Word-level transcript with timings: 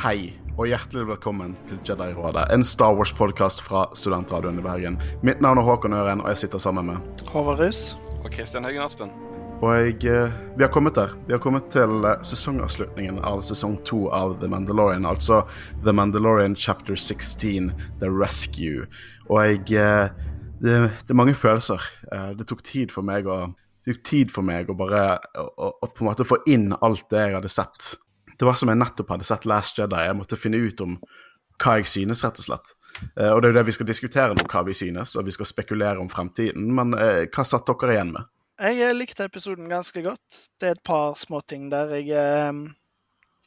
Hei, 0.00 0.30
og 0.56 0.64
hjertelig 0.64 1.02
velkommen 1.10 1.50
til 1.68 1.76
Jedi-rådet, 1.84 2.46
en 2.54 2.62
Star 2.64 2.94
Wars-podkast 2.96 3.58
fra 3.60 3.82
Studentradioen 3.92 4.56
i 4.56 4.62
Bergen. 4.64 4.94
Mitt 5.20 5.42
navn 5.44 5.60
er 5.60 5.66
Håkon 5.66 5.92
Øren, 5.92 6.22
og 6.24 6.30
jeg 6.32 6.40
sitter 6.40 6.62
sammen 6.64 6.88
med 6.88 7.26
Håvard 7.28 7.60
Rus. 7.60 7.98
Og 8.22 8.30
Kristian 8.32 8.64
Haugen 8.64 8.80
Aspen. 8.80 9.12
Og 9.60 9.68
jeg, 9.76 9.98
eh, 10.08 10.32
vi 10.56 10.64
har 10.64 10.72
kommet 10.72 10.96
der. 10.96 11.12
Vi 11.26 11.36
har 11.36 11.44
kommet 11.44 11.68
til 11.68 12.08
eh, 12.08 12.16
sesongavslutningen 12.24 13.20
av 13.20 13.44
sesong 13.44 13.76
to 13.84 14.08
av 14.08 14.38
The 14.40 14.48
Mandalorian, 14.48 15.04
altså 15.04 15.42
The 15.84 15.92
Mandalorian 15.92 16.56
chapter 16.56 16.96
16, 16.96 17.68
The 18.00 18.08
Rescue. 18.08 18.88
Og 19.28 19.44
jeg 19.44 19.60
eh, 19.76 20.08
det, 20.64 20.80
det 20.96 21.10
er 21.10 21.20
mange 21.26 21.34
følelser. 21.36 21.76
Det 22.38 22.48
tok 22.48 22.64
tid 22.64 22.88
for 22.88 23.04
meg 23.04 23.28
å 23.28 23.50
det 23.84 23.98
tok 23.98 24.04
tid 24.04 24.32
for 24.32 24.48
meg 24.48 24.70
å 24.70 24.80
bare 24.80 25.18
å, 25.36 25.44
å, 25.44 25.74
å 25.84 25.88
på 25.92 26.06
en 26.06 26.14
måte 26.14 26.24
få 26.24 26.40
inn 26.48 26.70
alt 26.80 27.04
det 27.12 27.20
jeg 27.20 27.36
hadde 27.36 27.52
sett. 27.52 27.98
Det 28.40 28.46
var 28.48 28.56
som 28.56 28.70
jeg 28.72 28.80
nettopp 28.80 29.10
hadde 29.12 29.26
sett 29.28 29.44
Last 29.44 29.76
Jedi. 29.76 29.98
Jeg 30.00 30.16
måtte 30.16 30.36
finne 30.40 30.56
ut 30.64 30.78
om 30.80 30.94
hva 31.60 31.74
jeg 31.76 31.90
synes, 31.92 32.22
rett 32.24 32.38
og 32.40 32.46
slett. 32.46 32.70
Uh, 33.18 33.34
Og 33.34 33.42
det 33.42 33.50
er 33.50 33.52
jo 33.52 33.56
det 33.58 33.64
vi 33.68 33.74
skal 33.76 33.88
diskutere 33.90 34.36
nå, 34.36 34.46
hva 34.48 34.62
vi 34.64 34.72
synes, 34.78 35.12
og 35.20 35.26
vi 35.28 35.34
skal 35.36 35.48
spekulere 35.50 36.00
om 36.00 36.08
fremtiden. 36.08 36.70
Men 36.72 36.96
uh, 36.96 37.26
hva 37.28 37.44
satt 37.44 37.68
dere 37.68 37.98
igjen 37.98 38.14
med? 38.14 38.30
Jeg 38.60 38.80
eh, 38.84 38.94
likte 38.96 39.26
episoden 39.28 39.68
ganske 39.68 40.00
godt. 40.04 40.40
Det 40.60 40.70
er 40.70 40.78
et 40.78 40.82
par 40.84 41.14
småting 41.20 41.68
der 41.72 41.92
jeg 41.98 42.16
eh, 42.16 42.62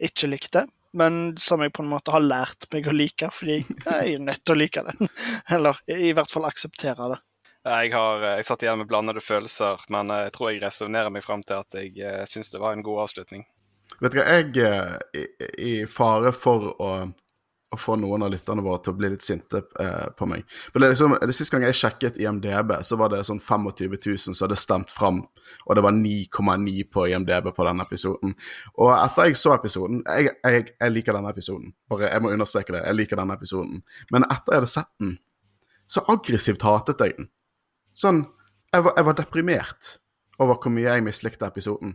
ikke 0.09 0.30
likte, 0.30 0.64
men 0.94 1.36
som 1.41 1.66
jeg 1.66 1.73
på 1.73 1.81
en 1.81 1.89
måte 1.89 2.14
har 2.14 2.21
lært 2.21 2.69
meg 2.73 2.89
å 2.89 2.94
like, 2.94 3.30
fordi 3.33 3.59
jeg 3.64 4.14
er 4.14 4.21
nødt 4.21 4.45
til 4.45 4.55
å 4.55 4.59
like 4.61 4.86
det. 4.86 5.09
Eller 5.58 5.81
i 5.89 6.14
hvert 6.14 6.33
fall 6.33 6.45
akseptere 6.49 7.09
det. 7.16 7.19
Jeg, 7.66 7.94
har, 7.94 8.25
jeg 8.30 8.45
satt 8.45 8.66
igjen 8.66 8.81
med 8.81 8.89
blandede 8.89 9.25
følelser, 9.25 9.86
men 9.94 10.14
jeg 10.14 10.33
tror 10.38 10.52
jeg 10.52 10.61
resonnerer 10.66 11.14
meg 11.14 11.25
fram 11.25 11.41
til 11.45 11.61
at 11.61 11.81
jeg 11.81 12.30
syns 12.30 12.53
det 12.53 12.61
var 12.61 12.77
en 12.77 12.86
god 12.86 13.05
avslutning. 13.08 13.45
Vet 14.00 14.14
du 14.14 14.20
hva, 14.20 14.26
jeg 14.26 14.64
er 14.64 14.98
i, 15.16 15.28
i 15.64 15.73
fare 15.89 16.31
for 16.36 16.72
å, 16.81 16.89
å 17.73 17.80
få 17.80 17.95
noen 18.00 18.26
av 18.26 18.31
lytterne 18.34 18.64
våre 18.66 18.81
til 18.84 18.94
å 18.94 18.98
bli 18.98 19.09
litt 19.14 19.26
sinte 19.26 19.62
eh, 19.80 20.09
på 20.17 20.28
meg. 20.30 20.45
For 20.72 20.80
det, 20.80 20.88
er 20.88 20.94
liksom, 20.94 21.16
det 21.22 21.36
Siste 21.36 21.56
gang 21.56 21.66
jeg 21.67 21.78
sjekket 21.80 22.20
IMDb, 22.22 22.73
så 22.86 22.98
var 23.00 23.14
det 23.14 23.23
sånn 23.28 23.42
25 23.42 23.95
000 23.95 24.22
som 24.23 24.38
hadde 24.45 24.59
stemt 24.59 24.94
fram, 24.94 25.22
og 25.66 25.78
det 25.78 25.86
var 25.86 25.95
9,9 25.95 26.86
på 26.94 27.08
IMDb 27.11 27.50
på 27.56 27.67
denne 27.67 27.88
episoden. 27.88 28.36
Og 28.78 28.94
etter 28.95 29.30
jeg 29.30 29.39
så 29.39 29.56
episoden 29.56 30.04
Jeg, 30.08 30.36
jeg, 30.44 30.70
jeg 30.80 30.95
liker 30.95 31.17
denne 31.17 31.34
episoden, 31.34 31.73
bare 31.92 32.11
jeg 32.11 32.23
må 32.23 32.34
understreke 32.34 32.76
det. 32.76 32.86
Jeg 32.88 33.00
liker 33.00 33.20
denne 33.20 33.38
episoden. 33.39 33.84
Men 34.14 34.28
etter 34.30 34.56
jeg 34.56 34.64
hadde 34.64 34.73
sett 34.76 34.92
den, 35.04 35.17
så 35.89 36.06
aggressivt 36.11 36.64
hatet 36.66 37.04
jeg 37.04 37.20
den. 37.20 37.30
Sånn 37.94 38.26
Jeg 38.73 38.88
var, 38.88 38.95
jeg 38.98 39.06
var 39.06 39.17
deprimert 39.20 39.89
over 40.42 40.58
hvor 40.58 40.73
mye 40.73 40.95
jeg 40.95 41.04
mislikte 41.06 41.45
episoden. 41.45 41.92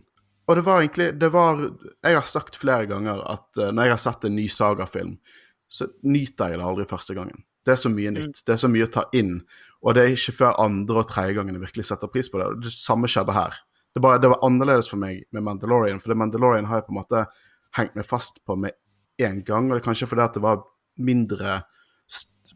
Og 0.49 0.57
det 0.57 0.65
var 0.65 0.81
egentlig 0.81 1.11
det 1.21 1.29
var, 1.29 1.59
Jeg 2.01 2.15
har 2.17 2.25
sagt 2.25 2.57
flere 2.57 2.87
ganger 2.89 3.21
at 3.29 3.47
uh, 3.59 3.69
når 3.69 3.85
jeg 3.85 3.93
har 3.93 4.01
sett 4.01 4.25
en 4.25 4.35
ny 4.35 4.47
sagafilm, 4.49 5.19
så 5.69 5.85
nyter 6.01 6.49
jeg 6.49 6.57
det 6.57 6.65
aldri 6.65 6.87
første 6.89 7.13
gangen. 7.13 7.43
Det 7.65 7.75
er 7.75 7.81
så 7.83 7.91
mye 7.93 8.11
nytt. 8.15 8.41
Det 8.41 8.55
er 8.55 8.61
så 8.63 8.69
mye 8.71 8.87
å 8.87 8.93
ta 8.93 9.03
inn. 9.13 9.35
Og 9.85 9.93
det 9.93 10.03
er 10.03 10.15
ikke 10.15 10.39
før 10.39 10.57
andre 10.63 11.03
og 11.03 11.11
tredje 11.11 11.35
gangen 11.37 11.53
jeg 11.53 11.61
virkelig 11.67 11.85
setter 11.91 12.09
pris 12.09 12.31
på 12.31 12.41
det. 12.41 12.47
Det 12.65 12.73
samme 12.73 13.07
skjedde 13.11 13.35
her. 13.35 13.59
Det, 13.93 14.01
bare, 14.01 14.21
det 14.21 14.31
var 14.31 14.41
annerledes 14.45 14.89
for 14.89 15.01
meg 15.01 15.21
med 15.35 15.45
Mandalorian, 15.45 16.01
for 16.01 16.11
det 16.11 16.17
Mandalorian 16.17 16.67
har 16.69 16.81
jeg 16.81 16.87
på 16.87 16.95
en 16.95 16.99
måte 16.99 17.23
hengt 17.77 17.95
meg 17.99 18.07
fast 18.09 18.41
på 18.47 18.57
med 18.57 18.73
en 19.21 19.43
gang. 19.45 19.69
Og 19.69 19.77
det 19.77 19.83
er 19.83 19.87
kanskje 19.91 20.09
fordi 20.09 20.25
at 20.25 20.39
det 20.39 20.43
var 20.45 20.65
mindre 20.97 21.59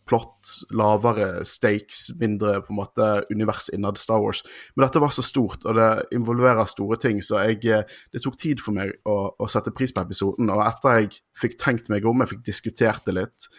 plott, 0.10 0.52
lavere 0.76 1.44
stakes, 1.48 2.10
mindre 2.20 2.58
på 2.64 2.74
en 2.74 2.80
måte 2.80 3.10
univers 3.32 3.70
innad 3.74 4.00
Star 4.02 4.22
Wars. 4.24 4.44
Men 4.76 4.86
dette 4.88 5.02
var 5.04 5.14
så 5.16 5.24
stort, 5.26 5.64
og 5.66 5.78
det 5.80 5.90
involverer 6.16 6.68
store 6.70 7.00
ting, 7.02 7.22
så 7.24 7.46
jeg, 7.48 7.62
eh, 7.72 7.88
det 8.14 8.24
tok 8.24 8.38
tid 8.42 8.64
for 8.64 8.76
meg 8.76 8.96
å, 9.10 9.18
å 9.40 9.50
sette 9.52 9.74
pris 9.76 9.96
på 9.96 10.04
episoden. 10.04 10.52
Og 10.54 10.64
etter 10.66 11.00
jeg 11.00 11.24
fikk 11.40 11.58
tenkt 11.62 11.90
meg 11.94 12.06
om, 12.10 12.24
jeg 12.24 12.36
fikk 12.36 12.46
diskutert 12.50 13.08
det 13.08 13.18
litt, 13.22 13.50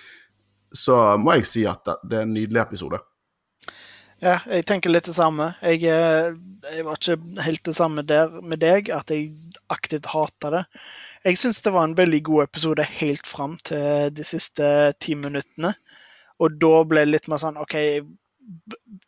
så 0.74 1.16
må 1.20 1.38
jeg 1.38 1.48
si 1.48 1.66
at 1.70 1.84
det, 1.86 1.98
det 2.10 2.20
er 2.20 2.28
en 2.28 2.36
nydelig 2.36 2.64
episode. 2.66 3.00
Ja, 4.24 4.38
jeg 4.48 4.64
tenker 4.68 4.92
litt 4.92 5.08
det 5.08 5.16
samme. 5.16 5.50
Jeg, 5.60 5.82
eh, 5.90 6.30
jeg 6.72 6.84
var 6.86 7.00
ikke 7.00 7.42
helt 7.44 7.64
det 7.66 7.74
samme 7.76 8.04
der 8.06 8.38
med 8.40 8.62
deg, 8.62 8.88
at 8.94 9.10
jeg 9.12 9.34
aktivt 9.72 10.08
hata 10.12 10.52
det. 10.54 10.62
Jeg 11.24 11.40
syns 11.40 11.60
det 11.64 11.72
var 11.74 11.88
en 11.88 11.96
veldig 11.98 12.20
god 12.24 12.46
episode 12.46 12.86
helt 13.00 13.26
fram 13.28 13.58
til 13.64 14.10
de 14.14 14.24
siste 14.24 14.66
ti 15.00 15.16
minuttene. 15.18 15.74
Og 16.42 16.58
da 16.60 16.74
ble 16.88 17.04
det 17.04 17.12
litt 17.12 17.28
mer 17.30 17.42
sånn 17.42 17.60
OK, 17.60 17.74
er 17.78 18.04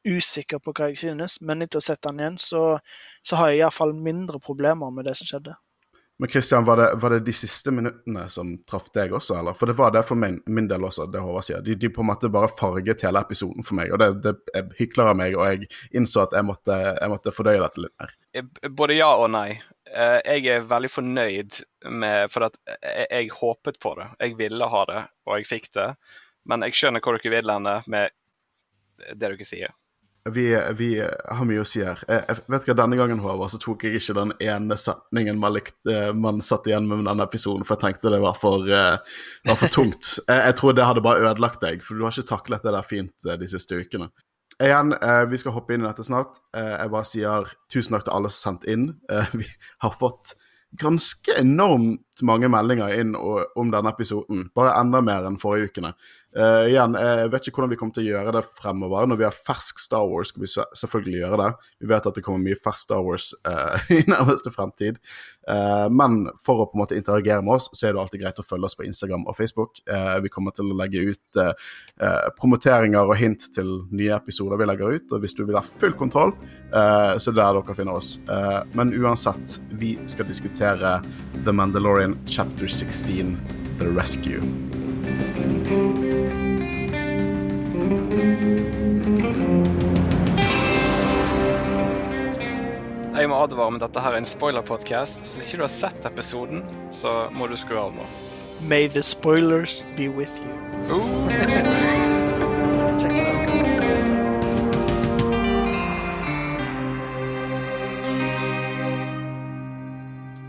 usikker 0.06 0.62
på 0.64 0.72
hva 0.72 0.90
jeg 0.90 1.00
synes, 1.02 1.40
men 1.44 1.64
etter 1.64 1.80
å 1.80 1.82
ha 1.82 1.88
sett 1.90 2.02
den 2.06 2.22
igjen, 2.22 2.38
så, 2.40 2.64
så 3.26 3.38
har 3.40 3.52
jeg 3.52 3.64
iallfall 3.64 3.92
mindre 3.92 4.40
problemer 4.42 4.92
med 4.94 5.08
det 5.08 5.16
som 5.18 5.28
skjedde. 5.28 5.56
Men 6.18 6.30
Christian, 6.32 6.64
var 6.64 6.80
det, 6.80 6.86
var 6.96 7.12
det 7.12 7.26
de 7.26 7.32
siste 7.36 7.70
minuttene 7.76 8.22
som 8.32 8.54
traff 8.64 8.86
deg 8.96 9.12
også, 9.12 9.34
eller? 9.36 9.56
For 9.58 9.68
det 9.68 9.74
var 9.76 9.90
det 9.92 10.00
for 10.08 10.16
min, 10.16 10.38
min 10.48 10.68
del 10.70 10.86
også, 10.88 11.04
det 11.12 11.20
Håvard 11.20 11.44
sier. 11.44 11.60
De, 11.60 11.74
de 11.76 11.90
på 11.92 12.00
en 12.00 12.08
måte 12.08 12.30
bare 12.32 12.48
farget 12.48 13.04
hele 13.04 13.20
episoden 13.20 13.66
for 13.66 13.76
meg, 13.76 13.92
og 13.92 14.00
det, 14.00 14.08
det 14.24 14.32
er 14.56 14.70
hykler 14.78 15.10
av 15.12 15.18
meg, 15.20 15.36
og 15.36 15.44
jeg 15.50 15.68
innså 16.00 16.24
at 16.24 16.38
jeg 16.38 16.48
måtte, 16.48 16.78
jeg 16.96 17.12
måtte 17.12 17.34
fordøye 17.36 17.60
dette 17.60 17.84
litt 17.84 17.92
mer. 18.00 18.14
Eh, 18.32 18.70
Både 18.80 18.96
ja 18.96 19.10
og 19.12 19.28
nei. 19.34 19.50
Eh, 19.92 20.16
Jeg 20.24 20.48
er 20.54 20.64
veldig 20.66 20.88
fornøyd 20.90 21.60
med 21.94 22.32
For 22.32 22.48
at 22.48 22.56
jeg, 22.66 23.04
jeg 23.06 23.28
håpet 23.36 23.76
på 23.84 23.92
det. 24.00 24.08
Jeg 24.24 24.38
ville 24.40 24.72
ha 24.72 24.80
det, 24.88 25.02
og 25.28 25.36
jeg 25.36 25.50
fikk 25.52 25.68
det. 25.76 25.90
Men 26.46 26.64
jeg 26.66 26.78
skjønner 26.78 27.02
hvor 27.04 27.18
dere 27.18 27.34
vil 27.38 27.52
hende 27.52 27.80
med 27.90 28.14
det 28.96 29.18
dere 29.20 29.46
sier. 29.46 29.74
Vi, 30.26 30.46
vi 30.74 30.88
har 30.98 31.46
mye 31.46 31.62
å 31.62 31.66
si 31.68 31.84
her. 31.86 32.00
Jeg, 32.08 32.22
jeg 32.26 32.50
vet 32.50 32.64
ikke, 32.64 32.74
Denne 32.80 32.96
gangen 32.98 33.20
Håvard, 33.22 33.52
så 33.52 33.60
tok 33.62 33.84
jeg 33.86 34.00
ikke 34.00 34.16
den 34.16 34.32
ene 34.42 34.78
setningen 34.80 35.38
man, 35.38 35.54
likte, 35.54 35.98
man 36.18 36.42
satt 36.42 36.66
igjen 36.66 36.88
med 36.90 37.04
denne 37.06 37.26
episoden, 37.28 37.62
for 37.66 37.76
jeg 37.76 37.84
tenkte 37.84 38.10
det 38.10 38.18
var 38.24 38.34
for, 38.40 38.66
eh, 38.66 39.20
var 39.46 39.60
for 39.60 39.70
tungt. 39.70 40.16
Jeg, 40.26 40.40
jeg 40.48 40.56
tror 40.58 40.74
det 40.74 40.88
hadde 40.88 41.04
bare 41.06 41.28
ødelagt 41.28 41.62
deg, 41.62 41.84
for 41.84 41.94
du 41.94 42.02
har 42.02 42.14
ikke 42.14 42.32
taklet 42.32 42.66
det 42.66 42.74
der 42.74 42.88
fint 42.88 43.28
eh, 43.28 43.38
de 43.38 43.50
siste 43.52 43.78
ukene. 43.78 44.10
Igjen, 44.56 44.96
eh, 44.98 45.22
vi 45.30 45.38
skal 45.38 45.54
hoppe 45.54 45.76
inn 45.76 45.84
i 45.84 45.86
dette 45.86 46.06
snart. 46.06 46.40
Eh, 46.56 46.72
jeg 46.72 46.92
bare 46.96 47.06
sier 47.06 47.50
tusen 47.72 47.94
takk 47.94 48.08
til 48.08 48.16
alle 48.16 48.32
som 48.32 48.40
har 48.40 48.42
sendt 48.56 48.68
inn. 48.72 48.86
Eh, 49.12 49.34
vi 49.36 49.46
har 49.84 49.94
fått 50.00 50.34
ganske 50.80 51.38
enormt 51.38 52.05
mange 52.24 52.48
meldinger 52.52 52.94
inn 53.00 53.16
om 53.16 53.72
denne 53.72 53.92
episoden. 53.92 54.46
Bare 54.56 54.76
enda 54.80 55.02
mer 55.04 55.26
enn 55.28 55.40
forrige 55.40 55.72
ukene. 55.72 55.94
Uh, 56.36 56.66
igjen, 56.68 56.92
jeg 57.00 57.30
vet 57.32 57.46
ikke 57.48 57.62
hvordan 57.62 57.70
vi 57.72 57.76
kommer 57.80 57.96
til 57.96 58.04
å 58.04 58.10
gjøre 58.10 58.32
det 58.36 58.42
fremover. 58.58 59.06
Når 59.08 59.20
vi 59.22 59.24
har 59.24 59.36
fersk 59.48 59.80
Star 59.80 60.04
Wars, 60.04 60.28
skal 60.32 60.44
vi 60.44 60.50
selvfølgelig 60.52 61.22
gjøre 61.22 61.38
det. 61.40 61.48
Vi 61.80 61.88
vet 61.88 62.08
at 62.10 62.18
det 62.18 62.24
kommer 62.26 62.44
mye 62.44 62.58
fersk 62.60 62.84
Star 62.84 63.00
Wars 63.06 63.30
uh, 63.48 63.88
i 63.96 64.02
nærmeste 64.04 64.52
fremtid. 64.52 65.00
Uh, 65.48 65.88
men 65.88 66.26
for 66.42 66.60
å 66.60 66.68
på 66.68 66.76
en 66.76 66.82
måte 66.82 66.98
interagere 66.98 67.40
med 67.44 67.56
oss, 67.56 67.70
så 67.72 67.88
er 67.88 67.96
det 67.96 68.02
alltid 68.02 68.22
greit 68.22 68.40
å 68.40 68.44
følge 68.46 68.68
oss 68.68 68.76
på 68.76 68.84
Instagram 68.86 69.24
og 69.26 69.36
Facebook. 69.38 69.80
Eh, 69.88 70.18
vi 70.24 70.30
kommer 70.32 70.54
til 70.56 70.70
å 70.70 70.76
legge 70.78 71.02
ut 71.10 71.40
eh, 71.40 71.52
eh, 72.02 72.28
promoteringer 72.38 73.08
og 73.08 73.18
hint 73.20 73.48
til 73.54 73.72
nye 73.96 74.14
episoder 74.16 74.60
vi 74.60 74.68
legger 74.68 74.96
ut. 74.96 75.12
Og 75.12 75.24
hvis 75.24 75.36
du 75.36 75.44
vil 75.44 75.58
ha 75.58 75.64
full 75.64 75.96
kontroll, 75.98 76.34
eh, 76.68 77.14
så 77.18 77.32
er 77.32 77.36
det 77.36 77.42
der 77.42 77.58
dere 77.58 77.76
finner 77.78 77.98
oss. 78.00 78.16
Eh, 78.22 78.60
men 78.78 78.94
uansett, 78.96 79.58
vi 79.80 79.94
skal 80.10 80.28
diskutere 80.28 80.98
The 81.44 81.54
Mandalorian 81.54 82.05
chapter 82.26 82.68
16, 82.68 83.38
The 83.78 83.88
Rescue. 83.88 84.42
Jeg 93.16 93.30
må 93.30 93.38
advare 93.42 93.66
om 93.66 93.78
at 93.78 93.82
dette 93.82 94.02
her 94.04 94.14
er 94.14 94.20
en 94.20 94.28
spoiler-podkast, 94.28 95.26
så 95.26 95.40
hvis 95.40 95.50
ikke 95.50 95.62
du 95.62 95.66
har 95.66 95.74
sett 95.74 96.06
episoden, 96.06 96.62
så 96.94 97.26
må 97.34 97.48
du 97.50 97.56
skru 97.58 97.80
av 97.80 97.94
nå. 97.96 98.06
May 98.60 98.88
the 98.88 99.02
spoilers 99.02 99.84
be 99.96 100.08
with 100.08 100.40
you. 100.44 102.05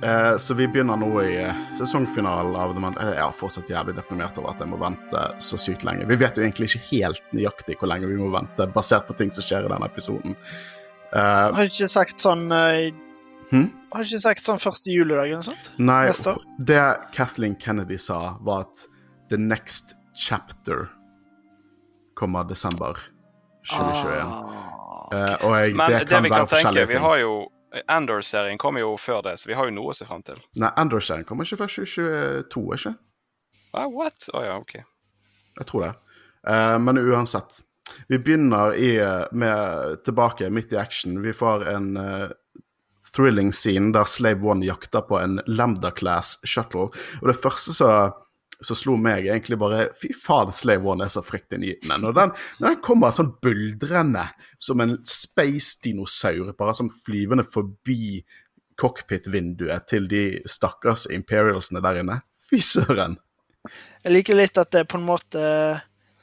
Eh, 0.04 0.38
så 0.38 0.54
vi 0.54 0.68
begynner 0.70 0.98
nå 1.02 1.08
i 1.24 1.32
eh, 1.42 1.62
sesongfinalen 1.80 2.54
av 2.56 2.74
The 2.76 2.82
Man... 2.84 2.98
eh, 3.02 3.16
Jeg 3.16 3.24
er 3.24 3.32
fortsatt 3.40 3.70
jævlig 3.72 3.96
deprimert 3.98 4.38
over 4.38 4.52
at 4.54 4.60
jeg 4.62 4.70
må 4.70 4.78
vente 4.82 5.24
så 5.42 5.58
sykt 5.58 5.86
lenge. 5.88 6.06
Vi 6.06 6.18
vet 6.22 6.38
jo 6.38 6.44
egentlig 6.46 6.68
ikke 6.70 6.84
helt 6.92 7.34
nøyaktig 7.34 7.80
hvor 7.80 7.90
lenge 7.90 8.10
vi 8.12 8.20
må 8.20 8.30
vente, 8.34 8.68
basert 8.76 9.08
på 9.10 9.16
ting 9.18 9.34
som 9.34 9.46
skjer 9.48 9.66
i 9.66 9.72
denne 9.74 9.90
episoden. 9.90 10.38
Eh, 11.16 11.50
Har 11.58 11.58
du 11.58 11.72
ikke 11.72 11.90
sagt 11.96 12.22
sånn 12.22 12.46
uh, 12.54 13.04
Hm? 13.48 13.70
Har 13.96 14.04
du 14.04 14.10
ikke 14.12 14.20
sagt 14.28 14.44
sånn 14.44 14.60
første 14.60 14.92
juledag 14.92 15.30
eller 15.32 15.40
noe 15.40 15.48
sånt? 15.48 15.70
nei, 15.80 16.02
Neste 16.12 16.34
år? 16.36 16.42
det 16.68 16.82
Kathleen 17.16 17.56
Kennedy 17.56 17.96
sa, 17.98 18.36
var 18.44 18.66
at 18.68 18.82
the 19.32 19.38
next 19.40 19.96
chapter 20.14 20.90
kommer 22.20 22.44
desember 22.44 23.00
2021. 23.72 24.20
Ah. 24.20 24.74
Eh, 25.16 25.46
og 25.48 25.54
jeg, 25.56 25.76
Men 25.80 25.94
det 25.94 26.00
det, 26.04 26.10
kan 26.12 26.26
vi 26.26 26.30
være 26.34 26.44
kan 26.44 26.50
tenke, 26.52 26.56
forskjellige 26.58 26.88
vi 26.92 27.00
har 27.08 27.22
jo 27.24 27.34
Andor-serien 27.92 28.60
kommer 28.62 28.84
jo 28.84 28.96
før 29.02 29.22
det, 29.26 29.38
så 29.42 29.50
vi 29.50 29.56
har 29.58 29.68
jo 29.68 29.76
noe 29.76 29.92
å 29.92 29.98
se 29.98 30.08
fram 30.08 30.24
til. 30.28 30.40
Nei, 30.62 30.72
Andor-serien 30.80 31.28
kommer 31.28 31.48
ikke 31.48 31.60
før 31.64 31.74
2022, 31.76 32.66
ikke? 32.78 32.94
Ah, 33.76 33.88
what? 33.92 34.30
Å 34.34 34.44
ja, 34.46 34.58
OK. 34.62 34.78
Jeg 35.58 35.70
tror 35.70 35.88
det. 35.88 35.94
Uh, 36.48 36.78
men 36.82 37.02
uansett. 37.02 37.62
Vi 38.12 38.20
begynner 38.20 38.76
i, 38.76 38.92
med 39.32 40.04
tilbake 40.04 40.50
midt 40.52 40.74
i 40.76 40.80
action. 40.80 41.22
Vi 41.24 41.32
får 41.36 41.68
en 41.72 41.90
uh, 41.96 42.30
thrilling 43.16 43.54
scene 43.56 43.94
der 43.96 44.08
Slave 44.10 44.44
One 44.44 44.66
jakter 44.68 45.06
på 45.08 45.20
en 45.20 45.40
Lambda 45.48 45.92
Class 45.96 46.38
shuttle. 46.44 46.90
Og 47.22 47.30
det 47.32 47.38
første 47.40 47.76
som 47.76 48.16
som 48.62 48.78
slo 48.78 48.96
meg 48.98 49.28
egentlig 49.28 49.58
bare 49.60 49.88
Fy 50.00 50.10
faen, 50.18 50.52
Slave 50.56 50.90
One 50.90 51.06
er 51.06 51.14
så 51.14 51.22
fryktinngytende. 51.26 52.00
Når 52.02 52.16
den, 52.18 52.34
når 52.60 52.74
den 52.74 52.84
kommer 52.86 53.14
sånn 53.16 53.34
buldrende 53.44 54.26
som 54.62 54.82
en 54.84 54.98
space-dinosaur, 55.06 56.54
bare 56.58 56.76
sånn 56.78 56.92
flyvende 57.06 57.46
forbi 57.48 58.24
cockpit-vinduet 58.78 59.88
til 59.90 60.08
de 60.10 60.24
stakkars 60.50 61.08
imperialsene 61.14 61.82
der 61.84 62.02
inne. 62.04 62.22
Fy 62.48 62.62
søren. 62.64 63.18
Jeg 64.04 64.14
liker 64.14 64.38
litt 64.38 64.58
at 64.62 64.72
det 64.72 64.86
på 64.88 64.96
en 65.00 65.08
måte 65.08 65.42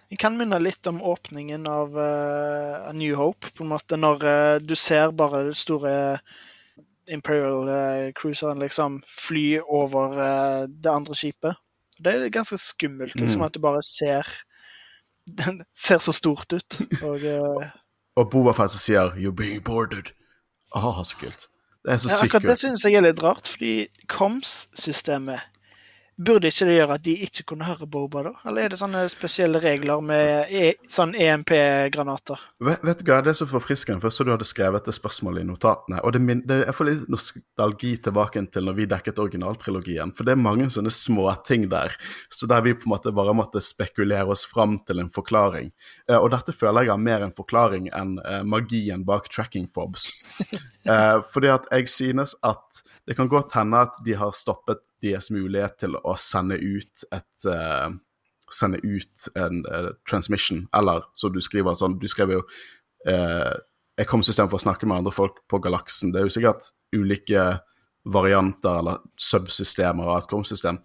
Jeg 0.09 0.21
kan 0.21 0.37
minne 0.39 0.61
litt 0.63 0.87
om 0.87 1.03
åpningen 1.03 1.67
av 1.69 1.97
uh, 1.99 2.91
New 2.95 3.17
Hope, 3.19 3.51
på 3.57 3.65
en 3.65 3.73
måte, 3.73 3.99
når 3.99 4.27
uh, 4.29 4.63
du 4.63 4.77
ser 4.79 5.11
bare 5.17 5.43
det 5.49 5.57
store 5.59 5.95
Imperial 7.11 7.69
uh, 7.69 8.13
cruiseren 8.17 8.63
liksom 8.63 9.01
fly 9.11 9.59
over 9.65 10.15
det 10.69 10.93
andre 10.93 11.19
skipet. 11.19 11.59
Det 11.99 12.14
er 12.14 12.29
ganske 12.35 12.58
skummelt, 12.58 13.14
liksom, 13.14 13.41
mm. 13.41 13.46
at 13.46 13.55
du 13.55 13.61
bare 13.62 13.82
ser 13.87 14.29
Den 15.25 15.62
ser 15.73 15.99
så 15.99 16.12
stort 16.12 16.52
ut. 16.52 16.81
Og, 17.02 17.23
uh... 17.23 17.64
og 18.19 18.31
Bobafett 18.31 18.75
som 18.75 18.82
sier 18.82 19.14
'You're 19.17 19.37
being 19.37 19.62
boarded'. 19.64 20.12
Oh, 20.75 21.05
så 21.05 21.17
kult. 21.17 21.49
Det 21.85 21.93
er 21.93 21.99
så 21.99 22.11
ja, 22.11 22.19
sykt 22.20 22.32
kult. 22.32 22.43
Det 22.43 22.58
synes 22.58 22.85
jeg 22.85 22.94
er 22.99 23.06
litt 23.06 23.23
rart, 23.23 23.49
fordi 23.49 23.87
KOMS-systemet 24.08 25.41
Burde 26.15 26.47
ikke 26.47 26.69
det 26.69 26.77
gjøre 26.77 26.95
at 26.95 27.03
de 27.03 27.13
ikke 27.27 27.43
kunne 27.51 27.67
høre 27.67 27.89
Boba, 27.91 28.21
da? 28.23 28.33
Eller 28.47 28.65
er 28.65 28.73
det 28.73 28.79
sånne 28.79 29.01
spesielle 29.11 29.59
regler 29.63 30.03
med 30.05 30.53
e 30.55 30.69
sånn 30.91 31.15
EMP-granater? 31.19 32.45
Vet, 32.63 32.85
vet, 32.87 33.01
du 33.03 33.11
hva, 33.11 33.19
det 33.25 33.33
er 33.33 33.39
så 33.41 33.49
forfriskende, 33.51 33.99
for 34.03 34.15
så 34.15 34.27
du 34.27 34.31
hadde 34.31 34.47
skrevet 34.47 34.87
det 34.87 34.95
spørsmålet 34.95 35.43
i 35.43 35.49
notatene. 35.49 35.99
Og 36.07 36.15
det, 36.15 36.23
det, 36.47 36.61
jeg 36.69 36.77
får 36.79 36.89
litt 36.91 37.11
nostalgi 37.11 37.91
tilbake 38.07 38.45
til 38.55 38.69
når 38.69 38.79
vi 38.79 38.87
dekket 38.93 39.19
originaltrilogien. 39.25 40.15
For 40.15 40.29
det 40.29 40.37
er 40.37 40.45
mange 40.45 40.69
sånne 40.71 40.93
småting 40.95 41.67
der, 41.73 41.97
så 42.31 42.47
der 42.51 42.63
vi 42.63 42.77
på 42.79 42.87
en 42.87 42.95
måte 42.95 43.15
bare 43.15 43.35
måtte 43.35 43.63
spekulere 43.65 44.31
oss 44.31 44.47
fram 44.47 44.79
til 44.87 45.03
en 45.03 45.11
forklaring. 45.15 45.73
Eh, 46.07 46.19
og 46.21 46.31
dette 46.37 46.55
føler 46.55 46.87
jeg 46.87 46.95
har 46.95 47.03
mer 47.03 47.27
en 47.27 47.35
forklaring 47.35 47.91
enn 47.91 48.17
uh, 48.23 48.43
magien 48.47 49.03
bak 49.09 49.27
tracking 49.35 49.67
fobs. 49.67 50.13
uh, 50.87 51.19
fordi 51.35 51.51
at 51.57 51.67
jeg 51.75 51.91
synes 51.91 52.39
at 52.47 52.85
det 53.06 53.17
kan 53.19 53.29
godt 53.29 53.53
hende 53.56 53.83
at 53.85 53.97
de 54.05 54.17
har 54.17 54.33
stoppet 54.37 54.83
deres 55.05 55.31
mulighet 55.35 55.77
til 55.85 55.99
å 56.01 56.17
sende 56.21 56.59
ut 56.61 57.06
et 57.12 57.49
uh, 57.51 57.93
Sende 58.53 58.77
ut 58.85 59.23
en 59.41 59.62
uh, 59.67 59.89
transmission, 60.06 60.67
eller 60.77 61.06
så 61.17 61.31
du 61.33 61.41
skriver 61.43 61.75
sånn 61.81 61.97
Du 61.99 62.05
skrev 62.12 62.35
jo 62.35 62.43
uh, 63.09 63.55
et 63.97 64.06
kom-system 64.06 64.51
for 64.51 64.61
å 64.61 64.62
snakke 64.67 64.87
med 64.87 65.01
andre 65.01 65.15
folk 65.15 65.41
på 65.51 65.59
galaksen. 65.65 66.12
Det 66.12 66.21
er 66.21 66.27
jo 66.29 66.35
sikkert 66.35 66.69
ulike 66.95 67.47
varianter 68.05 68.83
eller 68.83 69.01
subsystemer 69.19 70.11
av 70.12 70.21
et 70.21 70.31
kom-system. 70.31 70.79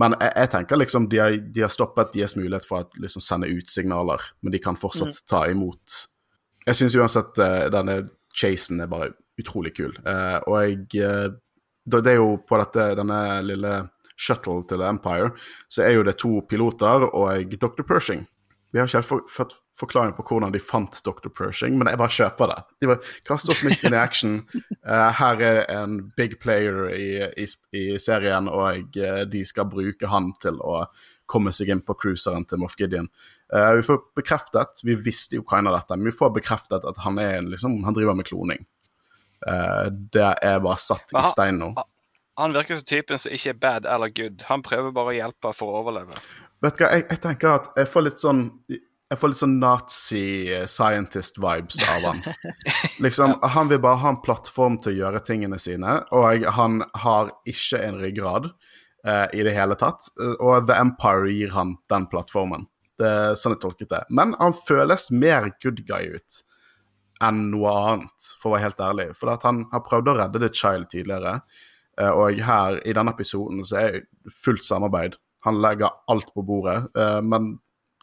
Men 0.00 0.16
jeg, 0.16 0.32
jeg, 0.32 0.50
tenker 0.56 0.80
liksom 0.80 1.08
de 1.12 1.20
har, 1.20 1.36
de 1.54 1.64
har 1.66 1.70
stoppet 1.70 2.14
deres 2.16 2.34
mulighet 2.38 2.66
for 2.66 2.82
å 2.82 3.04
liksom 3.04 3.22
sende 3.22 3.52
ut 3.52 3.70
signaler, 3.70 4.24
men 4.42 4.56
de 4.56 4.62
kan 4.64 4.80
fortsatt 4.80 5.12
mm. 5.12 5.22
ta 5.30 5.44
imot. 5.52 6.00
Jeg 6.64 6.80
syns 6.80 6.98
uansett 6.98 7.42
uh, 7.42 7.66
denne 7.74 8.00
chasen 8.34 8.80
er 8.82 8.90
bare 8.90 9.12
utrolig 9.38 9.74
kul. 9.76 9.92
Uh, 10.06 10.40
og 10.48 10.56
jeg 10.64 11.34
det 11.84 12.14
er 12.14 12.20
jo 12.20 12.36
på 12.48 12.58
dette, 12.60 12.94
denne 12.98 13.20
lille 13.44 13.74
shuttle 14.16 14.62
til 14.68 14.84
Empire, 14.86 15.32
så 15.68 15.84
er 15.84 15.96
jo 15.96 16.06
det 16.06 16.16
to 16.22 16.38
piloter 16.48 17.08
og 17.10 17.54
Dr. 17.58 17.82
Pershing. 17.86 18.24
Vi 18.72 18.80
har 18.80 18.88
ikke 18.88 19.02
helt 19.02 19.30
fått 19.30 19.54
forklaring 19.78 20.14
på 20.14 20.24
hvordan 20.26 20.54
de 20.54 20.60
fant 20.62 21.00
Dr. 21.06 21.30
Pershing, 21.34 21.76
men 21.78 21.90
jeg 21.90 21.98
bare 21.98 22.14
kjøper 22.14 22.50
det. 22.50 22.60
De 22.82 22.90
bare 22.90 23.12
kaster 23.26 23.54
oss 23.54 23.62
midt 23.66 23.82
inn 23.86 23.94
i 23.94 24.00
action. 24.00 24.36
Uh, 24.86 25.10
her 25.20 25.42
er 25.42 25.60
en 25.74 26.00
big 26.18 26.38
player 26.42 26.88
i, 26.94 27.08
i, 27.42 27.46
i 27.74 27.84
serien, 28.02 28.50
og 28.50 28.98
uh, 28.98 29.22
de 29.30 29.44
skal 29.46 29.70
bruke 29.70 30.10
han 30.10 30.32
til 30.42 30.58
å 30.62 30.84
komme 31.30 31.54
seg 31.56 31.70
inn 31.72 31.82
på 31.86 31.96
cruiseren 31.98 32.46
til 32.46 32.60
Moff 32.62 32.76
Gideon. 32.78 33.08
Uh, 33.52 33.76
vi 33.78 33.86
får 33.86 34.02
bekreftet, 34.18 34.82
vi 34.86 34.98
visste 34.98 35.38
jo 35.38 35.46
hva 35.46 35.62
av 35.62 35.74
dette, 35.78 35.98
men 35.98 36.10
vi 36.10 36.18
får 36.18 36.34
bekreftet 36.38 36.86
at 36.86 37.02
han, 37.06 37.18
er, 37.22 37.42
liksom, 37.46 37.80
han 37.86 37.96
driver 37.96 38.18
med 38.18 38.30
kloning. 38.30 38.66
Uh, 39.44 39.90
det 40.14 40.30
er 40.42 40.62
bare 40.64 40.80
satt 40.80 41.12
i 41.12 41.24
stein 41.30 41.60
nå. 41.60 41.74
Han 42.40 42.54
virker 42.56 42.80
som 42.80 42.88
typen 42.88 43.20
som 43.20 43.34
ikke 43.34 43.50
er 43.52 43.60
bad 43.62 43.86
eller 43.86 44.10
good. 44.10 44.42
Han 44.48 44.64
prøver 44.66 44.90
bare 44.94 45.12
å 45.12 45.18
hjelpe 45.18 45.52
for 45.54 45.70
å 45.70 45.84
overleve. 45.84 46.14
Vet 46.64 46.78
du 46.78 46.84
hva, 46.84 46.90
jeg, 46.96 47.02
jeg 47.12 47.20
tenker 47.22 47.48
at 47.52 47.64
jeg 47.78 47.86
får 47.92 48.02
litt 48.08 48.20
sånn 48.22 48.42
jeg 49.12 49.18
får 49.20 49.28
litt 49.30 49.42
sånn 49.42 49.58
nazi-scientist-vibes 49.60 51.78
av 51.92 52.00
han. 52.08 52.20
Liksom, 53.04 53.30
Han 53.52 53.68
vil 53.70 53.80
bare 53.84 54.00
ha 54.00 54.08
en 54.14 54.24
plattform 54.24 54.74
til 54.82 54.90
å 54.94 54.98
gjøre 55.02 55.26
tingene 55.26 55.58
sine, 55.60 55.92
og 56.10 56.46
han 56.56 56.72
har 57.04 57.24
ikke 57.46 57.78
en 57.84 58.00
ryggrad 58.00 58.44
uh, 59.06 59.26
i 59.36 59.42
det 59.46 59.54
hele 59.54 59.74
tatt. 59.78 60.00
Og 60.40 60.66
The 60.66 60.74
Empire 60.80 61.30
gir 61.30 61.50
han 61.54 61.76
den 61.92 62.06
plattformen. 62.10 62.66
Det 62.98 63.06
er 63.06 63.34
sånn 63.38 63.54
jeg 63.54 63.62
tolket 63.62 63.90
det. 63.92 64.02
Men 64.10 64.34
han 64.40 64.54
føles 64.66 65.10
mer 65.12 65.52
good 65.62 65.86
guy 65.86 66.04
ut 66.16 66.30
enn 67.22 67.40
noe 67.52 67.72
annet, 67.78 68.28
for 68.40 68.50
å 68.50 68.56
være 68.56 68.68
helt 68.68 68.82
ærlig. 68.82 69.08
For 69.18 69.32
at 69.34 69.46
han 69.46 69.64
har 69.72 69.84
prøvd 69.86 70.10
å 70.10 70.16
redde 70.18 70.42
The 70.42 70.50
Child 70.52 70.88
tidligere, 70.92 71.36
eh, 72.00 72.10
og 72.10 72.40
her 72.42 72.80
i 72.82 72.94
denne 72.96 73.14
episoden 73.14 73.64
så 73.66 73.80
er 73.82 73.98
det 74.00 74.34
fullt 74.34 74.66
samarbeid. 74.66 75.18
Han 75.46 75.60
legger 75.62 75.94
alt 76.10 76.32
på 76.34 76.44
bordet, 76.46 76.88
eh, 76.98 77.20
men 77.22 77.58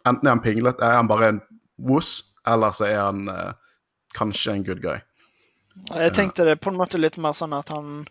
enten 0.05 0.27
er 0.27 0.35
han 0.35 0.43
pinglet, 0.43 0.81
er 0.81 0.99
han 0.99 1.09
bare 1.11 1.31
en 1.33 1.41
woos, 1.77 2.35
eller 2.47 2.75
så 2.77 2.87
er 2.87 2.99
han 3.01 3.27
eh, 3.29 3.79
kanskje 4.17 4.55
en 4.55 4.67
good 4.67 4.83
guy. 4.83 4.99
Jeg 5.95 6.13
tenkte 6.15 6.45
det 6.45 6.59
på 6.61 6.71
en 6.71 6.79
måte 6.79 6.99
litt 6.99 7.17
mer 7.21 7.33
sånn 7.35 7.55
at 7.55 7.71
han 7.71 8.03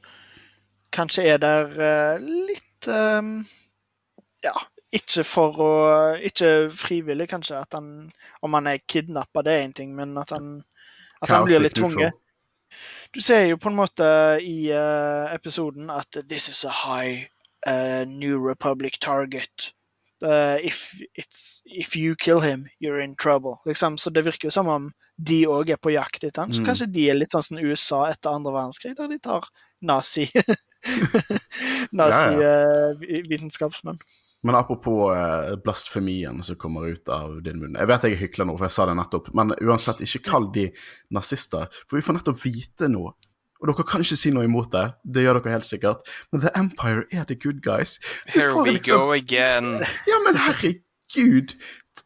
kanskje 0.97 1.26
er 1.35 1.41
der 1.43 2.20
litt 2.25 2.88
Ja, 4.41 4.55
ikke 4.91 5.23
for 5.29 5.61
å 5.62 5.73
Ikke 6.25 6.70
frivillig, 6.73 7.29
kanskje. 7.31 7.61
At 7.61 7.76
han, 7.76 8.11
om 8.43 8.56
han 8.56 8.67
er 8.67 8.81
kidnappa, 8.81 9.44
det 9.44 9.52
er 9.52 9.67
én 9.69 9.76
ting, 9.76 9.93
men 9.94 10.17
at 10.19 10.32
han 10.35 10.62
at 11.22 11.31
han 11.31 11.46
blir 11.49 11.62
litt 11.62 11.78
tvunget. 11.78 12.19
Du 13.11 13.20
ser 13.20 13.49
jo 13.50 13.58
på 13.58 13.69
en 13.69 13.76
måte 13.76 14.06
i 14.46 14.70
uh, 14.70 15.34
episoden 15.34 15.90
at 15.90 16.06
'this 16.23 16.49
is 16.49 16.64
a 16.64 16.71
high 16.71 17.26
uh, 17.66 18.04
New 18.06 18.49
Republic 18.49 18.99
target'. 19.02 19.75
Uh, 20.23 20.59
if, 20.62 21.00
if, 21.64 21.97
you 21.97 22.14
kill 22.14 22.40
him, 22.40 22.68
you're 22.78 23.00
in 23.00 23.16
trouble. 23.16 23.56
Liksom. 23.66 23.99
Så 23.99 24.11
det 24.11 24.25
virker 24.25 24.47
jo 24.47 24.50
som 24.50 24.68
om 24.68 24.92
de 25.16 25.47
òg 25.49 25.71
er 25.71 25.76
på 25.76 25.90
jakt 25.90 26.25
etter 26.25 26.42
han. 26.42 26.52
Så 26.52 26.61
mm. 26.61 26.66
kanskje 26.66 26.92
de 26.92 27.11
er 27.11 27.14
litt 27.16 27.30
sånn 27.33 27.42
som 27.42 27.59
USA 27.59 28.11
etter 28.11 28.30
andre 28.30 28.52
verdenskrig, 28.52 28.97
der 28.99 29.09
de 29.09 29.18
tar 29.18 29.45
nazi 29.80 30.28
Nazi-vitenskapsmenn. 31.92 33.99
ja, 33.99 34.04
ja. 34.04 34.29
Men 34.42 34.56
apropos 34.56 35.12
eh, 35.12 35.56
blasfemien 35.64 36.42
som 36.42 36.56
kommer 36.56 36.87
ut 36.88 37.09
av 37.12 37.42
din 37.44 37.59
munn. 37.61 37.76
Jeg 37.76 37.90
vet 37.90 38.06
jeg 38.09 38.20
hykler 38.23 38.49
nå, 38.49 38.54
for 38.56 38.68
jeg 38.68 38.76
sa 38.76 38.87
det 38.88 38.97
nettopp. 38.97 39.28
Men 39.37 39.52
uansett, 39.61 40.00
ikke 40.04 40.23
kall 40.30 40.49
de 40.54 40.70
nazister. 41.12 41.68
For 41.87 42.00
vi 42.00 42.04
får 42.06 42.16
nettopp 42.20 42.40
vite 42.44 42.88
noe. 42.92 43.12
Og 43.61 43.68
dere 43.68 43.85
kan 43.85 44.00
ikke 44.00 44.16
si 44.16 44.32
noe 44.32 44.47
imot 44.49 44.70
det. 44.73 44.87
Det 45.04 45.26
gjør 45.26 45.42
dere 45.42 45.59
helt 45.59 45.68
sikkert. 45.68 46.09
Men 46.32 46.44
The 46.47 46.54
Empire 46.56 47.04
er 47.12 47.26
the 47.28 47.37
good 47.37 47.61
guys. 47.64 47.99
Here 48.26 48.54
we 48.56 48.78
liksom... 48.78 48.97
go 48.97 49.12
again. 49.12 49.85
Ja, 50.11 50.23
men 50.25 50.40
herregud! 50.40 51.54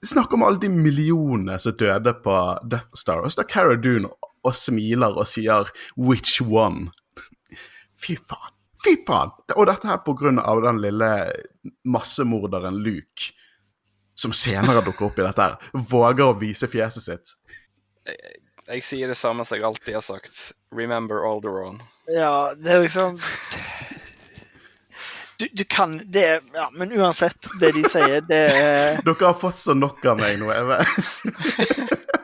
Snakk 0.03 0.35
om 0.35 0.43
alle 0.43 0.59
de 0.59 0.69
millionene 0.73 1.55
som 1.63 1.77
døde 1.79 2.17
på 2.25 2.35
Death 2.67 2.99
Star. 2.99 3.23
Og 3.23 3.31
så 3.31 3.39
står 3.39 3.51
Cara 3.53 3.79
Dune 3.79 4.11
og 4.45 4.57
smiler 4.59 5.15
og 5.15 5.29
sier 5.31 5.71
'which 5.95 6.43
one'? 6.43 6.91
Fy 7.95 8.19
faen. 8.19 8.54
Fy 8.85 8.99
faen! 9.07 9.33
Og 9.57 9.67
dette 9.71 9.89
her 9.89 10.01
på 10.05 10.15
grunn 10.19 10.39
av 10.43 10.63
den 10.65 10.81
lille 10.85 11.11
massemorderen 11.89 12.81
Luke, 12.85 13.33
som 14.15 14.35
senere 14.37 14.85
dukker 14.85 15.09
opp 15.09 15.19
i 15.19 15.27
dette 15.27 15.49
her, 15.49 15.71
våger 15.73 16.27
å 16.29 16.39
vise 16.39 16.69
fjeset 16.71 17.07
sitt. 17.07 17.35
Jeg, 18.05 18.37
jeg 18.69 18.85
sier 18.85 19.11
det 19.11 19.19
samme 19.19 19.47
som 19.47 19.59
jeg 19.59 19.67
alltid 19.67 19.99
har 19.99 20.05
sagt. 20.05 20.53
Remember 20.75 21.25
Alderon. 21.27 21.81
Ja, 22.13 22.53
det 22.59 22.77
er 22.77 22.85
liksom 22.85 23.19
du, 25.39 25.49
du, 25.53 25.65
kan 25.65 25.99
det 26.05 26.41
Ja, 26.55 26.71
men 26.73 26.93
uansett, 26.93 27.49
det 27.61 27.73
de 27.75 27.83
sier, 27.91 28.21
det 28.29 28.45
er 28.55 29.01
Dere 29.03 29.27
har 29.27 29.39
fått 29.41 29.59
så 29.59 29.75
nok 29.75 30.05
av 30.07 30.21
meg 30.21 30.39
nå, 30.39 30.53
Eve. 30.55 30.79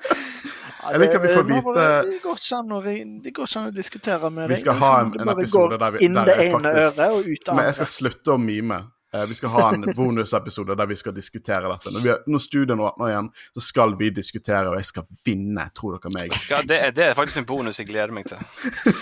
Jeg 0.90 1.02
liker 1.04 1.22
vi 1.22 1.32
får 1.34 1.48
vite 1.48 1.88
Det 2.10 2.20
går 2.22 2.40
ikke 2.44 2.60
an 2.60 2.72
å, 2.76 3.66
å 3.70 3.74
diskutere 3.74 4.30
med 4.30 4.46
deg. 4.46 4.54
Vi 4.54 4.62
skal 4.64 4.80
ha 4.80 4.94
en, 5.04 5.12
en 5.20 5.34
episode 5.34 5.78
der, 5.80 5.96
vi, 5.96 6.08
der 6.14 6.32
jeg 6.34 6.54
faktisk 6.54 7.52
Men 7.54 7.68
jeg 7.68 7.78
skal 7.80 7.92
slutte 7.96 8.34
å 8.34 8.40
mime. 8.40 8.80
Eh, 9.14 9.24
vi 9.28 9.34
skal 9.34 9.48
ha 9.48 9.74
en 9.74 9.80
bonusepisode 9.96 10.74
der 10.74 10.86
vi 10.86 10.96
skal 10.96 11.14
diskutere 11.14 11.68
dette. 11.72 11.90
Når, 11.90 12.00
vi, 12.00 12.14
når 12.26 12.38
studien 12.38 12.80
åpner 12.80 13.10
igjen, 13.10 13.30
så 13.54 13.64
skal 13.64 13.96
vi 13.98 14.10
diskutere, 14.14 14.68
og 14.70 14.78
jeg 14.78 14.90
skal 14.90 15.06
vinne, 15.26 15.66
tror 15.76 15.98
dere 15.98 16.14
meg. 16.14 16.36
Ja, 16.50 16.62
det, 16.66 16.78
er, 16.78 16.94
det 16.94 17.06
er 17.08 17.18
faktisk 17.18 17.42
en 17.42 17.48
bonus 17.50 17.82
jeg 17.82 17.90
gleder 17.90 18.14
meg 18.14 18.30
til. 18.30 18.38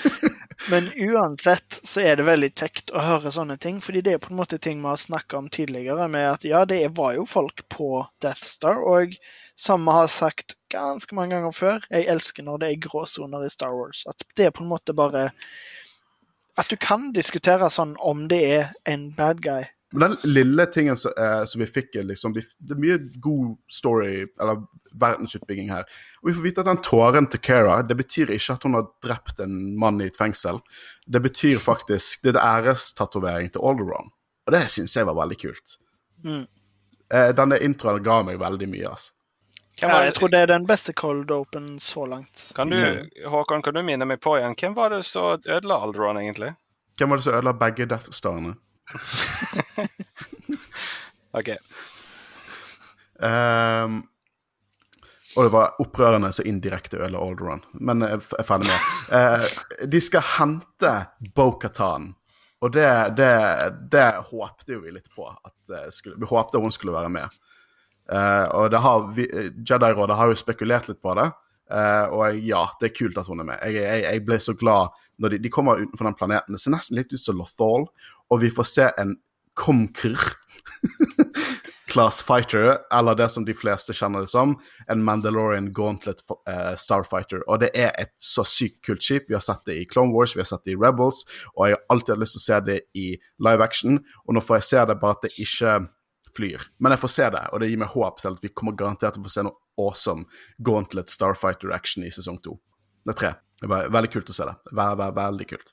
Men 0.73 0.89
uansett 0.97 1.81
så 1.87 2.03
er 2.03 2.17
det 2.19 2.27
veldig 2.27 2.51
kjekt 2.51 2.91
å 2.91 3.03
høre 3.05 3.31
sånne 3.33 3.59
ting, 3.63 3.83
fordi 3.85 4.03
det 4.05 4.17
er 4.17 4.23
på 4.23 4.33
en 4.33 4.41
måte 4.41 4.59
ting 4.59 4.81
vi 4.83 4.91
har 4.91 4.99
snakka 4.99 5.39
om 5.39 5.53
tidligere, 5.53 6.09
med 6.11 6.33
at 6.33 6.49
ja, 6.49 6.65
det 6.69 6.81
var 6.97 7.15
jo 7.19 7.29
folk 7.29 7.63
på 7.71 8.03
Death 8.25 8.49
Star, 8.49 8.81
og 8.81 9.15
som 9.59 9.87
vi 9.87 9.95
har 10.01 10.11
sagt 10.11 10.58
ganske 10.73 11.15
mange 11.15 11.37
ganger 11.37 11.55
før, 11.55 11.87
jeg 11.91 12.09
elsker 12.13 12.47
når 12.47 12.63
det 12.63 12.69
er 12.71 12.85
gråsoner 12.89 13.45
i 13.47 13.51
Star 13.53 13.75
Wars. 13.77 14.05
At 14.09 14.25
det 14.37 14.49
er 14.49 14.55
på 14.55 14.65
en 14.65 14.73
måte 14.73 14.95
bare 14.97 15.31
At 16.59 16.71
du 16.71 16.77
kan 16.77 17.13
diskutere 17.15 17.69
sånn 17.71 17.95
om 18.03 18.27
det 18.29 18.41
er 18.51 18.71
en 18.91 19.13
bad 19.15 19.43
guy 19.45 19.69
Men 19.93 20.11
den 20.11 20.33
lille 20.35 20.67
tingen 20.67 20.97
som, 20.97 21.13
eh, 21.17 21.45
som 21.45 21.61
vi 21.61 21.67
fikk, 21.67 21.95
liksom 21.95 22.35
Det 22.35 22.45
er 22.71 22.81
mye 22.81 22.99
god 23.21 23.57
story, 23.71 24.27
eller 24.41 24.67
verdensutbygging 24.93 25.71
her. 25.71 25.85
Og 26.23 26.29
vi 26.29 26.35
får 26.35 26.43
vite 26.43 26.61
at 26.61 26.67
den 26.67 26.83
tåren 26.83 27.27
til 27.31 27.41
Kara, 27.41 27.83
det 27.83 27.97
betyr 27.97 28.33
ikke 28.35 28.53
at 28.53 28.63
hun 28.63 28.75
har 28.75 28.89
drept 29.05 29.41
en 29.41 29.79
mann 29.79 30.01
i 30.01 30.09
et 30.11 30.17
fengsel. 30.17 30.61
Det 31.07 31.23
betyr 31.23 31.59
faktisk 31.59 32.23
Det 32.23 32.35
er 32.37 32.41
ærestatovering 32.43 33.53
til 33.53 33.61
Alderon. 33.63 34.11
Og 34.47 34.53
det 34.53 34.71
syns 34.71 34.97
jeg 34.97 35.07
var 35.07 35.15
veldig 35.15 35.39
kult. 35.41 35.79
Mm. 36.25 36.47
Eh, 37.11 37.31
denne 37.37 37.59
introen 37.65 38.03
ga 38.05 38.23
meg 38.23 38.41
veldig 38.41 38.69
mye, 38.69 38.91
altså. 38.91 39.13
Ja, 39.83 40.05
jeg 40.05 40.15
tror 40.17 40.31
det 40.33 40.41
er 40.43 40.51
den 40.51 40.67
beste 40.67 40.93
cold 40.93 41.31
open 41.31 41.79
så 41.83 42.07
langt. 42.07 42.53
Kan 42.57 42.73
du, 42.73 42.79
Håkon, 43.31 43.63
kan 43.63 43.77
du 43.77 43.83
minne 43.87 44.09
meg 44.09 44.21
på 44.25 44.35
igjen? 44.39 44.57
Hvem 44.59 44.75
var 44.75 44.95
det 44.95 45.05
som 45.07 45.39
ødela 45.39 45.79
Alderon, 45.85 46.19
egentlig? 46.19 46.55
Hvem 46.99 47.13
var 47.13 47.21
det 47.21 47.27
som 47.29 47.37
ødela 47.39 47.55
begge 47.61 47.87
Death 47.87 48.11
Starene? 48.17 48.57
OK. 51.39 51.53
Um, 53.19 54.01
og 55.37 55.47
det 55.47 55.53
var 55.55 55.77
opprørende 55.83 56.31
så 56.35 56.43
indirekte 56.49 56.99
ødela 56.99 57.21
Alderon. 57.23 57.63
Men 57.75 58.03
jeg 58.03 58.19
er 58.19 58.47
ferdig 58.47 58.71
med 58.71 58.79
det. 58.79 59.19
Eh, 59.19 59.45
de 59.93 60.01
skal 60.03 60.25
hente 60.39 60.95
Bo-Katan. 61.37 62.15
Og 62.59 62.73
det, 62.75 62.89
det, 63.21 63.35
det 63.93 64.09
håpte 64.33 64.75
jo 64.75 64.81
vi 64.83 64.91
litt 64.97 65.11
på. 65.15 65.29
At 65.31 65.95
skulle, 65.95 66.19
vi 66.19 66.27
håpte 66.27 66.59
hun 66.59 66.75
skulle 66.75 66.97
være 66.97 67.13
med. 67.15 67.27
Eh, 68.13 68.47
og 68.57 68.71
det 68.73 68.81
har, 68.85 69.11
Jedi-rådet 69.17 70.17
har 70.17 70.33
jo 70.33 70.41
spekulert 70.41 70.89
litt 70.91 71.03
på 71.05 71.15
det. 71.19 71.31
Uh, 71.69 72.09
og 72.17 72.39
ja, 72.49 72.63
det 72.81 72.89
er 72.89 72.97
kult 72.97 73.19
at 73.21 73.29
hun 73.29 73.43
er 73.43 73.49
med. 73.51 73.59
Jeg, 73.69 73.83
jeg, 73.85 74.05
jeg 74.07 74.25
ble 74.25 74.39
så 74.41 74.55
glad 74.57 74.95
når 75.21 75.35
de, 75.35 75.41
de 75.45 75.51
kommer 75.53 75.83
utenfor 75.83 76.09
den 76.09 76.17
planeten. 76.17 76.57
Det 76.57 76.63
ser 76.63 76.73
nesten 76.73 76.97
litt 76.97 77.13
ut 77.13 77.21
som 77.21 77.37
Lothal, 77.37 77.85
og 78.33 78.41
vi 78.41 78.49
får 78.55 78.69
se 78.71 78.87
en 78.97 79.19
Komkr. 79.59 80.15
Class 81.89 82.23
Fighter, 82.23 82.77
eller 82.93 83.17
det 83.17 83.31
som 83.33 83.47
de 83.49 83.55
fleste 83.57 83.95
kjenner 83.97 84.27
det 84.27 84.31
som, 84.31 84.53
en 84.93 85.05
Mandalorian 85.05 85.71
Gauntlet 85.75 86.21
uh, 86.31 86.75
Starfighter. 86.77 87.41
Og 87.49 87.63
det 87.65 87.71
er 87.73 87.95
et 87.99 88.13
så 88.21 88.45
sykt 88.47 88.83
kult 88.85 89.05
skip. 89.05 89.29
Vi 89.29 89.37
har 89.37 89.45
sett 89.45 89.65
det 89.67 89.79
i 89.81 89.87
Clone 89.89 90.13
Wars, 90.13 90.37
vi 90.37 90.45
har 90.45 90.51
sett 90.51 90.69
det 90.69 90.77
i 90.77 90.79
Rebels, 90.79 91.25
og 91.55 91.65
jeg 91.65 91.79
har 91.79 91.87
alltid 91.95 92.15
hatt 92.15 92.23
lyst 92.23 92.37
til 92.37 92.45
å 92.45 92.47
se 92.47 92.61
det 92.69 92.79
i 92.93 93.07
live 93.49 93.65
action. 93.65 94.03
Og 94.27 94.37
nå 94.37 94.45
får 94.45 94.61
jeg 94.61 94.69
se 94.69 94.85
det, 94.91 94.99
bare 95.01 95.17
at 95.17 95.25
det 95.27 95.33
ikke 95.41 95.79
flyr. 96.39 96.69
Men 96.79 96.95
jeg 96.95 97.03
får 97.03 97.13
se 97.15 97.27
det, 97.35 97.45
og 97.53 97.61
det 97.61 97.69
gir 97.73 97.83
meg 97.83 97.93
håp 97.95 98.23
til 98.23 98.33
at 98.33 98.45
vi 98.45 98.55
kommer 98.55 98.79
garantert 98.79 99.15
til 99.17 99.23
å 99.25 99.27
få 99.27 99.35
se 99.35 99.45
noe 99.47 99.59
awesome 99.79 100.25
Gauntlet 100.65 101.11
Starfighter-action 101.13 102.07
i 102.07 102.15
sesong 102.15 102.39
to. 102.45 102.53
Det 103.05 103.15
er 103.15 103.21
tre. 103.21 103.31
Det 103.59 103.67
er 103.67 103.93
veldig 103.95 104.13
kult 104.15 104.31
å 104.31 104.37
se 104.37 104.45
det. 104.47 104.57
Vær, 104.71 104.95
vær, 105.01 105.13
veldig 105.17 105.47
kult. 105.51 105.69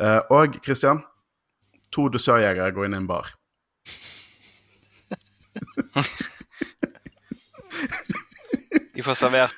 Uh, 0.00 0.20
og 0.32 0.48
Christian, 0.64 1.02
to 1.92 2.08
dusørjegere 2.12 2.72
går 2.72 2.84
inn 2.88 2.96
i 2.96 3.00
en 3.02 3.10
bar. 3.10 3.26
De 8.92 9.02
får 9.04 9.16
servert 9.18 9.56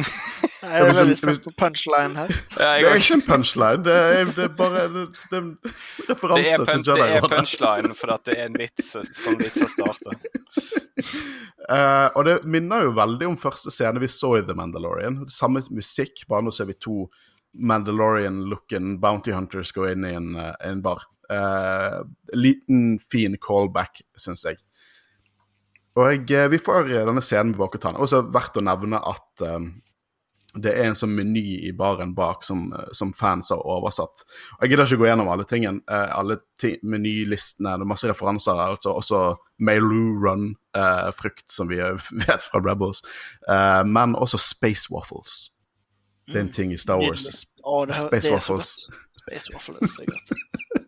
Jeg 0.60 0.80
er 0.80 0.86
men 0.86 0.96
veldig 0.98 1.16
spent 1.16 1.44
på 1.44 1.52
punchline 1.56 2.18
her. 2.18 2.32
ja, 2.60 2.72
Det 2.80 2.90
er 2.90 3.00
ikke 3.00 3.16
en 3.16 3.24
punchline, 3.26 3.84
det 3.86 3.94
er, 3.96 4.32
det 4.36 4.44
er 4.44 4.54
bare 4.58 4.82
det, 4.90 5.04
det 5.30 5.38
er 5.38 5.40
en 5.40 5.50
det, 5.62 5.76
referanse 6.10 6.56
er 6.60 6.70
til 6.70 6.84
det 6.90 7.06
er 7.06 7.26
punchline 7.32 7.96
for 7.96 8.14
at 8.14 8.26
det 8.28 8.36
er 8.36 8.50
en 8.50 8.58
vits 8.60 8.92
som 8.92 9.38
vitser 9.40 9.72
starter. 9.72 10.18
Uh, 11.64 12.08
og 12.16 12.24
det 12.28 12.36
minner 12.44 12.86
jo 12.88 12.94
veldig 12.98 13.30
om 13.32 13.40
første 13.40 13.72
scene 13.72 14.02
vi 14.02 14.10
så 14.12 14.36
i 14.40 14.44
The 14.44 14.56
Mandalorian. 14.58 15.22
Samme 15.32 15.64
musikk, 15.72 16.26
bare 16.28 16.44
nå 16.44 16.54
ser 16.54 16.68
vi 16.68 16.76
to 16.76 17.06
Mandalorian-looking 17.56 18.98
bounty 19.02 19.32
hunters 19.34 19.72
gå 19.74 19.88
inn 19.90 20.04
i 20.06 20.12
en, 20.14 20.34
eh, 20.38 20.52
en 20.68 20.84
bar. 20.84 21.02
Uh, 21.30 22.02
liten, 22.34 22.98
fin 23.10 23.36
callback, 23.42 24.04
syns 24.18 24.44
jeg. 24.46 24.60
Og 25.98 26.30
eh, 26.30 26.48
vi 26.50 26.60
får 26.62 26.90
denne 26.92 27.22
scenen 27.24 27.52
med 27.52 27.60
Bakutana. 27.60 28.00
Også 28.02 28.22
verdt 28.30 28.58
å 28.60 28.64
nevne 28.64 29.00
at 29.02 29.44
eh, 29.46 29.58
det 30.54 30.72
er 30.74 30.88
en 30.88 30.96
sånn 30.98 31.12
meny 31.14 31.60
i 31.68 31.70
baren 31.76 32.10
bak 32.14 32.42
som, 32.44 32.72
eh, 32.72 32.88
som 32.96 33.12
fans 33.14 33.52
har 33.54 33.62
oversatt. 33.62 34.24
Jeg 34.60 34.72
gidder 34.72 34.88
ikke 34.88 35.04
gå 35.04 35.06
gjennom 35.10 35.30
alle 35.30 35.46
tingene, 35.46 35.82
eh, 35.88 36.18
alle 36.18 36.40
ting, 36.58 36.76
menylistene, 36.82 37.76
det 37.78 37.86
er 37.86 37.92
masse 37.92 38.08
referanser. 38.10 38.58
altså 38.58 38.96
Også 38.96 39.36
Meilu 39.60 40.18
Run-frukt, 40.18 41.46
som 41.52 41.68
vi 41.68 41.76
vet 42.26 42.42
fra 42.42 42.60
Rebels. 42.64 43.02
Eh, 43.48 43.84
men 43.84 44.14
også 44.14 44.38
Space 44.38 44.90
Waffles. 44.90 45.50
Det 46.26 46.36
er 46.36 46.40
en 46.40 46.52
ting 46.52 46.72
i 46.72 46.76
Star 46.76 46.98
Wars. 46.98 47.26
Nydelig. 47.26 47.46
Å, 47.64 47.86
det, 47.86 47.94
Space 47.94 48.26
det 48.26 48.34
Waffles. 48.34 48.76
Space 49.22 49.54
Waffles 49.54 49.98
er 50.00 50.10
godt. 50.10 50.36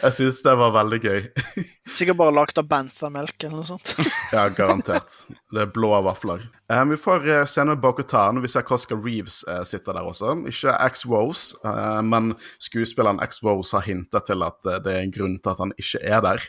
Jeg 0.00 0.16
syns 0.16 0.40
det 0.44 0.54
var 0.56 0.72
veldig 0.74 0.98
gøy. 1.04 1.20
Sikkert 1.98 2.18
bare 2.20 2.34
lagd 2.34 2.58
av 2.60 2.68
banthamelk 2.70 3.44
eller 3.44 3.60
noe 3.60 3.68
sånt. 3.68 3.94
Ja, 4.34 4.44
garantert. 4.54 5.24
Det 5.50 5.64
er 5.64 5.70
blå 5.74 5.90
vafler. 6.06 6.44
Um, 6.70 6.92
vi 6.92 6.98
får 7.00 7.24
uh, 7.26 7.38
scenen 7.50 7.74
med 7.74 7.82
Bokutan. 7.82 8.38
Vi 8.44 8.50
ser 8.52 8.62
Cosca 8.66 8.94
Reeves 8.94 9.40
uh, 9.48 9.64
sitter 9.66 9.96
der 9.96 10.06
også. 10.06 10.36
Ikke 10.48 10.76
X-Wows, 10.92 11.48
uh, 11.66 11.98
men 12.06 12.36
skuespilleren 12.62 13.18
X-Wows 13.26 13.74
har 13.74 13.82
hintet 13.88 14.28
til 14.30 14.44
at 14.46 14.70
eh, 14.70 14.78
det 14.84 14.92
er 14.94 15.02
en 15.04 15.14
grunn 15.14 15.36
til 15.42 15.52
at 15.52 15.62
han 15.64 15.74
ikke 15.80 16.00
er 16.06 16.22
der. 16.24 16.46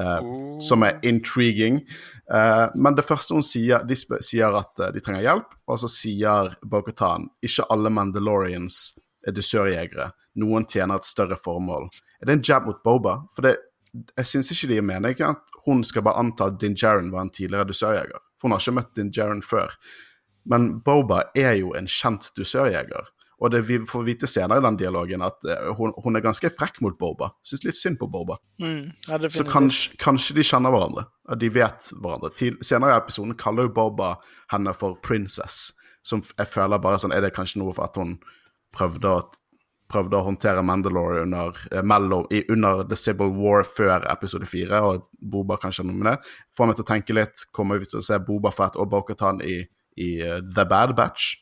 oh. 0.00 0.58
Som 0.64 0.84
er 0.86 0.98
intriguing. 1.06 1.82
Eh, 2.30 2.66
men 2.74 2.94
det 2.94 3.06
første 3.06 3.34
hun 3.34 3.44
sier, 3.46 3.82
de 3.86 3.96
sier 3.98 4.54
at 4.58 4.82
eh, 4.82 4.92
de 4.94 5.02
trenger 5.02 5.26
hjelp, 5.26 5.56
og 5.66 5.80
så 5.82 5.90
sier 5.90 6.54
Bokutan 6.62 7.28
ikke 7.44 7.66
alle 7.72 7.92
Mandalorians 7.94 8.82
er 9.26 9.34
dusørjegere. 9.36 10.10
Noen 10.40 10.66
tjener 10.70 11.00
et 11.00 11.08
større 11.08 11.38
formål. 11.40 11.88
Er 12.20 12.28
det 12.28 12.36
en 12.36 12.44
jab 12.44 12.66
mot 12.68 12.82
Boba? 12.84 13.20
For 13.34 13.46
det, 13.46 13.56
jeg 14.16 14.28
syns 14.28 14.52
ikke 14.54 14.74
de 14.74 14.82
mener 14.84 15.14
ikke 15.14 15.32
at 15.34 15.60
hun 15.66 15.82
skal 15.84 16.04
bare 16.06 16.20
anta 16.20 16.50
at 16.50 16.60
Din 16.60 16.76
Jaren 16.78 17.10
var 17.12 17.26
en 17.26 17.32
tidligere 17.32 17.68
dusørjeger. 17.68 18.20
For 18.38 18.48
hun 18.48 18.56
har 18.56 18.62
ikke 18.62 18.76
møtt 18.78 18.94
Din 18.96 19.12
Jaren 19.16 19.42
før. 19.44 19.72
Men 20.50 20.80
Boba 20.84 21.24
er 21.36 21.58
jo 21.60 21.74
en 21.76 21.88
kjent 21.90 22.30
dusørjeger. 22.36 23.10
Og 23.40 23.52
det 23.54 23.62
vi 23.68 23.78
får 23.88 24.04
vite 24.04 24.28
senere 24.28 24.60
i 24.60 24.64
den 24.64 24.76
dialogen 24.76 25.22
at 25.24 25.46
eh, 25.48 25.68
hun, 25.78 25.94
hun 26.04 26.16
er 26.16 26.24
ganske 26.24 26.50
frekk 26.52 26.82
mot 26.84 26.96
Boba. 27.00 27.30
Syns 27.46 27.64
litt 27.64 27.78
synd 27.78 27.96
på 28.00 28.08
Boba. 28.12 28.36
Mm, 28.60 28.90
ja, 29.08 29.20
Så 29.32 29.46
kanskje, 29.48 29.96
kanskje 30.00 30.36
de 30.36 30.44
kjenner 30.44 30.74
hverandre. 30.74 31.06
At 31.30 31.40
de 31.40 31.48
vet 31.52 31.92
hverandre. 31.96 32.32
Til, 32.36 32.58
senere 32.64 32.98
i 32.98 33.00
episoden 33.00 33.36
kaller 33.40 33.68
jo 33.68 33.74
Boba 33.80 34.14
henne 34.52 34.74
for 34.76 35.00
princess. 35.04 35.70
Som 36.04 36.20
jeg 36.36 36.48
føler 36.48 36.80
bare 36.80 37.00
sånn 37.00 37.12
Er 37.12 37.20
det 37.20 37.34
kanskje 37.36 37.60
noe 37.60 37.74
for 37.76 37.84
at 37.84 37.96
hun 38.00 38.14
prøvde 38.76 39.08
å 39.08 39.24
prøvde 39.90 40.18
å 40.18 40.24
håndtere 40.26 40.62
Mandalore 40.66 41.24
under, 41.24 41.58
eh, 41.70 41.82
mellom, 41.82 42.26
i, 42.30 42.44
under 42.52 42.84
The 42.88 42.96
Civil 42.96 43.32
War 43.36 43.64
før 43.66 44.06
episode 44.10 44.46
fire, 44.46 44.80
og 44.86 45.08
Boba 45.20 45.58
kanskje 45.60 45.84
noe 45.86 45.98
med 45.98 46.12
det. 46.12 46.32
Får 46.56 46.70
meg 46.70 46.78
til 46.78 46.86
å 46.86 46.90
tenke 46.92 47.16
litt. 47.16 47.44
Kommer 47.52 47.80
vi 47.80 47.90
til 47.90 48.00
å 48.00 48.06
se 48.06 48.18
Boba 48.18 48.52
Fett 48.54 48.78
og 48.80 48.90
Bo-Katan 48.92 49.42
i, 49.46 49.60
i 49.98 50.10
uh, 50.22 50.38
The 50.40 50.64
Bad 50.68 50.94
Batch? 50.98 51.34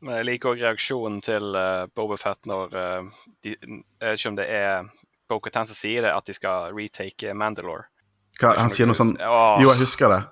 Men 0.00 0.20
jeg 0.20 0.28
liker 0.28 0.52
òg 0.52 0.62
reaksjonen 0.62 1.20
til 1.26 1.58
uh, 1.58 1.90
Boba 1.94 2.16
Fett 2.20 2.46
når 2.46 2.74
uh, 2.78 3.28
de, 3.42 3.56
Jeg 3.58 3.82
vet 4.00 4.20
ikke 4.20 4.30
om 4.30 4.38
det 4.38 4.48
er 4.54 4.90
Bo-Katan 5.28 5.68
som 5.68 5.76
sier 5.76 6.06
det, 6.06 6.14
at 6.14 6.26
de 6.26 6.36
skal 6.36 6.72
retake 6.76 7.34
Mandalore. 7.34 7.90
Hva, 8.38 8.54
han 8.60 8.70
sier 8.70 8.86
noe 8.86 8.96
sånn 8.96 9.16
Åh. 9.18 9.58
Jo, 9.58 9.72
jeg 9.72 9.82
husker 9.82 10.12
det. 10.14 10.22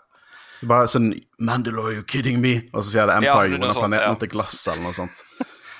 Bare 0.66 0.88
sånn 0.88 1.10
Mandalore, 1.42 1.98
you 1.98 2.06
kidding 2.06 2.38
me? 2.40 2.60
Og 2.72 2.84
så 2.84 2.92
sier 2.92 3.10
det 3.10 3.18
Ja, 3.18 3.34
Empire, 3.34 3.50
er 3.50 3.58
under 3.58 3.76
planeten 3.76 4.14
ja. 4.14 4.20
til 4.22 4.32
glass, 4.32 4.62
eller 4.70 4.86
noe 4.86 4.96
sånt. 4.96 5.20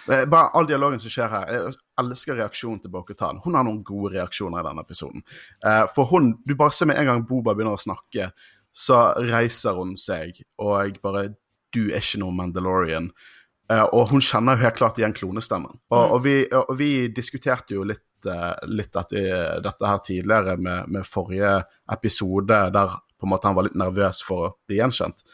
Er 0.06 0.26
Bare 0.30 0.50
all 0.54 0.66
dialogen 0.68 1.00
som 1.02 1.12
skjer 1.12 1.30
her. 1.30 1.52
Jeg 1.52 1.78
elsker 2.02 2.38
reaksjonen 2.38 2.82
til 2.82 2.92
Bo-Katan. 2.94 3.40
Hun 3.44 3.56
har 3.58 3.66
noen 3.66 3.82
gode 3.86 4.14
reaksjoner 4.14 4.62
i 4.62 4.68
denne 4.68 4.84
episoden. 4.86 5.24
Eh, 5.64 5.86
for 5.94 6.10
hun 6.12 6.36
Du 6.46 6.54
bare 6.54 6.74
ser 6.74 6.86
med 6.86 6.98
en 7.00 7.06
gang 7.06 7.24
Boba 7.26 7.54
begynner 7.54 7.78
å 7.78 7.82
snakke, 7.82 8.30
så 8.72 9.14
reiser 9.16 9.78
hun 9.78 9.96
seg, 9.96 10.42
og 10.58 11.00
bare 11.02 11.34
Du 11.74 11.88
er 11.90 12.00
ikke 12.00 12.20
noen 12.22 12.36
Mandalorian. 12.36 13.10
Eh, 13.70 13.82
og 13.92 14.12
hun 14.12 14.22
kjenner 14.22 14.54
jo 14.54 14.62
helt 14.62 14.78
klart 14.78 14.98
igjen 15.00 15.16
klonestemmen. 15.16 15.80
Og, 15.90 16.04
og, 16.04 16.20
vi, 16.24 16.36
og 16.54 16.76
vi 16.78 17.08
diskuterte 17.08 17.74
jo 17.74 17.82
litt, 17.82 18.06
eh, 18.30 18.54
litt 18.70 18.92
dette, 18.94 19.24
dette 19.64 19.90
her 19.90 19.98
tidligere 20.06 20.56
med, 20.56 20.92
med 20.94 21.08
forrige 21.08 21.58
episode, 21.92 22.60
der 22.76 22.94
på 23.16 23.26
en 23.26 23.32
måte 23.32 23.48
han 23.48 23.56
var 23.56 23.66
litt 23.66 23.78
nervøs 23.78 24.22
for 24.24 24.46
å 24.46 24.54
bli 24.68 24.78
gjenkjent. 24.78 25.24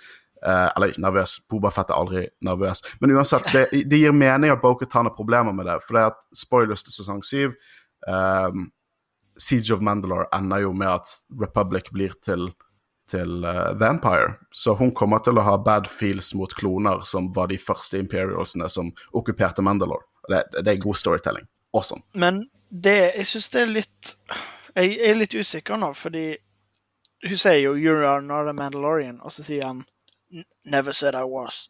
Eh, 0.46 0.68
eller 0.76 0.94
nervøs, 0.98 1.36
Boba 1.50 1.70
Fett 1.70 1.90
er 1.90 1.98
aldri 1.98 2.24
nervøs. 2.42 2.82
Men 3.00 3.14
uansett, 3.14 3.46
det, 3.54 3.84
det 3.86 4.00
gir 4.00 4.14
mening 4.16 4.50
at 4.50 4.62
Boketan 4.62 5.06
har 5.06 5.14
problemer 5.14 5.54
med 5.54 5.68
det. 5.70 5.78
For 5.86 5.94
det 5.94 6.02
er 6.02 6.14
at 6.14 6.22
spoilers 6.34 6.82
til 6.82 6.96
sesong 6.96 7.22
syv 7.26 7.54
ehm, 8.10 8.66
Siege 9.38 9.74
of 9.74 9.80
Mandalore 9.80 10.26
ender 10.34 10.64
jo 10.64 10.72
med 10.76 10.90
at 10.90 11.14
Republic 11.40 11.92
blir 11.94 12.12
til, 12.26 12.50
til 13.08 13.46
uh, 13.46 13.70
The 13.78 13.88
Empire. 13.94 14.34
Så 14.52 14.74
hun 14.76 14.90
kommer 14.94 15.22
til 15.24 15.38
å 15.38 15.46
ha 15.46 15.56
bad 15.62 15.86
feels 15.88 16.34
mot 16.34 16.52
kloner 16.58 17.06
som 17.08 17.30
var 17.34 17.48
de 17.48 17.58
første 17.58 18.02
Imperialsene 18.02 18.68
som 18.70 18.90
okkuperte 19.14 19.64
Mandalore. 19.64 20.04
Det, 20.28 20.42
det 20.58 20.74
er 20.74 20.82
god 20.82 20.98
storytelling. 20.98 21.46
Awesome. 21.72 22.02
Men 22.14 22.44
det, 22.68 22.98
jeg 23.16 23.30
syns 23.30 23.50
det 23.54 23.62
er 23.62 23.72
litt 23.78 24.16
Jeg 24.72 24.96
er 25.04 25.16
litt 25.18 25.34
usikker 25.36 25.76
nå, 25.80 25.90
fordi 25.96 26.26
hun 27.22 27.38
sier 27.38 27.60
jo 27.60 27.74
'You 27.76 27.96
are 28.08 28.22
not 28.24 28.48
a 28.48 28.54
Mandalorian', 28.56 29.20
og 29.22 29.32
så 29.32 29.44
sier 29.44 29.66
han 29.66 29.82
'Never 30.64 30.92
said 30.92 31.14
I 31.14 31.24
was'. 31.28 31.68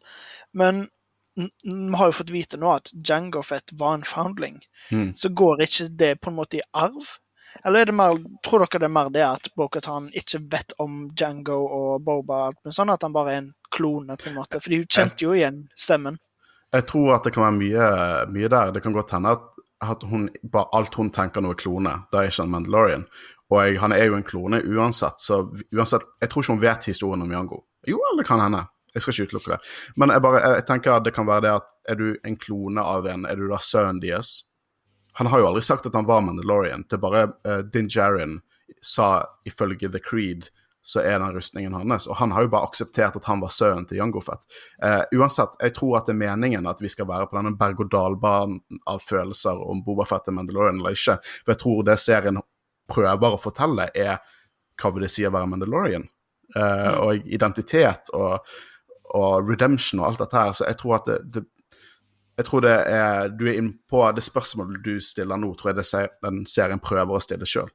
Men 0.53 0.87
vi 1.63 1.95
har 1.95 2.05
jo 2.05 2.11
fått 2.11 2.29
vite 2.29 2.57
nå 2.61 2.71
at 2.71 2.91
Jango 2.93 3.41
Fett 3.41 3.73
var 3.79 3.93
en 3.93 4.03
foundling. 4.03 4.59
Mm. 4.91 5.13
Så 5.15 5.29
går 5.29 5.61
ikke 5.65 5.87
det 5.87 6.15
på 6.21 6.29
en 6.29 6.37
måte 6.37 6.57
i 6.57 6.65
arv? 6.73 7.15
Eller 7.65 7.79
er 7.79 7.85
det 7.85 7.95
mer, 7.95 8.17
tror 8.45 8.63
dere 8.63 8.81
det 8.81 8.87
er 8.87 8.93
mer 8.93 9.09
det 9.13 9.25
at 9.25 9.49
Bokhatan 9.57 10.09
ikke 10.13 10.41
vet 10.51 10.73
om 10.81 11.09
Django 11.13 11.59
og 11.65 12.05
Boba, 12.05 12.47
men 12.65 12.73
sånn 12.73 12.93
at 12.93 13.05
han 13.05 13.13
bare 13.13 13.33
er 13.33 13.41
en 13.43 13.51
klone, 13.73 14.17
på 14.17 14.29
en 14.29 14.37
måte? 14.39 14.61
Fordi 14.63 14.81
hun 14.81 14.89
kjente 14.89 15.25
jo 15.25 15.35
igjen 15.37 15.67
stemmen. 15.77 16.17
Jeg 16.73 16.87
tror 16.89 17.15
at 17.17 17.27
det 17.27 17.35
kan 17.35 17.45
være 17.45 17.59
mye, 17.59 17.89
mye 18.33 18.49
der. 18.49 18.73
Det 18.73 18.81
kan 18.81 18.95
godt 18.95 19.13
hende 19.13 19.35
at, 19.37 19.45
at 19.85 20.05
hun, 20.09 20.25
bare 20.49 20.71
alt 20.73 20.97
hun 20.97 21.11
tenker 21.13 21.45
nå 21.45 21.53
er 21.53 21.61
klone. 21.61 21.93
Da 22.09 22.21
er 22.23 22.31
ikke 22.31 22.41
han 22.41 22.55
Mandalorian. 22.55 23.05
Og 23.53 23.59
jeg, 23.61 23.77
han 23.83 23.93
er 23.93 24.07
jo 24.07 24.17
en 24.17 24.25
klone 24.25 24.63
uansett, 24.65 25.21
så 25.21 25.43
uansett 25.75 26.07
Jeg 26.21 26.31
tror 26.31 26.41
ikke 26.41 26.55
hun 26.55 26.63
vet 26.63 26.89
historien 26.89 27.21
om 27.21 27.31
Jango. 27.31 27.59
Jo, 27.89 27.99
det 28.17 28.27
kan 28.27 28.41
hende. 28.43 28.65
Jeg 28.93 29.01
skal 29.01 29.13
ikke 29.13 29.29
utelukke 29.29 29.55
det. 29.55 29.59
Men 29.97 30.13
jeg, 30.13 30.21
bare, 30.21 30.41
jeg 30.57 30.65
tenker 30.69 30.95
at 30.95 31.05
det 31.05 31.15
kan 31.15 31.27
være 31.27 31.45
det 31.47 31.53
at 31.57 31.69
er 31.89 31.99
du 31.99 32.07
en 32.23 32.37
klone 32.39 32.81
av 32.81 33.07
en, 33.09 33.25
er 33.25 33.39
du 33.39 33.47
da 33.49 33.59
sønnen 33.61 34.01
deres? 34.03 34.43
Han 35.17 35.29
har 35.29 35.41
jo 35.41 35.47
aldri 35.49 35.63
sagt 35.65 35.85
at 35.89 35.95
han 35.97 36.09
var 36.09 36.23
Mandalorian. 36.25 36.85
Det 36.89 36.97
er 36.97 37.01
bare 37.01 37.23
uh, 37.45 37.61
Din 37.73 37.89
Djarin 37.89 38.39
sa 38.81 39.25
ifølge 39.49 39.89
The 39.91 40.01
Creed 40.01 40.49
så 40.83 40.99
er 40.99 41.19
den 41.19 41.31
rustningen 41.33 41.73
hans. 41.73 42.07
Og 42.07 42.17
han 42.19 42.33
har 42.35 42.43
jo 42.43 42.51
bare 42.51 42.67
akseptert 42.67 43.15
at 43.15 43.27
han 43.29 43.41
var 43.41 43.53
sønnen 43.55 43.85
til 43.87 44.01
Jango 44.01 44.21
Fett. 44.21 44.43
Uh, 44.83 45.03
uansett, 45.15 45.55
jeg 45.63 45.75
tror 45.77 45.99
at 45.99 46.09
det 46.09 46.15
er 46.17 46.21
meningen 46.25 46.67
at 46.67 46.81
vi 46.83 46.91
skal 46.91 47.07
være 47.09 47.29
på 47.31 47.37
denne 47.39 47.53
berg-og-dal-banen 47.59 48.59
av 48.91 49.03
følelser 49.05 49.61
om 49.63 49.83
Boba 49.85 50.05
Fett 50.09 50.27
er 50.27 50.35
Mandalorian 50.35 50.81
eller 50.81 50.97
ikke. 50.97 51.17
For 51.45 51.55
jeg 51.55 51.61
tror 51.63 51.85
det 51.87 51.99
serien 52.03 52.41
prøver 52.91 53.37
å 53.37 53.39
fortelle, 53.39 53.87
er 53.95 54.19
hva 54.81 54.91
vil 54.91 55.07
det 55.07 55.13
si 55.13 55.23
å 55.23 55.31
være 55.31 55.53
Mandalorian? 55.53 56.09
Uh, 56.53 56.99
og 57.01 57.31
identitet 57.33 58.11
og, 58.13 58.43
og, 59.15 59.49
redemption 59.49 60.03
og 60.03 60.11
alt 60.11 60.19
dette 60.21 60.37
her. 60.37 60.51
Så 60.53 60.67
jeg 60.67 60.77
tror 60.77 60.99
at 60.99 61.07
det, 61.09 61.19
det 61.33 61.45
jeg 62.37 62.45
tror 62.45 62.63
det 62.65 62.73
er 62.89 63.27
Du 63.29 63.45
er 63.45 63.57
inne 63.59 63.75
på 63.89 64.01
det 64.11 64.23
spørsmålet 64.25 64.85
du 64.85 64.99
stiller 65.01 65.37
nå, 65.37 65.51
tror 65.53 65.71
jeg 65.71 65.81
det 65.81 66.07
den 66.23 66.45
serien 66.49 66.81
prøver 66.81 67.13
å 67.13 67.21
stille 67.21 67.45
sjøl. 67.45 67.69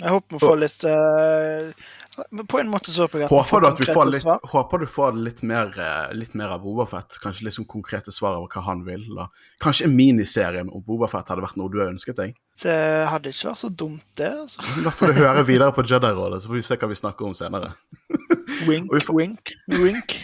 Jeg 0.00 0.10
håper 0.10 0.34
vi 0.34 0.40
får 0.40 0.56
litt 0.58 0.84
uh, 0.88 2.44
På 2.48 2.58
en 2.58 2.70
måte 2.72 2.90
så 2.90 3.04
håper 3.04 3.22
jeg 3.22 3.28
at 3.28 3.32
håper 3.34 3.62
du, 3.62 3.66
at 3.68 3.80
vi 3.82 3.86
får 3.86 4.08
litt, 4.08 4.22
svar. 4.24 4.40
håper 4.52 4.82
du 4.82 4.86
får 4.90 5.18
litt 5.20 5.42
mer, 5.46 5.68
uh, 5.76 6.14
litt 6.16 6.32
mer 6.38 6.54
av 6.56 6.62
Bobafett. 6.64 7.18
Kanskje 7.22 7.46
litt 7.46 7.56
sånn 7.58 7.68
konkrete 7.70 8.14
svar 8.14 8.38
over 8.40 8.50
hva 8.50 8.64
han 8.66 8.86
vil. 8.88 9.04
Da. 9.14 9.28
Kanskje 9.62 9.86
en 9.88 9.96
miniserie 9.96 10.64
om 10.64 10.82
Bobafett 10.86 11.30
hadde 11.30 11.44
vært 11.44 11.60
noe 11.60 11.72
du 11.72 11.78
har 11.82 11.92
ønsket 11.92 12.18
deg? 12.18 12.34
Det 12.62 12.78
hadde 13.08 13.32
ikke 13.32 13.50
vært 13.50 13.62
så 13.62 13.70
dumt, 13.84 14.04
det. 14.18 14.32
altså. 14.44 14.64
Da 14.86 14.94
får 14.94 15.12
du 15.12 15.20
høre 15.22 15.44
videre 15.48 15.76
på 15.76 15.86
Jedi-rådet, 15.88 16.42
så 16.42 16.50
får 16.50 16.58
vi 16.58 16.64
se 16.66 16.80
hva 16.80 16.90
vi 16.90 16.98
snakker 17.02 17.28
om 17.28 17.36
senere. 17.36 17.72
wink, 18.68 18.90
får... 19.06 19.14
wink, 19.18 19.54
wink. 19.78 20.18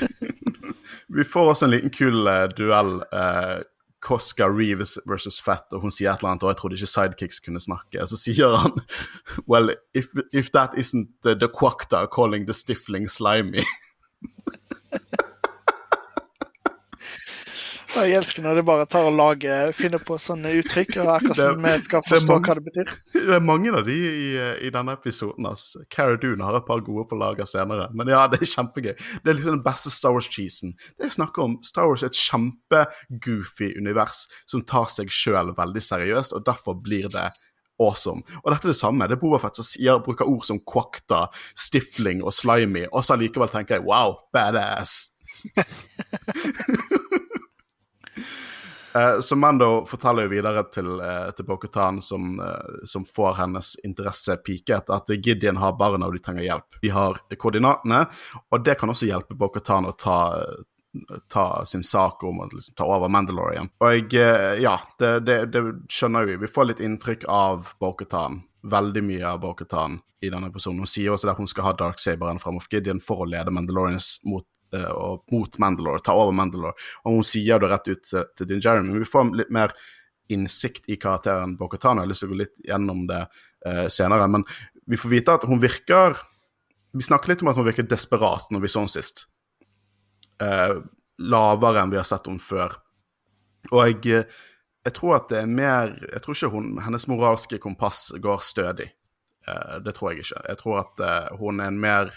vi 1.18 1.26
får 1.26 1.52
også 1.54 1.68
en 1.68 1.74
liten 1.76 1.94
kul 1.94 2.22
uh, 2.26 2.46
duell. 2.56 2.98
Uh, 3.14 3.60
Cosca 4.00 4.48
Reeves 4.48 4.98
versus 5.06 5.40
Fett, 5.44 5.66
og 5.76 5.84
hun 5.84 5.92
sier 5.92 6.12
et 6.12 6.22
eller 6.22 6.32
annet, 6.32 6.44
og 6.46 6.52
jeg 6.52 6.60
trodde 6.60 6.78
ikke 6.78 6.90
sidekicks 6.90 7.42
kunne 7.44 7.60
snakke. 7.60 8.06
Så 8.08 8.16
sier 8.20 8.56
han 8.56 8.78
Well, 9.50 9.74
if, 9.94 10.08
if 10.32 10.50
that 10.56 10.74
isn't 10.74 11.10
the, 11.22 11.34
the 11.34 11.48
quacta 11.48 12.06
calling 12.06 12.46
the 12.46 12.56
stifling 12.56 13.08
slimy 13.08 13.64
Jeg 17.90 18.14
elsker 18.14 18.44
når 18.44 18.60
de 18.60 18.62
bare 18.66 18.86
tar 18.90 19.06
og 19.08 19.16
lager, 19.18 19.72
finner 19.74 20.00
på 20.04 20.14
sånne 20.20 20.52
uttrykk. 20.60 21.00
og 21.02 21.10
akkurat 21.16 21.42
sånn 21.42 21.64
vi 21.64 21.72
skal 21.82 22.04
forstå 22.06 22.36
hva 22.44 22.56
det 22.56 22.64
betyr. 22.68 22.92
Det 23.16 23.36
er 23.36 23.42
mange 23.44 23.72
av 23.74 23.82
de 23.88 23.96
i, 23.96 24.30
i 24.68 24.70
denne 24.72 24.94
episoden. 24.94 25.48
Altså. 25.50 25.82
Cara 25.92 26.16
Dune 26.20 26.46
har 26.46 26.60
et 26.60 26.68
par 26.68 26.84
gode 26.86 27.08
på 27.10 27.18
lager 27.18 27.48
senere. 27.50 27.90
Men 27.96 28.12
ja, 28.12 28.22
det 28.30 28.40
er 28.40 28.52
kjempegøy. 28.52 28.94
Det 28.94 29.32
er 29.32 29.38
liksom 29.38 29.58
den 29.58 29.66
beste 29.66 29.92
Star 29.92 30.14
Wars-cheesen. 30.16 30.76
Det 30.96 31.10
jeg 31.10 31.18
snakker 31.18 31.46
om, 31.46 31.58
Star 31.66 31.90
Wars 31.90 32.06
er 32.06 32.12
et 32.12 32.22
kjempegoofy 32.22 33.72
univers 33.80 34.24
som 34.50 34.64
tar 34.64 34.90
seg 34.92 35.12
sjøl 35.14 35.54
veldig 35.58 35.84
seriøst, 35.84 36.36
og 36.36 36.46
derfor 36.46 36.78
blir 36.78 37.10
det 37.12 37.26
awesome. 37.80 38.22
Og 38.44 38.52
dette 38.52 38.68
er 38.68 38.74
det 38.74 38.80
samme. 38.80 39.08
Det 39.08 39.18
er 39.18 39.22
Bobafett 39.22 39.58
som 39.58 39.66
sier, 39.66 40.02
bruker 40.04 40.28
ord 40.30 40.44
som 40.46 40.60
quakta, 40.62 41.26
stifling 41.58 42.22
og 42.22 42.34
slimy, 42.36 42.86
og 42.90 43.04
så 43.04 43.16
allikevel 43.16 43.50
tenker 43.52 43.80
jeg 43.80 43.88
wow, 43.88 44.18
badass. 44.34 45.08
Eh, 48.94 49.20
så 49.20 49.36
Mando 49.36 49.86
forteller 49.86 50.22
jo 50.22 50.28
videre 50.28 50.64
til, 50.72 51.00
eh, 51.00 51.30
til 51.36 51.44
Bokutan, 51.44 52.02
som, 52.02 52.40
eh, 52.40 52.84
som, 52.84 53.04
får 53.04 53.34
hennes 53.34 53.76
interesse 53.84 54.36
piket, 54.36 54.90
at 54.90 55.06
Gideon 55.06 55.56
har 55.56 55.72
barna 55.78 56.06
og 56.06 56.12
de 56.12 56.18
trenger 56.18 56.42
hjelp. 56.42 56.80
De 56.82 56.88
har 56.88 57.20
koordinatene, 57.36 58.06
og 58.50 58.64
det 58.64 58.78
kan 58.78 58.90
også 58.90 59.06
hjelpe 59.06 59.38
Bokutan 59.38 59.86
å 59.86 59.96
ta, 59.96 60.42
ta 61.30 61.64
sin 61.64 61.82
sak 61.82 62.24
om 62.24 62.40
å 62.40 62.50
liksom, 62.50 62.74
ta 62.74 62.84
over 62.84 63.08
Mandalorian. 63.08 63.70
Og 63.80 64.12
ja, 64.12 64.76
det, 64.98 65.20
det, 65.24 65.44
det, 65.52 65.62
skjønner 65.88 66.26
vi. 66.26 66.36
Vi 66.36 66.50
får 66.50 66.64
litt 66.64 66.80
inntrykk 66.80 67.28
av 67.28 67.74
Bokutan. 67.80 68.42
Veldig 68.62 69.02
mye 69.04 69.26
av 69.26 69.40
Bokutan 69.40 70.00
i 70.20 70.30
denne 70.30 70.50
episoden. 70.50 70.82
Hun 70.82 70.90
sier 70.90 71.14
også 71.14 71.30
at 71.30 71.38
hun 71.38 71.48
skal 71.48 71.64
ha 71.64 71.72
Darksaberen 71.78 72.40
fram 72.42 72.58
of 72.58 72.66
Gideon 72.70 73.00
for 73.00 73.22
å 73.22 73.28
lede 73.28 73.54
Mandalorians 73.54 74.18
mot 74.28 74.44
uh, 74.44 74.49
og 74.72 75.24
mot 75.32 75.56
Mandalore, 75.58 76.02
ta 76.04 76.14
over 76.14 76.34
Mandalore. 76.36 76.76
Og 77.04 77.18
hun 77.18 77.26
sier 77.26 77.58
det 77.58 77.70
rett 77.72 77.88
ut 77.90 78.04
til, 78.06 78.28
til 78.38 78.48
Din 78.50 78.62
Jeremy. 78.62 78.92
Men 78.92 79.02
vi 79.02 79.08
får 79.08 79.32
litt 79.38 79.50
mer 79.54 79.74
innsikt 80.30 80.88
i 80.88 80.96
karakteren 80.96 81.56
Bokhatan. 81.56 81.98
Jeg 81.98 82.06
har 82.06 82.10
lyst 82.10 82.24
til 82.24 82.30
å 82.30 82.34
gå 82.34 82.40
litt 82.42 82.60
gjennom 82.66 83.06
det 83.10 83.24
uh, 83.26 83.86
senere. 83.92 84.28
Men 84.30 84.46
vi 84.90 84.98
får 85.00 85.12
vite 85.12 85.38
at 85.38 85.46
hun 85.48 85.62
virker 85.62 86.18
Vi 86.90 87.06
snakker 87.06 87.30
litt 87.30 87.42
om 87.44 87.50
at 87.52 87.58
hun 87.58 87.68
virker 87.68 87.86
desperat 87.86 88.48
når 88.50 88.64
vi 88.64 88.70
så 88.70 88.82
henne 88.82 88.90
sist. 88.94 89.26
Uh, 90.42 90.80
lavere 91.20 91.82
enn 91.82 91.92
vi 91.92 92.00
har 92.00 92.08
sett 92.08 92.26
henne 92.30 92.42
før. 92.42 92.78
Og 93.70 93.82
jeg, 93.84 94.24
jeg, 94.86 94.94
tror 94.96 95.18
at 95.18 95.28
det 95.30 95.42
er 95.42 95.50
mer 95.50 95.92
Jeg 96.06 96.22
tror 96.24 96.38
ikke 96.38 96.54
hun, 96.54 96.72
hennes 96.82 97.06
moralske 97.10 97.60
kompass 97.62 98.08
går 98.18 98.42
stødig. 98.42 98.88
det 99.84 99.94
tror 99.96 100.12
jeg 100.12 100.24
ikke. 100.24 100.40
Jeg 100.48 100.58
tror 100.60 100.80
at 100.80 101.00
hun 101.40 101.60
er 101.60 101.70
en 101.72 101.80
mer 101.80 102.10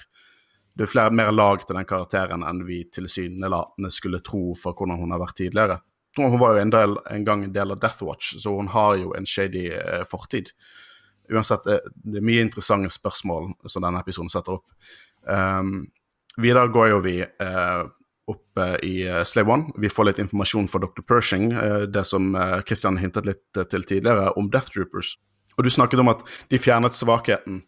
det 0.73 0.85
er 0.85 0.89
flere 0.89 1.13
mer 1.13 1.31
lag 1.31 1.61
til 1.61 1.77
den 1.77 1.87
karakteren 1.87 2.43
enn 2.47 2.63
vi 2.65 2.83
tilsynelatende 2.93 3.91
skulle 3.93 4.23
tro 4.25 4.53
for 4.57 4.73
hvordan 4.73 5.01
hun 5.03 5.13
har 5.13 5.21
vært 5.21 5.37
tidligere. 5.37 5.79
Hun 6.17 6.37
var 6.39 6.55
jo 6.55 6.61
en, 6.61 6.73
del, 6.73 6.95
en 7.09 7.25
gang 7.25 7.43
en 7.43 7.53
del 7.53 7.73
av 7.73 7.81
Death 7.81 8.05
Watch, 8.05 8.35
så 8.41 8.53
hun 8.57 8.69
har 8.73 8.97
jo 9.01 9.13
en 9.17 9.25
shady 9.25 9.67
eh, 9.73 10.03
fortid. 10.09 10.51
Uansett, 11.31 11.65
det, 11.65 11.79
det, 11.95 12.19
er 12.19 12.25
mye 12.25 12.43
interessante 12.45 12.91
spørsmål 12.93 13.53
som 13.65 13.85
denne 13.85 14.01
episoden 14.03 14.29
setter 14.29 14.59
opp. 14.59 14.67
Um, 15.25 15.87
videre 16.41 16.69
går 16.73 16.91
jo 16.91 16.99
vi 17.05 17.15
uh, 17.23 17.85
opp 18.29 18.61
uh, 18.61 18.75
i 18.85 19.07
uh, 19.07 19.23
Slave 19.25 19.53
One. 19.55 19.73
Vi 19.81 19.89
får 19.93 20.09
litt 20.09 20.21
informasjon 20.21 20.69
fra 20.69 20.83
Dr. 20.83 21.05
Pershing, 21.07 21.49
det 21.93 22.05
som 22.09 22.33
Christian 22.67 22.99
hintet 23.01 23.29
litt 23.29 23.61
til 23.71 23.87
tidligere, 23.87 24.33
om 24.37 24.51
Death 24.53 24.73
Troopers. 24.75 25.15
Og 25.57 25.65
du 25.65 25.73
snakket 25.73 26.01
om 26.01 26.11
at 26.13 26.21
de 26.49 26.61
fjernet 26.61 26.97
svakheten 26.97 27.61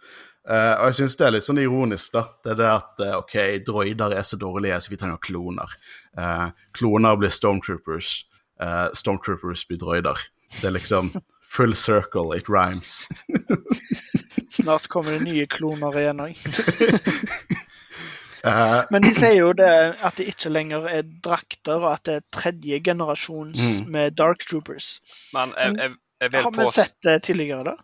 Uh, 0.46 0.76
og 0.78 0.92
jeg 0.92 0.98
syns 1.00 1.16
det 1.18 1.26
er 1.26 1.34
litt 1.34 1.48
sånn 1.48 1.58
ironisk, 1.58 2.12
da. 2.14 2.28
Det 2.46 2.52
er 2.54 2.60
det 2.60 2.70
at 2.70 3.02
uh, 3.02 3.14
OK, 3.18 3.36
droider 3.66 4.14
er 4.14 4.26
så 4.28 4.38
dårlige, 4.38 4.78
så 4.84 4.92
vi 4.94 5.00
trenger 5.02 5.22
kloner. 5.26 5.74
Uh, 6.18 6.50
kloner 6.78 7.18
blir 7.20 7.34
stormtroopers. 7.34 8.16
stormtroopers 8.96 9.66
blir 9.68 9.80
droider. 9.82 10.22
Det 10.54 10.70
er 10.70 10.76
liksom 10.78 11.10
full 11.42 11.74
circle, 11.76 12.38
it 12.38 12.48
rhymes. 12.48 13.08
Snart 14.50 14.88
kommer 14.88 15.12
det 15.18 15.26
nye 15.26 15.48
kloner 15.50 15.98
igjen 16.00 16.22
òg. 16.24 16.38
Men 18.94 19.02
de 19.02 19.12
sier 19.18 19.40
jo 19.40 19.50
det 19.58 19.74
at 20.06 20.20
det 20.20 20.28
ikke 20.30 20.52
lenger 20.54 20.86
er 20.92 21.02
drakter, 21.26 21.82
og 21.82 21.90
at 21.96 22.06
det 22.06 22.16
er 22.20 22.26
tredje 22.38 22.80
generasjons 22.86 23.64
mm. 23.82 23.92
med 23.92 24.16
dark 24.20 24.46
troopers. 24.46 25.00
Men 25.34 25.56
jeg, 25.58 25.74
jeg, 25.82 25.96
jeg 26.22 26.32
vil 26.32 26.46
Har 26.46 26.54
vi 26.60 26.68
sett 26.72 26.96
det 27.08 27.18
tidligere, 27.26 27.74
da? 27.74 27.76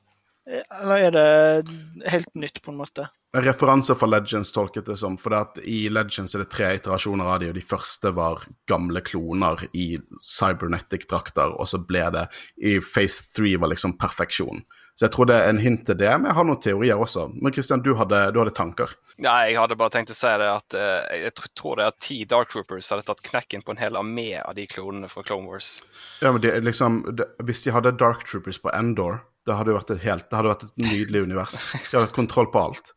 Eller 0.50 1.08
er 1.08 1.12
det 1.12 2.10
helt 2.10 2.32
nytt, 2.36 2.62
på 2.62 2.72
en 2.72 2.80
måte? 2.82 3.08
Referanser 3.38 3.96
fra 3.96 4.10
Legends 4.10 4.52
tolket 4.52 4.90
det 4.90 4.98
som. 5.00 5.16
For 5.22 5.36
i 5.64 5.86
Legends 5.90 6.36
er 6.36 6.44
det 6.44 6.52
tre 6.52 6.74
iterasjoner 6.76 7.30
av 7.32 7.40
de, 7.40 7.52
og 7.52 7.56
de 7.56 7.64
første 7.64 8.12
var 8.18 8.44
gamle 8.68 9.04
kloner 9.06 9.68
i 9.72 9.94
cybernetic-drakter, 10.20 11.56
og 11.56 11.70
så 11.70 11.80
ble 11.88 12.04
det 12.18 12.28
I 12.58 12.80
Phase 12.84 13.30
3 13.38 13.56
var 13.62 13.72
liksom 13.72 13.96
perfeksjon. 14.02 14.66
Så 15.00 15.08
jeg 15.08 15.14
tror 15.16 15.30
det 15.30 15.38
er 15.40 15.48
en 15.50 15.62
hint 15.62 15.86
til 15.88 15.98
det, 15.98 16.10
men 16.20 16.28
jeg 16.30 16.38
har 16.38 16.46
noen 16.46 16.60
teorier 16.62 17.00
også. 17.02 17.24
Men 17.42 17.54
Christian, 17.56 17.82
du 17.82 17.94
hadde, 17.98 18.20
du 18.36 18.42
hadde 18.42 18.54
tanker? 18.54 18.92
Nei, 19.24 19.54
jeg 19.54 19.58
hadde 19.62 19.78
bare 19.80 19.94
tenkt 19.96 20.12
å 20.14 20.18
si 20.18 20.34
det 20.42 20.50
at 20.52 20.76
uh, 20.78 21.08
jeg 21.24 21.32
tror 21.58 21.80
det 21.80 21.88
er 21.88 21.96
ti 22.04 22.18
Dark 22.30 22.52
Troopers 22.52 22.92
hadde 22.92 23.08
tatt 23.08 23.24
knekken 23.26 23.64
på 23.66 23.74
en 23.74 23.82
hel 23.82 23.98
armé 23.98 24.36
av 24.44 24.54
de 24.60 24.68
klonene 24.70 25.10
fra 25.10 25.24
Clone 25.26 25.48
Wars. 25.48 25.78
Ja, 26.22 26.34
men 26.34 26.44
det, 26.44 26.54
liksom, 26.68 27.02
det, 27.18 27.32
Hvis 27.48 27.64
de 27.64 27.74
hadde 27.74 27.96
Dark 27.98 28.28
Troopers 28.28 28.60
på 28.62 28.74
Endor 28.76 29.22
det 29.48 29.58
hadde 29.58 29.74
jo 29.74 29.78
vært 29.78 29.94
et, 29.96 30.04
helt, 30.06 30.28
det 30.30 30.38
hadde 30.38 30.52
vært 30.52 30.66
et 30.68 30.84
nydelig 30.84 31.24
univers. 31.26 31.60
De 31.74 31.96
hadde 31.96 32.06
hatt 32.08 32.16
kontroll 32.16 32.50
på 32.54 32.62
alt. 32.62 32.94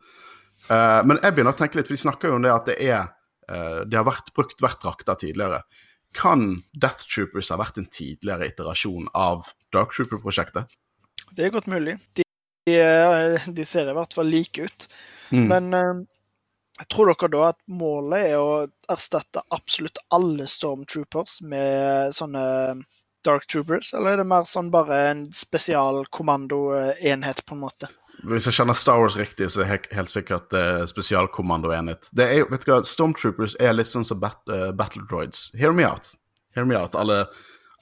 Uh, 0.69 1.01
men 1.05 1.19
jeg 1.21 1.37
begynner 1.37 1.55
å 1.55 1.59
tenke 1.59 1.79
litt, 1.79 1.89
for 1.89 1.97
de 1.97 2.05
snakker 2.05 2.31
jo 2.31 2.39
om 2.39 2.45
det 2.45 2.53
at 2.53 2.69
det 2.71 2.77
er 2.81 3.03
uh, 3.51 3.83
Det 3.85 3.99
har 3.99 4.07
vært 4.07 4.33
brukt 4.37 4.65
hvert 4.65 4.81
drakter 4.85 5.19
tidligere. 5.21 5.63
Kan 6.15 6.63
Death 6.73 7.09
Troopers 7.11 7.51
ha 7.53 7.59
vært 7.61 7.81
en 7.81 7.91
tidligere 7.91 8.49
iterasjon 8.53 9.11
av 9.19 9.51
Dark 9.75 9.93
Trooper-prosjektet? 9.97 10.71
Det 11.35 11.47
er 11.47 11.55
godt 11.55 11.69
mulig. 11.71 11.97
De, 12.15 12.25
de, 12.69 12.77
eh, 12.79 13.65
ser 13.67 13.91
i 13.91 13.97
hvert 13.97 14.15
fall 14.15 14.31
like 14.31 14.69
ut. 14.69 14.87
Mm. 15.35 15.47
Men 15.51 15.75
uh, 15.75 16.05
jeg 16.79 16.91
tror 16.91 17.11
dere 17.11 17.31
da 17.33 17.49
at 17.53 17.61
målet 17.71 18.29
er 18.33 18.37
å 18.39 18.67
erstatte 18.91 19.45
absolutt 19.55 20.01
alle 20.15 20.47
Stormtroopers 20.51 21.41
med 21.47 22.15
sånne 22.17 22.45
Dark 23.25 23.47
Troopers, 23.51 23.93
eller 23.95 24.15
er 24.15 24.23
det 24.23 24.31
mer 24.31 24.47
sånn 24.49 24.71
bare 24.73 25.01
en 25.11 25.27
spesialkommandoenhet, 25.35 27.45
på 27.47 27.57
en 27.57 27.65
måte? 27.65 27.91
Hvis 28.25 28.47
jeg 28.49 28.57
kjenner 28.57 28.79
Star 28.79 29.01
Wars 29.03 29.17
riktig, 29.19 29.51
så 29.53 29.65
er 29.65 29.73
det 29.73 29.97
helt, 29.97 30.13
sikkert 30.13 30.55
uh, 30.57 30.85
spesialkommandoenhet. 30.89 32.09
Det 32.17 32.29
er 32.29 32.43
jo, 32.43 32.49
vet 32.53 32.65
du 32.65 32.71
hva, 32.73 32.79
Stormtroopers 32.89 33.57
er 33.61 33.75
litt 33.75 33.91
sånn 33.91 34.07
som 34.07 34.21
bat, 34.23 34.41
uh, 34.49 34.71
battle 34.77 35.05
droids. 35.11 35.51
Hear 35.59 35.75
me 35.77 35.87
out. 35.89 36.15
Hear 36.57 36.69
me 36.69 36.79
out. 36.79 36.97
Alle, 36.97 37.25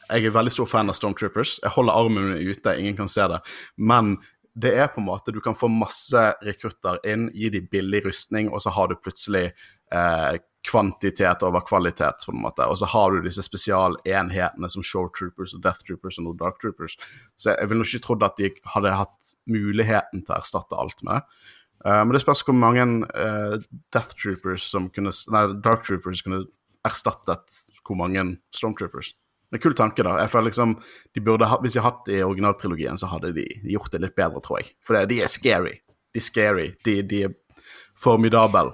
jeg 0.08 0.26
er 0.26 0.34
veldig 0.34 0.54
stor 0.54 0.70
fan 0.70 0.90
av 0.90 0.98
Stormtroopers. 0.98 1.58
Jeg 1.62 1.74
holder 1.76 2.00
armen 2.00 2.32
min 2.32 2.50
ute, 2.50 2.78
ingen 2.80 2.98
kan 2.98 3.12
se 3.12 3.28
det. 3.30 3.42
Men 3.76 4.16
det 4.52 4.74
er 4.76 4.90
på 4.92 5.00
en 5.00 5.08
måte 5.08 5.32
Du 5.32 5.40
kan 5.40 5.56
få 5.56 5.68
masse 5.72 6.22
rekrutter 6.44 6.98
inn, 7.08 7.30
gi 7.32 7.48
dem 7.52 7.68
billig 7.72 8.02
rustning, 8.06 8.50
og 8.52 8.64
så 8.64 8.72
har 8.74 8.90
du 8.90 8.98
plutselig 9.00 9.50
eh, 9.92 10.40
kvantitet 10.62 11.42
over 11.42 11.64
kvalitet, 11.66 12.22
på 12.26 12.32
en 12.32 12.42
måte. 12.42 12.66
Og 12.70 12.78
så 12.78 12.86
har 12.86 13.10
du 13.10 13.24
disse 13.24 13.42
spesialenhetene 13.42 14.70
som 14.70 14.84
Shore 14.86 15.10
Troopers 15.16 15.56
og 15.56 15.64
Death 15.64 15.82
Troopers 15.86 16.20
og 16.22 16.36
Dark 16.38 16.60
Troopers. 16.62 16.94
Så 17.36 17.56
jeg 17.56 17.70
ville 17.70 17.86
ikke 17.86 18.04
trodd 18.06 18.22
at 18.26 18.38
de 18.38 18.52
hadde 18.74 18.94
hatt 19.00 19.32
muligheten 19.50 20.22
til 20.22 20.34
å 20.34 20.38
erstatte 20.38 20.78
alt 20.78 21.02
med. 21.06 21.26
Uh, 21.82 22.04
men 22.06 22.14
det 22.14 22.22
spørs 22.22 22.44
hvor 22.46 22.54
mange 22.54 22.84
uh, 23.10 23.56
Death 23.90 24.14
Troopers 24.14 24.68
som 24.70 24.86
kunne 24.94 25.10
Nei, 25.34 25.48
Dark 25.64 25.82
Troopers 25.88 26.22
kunne 26.22 26.44
erstattet 26.86 27.58
hvor 27.82 27.98
mange 27.98 28.22
Stormtroopers. 28.54 29.16
Det 29.52 29.58
er 29.58 29.60
en 29.60 29.64
kul 29.66 29.74
tanke, 29.76 30.04
da. 30.06 30.14
Jeg 30.22 30.30
føler 30.32 30.48
liksom, 30.48 30.76
de 31.12 31.20
burde 31.26 31.48
ha, 31.50 31.58
Hvis 31.60 31.74
de 31.74 31.82
hadde 31.82 31.90
hatt 31.90 32.06
det 32.06 32.20
i 32.20 32.24
originaltrilogien, 32.24 32.98
så 32.98 33.10
hadde 33.10 33.34
de 33.36 33.44
gjort 33.68 33.90
det 33.92 34.00
litt 34.00 34.14
bedre, 34.16 34.40
tror 34.40 34.62
jeg. 34.62 34.70
For 34.80 34.96
det, 34.96 35.10
de 35.10 35.18
er 35.26 35.28
scary. 35.28 35.74
De 36.14 36.22
er 36.22 36.24
scary. 36.24 36.68
De, 36.86 36.94
de 37.02 37.24
er 37.26 37.34
formidable 37.98 38.72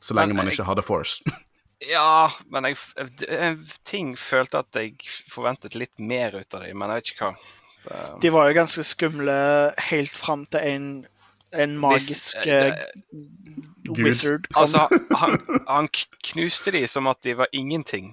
så 0.00 0.16
lenge 0.16 0.36
man 0.36 0.48
ikke 0.50 0.66
hadde 0.68 0.84
Force. 0.84 1.22
ja, 1.94 2.30
men 2.52 2.70
jeg, 2.70 2.80
jeg, 3.26 3.56
ting 3.88 4.12
følte 4.18 4.64
at 4.64 4.76
jeg 4.76 4.96
forventet 5.32 5.76
litt 5.78 5.96
mer 5.98 6.36
ut 6.38 6.54
av 6.56 6.64
dem, 6.64 6.78
men 6.80 6.92
jeg 6.92 7.02
vet 7.02 7.14
ikke 7.14 7.30
hva. 7.30 7.34
Så. 7.80 7.98
De 8.20 8.32
var 8.32 8.48
jo 8.48 8.56
ganske 8.58 8.84
skumle 8.84 9.34
helt 9.88 10.12
fram 10.12 10.42
til 10.52 10.66
en, 10.68 10.88
en 11.56 11.78
magisk 11.80 12.36
Hvis, 12.44 12.50
uh, 12.52 13.94
wizard 13.96 14.50
kom. 14.52 14.66
Altså, 14.66 14.82
han, 15.16 15.38
han, 15.68 15.88
knuste 16.32 16.74
de 16.76 16.84
som 16.88 17.08
at 17.08 17.22
de 17.24 17.38
var 17.38 17.48
ingenting. 17.56 18.12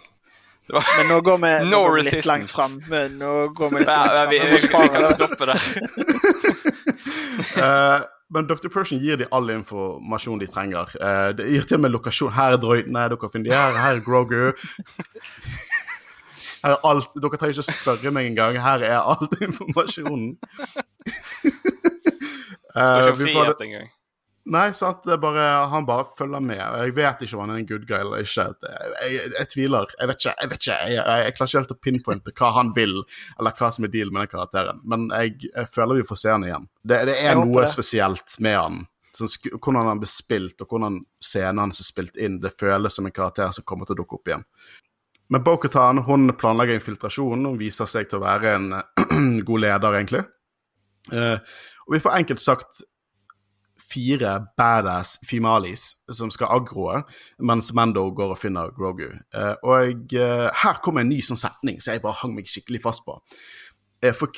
Var... 0.72 0.88
Men 0.98 1.12
nå 1.12 1.20
går 1.28 1.38
vi, 1.44 1.52
no 1.72 1.82
går 1.84 1.98
vi 1.98 2.06
litt 2.08 2.30
langt 2.30 2.52
fram. 2.56 2.80
Nå 3.20 3.34
går 3.60 3.76
vi 3.76 3.84
litt 3.84 3.92
langt 3.92 4.16
fram. 4.16 4.30
Vi, 4.32 4.40
vi, 4.40 4.48
vi, 4.56 4.68
kan 4.72 5.14
stoppe 5.20 5.52
der. 5.52 5.60
uh, 7.60 8.08
Men 8.30 8.48
Dr. 8.48 8.68
Persian 8.70 9.00
gir 9.00 9.18
dem 9.18 9.28
all 9.32 9.50
informasjon 9.54 10.40
de 10.42 10.48
trenger. 10.52 10.92
Uh, 11.00 11.32
det 11.38 11.48
gir 11.48 11.68
til 11.68 11.80
og 11.80 11.84
med 11.86 11.94
lokasjon. 11.96 12.34
Her 12.36 12.58
er 12.58 12.62
droidene, 12.62 13.06
dere 13.14 13.30
finner 13.32 13.50
de 13.50 13.56
her. 13.56 13.78
Her 13.80 14.00
er 14.00 14.04
Grogu. 14.04 14.52
Her 16.64 16.74
er 16.74 16.88
alt. 16.90 17.14
Dere 17.16 17.40
trenger 17.40 17.62
ikke 17.62 17.72
spørre 17.72 18.12
meg 18.12 18.32
engang. 18.32 18.60
Her 18.64 18.84
er 18.84 19.00
alt 19.00 19.38
informasjonen. 19.42 20.36
uh, 22.76 23.14
vi 23.20 23.32
får 23.32 23.54
det. 23.54 23.88
Nei, 24.48 24.68
sant. 24.78 25.02
Det 25.04 25.16
er 25.18 25.20
bare, 25.20 25.46
han 25.72 25.86
bare 25.88 26.06
følger 26.18 26.44
med. 26.44 26.60
Jeg 26.60 26.94
vet 26.96 27.24
ikke 27.26 27.36
om 27.36 27.42
han 27.44 27.54
er 27.54 27.62
en 27.62 27.68
good 27.68 27.88
guy 27.90 27.98
eller 28.00 28.24
ikke. 28.24 28.46
Jeg, 28.64 28.92
jeg, 29.12 29.32
jeg 29.34 29.50
tviler. 29.52 29.96
Jeg 30.00 30.12
vet 30.12 30.22
ikke. 30.22 30.36
Jeg 30.42 30.52
vet 30.52 30.62
ikke, 30.62 30.78
jeg, 30.78 31.02
jeg, 31.02 31.36
klarer 31.36 31.52
ikke 31.52 31.62
helt 31.62 31.74
å 31.74 31.80
pinpointe 31.88 32.36
hva 32.40 32.52
han 32.56 32.72
vil, 32.78 32.96
eller 33.40 33.58
hva 33.60 33.72
som 33.76 33.88
er 33.88 33.94
dealen 33.94 34.16
med 34.16 34.24
den 34.24 34.32
karakteren. 34.32 34.80
Men 34.88 35.10
jeg, 35.12 35.52
føler 35.74 36.00
vi 36.00 36.08
får 36.08 36.22
se 36.24 36.32
han 36.32 36.48
igjen. 36.48 36.70
Det, 36.80 37.02
det 37.12 37.18
er 37.28 37.36
noe 37.42 37.66
det. 37.66 37.74
spesielt 37.76 38.40
med 38.48 38.58
han. 38.62 38.82
Sånn, 39.18 39.32
hvordan 39.58 39.92
han 39.92 40.02
blir 40.02 40.14
spilt, 40.14 40.60
og 40.64 40.72
hvordan 40.72 41.00
scenene 41.20 41.68
hans 41.68 41.84
er 41.84 41.92
spilt 41.92 42.20
inn. 42.22 42.40
Det 42.44 42.56
føles 42.56 42.96
som 42.96 43.10
en 43.10 43.16
karakter 43.16 43.52
som 43.56 43.68
kommer 43.68 43.90
til 43.90 43.98
å 43.98 44.04
dukke 44.04 44.22
opp 44.22 44.32
igjen. 44.32 44.48
Men 45.34 45.44
Bokhatan 45.44 46.06
planlegger 46.40 46.78
infiltrasjonen 46.78 47.50
og 47.50 47.58
viser 47.60 47.90
seg 47.90 48.08
til 48.08 48.22
å 48.22 48.28
være 48.30 48.54
en 48.56 48.70
god 49.50 49.64
leder, 49.66 49.98
egentlig. 49.98 50.24
Uh, 51.12 51.36
og 51.88 51.98
vi 51.98 52.04
får 52.04 52.22
enkelt 52.22 52.44
sagt 52.44 52.86
fire 53.88 54.34
badass 54.58 55.18
fimalis 55.28 55.90
som 56.12 56.32
skal 56.34 56.52
aggroe, 56.60 57.02
mens 57.40 57.72
Mando 57.74 58.08
går 58.16 58.34
og 58.36 58.42
finner 58.42 58.74
Grogu. 58.76 59.10
Uh, 59.36 59.56
og 59.64 60.14
uh, 60.18 60.48
her 60.64 60.82
kommer 60.84 61.04
en 61.04 61.12
ny 61.12 61.22
sånn 61.26 61.40
setning 61.40 61.80
som 61.82 61.96
jeg 61.96 62.04
bare 62.04 62.22
hang 62.22 62.36
meg 62.36 62.50
skikkelig 62.52 62.84
fast 62.84 63.06
på. 63.08 63.20
Uh, 64.04 64.14
for 64.14 64.34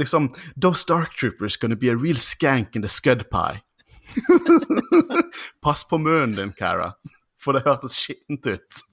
liksom 0.00 0.32
Those 0.56 0.86
Dark 0.88 1.16
Troopers 1.18 1.58
gonna 1.60 1.76
be 1.76 1.92
a 1.92 1.96
real 1.96 2.20
skank 2.20 2.76
in 2.76 2.82
the 2.82 2.88
scud 2.88 3.28
pie. 3.30 3.62
Pass 5.64 5.84
på 5.88 5.98
munnen 5.98 6.36
din, 6.36 6.52
Cara, 6.52 6.90
for 7.40 7.56
det 7.56 7.64
hørtes 7.64 7.96
skittent 7.98 8.46
ut. 8.46 8.84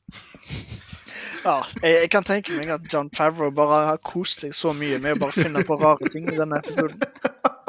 Ja, 1.41 1.61
jeg, 1.81 1.97
jeg, 1.97 2.09
kan 2.13 2.25
tenke 2.27 2.53
meg 2.53 2.69
at 2.69 2.85
John 2.91 3.09
Pavro 3.09 3.49
bare 3.55 3.81
har 3.87 4.01
kost 4.05 4.43
seg 4.43 4.53
så 4.55 4.75
mye 4.77 4.99
med 5.01 5.17
å 5.17 5.23
bare 5.25 5.45
finne 5.45 5.63
på 5.65 5.77
rare 5.81 6.11
ting 6.13 6.29
i 6.29 6.37
denne 6.37 6.59
episoden. 6.61 7.01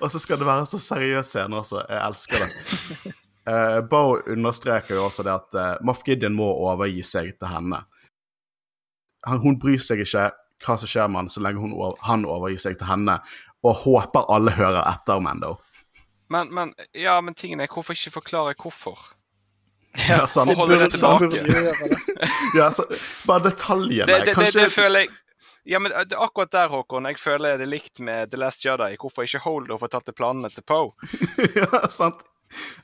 Og 0.00 0.10
så 0.12 0.20
skal 0.22 0.40
det 0.40 0.48
være 0.48 0.66
så 0.68 0.80
seriøs 0.82 1.32
scene 1.32 1.60
også. 1.60 1.82
Jeg 1.88 2.00
elsker 2.02 2.42
det. 2.42 3.14
Uh, 3.46 3.78
Bo 3.86 4.16
understreker 4.26 4.96
jo 4.96 5.04
også 5.06 5.22
det 5.22 5.34
at 5.34 5.54
uh, 5.54 5.84
Moff 5.86 6.02
Gideon 6.06 6.34
må 6.34 6.48
overgi 6.50 7.04
seg 7.06 7.36
til 7.38 7.50
henne. 7.50 7.84
Han, 9.26 9.42
hun 9.42 9.58
bryr 9.62 9.78
seg 9.82 10.02
ikke 10.02 10.30
hva 10.64 10.78
som 10.80 10.90
skjer 10.90 11.10
med 11.12 11.24
han 11.24 11.30
så 11.30 11.42
lenge 11.44 11.62
hun, 11.62 11.74
han 12.06 12.24
overgir 12.26 12.62
seg 12.62 12.78
til 12.80 12.88
henne, 12.88 13.18
og 13.66 13.82
håper 13.84 14.26
alle 14.32 14.54
hører 14.56 14.82
etter 14.88 15.22
Mando. 15.22 15.56
Men, 16.32 16.50
men, 16.54 16.72
ja, 16.96 17.20
men 17.22 17.36
tingen 17.38 17.62
er, 17.62 17.70
hvorfor 17.70 17.94
ikke 17.94 18.16
forklare 18.16 18.56
hvorfor? 18.58 18.98
Ja, 20.08 20.24
sant. 20.26 20.52
Holde 20.58 20.80
det 20.80 20.90
tilbake. 20.92 21.30
ja, 22.58 22.70
så, 22.74 22.84
bare 23.28 23.46
detaljene. 23.46 24.08
Det, 24.10 24.26
det, 24.26 24.34
det, 24.36 24.52
det 24.58 24.72
føler 24.74 25.06
jeg 25.06 25.14
ja, 25.66 25.80
men 25.82 25.92
eh, 25.92 26.14
akkurat 26.16 26.52
der, 26.54 26.70
Håkon, 26.72 27.08
jeg 27.10 27.18
føler 27.20 27.58
det 27.58 27.66
er 27.66 27.74
likt 27.74 28.00
med 28.04 28.30
The 28.30 28.40
Last 28.40 28.64
Jedi. 28.64 28.94
Hvorfor 29.00 29.26
ikke 29.26 29.42
Holder 29.44 29.80
fortalte 29.82 30.14
planene 30.16 30.50
til 30.52 30.64
Poe? 30.66 30.94
ja, 31.58 31.84
sant. 31.92 32.24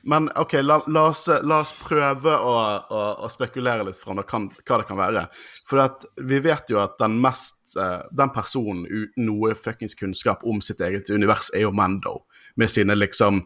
Men 0.01 0.27
OK, 0.35 0.57
la, 0.59 0.81
la, 0.91 1.05
oss, 1.13 1.27
la 1.27 1.61
oss, 1.63 1.71
prøve 1.79 2.33
å, 2.35 2.53
å, 2.91 3.03
å 3.23 3.29
spekulere 3.31 3.85
litt 3.87 3.99
fra 4.01 4.15
hva, 4.17 4.23
det 4.27 4.87
kan 4.89 4.99
være. 4.99 5.27
For 5.69 5.79
vi 6.27 6.41
vet 6.43 6.73
jo 6.73 6.81
at 6.83 6.97
den 6.99 7.15
mest 7.23 7.77
uh, 7.79 8.03
Den 8.11 8.33
personen 8.35 8.83
uten 8.83 9.29
noe 9.29 9.53
fuckings 9.55 9.95
kunnskap 9.95 10.43
om 10.43 10.59
sitt 10.61 10.83
eget 10.83 11.09
univers, 11.09 11.47
er 11.55 11.63
jo 11.63 11.71
Mando. 11.71 12.25
Med 12.59 12.69
sine 12.69 12.97
liksom 12.99 13.45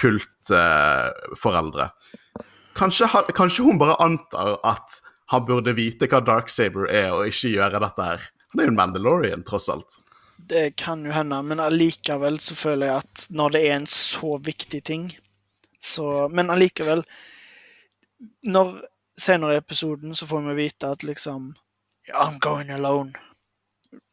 kultforeldre. 0.00 1.90
Uh, 1.92 2.48
kanskje, 2.78 3.12
kanskje 3.36 3.68
hun 3.68 3.78
bare 3.80 4.00
antar 4.02 4.56
at 4.66 5.02
han 5.28 5.44
burde 5.44 5.76
vite 5.76 6.08
hva 6.08 6.22
Darksaber 6.24 6.88
er, 6.88 7.12
og 7.12 7.28
ikke 7.28 7.52
gjøre 7.52 7.84
dette 7.84 8.08
her. 8.10 8.28
Han 8.52 8.60
er 8.60 8.68
jo 8.68 8.72
en 8.72 8.78
Mandalorian, 8.78 9.44
tross 9.44 9.68
alt. 9.72 9.98
Det 10.38 10.76
kan 10.76 11.04
jo 11.04 11.12
hende, 11.12 11.40
men 11.42 11.60
allikevel 11.60 12.38
så 12.40 12.54
føler 12.56 12.86
jeg 12.86 13.02
at 13.02 13.24
når 13.34 13.54
det 13.56 13.62
er 13.66 13.74
en 13.76 13.88
så 13.90 14.38
viktig 14.38 14.82
ting, 14.84 15.10
så 15.78 16.28
Men 16.28 16.50
allikevel 16.50 17.04
Når 18.50 18.80
Senere 19.18 19.54
i 19.54 19.58
episoden 19.58 20.14
så 20.14 20.26
får 20.26 20.40
vi 20.48 20.54
vite 20.54 20.88
at 20.90 21.02
liksom 21.02 21.52
I'm 22.08 22.38
going 22.38 22.70
alone. 22.70 23.12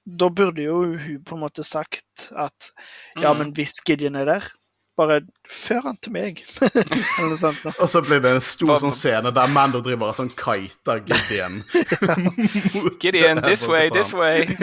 Da 0.06 0.30
burde 0.30 0.62
jo 0.62 0.82
hun 0.98 1.24
på 1.24 1.36
en 1.36 1.42
måte 1.42 1.64
sagt 1.64 2.30
at 2.36 2.72
ja, 3.16 3.34
mm. 3.34 3.38
men 3.40 3.54
hvis 3.58 3.80
Gideon 3.86 4.16
er 4.16 4.26
der, 4.26 4.50
bare 4.98 5.22
før 5.50 5.82
han 5.90 5.98
til 6.02 6.14
meg. 6.16 6.42
og 7.82 7.90
så 7.92 8.02
blir 8.06 8.22
det 8.24 8.36
en 8.38 8.44
stor 8.44 8.80
sånn 8.84 8.96
scene 8.96 9.34
der 9.36 9.52
Mando 9.54 9.82
driver 9.84 10.12
og 10.12 10.18
sånn 10.18 10.32
kiter 10.32 11.02
Gideon. 11.06 11.62
Gideon, 13.04 13.44
this 13.44 13.66
way, 13.68 13.92
this 13.94 14.14
way. 14.16 14.48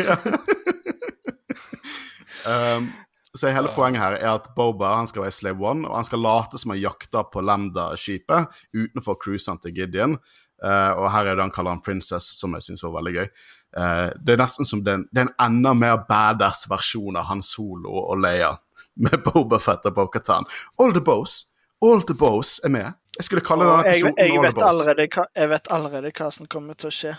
um, 2.48 2.90
så 3.32 3.52
hele 3.52 3.72
poenget 3.76 4.02
her 4.02 4.18
er 4.18 4.30
at 4.34 4.50
Boba 4.56 4.96
han 4.98 5.08
skal 5.08 5.26
være 5.26 5.36
Slave 5.36 5.64
One, 5.64 5.88
og 5.88 5.96
han 6.00 6.08
skal 6.08 6.24
late 6.24 6.60
som 6.60 6.74
han 6.74 6.82
jakter 6.82 7.28
på 7.32 7.44
Lambda-skipet 7.44 8.62
utenfor 8.76 9.20
cruiseren 9.22 9.60
til 9.62 9.76
Gideon. 9.76 10.18
Uh, 10.62 10.92
og 10.94 11.08
her 11.10 11.26
er 11.26 11.36
det 11.36 11.46
han 11.48 11.54
kaller 11.54 11.74
han 11.74 11.82
Princess, 11.82 12.36
som 12.38 12.52
jeg 12.54 12.68
syns 12.68 12.84
var 12.84 12.94
veldig 13.00 13.14
gøy. 13.16 13.32
Uh, 13.72 14.10
det 14.20 14.34
er 14.34 14.42
nesten 14.42 14.68
som 14.68 14.82
den, 14.84 14.92
er, 14.92 15.00
en, 15.00 15.06
det 15.08 15.22
er 15.22 15.30
en 15.30 15.38
enda 15.46 15.72
mer 15.74 16.02
badass 16.08 16.66
versjonen 16.68 17.16
av 17.22 17.30
Han 17.30 17.40
Solo 17.42 17.94
og 18.02 18.20
Leia 18.20 18.52
med 19.04 19.22
Boba 19.24 19.58
Fett 19.58 19.86
og 19.86 19.94
Bo-Katan. 19.94 20.44
All 20.82 20.92
the 20.92 21.00
Bows. 21.00 21.46
All 21.80 22.02
the 22.02 22.14
Bows 22.14 22.60
er 22.64 22.68
med. 22.68 22.92
Jeg 23.16 23.24
skulle 23.24 23.44
kalle 23.44 23.66
denne 23.68 23.90
episoden 23.90 24.14
jeg, 24.16 24.32
jeg, 24.32 24.42
vet 24.42 24.62
allerede, 24.64 25.06
jeg 25.36 25.48
vet 25.50 25.66
allerede 25.70 26.12
hva 26.16 26.30
som 26.32 26.46
kommer 26.48 26.78
til 26.80 26.88
å 26.88 26.94
skje. 26.96 27.12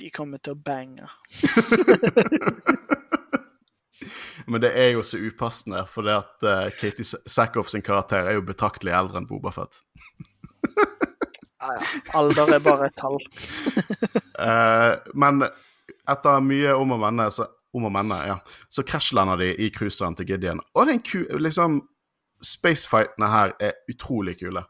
De 0.00 0.10
kommer 0.10 0.40
til 0.40 0.56
å 0.56 0.60
bange. 0.60 1.08
Men 4.46 4.62
det 4.62 4.70
er 4.78 4.92
jo 4.94 5.02
så 5.04 5.18
upassende, 5.18 5.82
for 5.90 6.06
det 6.06 6.14
at 6.14 6.46
uh, 6.46 6.70
Katie 6.78 7.04
Sackhoff 7.04 7.68
sin 7.72 7.82
karakter 7.84 8.28
er 8.28 8.38
jo 8.38 8.44
betraktelig 8.46 8.94
eldre 8.94 9.20
enn 9.20 9.28
Boba 9.28 9.50
Fett. 9.52 9.82
ja, 11.60 11.72
ja. 11.72 11.82
Alder 12.16 12.54
er 12.54 12.62
bare 12.64 12.88
et 12.88 12.96
tall. 13.00 13.18
uh, 14.38 14.92
men 15.18 15.44
etter 16.06 16.44
mye 16.44 16.76
om 16.78 16.94
og 16.94 17.02
menne, 17.02 17.28
så 17.34 17.48
om 17.76 17.88
å 17.88 17.92
menne, 17.92 18.16
ja. 18.28 18.38
Så 18.72 18.84
krasjlander 18.86 19.40
de 19.42 19.52
i 19.62 19.70
cruiseren 19.74 20.16
til 20.16 20.28
Gideon. 20.30 20.62
Og 20.74 20.86
det 20.86 20.94
er 20.94 20.98
en 20.98 21.04
ku... 21.06 21.20
Liksom 21.42 21.82
Spacefightene 22.44 23.28
her 23.32 23.54
er 23.64 23.78
utrolig 23.88 24.34
kule. 24.36 24.60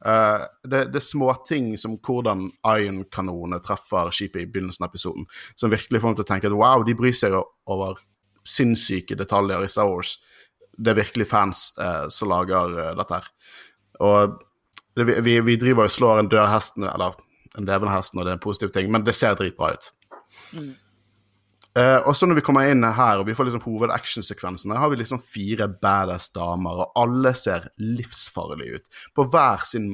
Uh, 0.00 0.46
det, 0.64 0.86
det 0.94 0.96
er 0.96 1.04
småting 1.04 1.74
som 1.78 1.98
hvordan 2.00 2.46
Iron-kanonene 2.64 3.58
treffer 3.60 4.08
skipet 4.16 4.40
i 4.40 4.48
begynnelsen 4.48 4.86
av 4.86 4.88
episoden, 4.88 5.26
som 5.52 5.72
virkelig 5.72 6.00
får 6.00 6.14
meg 6.14 6.16
til 6.16 6.24
å 6.24 6.30
tenke 6.30 6.48
at 6.48 6.56
wow, 6.56 6.84
de 6.86 6.94
bryr 6.96 7.16
seg 7.16 7.36
over 7.36 8.00
sinnssyke 8.48 9.18
detaljer 9.20 9.66
i 9.66 9.68
Star 9.68 9.90
Wars. 9.92 10.16
Det 10.72 10.94
er 10.94 11.02
virkelig 11.02 11.28
fans 11.28 11.66
uh, 11.76 12.08
som 12.08 12.32
lager 12.32 12.72
uh, 12.78 12.92
dette 12.96 13.20
her. 13.20 13.28
Og 14.00 14.40
det, 14.96 15.10
vi, 15.20 15.36
vi 15.44 15.60
driver 15.60 15.90
og 15.90 15.92
slår 15.92 16.22
en 16.22 16.32
død 16.32 16.48
hest, 16.48 16.80
eller 16.80 17.20
en 17.58 17.68
levende 17.68 17.92
hest, 17.92 18.16
når 18.16 18.24
det 18.24 18.32
er 18.32 18.40
en 18.40 18.46
positiv 18.48 18.72
ting, 18.72 18.88
men 18.88 19.04
det 19.04 19.14
ser 19.18 19.36
dritbra 19.36 19.74
ut. 19.76 19.92
Mm. 20.56 20.72
Uh, 21.78 22.02
og 22.02 22.16
så 22.18 22.26
når 22.26 22.40
vi 22.40 22.42
kommer 22.42 22.66
inn 22.66 22.82
her 22.82 23.20
og 23.20 23.28
vi 23.28 23.34
får 23.38 23.46
liksom 23.46 23.62
her 24.74 24.82
har 24.82 24.90
vi 24.90 24.98
liksom 24.98 25.20
fire 25.22 25.68
badass 25.70 26.32
damer, 26.34 26.82
og 26.82 26.98
alle 26.98 27.34
ser 27.38 27.68
livsfarlige 27.78 28.80
ut. 28.80 29.02
På 29.14 29.28
hver 29.30 29.62
sin 29.70 29.92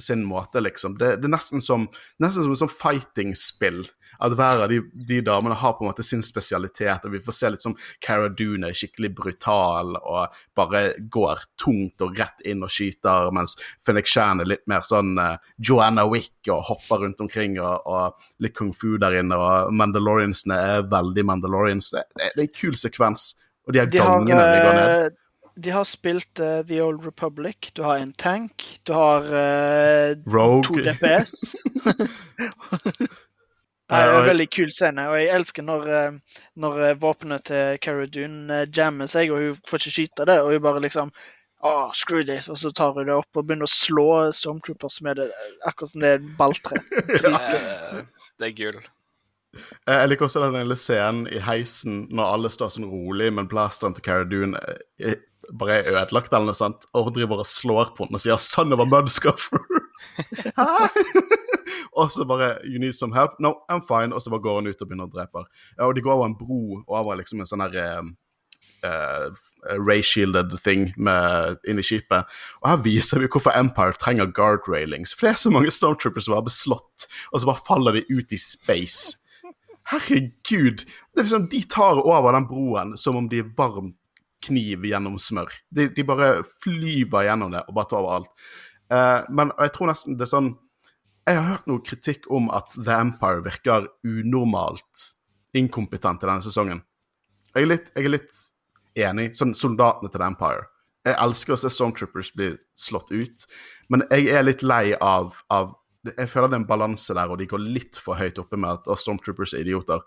sin 0.00 0.24
måte, 0.24 0.60
liksom. 0.60 0.96
Det, 0.98 1.16
det 1.20 1.28
er 1.28 1.34
nesten 1.34 1.62
som, 1.64 1.88
nesten 2.22 2.46
som 2.46 2.54
et 2.54 2.60
sånn 2.62 2.72
fighting-spill. 2.72 3.82
At 4.22 4.34
hver 4.36 4.62
av 4.64 4.70
de, 4.70 4.80
de, 5.08 5.20
damene 5.24 5.56
har 5.58 5.74
på 5.76 5.84
en 5.84 5.90
måte 5.90 6.04
sin 6.06 6.22
spesialitet, 6.24 7.06
og 7.06 7.14
vi 7.14 7.20
får 7.24 7.36
se 7.36 7.50
litt 7.52 7.64
som 7.64 7.76
Cara 8.04 8.28
Dune 8.28 8.68
er 8.68 8.76
skikkelig 8.76 9.12
brutal 9.16 9.96
og 9.98 10.36
bare 10.58 10.82
går 11.12 11.46
tungt 11.60 12.04
og 12.04 12.18
rett 12.20 12.44
inn 12.48 12.62
og 12.62 12.72
skyter, 12.72 13.30
mens 13.34 13.56
Phoenix 13.82 14.12
Shan 14.12 14.44
er 14.44 14.50
litt 14.52 14.66
mer 14.70 14.84
sånn 14.86 15.16
uh, 15.18 15.38
Joanna 15.56 16.04
Wick 16.10 16.50
og 16.52 16.66
hopper 16.68 17.06
rundt 17.06 17.22
omkring 17.24 17.56
og, 17.62 17.88
og, 17.88 18.28
litt 18.44 18.56
kung 18.58 18.72
fu 18.76 18.98
der 19.00 19.16
inne, 19.22 19.38
og 19.38 19.72
Mandaloriansene 19.76 20.60
er 20.76 20.86
veldig 20.92 21.26
Mandalorians. 21.32 21.92
Det, 21.94 22.04
det, 22.12 22.32
det 22.36 22.44
er 22.44 22.48
en 22.50 22.54
kul 22.60 22.78
sekvens. 22.78 23.32
Og 23.66 23.74
de 23.74 23.82
her 23.82 23.90
gangene 23.90 24.42
de 24.42 24.62
går 24.62 24.78
ned. 24.78 25.18
Eh, 25.56 25.60
de 25.62 25.70
har 25.70 25.84
spilt 25.84 26.40
uh, 26.40 26.62
The 26.66 26.82
Old 26.82 27.06
Republic. 27.06 27.72
Du 27.72 27.82
har 27.82 27.98
en 27.98 28.12
tank. 28.12 28.80
Du 28.82 28.92
har 28.92 29.22
uh, 29.22 30.16
Rogue. 30.26 30.62
to 30.64 30.74
DPS. 30.74 31.62
det 33.88 33.98
er 33.98 34.18
en 34.18 34.26
veldig 34.26 34.48
kul 34.50 34.72
scene, 34.72 35.08
og 35.08 35.18
jeg 35.20 35.34
elsker 35.36 35.62
når, 35.62 35.86
uh, 35.88 36.40
når 36.56 36.94
våpenet 36.94 37.44
til 37.44 37.78
Cara 37.82 38.06
Dune 38.06 38.66
jammer 38.76 39.06
seg, 39.06 39.32
og 39.32 39.42
hun 39.42 39.62
får 39.68 39.82
ikke 39.82 39.96
skyte 39.98 40.26
det, 40.26 40.40
og 40.40 40.52
hun 40.52 40.62
bare 40.62 40.84
liksom 40.88 41.12
Oh, 41.64 41.92
screw 41.94 42.24
this, 42.26 42.48
og 42.48 42.58
så 42.58 42.72
tar 42.74 42.90
hun 42.96 43.06
det 43.06 43.14
opp 43.14 43.38
og 43.38 43.44
begynner 43.46 43.68
å 43.68 43.70
slå 43.70 44.06
Stormtroopers 44.34 44.96
med 45.06 45.20
det, 45.20 45.28
akkurat 45.62 45.92
som 45.92 46.02
det 46.02 46.08
er 46.16 46.24
balltre. 46.38 46.80
det 48.42 48.48
er 48.48 48.56
gull. 48.56 48.80
Jeg 49.86 50.08
liker 50.08 50.26
også 50.26 50.42
den 50.42 50.56
lille 50.56 50.74
scenen 50.80 51.28
i 51.30 51.38
heisen 51.44 52.08
når 52.10 52.34
alle 52.34 52.50
står 52.50 52.72
sånn 52.74 52.88
rolig, 52.90 53.28
men 53.36 53.46
blasteren 53.46 53.94
til 53.94 54.02
Cara 54.08 54.26
Dune 54.26 54.58
bare 55.50 55.80
er 55.80 55.90
ødelagt 55.90 56.32
eller 56.32 56.52
noe 56.52 56.58
sånt, 56.58 56.86
og 56.94 57.12
driver 57.14 57.42
og 57.42 57.48
slår 57.48 57.92
på 57.96 58.06
den 58.08 58.18
og 58.18 58.22
sier 58.22 58.38
'son 58.38 58.72
of 58.72 58.80
a 58.80 58.86
mudscuffer'. 58.88 59.64
og 61.98 62.10
så 62.10 62.24
bare 62.24 62.58
'You 62.64 62.78
need 62.78 62.92
some 62.92 63.14
help?' 63.14 63.38
'No, 63.40 63.54
I'm 63.70 63.82
fine.' 63.88 64.14
Og 64.14 64.22
så 64.22 64.30
bare 64.30 64.42
går 64.42 64.60
han 64.60 64.66
ut 64.66 64.82
og 64.82 64.88
begynner 64.88 65.08
å 65.08 65.14
drepe. 65.14 65.44
Ja, 65.78 65.86
og 65.86 65.94
de 65.94 66.02
går 66.02 66.12
over 66.12 66.26
en 66.26 66.38
bro 66.38 66.82
og 66.86 66.98
over 66.98 67.16
liksom 67.16 67.40
en 67.40 67.46
sånn 67.46 67.64
her 67.64 68.02
Uh, 68.84 69.30
ray-shielded 69.78 70.58
thing 70.64 70.92
med, 70.96 71.56
i 71.70 71.82
skipet. 71.86 72.26
Og 72.62 72.66
her 72.66 72.80
viser 72.82 73.20
vi 73.22 73.28
hvorfor 73.30 73.54
Empire 73.54 73.94
trenger 73.94 74.26
guard 74.26 74.66
railings. 74.66 75.14
For 75.14 75.26
det 75.26 75.30
er 75.30 75.38
så 75.38 75.52
mange 75.54 75.70
Stormtroopers 75.70 76.26
som 76.26 76.34
har 76.34 76.42
beslått, 76.42 77.06
og 77.30 77.40
så 77.40 77.46
bare 77.46 77.62
faller 77.62 77.92
de 77.92 78.02
ut 78.10 78.34
i 78.34 78.40
space. 78.42 79.14
Herregud! 79.86 80.82
Det 80.82 81.20
er 81.20 81.22
liksom, 81.22 81.46
De 81.48 81.62
tar 81.70 82.02
over 82.02 82.34
den 82.34 82.48
broen 82.50 82.96
som 82.98 83.16
om 83.16 83.28
de 83.30 83.38
er 83.44 83.54
varmt 83.54 83.94
kniv 84.42 84.86
gjennom 84.88 85.18
smør. 85.20 85.52
De, 85.70 85.88
de 85.94 86.04
bare 86.06 86.34
flyver 86.64 87.28
gjennom 87.28 87.54
det 87.54 87.64
og 87.66 87.76
bare 87.78 87.90
tar 87.90 88.00
over 88.02 88.18
alt. 88.18 88.32
Uh, 88.92 89.22
men 89.32 89.52
jeg 89.56 89.74
tror 89.74 89.92
nesten 89.92 90.18
det 90.20 90.26
er 90.26 90.32
sånn 90.34 90.50
Jeg 91.24 91.38
har 91.38 91.46
hørt 91.46 91.68
noe 91.70 91.80
kritikk 91.86 92.26
om 92.34 92.50
at 92.52 92.74
The 92.74 92.96
Empire 92.98 93.44
virker 93.44 93.86
unormalt 94.02 95.04
inkompetent 95.54 96.24
i 96.24 96.28
denne 96.28 96.44
sesongen. 96.44 96.82
Jeg 97.52 97.62
er 97.62 97.70
litt, 97.70 97.92
jeg 97.94 98.08
er 98.08 98.14
litt 98.16 98.38
enig. 98.98 99.28
Sånn 99.38 99.54
soldatene 99.56 100.10
til 100.10 100.18
The 100.18 100.28
Empire. 100.32 100.66
Jeg 101.06 101.18
elsker 101.18 101.54
å 101.54 101.58
se 101.58 101.70
Stormtroopers 101.72 102.30
bli 102.36 102.52
slått 102.78 103.10
ut, 103.10 103.46
men 103.90 104.04
jeg 104.10 104.28
er 104.30 104.44
litt 104.46 104.62
lei 104.62 104.92
av, 104.94 105.34
av 105.50 105.74
Jeg 106.06 106.28
føler 106.30 106.50
det 106.50 106.56
er 106.56 106.62
en 106.62 106.68
balanse 106.68 107.14
der, 107.14 107.30
og 107.30 107.38
de 107.38 107.48
går 107.50 107.62
litt 107.62 107.98
for 107.98 108.18
høyt 108.18 108.38
oppe 108.42 108.58
med 108.58 108.82
at 108.82 109.02
Stormtroopers 109.02 109.54
er 109.54 109.62
idioter. 109.62 110.02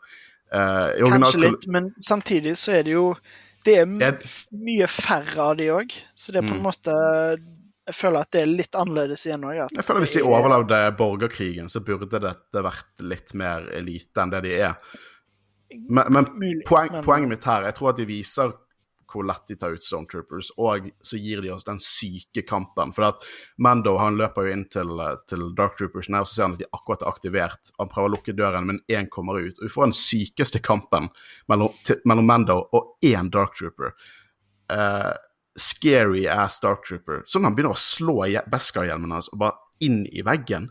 Uh, 0.53 0.91
Kanskje 0.99 1.45
litt, 1.45 1.67
men 1.71 1.89
samtidig 2.03 2.55
så 2.59 2.77
er 2.77 2.83
det 2.87 2.95
jo 2.95 3.05
det 3.65 3.75
er 3.81 3.87
mye 4.53 4.87
færre 4.89 5.49
av 5.49 5.55
de 5.59 5.69
òg, 5.73 5.93
så 6.15 6.33
det 6.33 6.41
er 6.41 6.47
på 6.47 6.53
en 6.53 6.61
mm. 6.61 6.67
måte 6.67 6.97
Jeg 7.85 7.97
føler 7.97 8.25
at 8.25 8.31
det 8.33 8.41
er 8.41 8.51
litt 8.51 8.77
annerledes 8.77 9.25
igjen 9.27 9.45
òg. 9.45 9.57
Jeg 9.63 9.85
føler 9.85 10.01
at 10.01 10.07
Hvis 10.07 10.15
de 10.17 10.25
overlevde 10.25 10.79
borgerkrigen, 10.97 11.69
så 11.69 11.81
burde 11.85 12.21
dette 12.21 12.65
vært 12.65 13.05
litt 13.05 13.33
mer 13.37 13.69
elite 13.77 14.21
enn 14.21 14.33
det 14.33 14.43
de 14.45 14.53
er. 14.69 14.77
Men, 15.89 16.05
men 16.13 16.29
poeng, 16.65 17.01
poenget 17.05 17.31
mitt 17.31 17.45
her, 17.49 17.65
jeg 17.67 17.77
tror 17.77 17.91
at 17.91 17.99
de 17.99 18.07
viser 18.09 18.53
hvor 19.15 19.25
lett 19.27 19.47
de 19.47 19.55
tar 19.59 19.75
ut 19.75 19.83
Stormtroopers, 19.83 20.51
og 20.61 20.89
så 21.05 21.19
gir 21.19 21.41
de 21.43 21.53
oss 21.53 21.65
den 21.67 21.79
syke 21.83 22.43
kampen. 22.47 22.91
For 22.95 23.07
at 23.07 23.23
Mando 23.61 23.95
han 23.99 24.19
løper 24.19 24.47
jo 24.47 24.55
inn 24.55 24.65
til, 24.71 24.91
til 25.31 25.47
Dark 25.57 25.77
Troopers, 25.79 26.09
og 26.11 26.27
så 26.27 26.33
ser 26.33 26.47
han 26.47 26.57
at 26.57 26.63
de 26.63 26.69
akkurat 26.75 27.05
er 27.05 27.11
aktivert. 27.11 27.71
Han 27.79 27.91
prøver 27.91 28.11
å 28.11 28.15
lukke 28.17 28.35
døren, 28.37 28.69
men 28.69 28.81
én 28.91 29.09
kommer 29.11 29.39
ut. 29.39 29.57
Og 29.57 29.67
vi 29.67 29.73
får 29.73 29.89
den 29.89 29.97
sykeste 29.97 30.61
kampen 30.65 31.09
mellom, 31.51 31.73
til, 31.87 32.01
mellom 32.05 32.29
Mando 32.29 32.59
og 32.75 33.05
én 33.05 33.31
Dark 33.33 33.57
Trooper. 33.57 33.95
Uh, 34.71 35.13
scary 35.55 36.25
ass 36.27 36.59
Dark 36.63 36.85
Trooper. 36.87 37.23
Som 37.29 37.47
han 37.47 37.55
begynner 37.55 37.75
å 37.75 37.79
slå 37.79 38.23
Beskar-hjelmen 38.51 39.13
hans 39.15 39.31
og 39.33 39.41
bare 39.43 39.59
inn 39.83 40.03
i 40.11 40.23
veggen. 40.25 40.69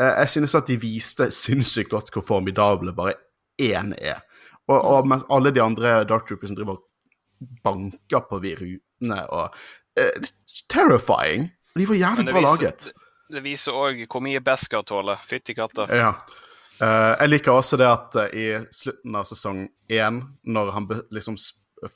Uh, 0.00 0.12
jeg 0.22 0.36
synes 0.36 0.56
at 0.58 0.68
de 0.68 0.78
viste 0.80 1.30
sinnssykt 1.32 1.92
godt 1.94 2.12
hvor 2.14 2.26
formidable 2.26 2.94
bare 2.96 3.16
én 3.62 3.94
er. 3.96 4.22
Og, 4.66 4.78
og 4.80 5.06
mens 5.08 5.26
alle 5.30 5.52
de 5.54 5.62
andre 5.62 6.00
Dark 6.08 6.26
Troopers 6.28 6.54
driver 6.56 6.80
banker 7.64 8.24
på 8.30 8.40
de 8.44 8.54
rutene 8.60 9.20
og 9.28 9.54
uh, 10.00 10.30
Terrifying. 10.72 11.50
De 11.76 11.84
var 11.88 12.00
jævlig 12.00 12.32
bra 12.32 12.42
laget. 12.46 12.90
Det 13.28 13.42
viser 13.44 13.76
òg 13.76 14.04
hvor 14.06 14.22
mye 14.24 14.40
Besker 14.44 14.84
tåler. 14.86 15.20
Fytti 15.26 15.54
katta. 15.56 15.88
Ja. 15.90 16.14
Uh, 16.76 17.16
jeg 17.16 17.30
liker 17.30 17.56
også 17.56 17.78
det 17.80 17.86
at 17.88 18.16
uh, 18.20 18.26
i 18.36 18.48
slutten 18.74 19.14
av 19.16 19.28
sesong 19.28 19.62
én, 19.92 20.20
når 20.44 20.72
han 20.74 20.88
liksom 21.14 21.38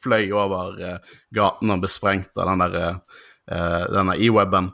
fløy 0.00 0.30
over 0.36 0.78
uh, 0.80 1.16
gaten 1.36 1.72
og 1.72 1.82
ble 1.82 1.90
sprengt 1.92 2.32
av 2.40 2.48
den 2.48 2.64
der, 2.64 3.00
denne 3.90 4.14
e-weben, 4.22 4.68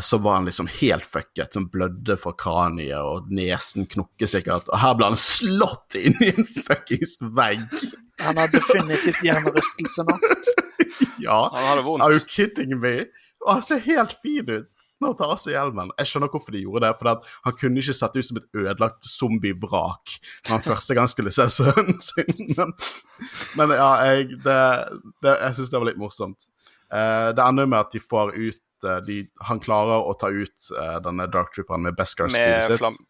så 0.00 0.16
var 0.24 0.38
han 0.38 0.46
liksom 0.48 0.64
helt 0.78 1.04
fucket, 1.04 1.52
som 1.52 1.66
blødde 1.68 2.14
fra 2.16 2.30
kraniet, 2.40 3.02
og 3.04 3.26
nesen 3.28 3.84
knokket 3.90 4.30
sikkert. 4.32 4.70
Og 4.72 4.80
her 4.80 4.94
ble 4.96 5.10
han 5.10 5.20
slått 5.20 5.98
inn 6.00 6.16
i 6.24 6.30
en 6.30 6.48
fuckings 6.48 7.18
vegg. 7.36 7.66
Han 8.24 8.40
har 8.40 8.50
definitivt 8.52 9.22
hjernerystelse 9.24 10.04
nå. 10.08 10.18
ja. 11.26 11.40
Han 11.54 11.64
har 11.68 11.80
det 11.80 11.86
vondt. 11.86 12.04
Are 12.04 12.16
you 12.16 12.24
kidding 12.26 12.74
me? 12.80 13.06
Og 13.46 13.52
han 13.54 13.62
ser 13.62 13.82
helt 13.84 14.16
fin 14.22 14.48
ut 14.50 14.88
når 14.98 15.12
han 15.12 15.18
tar 15.18 15.32
av 15.32 15.38
seg 15.38 15.54
hjelmen. 15.54 15.92
Jeg 16.00 16.10
skjønner 16.10 16.30
hvorfor 16.32 16.54
de 16.54 16.62
gjorde 16.64 16.82
det, 16.88 16.94
for 16.98 17.34
han 17.46 17.56
kunne 17.60 17.82
ikke 17.82 17.94
sett 17.94 18.16
ut 18.18 18.26
som 18.26 18.40
et 18.40 18.48
ødelagt 18.58 19.06
zombievrak 19.06 20.14
når 20.48 20.54
han 20.56 20.64
første 20.64 20.96
gang 20.98 21.10
skulle 21.10 21.32
se 21.34 21.46
sønnen 21.54 22.00
sin. 22.08 22.48
Men, 22.58 22.74
men 23.60 23.74
ja, 23.78 23.90
jeg, 24.08 24.40
det, 24.42 24.62
det, 25.22 25.36
jeg 25.36 25.58
syns 25.58 25.70
det 25.70 25.82
var 25.82 25.90
litt 25.90 26.00
morsomt. 26.02 26.48
Uh, 26.90 27.30
det 27.36 27.44
ender 27.44 27.68
med 27.70 27.84
at 27.84 27.94
de 27.94 28.00
får 28.02 28.32
ut 28.34 28.86
uh, 28.88 28.98
de, 29.04 29.20
Han 29.44 29.58
klarer 29.60 30.06
å 30.08 30.14
ta 30.16 30.30
ut 30.32 30.70
uh, 30.72 30.96
denne 31.04 31.26
Dark 31.30 31.52
Trooperen 31.54 31.84
med 31.84 31.98
Beskar-spillet 31.98 32.72
sitt. 32.72 33.02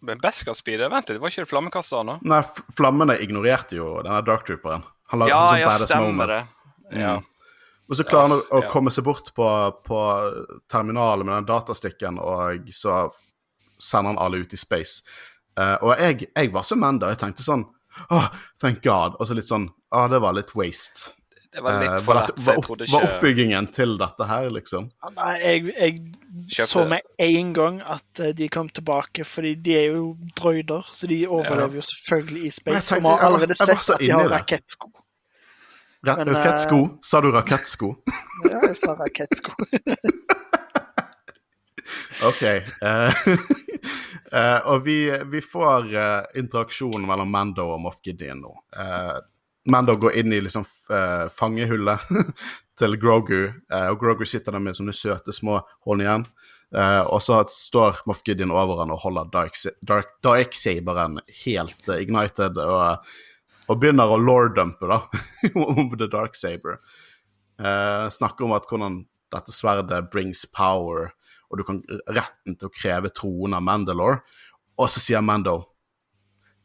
Men 0.00 0.20
Beskar-speed, 0.22 0.82
vent 0.92 1.10
litt, 1.10 1.20
var 1.20 1.32
ikke 1.32 1.44
det 1.44 1.50
flammekaster 1.50 2.04
nå? 2.06 2.18
Nei, 2.28 2.42
flammene 2.76 3.18
ignorerte 3.22 3.78
jo 3.80 3.96
denne 4.04 4.20
Dark 4.26 4.46
Trooperen. 4.46 4.84
Han 5.10 5.24
ja, 5.26 5.40
sånn 5.48 5.62
ja, 5.62 5.72
stemmer 5.82 6.30
det. 6.30 6.42
Ja. 6.92 7.16
Mm. 7.18 7.26
Og 7.88 7.96
så 7.96 8.04
klarer 8.04 8.28
han 8.28 8.36
ja, 8.36 8.44
å, 8.44 8.60
å 8.60 8.70
komme 8.70 8.92
seg 8.92 9.06
bort 9.06 9.32
på, 9.34 9.48
på 9.88 10.02
terminalen 10.70 11.26
med 11.26 11.38
den 11.38 11.48
datastikken, 11.48 12.20
og 12.20 12.68
så 12.76 13.06
sender 13.80 14.12
han 14.12 14.20
alle 14.20 14.42
ut 14.44 14.52
i 14.52 14.60
space. 14.60 15.00
Uh, 15.58 15.74
og 15.82 15.92
jeg, 15.96 16.28
jeg, 16.28 16.52
var 16.54 16.66
så 16.68 16.76
menn 16.78 17.00
da. 17.02 17.10
Jeg 17.14 17.22
tenkte 17.24 17.46
sånn 17.46 17.64
Åh, 17.98 18.14
oh, 18.14 18.26
thank 18.60 18.78
God. 18.84 19.16
Og 19.18 19.26
så 19.26 19.34
litt 19.34 19.48
sånn 19.48 19.64
Å, 19.90 20.04
det 20.12 20.20
var 20.22 20.36
litt 20.36 20.52
waste. 20.54 21.16
Det 21.58 21.62
var 21.62 21.80
litt 21.82 21.90
eh, 21.90 22.02
for 22.06 22.14
lett. 22.14 22.28
trodde 22.62 22.86
ikke... 22.86 22.94
var, 22.94 23.04
oppbyggingen 23.08 23.66
til 23.74 23.96
dette 23.98 24.26
her, 24.30 24.44
liksom? 24.54 24.84
Nei, 25.16 25.32
jeg, 25.42 25.72
jeg 25.74 25.98
så 26.70 26.84
med 26.86 27.02
en 27.18 27.48
gang 27.56 27.80
at 27.82 28.20
eh, 28.22 28.30
de 28.38 28.46
kom 28.54 28.68
tilbake, 28.70 29.24
fordi 29.26 29.56
de 29.66 29.72
er 29.74 29.96
jo 29.96 30.12
droider, 30.38 30.86
så 30.94 31.10
de 31.10 31.16
overlever 31.26 31.80
jo 31.80 31.84
selvfølgelig 31.88 32.44
i 32.46 32.50
space. 32.54 32.94
Vi 32.94 33.02
har 33.08 33.24
allerede 33.26 33.56
sett 33.58 33.90
at 33.90 33.98
de 34.04 34.10
har 34.14 34.30
rakettsko. 34.30 34.86
Men, 36.06 36.30
rakettsko? 36.30 36.76
Uh, 36.76 36.92
sa 37.02 37.20
du 37.26 37.32
rakettsko? 37.34 37.90
ja, 38.52 38.60
jeg 38.68 38.76
sa 38.78 38.94
rakettsko. 39.00 39.50
OK. 42.28 42.42
Uh, 42.84 43.10
uh, 44.30 44.60
og 44.76 44.86
vi, 44.86 45.10
vi 45.34 45.42
får 45.42 45.90
interaksjon 46.38 47.02
mellom 47.02 47.34
Mando 47.34 47.66
og 47.74 47.82
Moff 47.82 47.98
Gideon 48.06 48.46
nå. 48.46 48.54
Mando 49.70 49.96
går 50.00 50.14
inn 50.20 50.32
i 50.32 50.40
liksom 50.40 50.64
uh, 50.90 51.28
fangehullet 51.36 52.00
til 52.78 52.96
Grogu, 53.00 53.50
uh, 53.72 53.88
og 53.90 53.98
Grogu 54.00 54.24
sitter 54.28 54.54
der 54.54 54.62
med 54.64 54.78
sånne 54.78 54.94
søte 54.96 55.34
små 55.34 55.58
hånd 55.86 56.04
igjen. 56.04 56.24
Uh, 56.74 57.04
og 57.08 57.22
så 57.24 57.40
står 57.48 58.02
Moff 58.08 58.20
Gideon 58.26 58.52
over 58.52 58.82
han 58.82 58.92
og 58.92 59.00
holder 59.04 59.30
Dark- 59.32 59.56
Dark- 59.88 60.18
Darksaberen 60.24 61.16
helt 61.44 61.88
eh, 61.88 62.02
ignited, 62.04 62.60
og, 62.60 63.06
og 63.68 63.78
begynner 63.80 64.10
å 64.12 64.18
lore-dumpe 64.20 64.90
da, 64.90 64.98
om 65.64 65.94
The 65.96 66.10
Darksaber. 66.12 66.76
Uh, 67.58 68.08
snakker 68.14 68.46
om 68.46 68.52
at 68.56 68.68
hvordan 68.68 69.00
dette 69.32 69.52
sverdet 69.52 70.10
brings 70.12 70.44
power, 70.54 71.10
og 71.48 71.60
du 71.60 71.64
kan 71.64 71.80
retten 72.12 72.56
til 72.60 72.68
å 72.68 72.74
kreve 72.74 73.10
troen 73.16 73.56
av 73.56 73.64
Mandalore. 73.64 74.20
Og 74.78 74.92
så 74.92 75.00
sier 75.02 75.24
Mando 75.24 75.62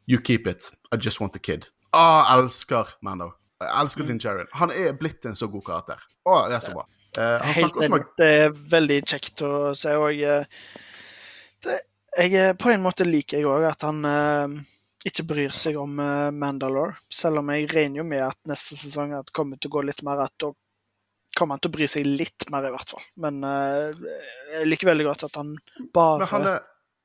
You 0.06 0.20
keep 0.20 0.48
it. 0.48 0.68
I 0.92 0.98
just 0.98 1.22
want 1.22 1.32
the 1.32 1.40
kid. 1.40 1.70
Jeg 1.94 2.40
elsker 2.40 2.92
Mando. 3.06 3.32
Jeg 3.62 3.72
elsker 3.84 4.08
Din 4.10 4.20
Djarin. 4.20 4.48
Han 4.60 4.72
er 4.76 4.94
blitt 5.00 5.26
en 5.30 5.36
så 5.40 5.48
god 5.52 5.64
karakter. 5.68 6.02
Å, 6.28 6.38
det 6.50 6.58
er 6.58 6.64
så 6.66 6.74
bra. 6.76 6.86
Eh, 7.18 7.38
han 7.46 7.54
Helt 7.60 7.82
enig. 7.86 8.00
Det 8.18 8.30
er 8.42 8.50
veldig 8.74 8.98
kjekt 9.12 9.44
å 9.46 9.52
se. 9.78 9.94
Og 10.02 10.12
jeg, 10.18 10.48
jeg 12.18 12.34
er- 12.34 12.54
På 12.60 12.72
en 12.74 12.82
måte 12.84 13.06
liker 13.06 13.38
jeg 13.40 13.46
òg 13.50 13.68
at 13.70 13.86
han 13.88 14.04
eh, 14.06 14.58
ikke 15.06 15.26
bryr 15.30 15.54
seg 15.56 15.78
om 15.80 16.00
eh, 16.00 16.32
Mandalore. 16.32 16.98
Selv 17.14 17.40
om 17.44 17.50
jeg 17.54 17.70
regner 17.72 18.02
jo 18.02 18.08
med 18.10 18.26
at 18.26 18.38
neste 18.50 18.76
sesong 18.80 19.14
at 19.20 19.32
kommer 19.32 19.58
til 19.62 19.70
å 19.72 19.78
gå 19.78 19.86
litt 19.88 20.04
mer 20.04 20.26
at 20.26 20.34
da 20.42 20.52
kommer 21.38 21.56
han 21.56 21.64
til 21.64 21.72
å 21.72 21.78
bry 21.78 21.88
seg 21.90 22.06
litt 22.06 22.46
mer, 22.54 22.68
i 22.68 22.74
hvert 22.74 22.92
fall. 22.94 23.06
Men 23.18 23.40
eh, 23.48 23.94
jeg 24.58 24.68
liker 24.70 24.92
veldig 24.92 25.08
godt 25.08 25.24
at 25.30 25.40
han 25.40 25.56
bare 25.96 26.28
han 26.30 26.46
er, 26.52 26.60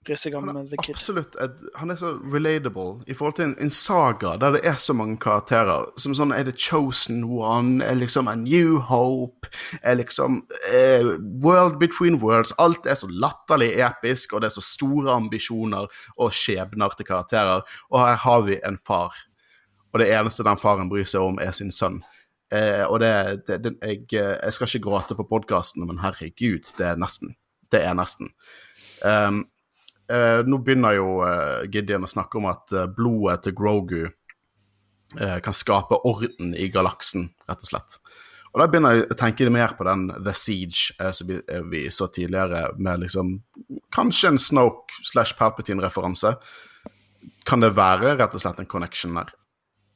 bryr 0.08 0.18
seg 0.20 0.36
om 0.38 0.48
han 0.48 0.60
The 0.68 0.78
Kid. 0.80 0.96
absolutt 0.96 1.36
Han 1.78 1.92
er 1.92 1.98
så 2.00 2.14
relatable 2.32 3.04
i 3.06 3.16
forhold 3.16 3.36
til 3.38 3.48
en, 3.50 3.54
en 3.62 3.72
saga 3.74 4.34
der 4.40 4.56
det 4.56 4.62
er 4.66 4.78
så 4.80 4.96
mange 4.96 5.18
karakterer. 5.22 5.90
Som 6.00 6.16
sånn 6.16 6.32
Er 6.34 6.48
det 6.48 6.56
Chosen 6.60 7.22
One? 7.28 7.84
Er 7.84 7.98
liksom 7.98 8.30
A 8.30 8.34
New 8.38 8.78
Hope? 8.88 9.50
Er 9.82 9.98
liksom 10.00 10.42
eh, 10.72 11.06
World 11.44 11.78
Between 11.82 12.20
Worlds? 12.22 12.54
Alt 12.58 12.86
er 12.86 12.98
så 12.98 13.08
latterlig 13.10 13.74
episk, 13.84 14.32
og 14.32 14.42
det 14.42 14.50
er 14.50 14.58
så 14.58 14.64
store 14.64 15.14
ambisjoner 15.14 15.88
og 16.16 16.34
skjebner 16.34 16.94
til 16.96 17.08
karakterer. 17.08 17.66
Og 17.92 18.00
her 18.02 18.22
har 18.24 18.46
vi 18.48 18.60
en 18.64 18.78
far, 18.78 19.16
og 19.92 20.00
det 20.00 20.10
eneste 20.14 20.46
den 20.46 20.60
faren 20.60 20.90
bryr 20.90 21.06
seg 21.08 21.24
om, 21.24 21.40
er 21.42 21.52
sin 21.56 21.72
sønn. 21.74 22.00
Eh, 22.54 22.84
og 22.88 23.00
det, 23.02 23.12
det, 23.46 23.60
det 23.64 23.74
jeg, 23.82 24.06
eh, 24.16 24.34
jeg 24.40 24.56
skal 24.56 24.70
ikke 24.70 24.86
gråte 24.88 25.16
på 25.18 25.26
podkasten, 25.28 25.84
men 25.88 26.00
herregud, 26.00 26.72
det 26.78 26.86
er 26.86 27.00
nesten. 27.00 27.36
Det 27.72 27.82
er 27.84 27.96
nesten. 27.96 28.32
Um, 29.04 29.44
eh, 30.12 30.40
nå 30.46 30.60
begynner 30.64 30.96
jo 30.98 31.18
eh, 31.26 31.66
Gideon 31.72 32.06
å 32.06 32.10
snakke 32.10 32.40
om 32.40 32.48
at 32.50 32.72
eh, 32.72 32.88
blodet 32.90 33.42
til 33.46 33.56
Grogu 33.58 34.00
eh, 34.06 35.38
kan 35.44 35.56
skape 35.56 36.00
orden 36.08 36.54
i 36.56 36.70
galaksen, 36.72 37.30
rett 37.48 37.64
og 37.64 37.70
slett. 37.70 37.98
Og 38.54 38.62
da 38.62 38.68
begynner 38.70 38.96
jeg 38.96 39.08
å 39.12 39.18
tenke 39.20 39.50
mer 39.52 39.74
på 39.76 39.84
den 39.88 40.06
The 40.16 40.34
Siege 40.36 40.94
eh, 40.98 41.12
som 41.14 41.28
vi, 41.30 41.40
eh, 41.40 41.64
vi 41.68 41.84
så 41.94 42.08
tidligere, 42.12 42.70
med 42.78 43.04
liksom 43.04 43.36
kanskje 43.94 44.32
en 44.32 44.40
Snoke 44.42 45.02
slash 45.10 45.36
Palpatine-referanse. 45.38 46.36
Kan 47.48 47.64
det 47.64 47.74
være 47.76 48.16
rett 48.16 48.34
og 48.36 48.42
slett 48.42 48.60
en 48.62 48.70
connection 48.70 49.16
der? 49.18 49.34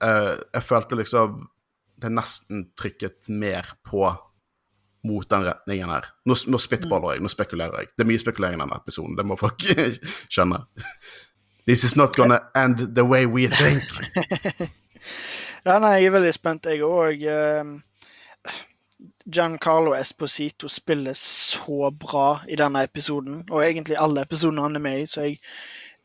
Jeg 0.03 0.65
følte 0.67 0.97
liksom 0.99 1.45
det 2.03 2.09
nesten 2.11 2.65
trykket 2.75 3.29
mer 3.31 3.69
på 3.87 4.09
mot 5.07 5.29
den 5.31 5.45
retningen 5.49 5.91
her. 5.91 6.09
Nå, 6.29 6.37
nå 6.47 6.61
spitballer 6.63 7.17
jeg, 7.17 7.25
nå 7.25 7.31
spekulerer 7.33 7.83
jeg. 7.83 7.93
Det 7.97 8.05
er 8.05 8.11
mye 8.11 8.23
spekulering 8.23 8.59
i 8.59 8.63
denne 8.63 8.79
episoden, 8.79 9.17
det 9.19 9.27
må 9.27 9.39
folk 9.41 9.65
skjønne. 10.33 10.65
This 11.67 11.85
is 11.85 11.97
not 11.97 12.17
gonna 12.17 12.41
end 12.59 12.95
the 12.95 13.05
way 13.07 13.27
we 13.27 13.49
think. 13.49 14.71
Ja, 15.63 15.77
nei, 15.79 15.93
jeg 16.01 16.09
er 16.11 16.15
veldig 16.17 16.31
spent, 16.35 16.67
jeg 16.67 16.83
òg. 16.83 17.21
Giancarlo 19.35 19.93
Esposito 19.95 20.69
spiller 20.71 21.15
så 21.19 21.91
bra 21.95 22.41
i 22.51 22.59
denne 22.59 22.83
episoden, 22.87 23.45
og 23.51 23.63
egentlig 23.63 23.99
alle 23.99 24.25
episodene 24.27 24.65
han 24.67 24.79
er 24.79 24.83
med 24.83 25.05
i, 25.05 25.07
så 25.07 25.29
jeg, 25.29 25.39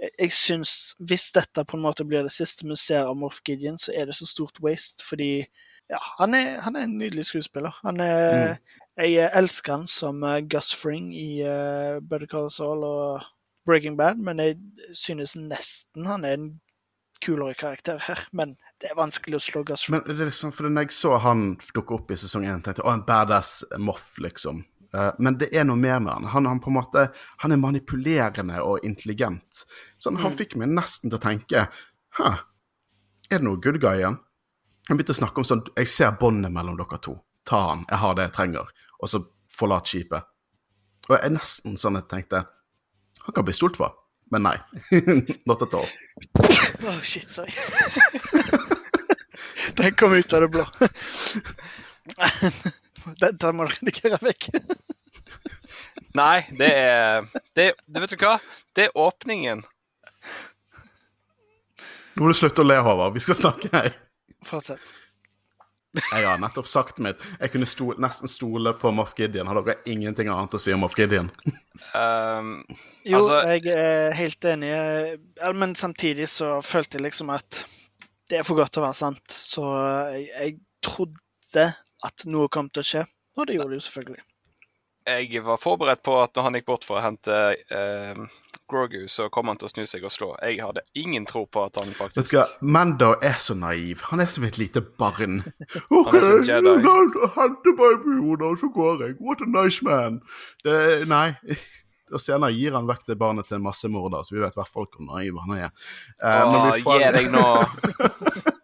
jeg, 0.07 0.31
syns 0.33 0.93
Hvis 0.99 1.31
dette 1.33 1.65
på 1.65 1.77
en 1.77 1.85
måte 1.87 2.05
blir 2.05 2.25
det 2.25 2.33
siste 2.35 2.67
vi 2.69 2.77
ser 2.77 3.09
av 3.09 3.17
Morph 3.17 3.41
Gideon, 3.45 3.79
så 3.81 3.95
er 3.97 4.05
det 4.05 4.17
så 4.17 4.29
stort 4.29 4.61
waste, 4.61 5.05
fordi 5.05 5.31
ja, 5.89 6.01
han 6.19 6.37
er, 6.37 6.59
han 6.61 6.75
er 6.75 6.85
en 6.85 6.97
nydelig 6.99 7.25
skuespiller. 7.25 7.73
Han 7.81 8.01
er, 8.03 8.57
Jeg 8.97 9.29
elsker 9.37 9.75
han 9.75 9.89
som 9.91 10.23
eh, 10.25 10.39
Gus 10.49 10.71
Fring 10.73 11.11
i 11.13 11.43
uh, 11.45 11.99
Better 12.01 12.29
Call 12.29 12.47
Saul 12.49 12.85
og 12.87 13.25
Breaking 13.67 13.97
Bad, 13.97 14.17
men 14.17 14.39
jeg 14.41 14.57
synes 14.95 15.35
nesten 15.37 16.07
han 16.07 16.25
er 16.25 16.37
en 16.37 16.47
kulere 17.21 17.53
karakter 17.57 18.01
her. 18.01 18.23
Men 18.31 18.55
det 18.81 18.91
er 18.91 18.97
vanskelig 18.97 19.37
å 19.37 19.43
slå 19.43 19.61
Gus 19.67 19.85
Fring. 19.85 19.99
Men 19.99 20.17
det 20.17 20.25
er 20.25 20.31
liksom, 20.31 20.53
for 20.55 20.69
når 20.69 20.87
jeg 20.87 20.97
så 20.97 21.13
han 21.21 21.45
dukke 21.75 21.97
opp 21.97 22.13
i 22.13 22.17
sesong 22.17 22.47
1, 22.47 22.65
tenkte 22.65 22.81
jeg 22.81 22.87
å, 22.87 22.95
en 22.95 23.05
badass 23.05 23.59
moff, 23.83 24.15
liksom. 24.23 24.63
Eh, 24.93 25.11
men 25.19 25.37
det 25.41 25.51
er 25.53 25.67
noe 25.67 25.79
mer 25.79 25.99
med 26.01 26.13
han. 26.13 26.29
Han, 26.33 26.49
han 26.49 26.61
på 26.63 26.71
en 26.71 26.77
måte, 26.79 27.07
han 27.43 27.53
er 27.53 27.61
manipulerende 27.61 28.61
og 28.65 28.85
intelligent. 28.87 29.63
Sånn, 30.01 30.19
Han 30.23 30.35
fikk 30.37 30.57
meg 30.57 30.71
nesten 30.73 31.11
til 31.11 31.19
å 31.19 31.23
tenke 31.23 31.67
Hæ, 32.17 32.33
er 33.29 33.41
det 33.41 33.45
noe 33.45 33.59
good 33.61 33.81
guy 33.83 33.99
igjen? 33.99 34.17
Han 34.87 34.97
begynte 34.97 35.13
å 35.13 35.19
snakke 35.19 35.41
om 35.43 35.45
sånn 35.45 35.65
Jeg 35.75 35.89
ser 35.91 36.15
båndet 36.17 36.53
mellom 36.53 36.77
dere 36.79 37.01
to. 37.03 37.17
Ta 37.47 37.59
han. 37.69 37.83
Jeg 37.89 38.01
har 38.01 38.15
det 38.15 38.27
jeg 38.29 38.35
trenger. 38.39 38.71
Og 39.01 39.11
så 39.11 39.21
forlate 39.51 39.91
skipet. 39.91 40.27
Og 41.07 41.15
jeg 41.15 41.23
er 41.23 41.35
nesten 41.35 41.77
sånn 41.79 41.99
jeg 41.99 42.09
tenkte 42.11 42.43
Han 43.23 43.35
kan 43.35 43.45
bli 43.47 43.55
stolt 43.55 43.77
på. 43.79 43.87
Men 44.31 44.43
nei. 44.43 44.57
Not 45.47 45.63
at 45.63 45.75
all. 45.77 45.87
Åh, 46.83 46.99
shit, 47.01 47.29
sorry. 47.31 47.53
Den 49.77 49.95
kom 49.95 50.15
ut 50.15 50.33
av 50.33 50.41
det 50.41 50.49
blå. 50.51 50.65
Den 53.15 53.55
må 53.55 53.67
du 53.67 53.75
redigere 53.75 54.19
vekk. 54.23 54.49
Nei, 56.17 56.45
det 56.57 56.69
er 56.73 57.27
det, 57.55 57.73
det 57.85 58.03
Vet 58.03 58.15
du 58.15 58.23
hva? 58.23 58.37
Det 58.75 58.87
er 58.87 58.97
åpningen. 58.97 59.63
Nå 62.15 62.25
må 62.25 62.31
du 62.31 62.37
slutte 62.37 62.63
å 62.63 62.67
le, 62.67 62.79
Håvard. 62.81 63.13
Vi 63.13 63.21
skal 63.21 63.37
snakke 63.37 63.69
her. 63.73 63.91
Fortsett. 64.47 64.81
Jeg 66.11 66.25
har 66.27 66.39
nettopp 66.41 66.67
sagt 66.69 66.99
mitt. 67.03 67.21
Jeg 67.39 67.51
kunne 67.53 67.67
sto, 67.69 67.91
nesten 68.01 68.29
stole 68.31 68.73
på 68.77 68.91
Moff 68.95 69.13
Gideon. 69.17 69.47
Har 69.49 69.59
dere 69.61 69.79
ingenting 69.89 70.29
annet 70.31 70.55
å 70.57 70.61
si 70.61 70.73
om 70.75 70.83
Moff 70.85 70.95
Gideon? 70.97 71.31
Um, 71.93 72.63
Jo, 73.07 73.19
Altså- 73.21 73.41
jeg 73.53 73.73
er 73.73 74.15
helt 74.17 74.45
enig, 74.45 74.71
men 75.55 75.75
samtidig 75.75 76.27
så 76.29 76.57
følte 76.61 76.97
jeg 76.97 77.07
liksom 77.07 77.29
at 77.33 77.63
det 78.29 78.39
er 78.39 78.43
for 78.43 78.59
godt 78.59 78.73
til 78.75 78.83
å 78.83 78.87
være 78.87 78.99
sant. 78.99 79.23
Så 79.31 79.63
jeg, 80.13 80.27
jeg 80.33 80.57
trodde 80.83 81.67
at 82.03 82.25
noe 82.27 82.49
kom 82.51 82.67
til 82.69 82.83
å 82.83 82.87
skje, 82.87 83.05
og 83.37 83.47
det 83.47 83.55
gjorde 83.55 83.69
det 83.75 83.79
jo 83.81 83.85
selvfølgelig. 83.87 84.23
jeg 85.07 85.43
var 85.45 85.57
forberedt 85.61 86.03
på 86.03 86.17
at 86.21 86.35
når 86.35 86.43
han 86.43 86.57
gikk 86.59 86.65
bort 86.67 86.83
for 86.83 86.99
å 86.99 87.03
hente 87.05 87.37
eh, 87.71 88.19
Grogu, 88.69 89.07
så 89.07 89.29
kommer 89.33 89.53
han 89.53 89.61
til 89.61 89.69
å 89.69 89.71
snu 89.71 89.85
seg 89.87 90.03
og 90.07 90.11
slå. 90.11 90.29
Jeg 90.43 90.59
hadde 90.59 90.83
ingen 90.99 91.25
tro 91.29 91.45
på 91.47 91.63
at 91.67 91.79
han 91.79 91.89
Vet 91.93 91.99
faktisk 91.99 92.33
du 92.33 92.37
hva, 92.39 92.45
Mando 92.61 93.13
er 93.23 93.39
så 93.41 93.55
naiv. 93.57 94.03
Han 94.11 94.19
er 94.23 94.29
som 94.31 94.43
et 94.47 94.59
lite 94.59 94.81
barn. 94.81 95.39
OK, 95.97 96.13
henter 96.13 97.75
babyhodet, 97.79 98.47
og 98.51 98.57
så 98.61 98.71
går 98.75 99.03
jeg. 99.05 99.17
What 99.23 99.43
a 99.45 99.49
nice 99.51 99.85
man. 99.87 100.21
Det, 100.67 100.79
nei. 101.09 101.31
Og 102.07 102.21
senere 102.23 102.55
gir 102.55 102.71
han 102.71 102.87
vekk 102.87 103.01
det 103.09 103.17
barnet 103.19 103.49
til 103.49 103.57
en 103.57 103.65
massemorder, 103.65 104.23
så 104.23 104.31
vi 104.35 104.39
vet 104.39 104.55
i 104.55 104.59
hvert 104.61 104.71
fall 104.71 104.85
hvor 104.87 105.07
naiv 105.09 105.39
han 105.43 105.57
er. 105.57 105.73
Uh, 106.21 106.45
Åh, 106.47 106.67
får- 106.85 107.01
gi 107.01 107.09
deg 107.17 107.27
nå. 107.33 107.47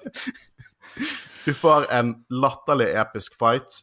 du 1.45 1.51
får 1.59 1.89
en 1.91 2.13
latterlig 2.31 2.93
episk 3.01 3.35
fight. 3.39 3.81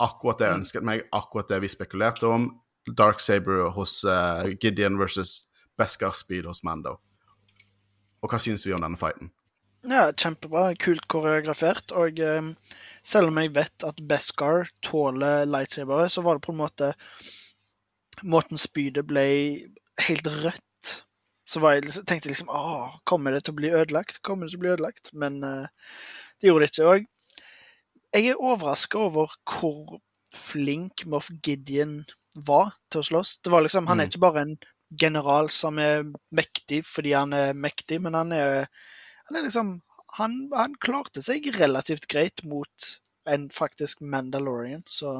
Akkurat 0.00 0.40
det 0.40 0.48
jeg 0.48 0.60
ønsket 0.62 0.84
meg, 0.88 1.04
akkurat 1.16 1.48
det 1.52 1.60
vi 1.64 1.72
spekulerte 1.72 2.28
om. 2.28 2.48
Dark 2.86 3.20
Saber 3.20 3.70
hos 3.74 4.04
uh, 4.04 4.46
Gideon 4.60 4.98
versus 4.98 5.46
Beskar 5.78 6.12
Speed 6.14 6.46
hos 6.46 6.62
Mando. 6.64 6.96
Og 8.22 8.30
hva 8.30 8.38
syns 8.42 8.66
vi 8.66 8.74
om 8.74 8.84
denne 8.84 8.98
fighten? 9.00 9.32
Ja, 9.86 10.10
Kjempebra. 10.12 10.72
Kult 10.82 11.06
koreografert. 11.10 11.92
Og 11.94 12.18
um, 12.18 12.52
selv 13.06 13.30
om 13.30 13.40
jeg 13.42 13.54
vet 13.54 13.86
at 13.86 14.00
Beskar 14.08 14.70
tåler 14.82 15.46
lightsabere, 15.46 16.08
så 16.10 16.24
var 16.26 16.38
det 16.38 16.46
på 16.46 16.54
en 16.54 16.62
måte 16.62 16.94
Måten 18.24 18.56
spydet 18.56 19.04
ble 19.04 19.26
helt 20.06 20.26
rødt. 20.26 20.92
Så 21.46 21.60
jeg, 21.60 21.84
liksom- 21.84 22.06
tenkte 22.08 22.26
jeg 22.26 22.32
liksom 22.32 22.48
Åh, 22.48 22.96
kommer 23.04 23.30
det 23.36 23.44
til 23.44 23.52
å 23.52 23.58
bli 23.60 23.70
ødelagt? 23.70 24.22
Kommer 24.22 24.46
det 24.46 24.54
til 24.54 24.62
å 24.62 24.64
bli 24.64 24.72
ødelagt? 24.72 25.12
Men 25.12 25.42
uh, 25.44 25.66
det 26.40 26.48
gjorde 26.48 26.64
det 26.64 26.72
ikke. 26.72 26.86
Og 26.86 28.16
jeg 28.16 28.32
er 28.32 28.40
overraska 28.40 28.98
over 28.98 29.36
hvor 29.44 30.00
flink 30.34 31.04
Moff 31.06 31.28
Gideon 31.44 32.00
var 32.36 32.72
til 32.92 33.00
å 33.00 33.06
slåss. 33.10 33.38
Det 33.44 33.50
var 33.52 33.62
liksom, 33.66 33.86
Han 33.86 34.00
er 34.00 34.06
Mm. 34.06 34.10
ikke 34.10 34.20
bare 34.20 34.40
en 34.40 34.56
general 35.00 35.48
som 35.50 35.78
er 35.78 36.04
mektig 36.30 36.84
fordi 36.86 37.12
han 37.12 37.32
er 37.32 37.52
mektig, 37.54 38.00
men 38.02 38.14
han 38.14 38.32
er 38.32 38.66
han 39.28 39.36
er 39.36 39.42
liksom 39.42 39.80
han, 40.16 40.48
han 40.54 40.74
klarte 40.80 41.22
seg 41.22 41.48
relativt 41.58 42.06
greit 42.08 42.44
mot 42.44 42.90
en 43.28 43.48
faktisk 43.50 44.00
Mandalorian, 44.00 44.84
så 44.88 45.16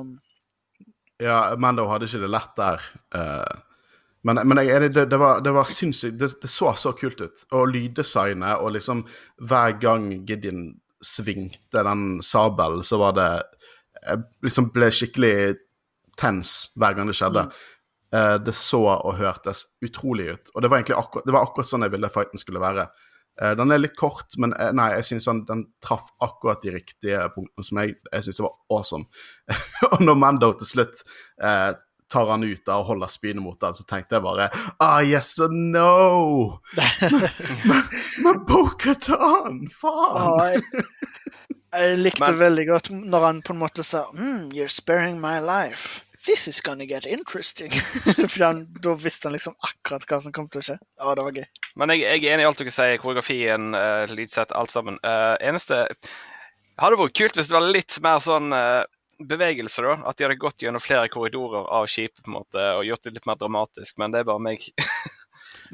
Ja, 1.18 1.56
Mando 1.58 1.86
hadde 1.88 2.06
ikke 2.06 2.20
det 2.22 2.30
lett 2.30 2.56
der. 2.56 2.80
eh, 3.14 3.60
men 4.26 4.40
men 4.48 4.58
jeg, 4.66 4.92
det, 4.94 5.06
det, 5.10 5.18
var, 5.18 5.40
det 5.40 5.52
var 5.54 5.64
sinnssykt 5.64 6.18
det, 6.18 6.30
det 6.42 6.48
så 6.50 6.74
så 6.76 6.92
kult 6.92 7.20
ut. 7.20 7.44
Og 7.52 7.68
lyddesignet, 7.68 8.58
og 8.58 8.72
liksom 8.72 9.04
hver 9.38 9.78
gang 9.80 10.10
Gideon 10.26 10.80
svingte 11.02 11.82
den 11.86 12.22
sabelen, 12.22 12.82
så 12.84 12.98
var 12.98 13.12
det 13.12 13.28
jeg 14.06 14.22
liksom 14.42 14.70
ble 14.74 14.90
skikkelig 14.92 15.34
tens 16.20 16.72
hver 16.76 16.96
gang 16.96 17.10
det 17.10 17.16
skjedde. 17.18 17.46
Eh, 18.14 18.36
det 18.46 18.54
så 18.54 18.82
og 18.94 19.16
hørtes 19.18 19.64
utrolig 19.84 20.30
ut. 20.34 20.52
Og 20.54 20.62
det 20.62 20.70
var 20.70 20.80
egentlig 20.80 20.98
akkurat, 20.98 21.26
det 21.26 21.34
var 21.34 21.48
akkurat 21.48 21.70
sånn 21.70 21.86
jeg 21.86 21.94
ville 21.96 22.12
fighten 22.12 22.42
skulle 22.42 22.62
være. 22.62 22.88
Uh, 23.36 23.50
den 23.52 23.68
er 23.68 23.82
litt 23.82 23.98
kort, 24.00 24.32
men 24.40 24.54
uh, 24.56 24.70
nei, 24.72 24.94
jeg 24.94 25.10
syns 25.10 25.26
den, 25.28 25.42
den 25.44 25.66
traff 25.84 26.06
akkurat 26.24 26.62
de 26.64 26.70
riktige 26.72 27.18
punktene 27.34 27.66
som 27.66 27.80
jeg 27.82 27.98
Jeg 28.08 28.24
syns 28.24 28.38
det 28.38 28.46
var 28.46 28.54
awesome. 28.72 29.04
og 29.90 29.98
når 30.00 30.16
Mando 30.22 30.54
til 30.56 30.70
slutt 30.70 31.02
tar 32.08 32.30
han 32.30 32.46
ut 32.46 32.62
da 32.64 32.78
og 32.80 32.86
holder 32.92 33.10
spydet 33.10 33.42
mot 33.42 33.60
han, 33.66 33.76
så 33.76 33.84
tenkte 33.84 34.16
jeg 34.16 34.24
bare 34.24 34.48
Ah, 34.80 35.02
yes 35.04 35.34
or 35.42 35.52
no! 35.52 36.62
men 37.68 37.82
men 38.24 38.40
Bo-Katan! 38.48 39.66
Faen! 39.74 40.62
Jeg, 40.62 40.86
jeg 41.76 41.98
likte 42.00 42.30
Men- 42.30 42.40
veldig 42.40 42.66
godt 42.70 42.90
når 42.94 43.26
han 43.26 43.42
på 43.44 43.52
en 43.52 43.60
måte 43.60 43.84
sa 43.84 44.06
mm, 44.14 44.52
You're 44.56 44.72
sparing 44.72 45.20
my 45.20 45.38
life. 45.44 46.05
This 46.24 46.48
is 46.48 46.60
gonna 46.60 46.86
get 46.88 47.06
interesting. 47.06 47.70
For 48.32 48.38
den, 48.38 48.64
da 48.82 48.94
visste 49.00 49.28
han 49.28 49.36
liksom 49.36 49.56
akkurat 49.60 50.06
hva 50.08 50.20
som 50.24 50.34
kom 50.36 50.48
til 50.48 50.62
å 50.62 50.66
skje. 50.70 50.78
Ja, 50.80 51.14
det 51.18 51.26
var 51.26 51.40
gøy. 51.40 51.46
Men 51.76 51.92
jeg, 51.92 52.06
jeg 52.06 52.24
er 52.24 52.36
enig 52.36 52.46
i 52.46 52.48
alt 52.48 52.62
dere 52.62 52.74
sier. 52.74 52.96
Koreografien, 53.02 53.70
uh, 53.76 54.04
lydsett, 54.12 54.54
alt 54.56 54.72
sammen. 54.72 55.00
Uh, 55.04 55.36
eneste 55.44 55.84
Hadde 56.76 56.98
vært 57.00 57.14
kult 57.16 57.38
hvis 57.38 57.48
det 57.48 57.56
var 57.56 57.70
litt 57.72 57.94
mer 58.04 58.18
sånn 58.20 58.52
uh, 58.52 58.84
bevegelse, 59.24 59.80
da. 59.84 59.94
At 60.08 60.18
de 60.18 60.26
hadde 60.26 60.40
gått 60.40 60.60
gjennom 60.60 60.82
flere 60.84 61.08
korridorer 61.12 61.68
av 61.72 61.86
skipet 61.88 62.20
på 62.20 62.28
en 62.28 62.36
måte, 62.36 62.64
og 62.76 62.84
gjort 62.84 63.06
det 63.06 63.14
litt 63.16 63.28
mer 63.28 63.38
dramatisk. 63.40 63.96
Men 64.02 64.12
det 64.12 64.20
er 64.20 64.28
bare 64.28 64.44
meg. 64.44 64.66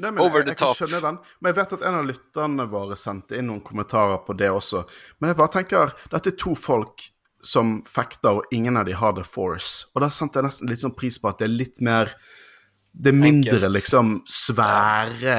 Nei, 0.01 0.09
men 0.09 0.21
Over 0.23 0.41
jeg, 0.41 0.45
the 0.45 0.53
jeg 0.53 0.59
kan 0.61 0.71
top. 0.71 0.79
skjønne 0.79 1.01
den. 1.03 1.17
Men 1.39 1.51
jeg 1.51 1.57
vet 1.59 1.75
at 1.77 1.83
en 1.89 1.97
av 1.99 2.07
lytterne 2.07 2.67
våre 2.71 2.97
sendte 2.99 3.37
inn 3.37 3.49
noen 3.51 3.63
kommentarer 3.65 4.23
på 4.25 4.35
det 4.39 4.49
også. 4.53 4.85
Men 5.19 5.33
jeg 5.33 5.39
bare 5.41 5.53
tenker, 5.57 5.93
dette 6.13 6.33
er 6.33 6.39
to 6.39 6.55
folk 6.57 7.05
som 7.43 7.81
fekter, 7.89 8.39
og 8.39 8.55
ingen 8.55 8.77
av 8.79 8.87
de 8.87 8.95
har 8.97 9.15
The 9.17 9.25
Force. 9.27 9.87
Og 9.93 10.03
da 10.03 10.09
setter 10.13 10.41
jeg 10.41 10.49
nesten 10.49 10.71
litt 10.71 10.83
sånn 10.83 10.95
pris 10.95 11.19
på 11.19 11.29
at 11.31 11.41
det 11.41 11.49
er 11.49 11.55
litt 11.57 11.83
mer 11.83 12.13
Det 12.93 13.09
er 13.09 13.17
mindre 13.17 13.55
Enkelt. 13.57 13.73
liksom 13.73 14.09
svære, 14.29 15.37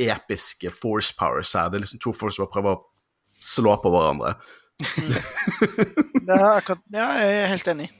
episke 0.00 0.70
force 0.72 1.12
powers 1.18 1.52
her. 1.52 1.68
Det 1.68 1.76
er 1.76 1.82
liksom 1.84 2.00
to 2.00 2.14
folk 2.16 2.32
som 2.32 2.46
bare 2.46 2.54
prøver 2.54 2.78
å 2.78 2.84
slå 3.44 3.74
på 3.82 3.92
hverandre. 3.92 4.32
Er 6.28 6.46
akkurat, 6.54 6.80
ja, 6.94 7.10
jeg 7.20 7.36
er 7.42 7.52
helt 7.52 7.68
enig. 7.74 7.90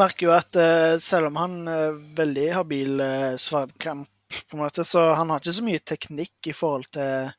Merker 0.00 0.26
jo 0.26 0.32
at 0.34 0.56
uh, 0.56 0.96
selv 1.02 1.30
om 1.30 1.36
han 1.38 1.54
er 1.70 2.00
veldig 2.16 2.48
habil 2.56 3.00
uh, 3.00 3.36
sverdkamp, 3.40 4.08
på 4.48 4.56
en 4.56 4.64
måte, 4.64 4.84
så 4.88 5.12
han 5.14 5.30
har 5.30 5.42
ikke 5.42 5.54
så 5.54 5.64
mye 5.66 5.82
teknikk 5.84 6.48
i 6.50 6.56
forhold 6.56 6.88
til 6.96 7.30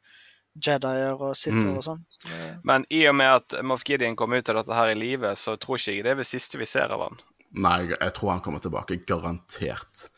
Jedier 0.62 1.20
og 1.22 1.36
Sither 1.36 1.66
Mm. 1.66 1.78
og 1.78 1.84
sånn. 1.84 2.04
Eh, 2.26 2.56
Men 2.64 2.86
i 2.90 3.06
og 3.08 3.16
med 3.16 3.28
at 3.36 3.64
Moff 3.64 3.84
Gideon 3.84 4.16
kom 4.16 4.34
ut 4.34 4.50
av 4.50 4.56
dette 4.56 4.74
her 4.76 4.88
i 4.92 4.96
live, 4.96 5.34
så 5.36 5.58
tror 5.60 5.78
ikke 5.78 5.96
jeg 5.96 6.04
det 6.04 6.12
er 6.12 6.16
det 6.16 6.28
siste 6.28 6.58
vi 6.58 6.66
ser 6.66 6.92
av 6.92 7.02
han. 7.02 7.18
Nei, 7.54 7.88
jeg- 7.90 7.98
jeg 8.02 8.14
tror 8.14 8.30
han 8.32 8.42
kommer 8.42 8.60
tilbake. 8.60 9.06
Garantert. 9.06 10.10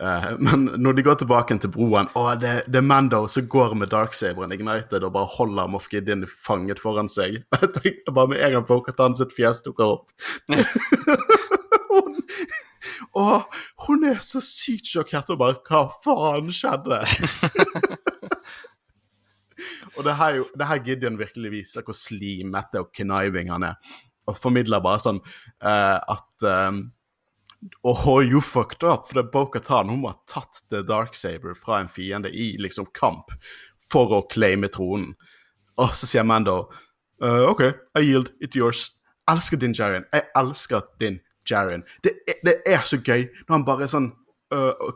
Uh, 0.00 0.34
men 0.38 0.64
når 0.80 0.94
de 0.96 1.02
går 1.02 1.14
tilbake 1.18 1.60
til 1.60 1.68
broen, 1.68 2.08
og 2.16 2.40
det, 2.40 2.64
det 2.72 2.76
er 2.78 2.80
Mando 2.80 3.26
som 3.28 3.46
går 3.46 3.74
med 3.76 3.90
Darksaberen 3.90 4.50
ignited 4.52 5.02
og 5.04 5.12
bare 5.12 5.26
holder 5.26 5.68
Moff 5.68 5.88
Gideon 5.92 6.24
fanget 6.26 6.78
foran 6.80 7.08
seg. 7.08 7.44
Jeg 7.60 7.72
tenkte 7.74 8.12
bare 8.14 8.28
med 8.28 8.40
en 8.40 8.52
gang 8.52 8.64
på 8.64 8.82
at 8.88 8.94
han 8.98 9.14
sitt 9.16 9.34
fjes 9.36 9.60
dukker 9.60 9.84
opp. 9.98 10.10
hun, 11.90 12.16
og 13.14 13.42
hun 13.86 14.04
er 14.08 14.20
så 14.24 14.40
sykt 14.40 14.86
sjokkert 14.88 15.30
og 15.34 15.38
bare 15.42 15.58
Hva 15.68 15.82
faen 16.04 16.48
skjedde? 16.54 17.02
og 19.96 20.06
det 20.06 20.14
her, 20.18 20.40
er 20.40 20.58
det 20.58 20.70
her 20.70 20.84
Gideon 20.86 21.18
virkelig 21.18 21.52
viser 21.52 21.84
hvor 21.86 21.96
slimete 21.96 22.82
og 22.82 22.92
kniving 22.96 23.50
han 23.52 23.66
er. 23.72 23.92
Og 24.28 24.38
formidler 24.38 24.82
bare 24.84 25.02
sånn 25.02 25.20
uh, 25.20 25.98
at 25.98 26.46
um, 26.46 26.88
Oh, 27.84 28.20
you 28.20 28.40
fucked 28.40 28.82
up. 28.82 29.08
For 29.08 29.18
det 29.18 29.26
er 29.26 29.32
Bo-Katan 29.34 29.90
hun 29.92 30.06
har 30.06 30.16
tatt 30.30 30.62
The 30.72 30.80
Darksaber 30.86 31.52
fra 31.54 31.80
en 31.80 31.90
fiende 31.92 32.30
i 32.32 32.54
liksom 32.56 32.88
kamp 32.96 33.34
for 33.90 34.14
å 34.16 34.22
claime 34.32 34.70
tronen. 34.72 35.12
Og 35.80 35.92
så 35.96 36.08
sier 36.08 36.24
Mando 36.24 36.56
uh, 37.22 37.44
OK, 37.50 37.66
I 37.98 38.04
yield. 38.04 38.32
It's 38.40 38.56
yours. 38.56 38.86
Elsker 39.28 39.60
din 39.60 39.76
Jarian. 39.76 40.08
Jeg 40.12 40.28
elsker 40.36 40.88
din 41.00 41.20
Jarian. 41.50 41.84
Det, 42.04 42.16
det 42.44 42.60
er 42.66 42.84
så 42.86 43.00
gøy 43.00 43.28
når 43.28 43.54
han 43.54 43.68
bare 43.68 43.86
er 43.86 43.92
sånn 43.92 44.10
uh, 44.54 44.90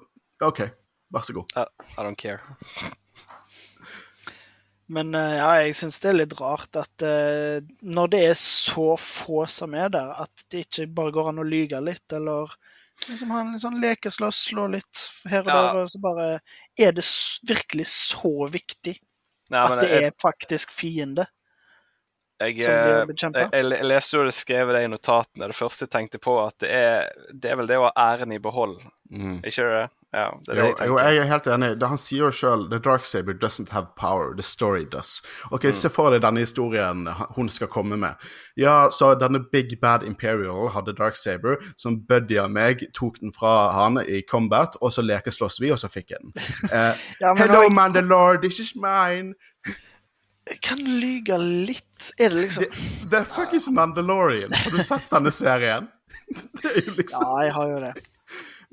OK, 0.44 0.64
vær 1.12 1.26
så 1.26 1.36
god. 1.36 1.56
Uh, 1.56 1.88
I 1.98 2.06
don't 2.06 2.20
care. 2.20 2.40
Men 4.92 5.14
eh, 5.16 5.36
ja, 5.38 5.48
jeg 5.62 5.76
syns 5.78 6.00
det 6.02 6.10
er 6.10 6.18
litt 6.18 6.34
rart 6.40 6.76
at 6.76 7.04
eh, 7.06 7.64
når 7.80 8.10
det 8.12 8.22
er 8.30 8.38
så 8.38 8.94
få 9.00 9.44
som 9.50 9.74
er 9.78 9.88
der, 9.94 10.10
at 10.26 10.44
det 10.52 10.66
ikke 10.66 10.88
bare 10.98 11.14
går 11.16 11.30
an 11.30 11.40
å 11.40 11.46
lyge 11.48 11.80
litt, 11.84 12.04
eller 12.12 12.52
liksom 13.08 13.32
ha 13.32 13.40
en 13.40 13.54
litt 13.54 13.64
sånn 13.64 13.80
lekeslåss, 13.82 14.42
slå 14.50 14.66
litt 14.74 15.06
her 15.30 15.46
og 15.46 15.48
Ja. 15.48 15.56
der, 15.56 15.78
og 15.80 15.94
så 15.94 16.02
bare 16.04 16.28
Er 16.78 16.92
det 16.92 17.06
virkelig 17.48 17.88
så 17.90 18.48
viktig 18.52 18.98
Nei, 19.50 19.64
at 19.64 19.80
det 19.80 19.90
jeg, 19.90 20.10
er 20.10 20.20
faktisk 20.22 20.72
fiende 20.72 21.26
jeg, 22.40 22.64
som 22.64 23.34
jeg, 23.36 23.48
jeg, 23.52 23.84
leste 23.86 24.16
jo 24.16 24.24
det 24.26 24.34
skrevet 24.34 24.74
det 24.76 24.84
i 24.86 24.90
notatene. 24.90 25.50
Det 25.50 25.58
første 25.58 25.86
jeg 25.86 25.92
tenkte 25.94 26.18
på, 26.22 26.38
at 26.42 26.56
det 26.64 26.70
er, 26.74 27.12
det 27.30 27.52
er 27.52 27.60
vel 27.60 27.70
det 27.70 27.78
å 27.78 27.86
ha 27.88 27.92
æren 28.14 28.34
i 28.34 28.40
behold. 28.42 28.80
Mm. 29.10 29.38
Ikke 29.44 29.68
det? 29.70 29.84
Ja, 30.14 30.38
det 30.46 30.52
er 30.52 30.54
det 30.54 30.62
Jo, 30.62 30.74
jeg 30.78 30.88
jo, 30.88 30.98
jeg 30.98 31.16
er 31.18 31.28
helt 31.30 31.46
enig. 31.50 31.68
Det, 31.80 31.88
han 31.90 31.98
sier 31.98 32.26
jo 32.26 32.30
sjøl 32.34 32.68
The 32.70 32.78
Darksaber 32.82 33.34
doesn't 33.34 33.72
have 33.74 33.94
power, 33.98 34.34
the 34.34 34.42
story 34.46 34.84
does. 34.84 35.22
Ok, 35.50 35.64
Mm. 35.64 35.72
Se 35.74 35.88
for 35.90 36.10
deg 36.10 36.22
denne 36.22 36.44
historien 36.44 37.08
hun 37.34 37.48
skal 37.48 37.68
komme 37.68 37.96
med. 37.96 38.14
Ja, 38.56 38.90
så 38.90 39.14
denne 39.18 39.40
Big 39.52 39.80
Bad 39.80 40.02
Imperial 40.06 40.70
hadde 40.70 40.94
Darksaber, 40.94 41.56
som 41.76 41.98
buddy 42.06 42.38
av 42.38 42.50
meg 42.50 42.86
tok 42.94 43.18
den 43.20 43.32
fra 43.32 43.72
han 43.72 43.98
i 44.06 44.22
combat, 44.30 44.76
og 44.80 44.92
så 44.92 45.02
lekeslåss 45.02 45.60
vi, 45.60 45.72
og 45.72 45.78
så 45.82 45.90
fikk 45.90 46.14
jeg 46.14 46.22
den. 46.22 46.32
Eh, 46.70 46.94
Ja, 47.20 47.34
Hello, 47.34 47.62
jeg... 47.62 47.72
Mandalore, 47.74 48.38
this 48.38 48.60
is 48.60 48.74
mine. 48.76 49.34
Jeg 50.50 50.60
kan 50.60 50.80
lyge 50.84 51.38
litt. 51.40 52.10
Er 52.20 52.32
det 52.34 52.42
liksom 52.42 52.88
Det 53.10 53.20
er 53.22 53.28
fuck 53.28 53.54
is 53.56 53.68
Mandalorian? 53.72 54.52
Har 54.52 54.74
du 54.76 54.82
sett 54.84 55.06
denne 55.12 55.32
serien? 55.32 55.88
det 56.60 56.72
er 56.72 56.82
jo 56.82 56.96
liksom 56.98 57.24
Ja, 57.24 57.36
jeg 57.46 57.54
har 57.56 57.70
jo 57.70 57.78
det. 57.86 57.92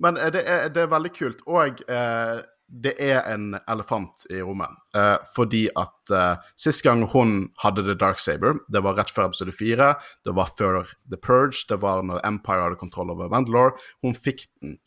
Men 0.02 0.18
eh, 0.18 0.32
det 0.34 0.42
er, 0.44 0.66
det 0.74 0.84
er 0.84 0.92
veldig 0.92 1.14
kult. 1.16 1.46
Og 1.48 1.84
eh, 1.88 2.42
det 2.72 2.94
er 3.04 3.22
en 3.28 3.56
elefant 3.70 4.26
i 4.32 4.42
rommet. 4.44 4.76
Eh, 4.96 5.18
fordi 5.36 5.66
at 5.80 6.14
eh, 6.16 6.44
sist 6.60 6.84
gang 6.86 7.04
hun 7.14 7.50
hadde 7.64 7.84
The 7.88 7.96
Dark 8.00 8.20
Saber, 8.24 8.60
det 8.72 8.84
var 8.84 8.96
rett 9.00 9.12
før 9.12 9.30
episode 9.30 9.56
4, 9.56 9.90
det 10.28 10.36
var 10.36 10.54
før 10.58 10.84
The 11.12 11.20
Purge, 11.20 11.66
det 11.70 11.82
var 11.84 12.04
når 12.08 12.24
Empire 12.28 12.68
hadde 12.68 12.80
kontroll 12.80 13.12
over 13.14 13.32
Mandalore. 13.32 13.76
Hun 14.06 14.16
fikk 14.16 14.48
den. 14.62 14.80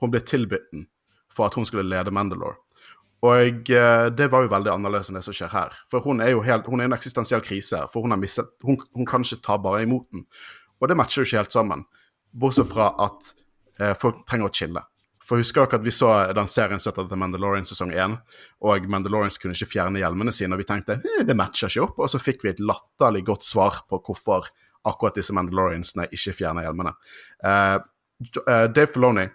Hun 0.00 0.12
ble 0.14 0.22
tilbudt 0.24 0.68
den 0.72 0.88
for 1.32 1.48
at 1.48 1.58
hun 1.58 1.66
skulle 1.68 1.88
lede 1.88 2.14
Mandalore. 2.14 2.60
Og 3.26 3.70
eh, 3.74 4.04
det 4.14 4.28
var 4.30 4.44
jo 4.44 4.52
veldig 4.52 4.70
annerledes 4.76 5.10
enn 5.10 5.18
det 5.18 5.24
som 5.26 5.34
skjer 5.34 5.50
her. 5.50 5.74
For 5.90 6.04
hun 6.04 6.22
er 6.22 6.32
jo 6.34 6.44
helt, 6.46 6.68
hun 6.70 6.82
er 6.82 6.90
en 6.90 6.96
eksistensiell 6.96 7.42
krise, 7.44 7.80
for 7.92 8.06
hun 8.06 8.14
mistet 8.20 8.50
hun, 8.66 8.78
hun 8.94 9.08
kan 9.08 9.26
ikke 9.26 9.42
ta 9.44 9.58
bare 9.62 9.82
imot 9.86 10.06
den. 10.14 10.28
Og 10.78 10.90
det 10.90 10.98
matcher 10.98 11.24
jo 11.24 11.28
ikke 11.28 11.42
helt 11.42 11.56
sammen. 11.56 11.82
Bortsett 12.30 12.70
fra 12.70 12.92
at 13.08 13.32
eh, 13.80 13.96
folk 13.98 14.22
trenger 14.28 14.50
å 14.50 14.54
chille. 14.54 14.84
For 15.28 15.42
husker 15.42 15.66
dere 15.66 15.80
at 15.80 15.84
vi 15.84 15.92
så 15.92 16.08
den 16.32 16.48
serien 16.48 16.80
som 16.80 16.94
heter 16.94 17.18
Mandalorian 17.20 17.66
sesong 17.68 17.90
1, 17.92 18.14
og 18.64 18.86
Mandalorians 18.88 19.36
kunne 19.40 19.56
ikke 19.56 19.74
fjerne 19.74 20.00
hjelmene 20.00 20.32
sine, 20.32 20.54
og 20.54 20.62
vi 20.62 20.68
tenkte 20.70 21.00
eh, 21.02 21.24
det 21.26 21.36
matcher 21.36 21.68
ikke 21.68 21.84
opp, 21.84 21.98
og 22.00 22.12
så 22.12 22.22
fikk 22.22 22.46
vi 22.46 22.54
et 22.54 22.62
latterlig 22.64 23.26
godt 23.28 23.44
svar 23.44 23.82
på 23.90 24.00
hvorfor 24.06 24.48
akkurat 24.88 25.18
disse 25.18 25.34
Mandaloriansene 25.36 26.06
ikke 26.14 26.36
fjerner 26.38 26.64
hjelmene. 26.64 26.94
Eh, 27.44 27.74
eh, 28.46 28.64
Dave 28.70 28.88
Filoni 28.94 29.26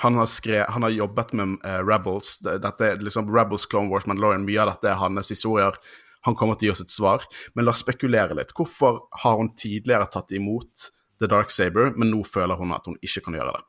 han 0.00 0.14
har, 0.16 0.26
skre, 0.26 0.64
han 0.68 0.82
har 0.82 0.90
jobbet 0.90 1.32
med 1.36 1.58
uh, 1.66 1.80
Rebels. 1.84 2.38
Dette 2.42 2.86
er 2.86 3.02
liksom 3.04 3.28
Rebels, 3.32 3.66
Clone 3.66 3.92
Wars, 3.92 4.06
Mandalorian. 4.08 4.46
Mye 4.46 4.62
av 4.62 4.72
dette 4.72 4.90
er 4.90 5.00
hans 5.00 5.30
historier. 5.30 5.76
Han 6.26 6.36
kommer 6.38 6.56
til 6.56 6.68
å 6.68 6.70
gi 6.70 6.74
oss 6.76 6.84
et 6.86 6.94
svar. 6.94 7.26
Men 7.54 7.66
la 7.66 7.74
oss 7.74 7.82
spekulere 7.84 8.36
litt. 8.38 8.54
Hvorfor 8.56 9.04
har 9.24 9.36
hun 9.40 9.52
tidligere 9.58 10.08
tatt 10.12 10.32
imot 10.34 10.88
The 11.20 11.28
Dark 11.30 11.52
Saber, 11.54 11.92
men 11.96 12.10
nå 12.14 12.22
føler 12.26 12.58
hun 12.58 12.74
at 12.74 12.88
hun 12.88 12.98
ikke 13.02 13.26
kan 13.28 13.38
gjøre 13.38 13.56
det? 13.58 13.64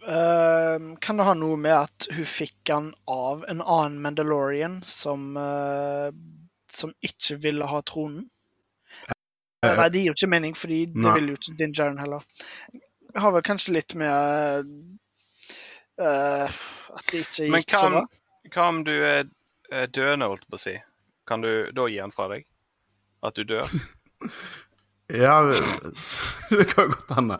Uh, 0.00 0.96
kan 1.02 1.20
det 1.20 1.26
ha 1.28 1.34
noe 1.36 1.58
med 1.60 1.76
at 1.76 2.06
hun 2.16 2.28
fikk 2.28 2.70
han 2.72 2.92
av 3.10 3.42
en 3.50 3.60
annen 3.60 3.98
Mandalorian 4.00 4.78
som, 4.88 5.34
uh, 5.36 6.08
som 6.72 6.94
ikke 7.04 7.36
ville 7.42 7.68
ha 7.68 7.82
tronen? 7.84 8.24
Eh, 9.60 9.76
Nei, 9.76 9.90
det 9.92 10.00
gir 10.00 10.08
jo 10.08 10.16
ikke 10.16 10.30
mening, 10.32 10.56
fordi 10.56 10.86
det 10.94 11.12
vil 11.18 11.32
jo 11.32 11.36
ikke 11.36 11.56
Din 11.58 11.76
Jaren 11.76 12.00
heller. 12.00 12.24
Har 13.12 13.34
vel 13.34 13.44
kanskje 13.44 13.74
litt 13.76 13.92
med 13.98 14.70
eh, 16.00 16.60
at 16.96 17.12
det 17.12 17.24
ikke 17.26 17.50
Men 17.50 17.64
gikk 17.64 17.76
så 17.76 17.84
hva 17.84 17.92
bra. 17.92 18.04
om, 18.04 18.54
hva 18.54 18.68
om 18.72 18.80
du 18.86 18.94
er 18.96 19.28
døende, 19.94 20.26
holdt 20.26 20.48
på 20.50 20.58
å 20.58 20.62
si? 20.64 20.74
Kan 21.28 21.44
du 21.44 21.70
da 21.76 21.86
gi 21.86 22.00
han 22.02 22.14
fra 22.14 22.26
deg? 22.32 22.48
At 23.22 23.38
du 23.38 23.46
dør? 23.46 23.70
Ja, 25.10 25.42
det 26.50 26.64
kan 26.64 26.90
godt 26.90 27.10
hende. 27.16 27.38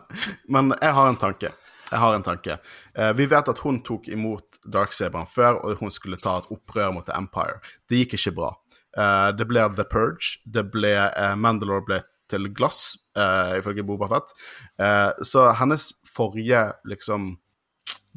Men 0.51 0.73
jeg 0.81 0.91
har 0.91 1.07
en 1.07 1.15
tanke. 1.15 1.53
Jeg 1.91 1.99
har 1.99 2.15
en 2.15 2.23
tanke. 2.23 2.57
Eh, 2.95 3.11
vi 3.15 3.27
vet 3.31 3.47
at 3.51 3.61
hun 3.63 3.81
tok 3.83 4.07
imot 4.11 4.59
Darksaberen 4.63 5.27
før, 5.27 5.59
og 5.63 5.79
hun 5.79 5.91
skulle 5.91 6.19
ta 6.19 6.37
et 6.39 6.51
opprør 6.51 6.93
mot 6.95 7.07
The 7.07 7.15
Empire. 7.15 7.59
Det 7.89 8.01
gikk 8.01 8.17
ikke 8.19 8.35
bra. 8.39 8.51
Eh, 8.97 9.29
det 9.35 9.47
ble 9.47 9.65
The 9.75 9.85
Purge. 9.87 10.37
Det 10.43 10.65
ble, 10.71 10.93
eh, 11.09 11.35
Mandalore 11.35 11.85
ble 11.87 12.01
til 12.31 12.47
glass, 12.55 12.95
uh, 13.19 13.57
ifølge 13.57 13.83
Boba 13.83 14.07
Fett. 14.07 14.29
Uh, 14.79 15.11
så 15.19 15.49
hennes 15.59 15.89
forrige 16.07 16.61
liksom 16.87 17.33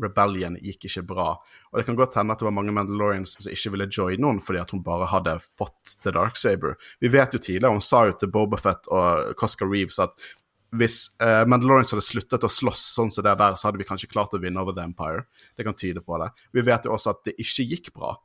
rebellion 0.03 0.57
gikk 0.62 0.88
ikke 0.88 1.05
bra. 1.09 1.26
Og 1.70 1.78
det 1.78 1.86
kan 1.88 1.99
godt 1.99 2.16
hende 2.18 2.34
at 2.34 2.42
det 2.42 2.49
var 2.49 2.57
mange 2.57 2.74
Mandalorians 2.74 3.36
som 3.38 3.51
ikke 3.53 3.74
ville 3.74 3.90
joine 3.92 4.22
noen 4.22 4.40
fordi 4.45 4.62
at 4.62 4.72
hun 4.74 4.82
bare 4.86 5.09
hadde 5.11 5.36
fått 5.42 5.99
The 6.03 6.14
Dark 6.14 6.38
Saber. 6.40 6.78
Vi 7.03 7.11
vet 7.12 7.36
jo 7.36 7.42
tidligere, 7.42 7.74
hun 7.74 7.84
sa 7.84 8.05
jo 8.09 8.16
til 8.18 8.32
Boba 8.34 8.61
Fett 8.61 8.88
og 8.92 9.34
Cosca 9.40 9.68
Reeves 9.68 10.01
at 10.03 10.16
hvis 10.74 11.05
uh, 11.22 11.45
Mandalorians 11.47 11.95
hadde 11.95 12.03
sluttet 12.03 12.45
å 12.47 12.51
slåss 12.51 12.88
sånn 12.97 13.12
som 13.14 13.22
det 13.22 13.36
der, 13.38 13.55
så 13.55 13.68
hadde 13.68 13.78
vi 13.78 13.86
kanskje 13.86 14.11
klart 14.11 14.34
å 14.34 14.40
vinne 14.42 14.59
over 14.59 14.74
The 14.74 14.82
Empire. 14.82 15.22
Det 15.55 15.66
kan 15.66 15.76
tyde 15.78 16.03
på 16.03 16.18
det. 16.18 16.32
Vi 16.51 16.64
vet 16.66 16.88
jo 16.88 16.95
også 16.97 17.14
at 17.14 17.20
det 17.28 17.36
ikke 17.38 17.66
gikk 17.70 17.92
bra. 17.95 18.16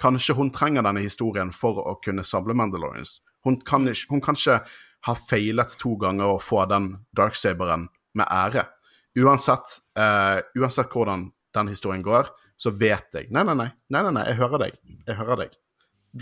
Kanskje 0.00 0.36
hun 0.36 0.50
trenger 0.52 0.84
denne 0.84 1.04
historien 1.04 1.52
for 1.54 1.80
å 1.80 1.94
kunne 2.04 2.26
samle 2.26 2.56
Mandalorians. 2.58 3.20
Hun 3.46 3.56
kan 3.64 3.88
ikke, 3.88 4.10
hun 4.10 4.22
kan 4.24 4.36
ikke 4.36 4.60
ha 5.08 5.14
feilet 5.30 5.76
to 5.80 5.94
ganger 6.00 6.34
å 6.34 6.42
få 6.42 6.64
den 6.68 6.90
darksaberen 7.16 7.88
med 8.16 8.28
ære. 8.30 8.66
Uansett, 9.20 9.76
uh, 9.98 10.40
uansett 10.58 10.90
hvordan 10.90 11.28
den 11.54 11.70
historien 11.70 12.02
går, 12.02 12.30
så 12.56 12.70
vet 12.74 13.14
jeg 13.14 13.30
Nei, 13.34 13.44
nei, 13.46 13.54
nei, 13.58 13.68
nei, 13.90 14.02
nei, 14.02 14.12
nei 14.16 14.24
jeg 14.30 14.40
hører 14.40 14.66
deg. 14.66 14.80
Jeg 15.06 15.18
hører 15.20 15.44
deg. 15.44 15.54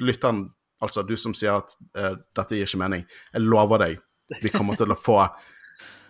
Lytteren, 0.01 0.43
altså 0.82 1.05
du 1.07 1.14
som 1.20 1.34
sier 1.36 1.61
at 1.62 1.72
uh, 1.97 2.14
dette 2.36 2.59
gir 2.59 2.68
ikke 2.68 2.82
mening, 2.84 3.07
jeg 3.32 3.45
lover 3.47 3.86
deg, 3.86 4.03
vi 4.43 4.53
kommer 4.53 4.78
til 4.80 4.93
å 4.93 4.99
få 4.99 5.18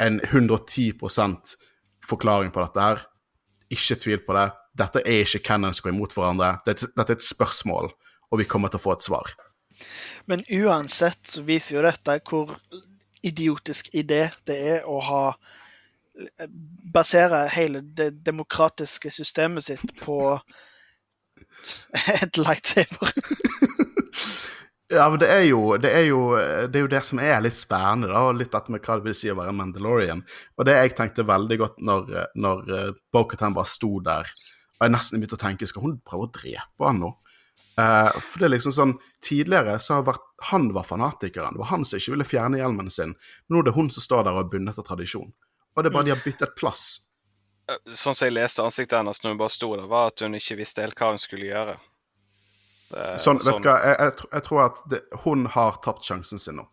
en 0.02 0.18
110% 0.20 1.54
forklaring 2.06 2.50
på 2.54 2.62
dette 2.64 2.86
her. 2.88 3.06
Ikke 3.72 3.98
tvil 3.98 4.22
på 4.26 4.36
det. 4.36 4.48
Dette 4.78 5.02
er 5.06 5.24
ikke 5.24 5.42
hvem 5.46 5.70
som 5.70 5.86
går 5.86 5.94
imot 5.94 6.14
hverandre. 6.16 6.52
Dette, 6.66 6.90
dette 6.96 7.14
er 7.14 7.20
et 7.20 7.26
spørsmål, 7.26 7.90
og 8.30 8.40
vi 8.40 8.48
kommer 8.48 8.72
til 8.72 8.80
å 8.80 8.84
få 8.86 8.96
et 8.96 9.06
svar. 9.06 9.32
Men 10.30 10.44
uansett 10.50 11.26
så 11.28 11.42
viser 11.46 11.78
jo 11.78 11.84
dette 11.86 12.18
hvor 12.28 12.54
idiotisk 13.22 13.90
idé 13.94 14.26
det 14.48 14.58
er 14.76 14.88
å 14.90 14.98
ha 15.06 15.24
Basere 16.94 17.46
hele 17.54 17.80
det 17.80 18.10
demokratiske 18.26 19.10
systemet 19.10 19.64
sitt 19.64 19.94
på 20.02 20.18
et 22.22 22.40
lightsaber. 22.40 23.14
Ja, 24.92 25.06
men 25.08 25.22
det 25.22 25.28
er, 25.32 25.46
jo, 25.48 25.76
det, 25.80 25.88
er 25.88 26.02
jo, 26.04 26.18
det 26.68 26.76
er 26.76 26.82
jo 26.84 26.90
det 26.92 27.00
som 27.06 27.20
er 27.22 27.38
litt 27.40 27.56
spennende, 27.56 28.10
da, 28.12 28.26
og 28.28 28.36
litt 28.36 28.52
dette 28.52 28.72
med 28.74 28.82
hva 28.84 28.98
det 28.98 29.06
vil 29.06 29.14
si 29.16 29.30
å 29.32 29.36
være 29.38 29.54
Mandalorian. 29.56 30.20
Og 30.58 30.68
det 30.68 30.74
jeg 30.76 30.92
tenkte 30.98 31.24
veldig 31.24 31.56
godt 31.62 31.78
når, 31.88 32.10
når 32.36 32.68
uh, 32.68 32.90
Bo-Katan 33.14 33.56
bare 33.56 33.70
sto 33.72 33.94
der, 34.04 34.28
og 34.76 34.84
jeg 34.84 34.92
nesten 34.92 35.22
begynte 35.22 35.38
å 35.38 35.40
tenke 35.40 35.68
skal 35.70 35.86
hun 35.86 35.96
prøve 36.04 36.28
å 36.28 36.32
drepe 36.34 36.84
han 36.84 37.00
nå? 37.00 37.12
Uh, 37.80 38.12
for 38.18 38.42
det 38.42 38.50
er 38.50 38.52
liksom 38.52 38.74
sånn, 38.76 38.92
Tidligere 39.24 39.78
så 39.80 40.00
har 40.00 40.04
vært, 40.10 40.28
han 40.50 40.68
var 40.76 40.84
fanatikeren. 40.84 41.56
Det 41.56 41.62
var 41.62 41.72
han 41.72 41.88
som 41.88 41.96
ikke 41.96 42.16
ville 42.18 42.28
fjerne 42.28 42.60
hjelmen 42.60 42.92
sin. 42.92 43.16
Nå 43.48 43.62
er 43.62 43.70
det 43.70 43.76
hun 43.78 43.88
som 43.94 44.04
står 44.04 44.26
der 44.26 44.36
og 44.36 44.44
er 44.44 44.52
bundet 44.52 44.82
av 44.82 44.84
tradisjon. 44.90 45.32
Og 45.76 45.82
det 45.84 45.90
er 45.90 45.94
bare 45.94 46.08
de 46.08 46.14
har 46.14 46.20
byttet 46.24 46.54
plass. 46.58 46.84
Sånn 47.86 48.14
som 48.14 48.26
jeg 48.26 48.34
leste 48.34 48.64
ansiktet 48.64 48.98
hennes 48.98 49.22
når 49.22 49.34
hun 49.34 49.40
bare 49.40 49.54
sto 49.54 49.70
der, 49.76 49.88
var 49.88 50.12
at 50.12 50.24
hun 50.24 50.36
ikke 50.36 50.58
visste 50.60 50.84
helt 50.84 50.98
hva 50.98 51.12
hun 51.14 51.22
skulle 51.22 51.48
gjøre. 51.48 51.78
Det, 52.92 53.04
sånn, 53.22 53.40
vet 53.40 53.46
du 53.46 53.50
sånn- 53.54 53.64
hva, 53.64 53.76
jeg, 53.80 53.96
jeg, 53.98 54.30
jeg, 54.34 54.44
tror 54.48 54.62
at 54.66 54.80
det, 54.92 55.02
hun 55.24 55.46
har 55.54 55.78
tapt 55.84 56.08
sjansen 56.08 56.42
sin 56.42 56.58
nå. 56.60 56.66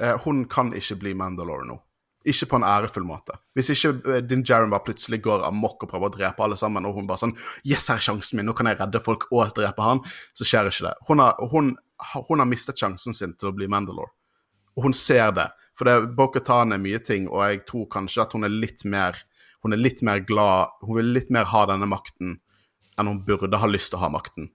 Eh, 0.00 0.16
hun 0.24 0.46
kan 0.50 0.72
ikke 0.76 0.96
bli 1.02 1.12
Mandalore 1.18 1.66
nå. 1.68 1.76
Ikke 2.24 2.46
på 2.52 2.58
en 2.60 2.64
ærefull 2.66 3.04
måte. 3.04 3.34
Hvis 3.58 3.72
ikke 3.74 3.92
eh, 4.14 4.22
Din 4.24 4.44
Jaren 4.46 4.70
bare 4.72 4.86
plutselig 4.86 5.20
går 5.24 5.44
amok 5.46 5.84
og 5.84 5.90
prøver 5.90 6.08
å 6.08 6.14
drepe 6.14 6.44
alle 6.46 6.56
sammen, 6.56 6.86
og 6.86 6.96
hun 6.96 7.08
bare 7.10 7.20
sånn 7.24 7.34
Yes, 7.66 7.90
her 7.90 8.00
er 8.00 8.06
sjansen 8.06 8.38
min, 8.38 8.48
nå 8.48 8.54
kan 8.56 8.70
jeg 8.70 8.78
redde 8.80 9.02
folk 9.02 9.26
og 9.32 9.52
drepe 9.58 9.84
han. 9.84 10.00
Så 10.38 10.46
skjer 10.48 10.70
ikke 10.70 10.86
det. 10.88 10.94
Hun 11.10 11.22
har, 11.24 11.36
hun, 11.52 11.74
hun 12.30 12.44
har 12.44 12.48
mistet 12.48 12.80
sjansen 12.80 13.16
sin 13.18 13.34
til 13.36 13.50
å 13.50 13.56
bli 13.56 13.68
Mandalore. 13.70 14.14
Og 14.78 14.86
hun 14.86 14.96
ser 14.96 15.34
det. 15.36 15.50
For 15.78 15.88
det 15.88 16.14
Bo-Katan 16.16 16.74
er 16.74 16.80
mye 16.82 17.00
ting, 17.00 17.28
og 17.30 17.44
jeg 17.46 17.62
tror 17.68 17.86
kanskje 17.92 18.26
at 18.26 18.34
hun 18.36 18.44
er 18.44 18.52
litt 18.52 18.84
mer 18.84 19.16
Hun 19.62 19.72
er 19.72 19.78
litt 19.78 20.02
mer 20.02 20.18
glad 20.26 20.74
Hun 20.82 20.98
vil 20.98 21.12
litt 21.14 21.30
mer 21.30 21.46
ha 21.48 21.66
denne 21.70 21.86
makten 21.88 22.40
enn 23.00 23.08
hun 23.08 23.22
burde 23.24 23.56
ha 23.56 23.68
lyst 23.70 23.88
til 23.92 23.96
å 23.96 24.02
ha 24.02 24.10
makten 24.12 24.50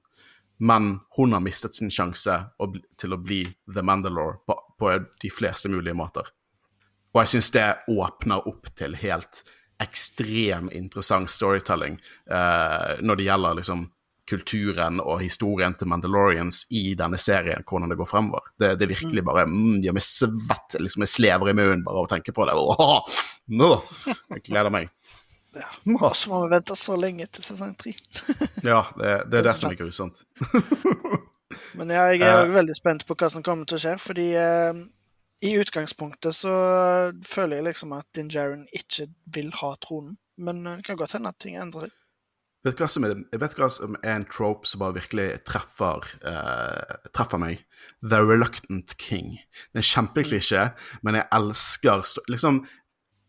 men 0.58 1.00
hun 1.10 1.34
har 1.34 1.40
mistet 1.40 1.76
sin 1.76 1.92
sjanse 1.94 2.34
til 2.98 3.14
å 3.14 3.20
bli 3.22 3.44
The 3.74 3.84
Mandalore 3.86 4.40
på, 4.46 4.58
på 4.80 4.94
de 5.22 5.30
fleste 5.30 5.70
mulige 5.70 5.98
måter. 5.98 6.32
Og 7.14 7.22
jeg 7.22 7.34
syns 7.36 7.52
det 7.54 7.68
åpner 7.94 8.48
opp 8.50 8.72
til 8.78 8.98
helt 8.98 9.44
ekstrem 9.82 10.72
interessant 10.74 11.30
storytelling 11.30 12.00
eh, 12.00 12.98
når 13.06 13.20
det 13.20 13.28
gjelder 13.28 13.60
liksom 13.60 13.86
kulturen 14.28 15.00
og 15.04 15.22
historien 15.22 15.76
til 15.78 15.90
Mandalorians 15.90 16.66
i 16.76 16.92
denne 17.00 17.20
serien, 17.22 17.64
hvordan 17.68 17.92
det 17.92 17.98
går 18.00 18.10
fremover. 18.10 18.50
Det, 18.60 18.74
det 18.80 18.90
virkelig 18.92 19.24
bare 19.26 19.46
mm, 19.48 19.80
gjør 19.86 19.96
meg 19.98 20.06
svett, 20.06 20.78
liksom 20.82 21.06
jeg 21.06 21.14
slever 21.14 21.52
i 21.52 21.56
munnen 21.58 21.86
bare 21.86 22.02
av 22.02 22.10
å 22.10 22.12
tenke 22.12 22.36
på 22.36 22.48
det. 22.50 22.58
Åh, 22.58 23.22
nå, 23.62 23.72
jeg 24.36 24.44
gleder 24.50 24.74
meg. 24.74 24.92
Ja. 25.58 25.70
Så 26.14 26.30
må 26.30 26.44
vi 26.44 26.52
vente 26.52 26.76
så 26.78 26.98
lenge 27.00 27.26
til 27.32 27.46
sesong 27.46 27.74
tre. 27.80 27.96
ja, 28.68 28.84
det, 28.98 29.14
det, 29.32 29.40
er 29.40 29.48
det 29.48 29.56
som 29.56 29.72
er 29.72 29.80
grusomt. 29.80 30.22
Men 31.80 31.94
ja, 31.94 32.04
jeg 32.12 32.22
er 32.28 32.44
òg 32.44 32.52
uh, 32.52 32.58
veldig 32.58 32.76
spent 32.78 33.08
på 33.08 33.16
hva 33.18 33.32
som 33.32 33.46
kommer 33.46 33.70
til 33.70 33.80
å 33.80 33.82
skje, 33.82 33.96
fordi 34.04 34.28
uh, 34.36 34.82
i 35.48 35.54
utgangspunktet 35.62 36.36
så 36.36 36.54
føler 37.26 37.60
jeg 37.60 37.68
liksom 37.70 37.96
at 37.96 38.10
Din 38.18 38.30
Jaren 38.34 38.66
ikke 38.76 39.08
vil 39.34 39.54
ha 39.62 39.72
tronen. 39.82 40.18
Men 40.38 40.62
det 40.68 40.84
kan 40.86 41.00
godt 41.00 41.16
hende 41.18 41.32
at 41.34 41.40
ting 41.42 41.56
endrer 41.58 41.88
seg. 41.88 41.96
Vet 42.68 42.80
du 42.80 42.84
hva 42.84 42.90
som 42.92 43.08
er, 43.08 43.16
hva 43.40 43.70
som 43.72 43.96
er 44.02 44.14
en 44.18 44.28
trope 44.28 44.68
som 44.68 44.82
bare 44.84 44.98
virkelig 45.00 45.28
treffer, 45.48 46.10
uh, 46.28 46.98
treffer 47.16 47.42
meg? 47.42 47.64
The 48.04 48.20
Reluctant 48.24 48.98
King. 49.00 49.38
Det 49.72 49.80
er 49.80 49.86
en 49.86 49.92
kjempeklisjé, 49.94 50.66
men 51.08 51.22
jeg 51.22 51.30
elsker 51.38 52.04
liksom, 52.28 52.66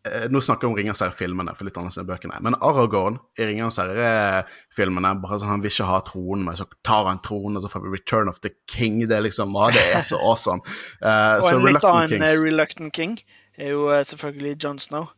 Eh, 0.07 0.29
nå 0.31 0.39
snakker 0.41 0.63
jeg 0.63 0.71
om 0.71 0.77
Ringenes 0.77 1.01
herre-filmene, 1.03 1.53
for 1.57 1.67
litt 1.67 1.75
annerledes 1.75 1.99
enn 1.99 2.07
bøkene. 2.07 2.37
Men 2.45 2.55
Aragorn 2.63 3.17
i 3.35 3.47
Ringenes 3.49 3.79
herre-filmene 3.81 5.11
bare 5.19 5.39
sånn, 5.41 5.51
Han 5.51 5.63
vil 5.65 5.73
ikke 5.73 5.89
ha 5.89 5.99
tronen, 6.07 6.45
men 6.47 6.55
så 6.55 6.69
tar 6.87 7.09
han 7.09 7.19
tronen, 7.25 7.57
og 7.59 7.65
så 7.65 7.71
får 7.73 7.83
vi 7.83 7.93
Return 7.97 8.31
of 8.31 8.39
the 8.39 8.53
King. 8.67 9.01
Det 9.07 9.17
er 9.17 9.25
liksom, 9.27 9.55
ah, 9.59 9.71
det 9.75 9.83
er 9.83 10.05
så 10.07 10.19
awesome. 10.23 10.63
Uh, 11.03 11.39
og 11.43 11.51
en 11.51 11.67
litt 11.67 11.83
annen. 11.83 12.23
Eh, 12.23 12.39
Reluctant 12.39 12.93
King 12.95 13.19
er 13.57 13.75
jo 13.75 13.89
uh, 13.91 13.99
selvfølgelig 14.07 14.63
John 14.63 14.79
Snow. 14.79 15.11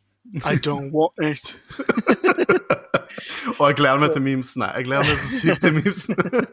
I 0.44 0.54
don't 0.56 0.90
want 0.94 1.14
it. 1.18 1.54
og 3.58 3.64
jeg 3.68 3.78
gleder 3.80 4.02
meg 4.02 4.14
til 4.14 4.24
memesene. 4.24 4.70
Jeg 4.76 4.88
gleder 4.88 5.10
meg 5.10 5.20
så 5.22 5.40
sykt 5.40 5.64
til 5.64 5.76
memesene. 5.78 6.44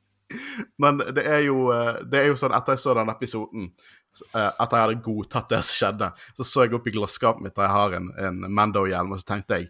Men 0.82 0.98
det 1.14 1.22
er, 1.22 1.44
jo, 1.46 1.70
det 2.10 2.18
er 2.18 2.26
jo 2.32 2.38
sånn, 2.40 2.54
etter 2.56 2.74
jeg 2.74 2.82
så 2.82 2.96
den 2.98 3.12
episoden 3.12 3.70
etter 4.16 4.62
at 4.64 4.72
jeg 4.72 4.80
hadde 4.82 5.02
godtatt 5.04 5.50
det 5.52 5.58
som 5.64 5.76
skjedde. 5.76 6.10
Så 6.36 6.46
så 6.48 6.64
jeg 6.64 6.76
opp 6.76 6.86
i 6.88 6.94
glasskapet 6.94 7.44
mitt 7.44 7.56
der 7.56 7.66
jeg 7.66 7.76
har 7.76 7.96
en, 7.98 8.08
en 8.28 8.46
Mando-hjelm, 8.48 9.12
og 9.12 9.20
så 9.20 9.34
tenkte 9.34 9.60
jeg 9.60 9.68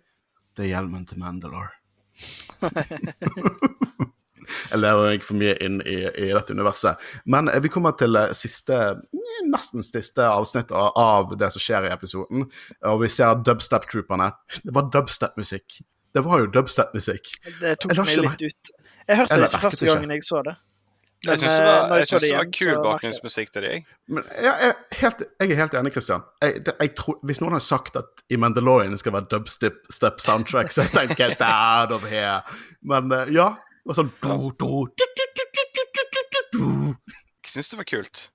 det 0.57 0.65
er 0.65 0.73
hjelmen 0.77 1.05
til 1.09 1.21
Mandalore. 1.21 1.75
jeg 4.71 4.79
lever 4.79 5.11
meg 5.11 5.27
for 5.27 5.37
mye 5.37 5.57
inn 5.61 5.83
i, 5.83 5.99
i, 6.07 6.31
dette 6.33 6.55
universet. 6.57 7.03
Men 7.29 7.51
vi 7.61 7.73
kommer 7.73 7.93
til 7.99 8.17
eh, 8.17 8.33
siste, 8.37 8.79
nesten 9.45 9.85
siste 9.85 10.25
avsnitt 10.25 10.73
av 10.73 11.37
det 11.37 11.51
som 11.53 11.63
skjer 11.63 11.89
i 11.89 11.93
episoden. 11.93 12.47
Og 12.89 13.03
vi 13.05 13.13
ser 13.13 13.43
dubstep-trooperne. 13.45 14.31
Det 14.63 14.73
var 14.77 14.89
dubstep-musikk. 14.95 15.83
Det 16.17 16.23
var 16.25 16.41
jo 16.41 16.47
dubstep-musikk. 16.49 17.35
Det 17.61 17.75
tok 17.83 17.99
meg 18.01 18.17
litt 18.25 18.47
ut. 18.49 18.73
Jeg 19.07 19.19
hørte 19.21 19.37
det 19.37 19.51
ikke 19.51 19.63
første 19.67 19.91
gangen 19.91 20.15
jeg 20.17 20.25
så 20.27 20.41
det. 20.47 20.57
Jeg 21.27 21.41
syns 21.41 21.53
det 21.53 21.65
var, 21.67 21.91
eh, 21.91 21.99
jeg 21.99 22.09
synes 22.09 22.23
det 22.23 22.31
var 22.37 22.49
kul 22.55 22.73
bakgrunnsmusikk 22.85 23.53
til 23.53 23.65
deg. 23.67 23.87
Men 24.13 24.27
jeg, 24.31 24.53
er 24.69 24.73
helt, 25.01 25.23
jeg 25.41 25.51
er 25.51 25.61
helt 25.61 25.75
enig, 25.81 25.93
Christian. 25.93 26.25
Jeg, 26.43 26.61
det, 26.67 26.75
jeg 26.81 26.93
tror, 26.99 27.19
hvis 27.27 27.41
noen 27.43 27.57
har 27.57 27.65
sagt 27.65 27.97
at 28.01 28.25
i 28.31 28.39
Mandalorian 28.41 28.97
skal 29.01 29.17
være 29.17 29.29
dubstep-soundtrack, 29.35 30.73
så 30.73 30.87
jeg 30.87 30.95
tenker 30.95 31.35
jeg 31.35 31.39
out 31.41 31.93
of 31.97 32.07
here. 32.11 32.41
Men 32.83 33.13
uh, 33.13 33.25
ja. 33.33 33.55
Og 33.87 33.95
sånn 33.95 34.09
do, 34.23 34.51
do, 34.59 34.71
do, 34.99 35.09
Jeg 37.47 37.53
syns 37.53 37.71
det 37.71 37.79
var 37.79 37.89
kult. 37.91 38.29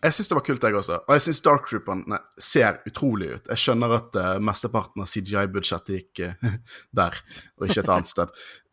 Jeg 0.00 0.14
syns 0.16 0.30
det 0.30 0.36
var 0.36 0.44
kult, 0.44 0.62
jeg 0.64 0.76
også. 0.78 0.96
Og 1.04 1.12
jeg 1.12 1.22
syns 1.26 1.42
Dark 1.44 1.66
Trooperne 1.68 2.18
ser 2.40 2.78
utrolig 2.88 3.28
ut. 3.34 3.50
Jeg 3.52 3.60
skjønner 3.60 3.90
at 3.98 4.16
uh, 4.16 4.38
mesteparten 4.40 5.02
av 5.04 5.08
CGI-budsjettet 5.12 5.92
gikk 5.98 6.22
uh, 6.24 6.32
der, 7.00 7.18
og 7.58 7.62
ikke 7.68 7.82
et 7.84 7.92
annet 7.92 8.08
sted. 8.08 8.28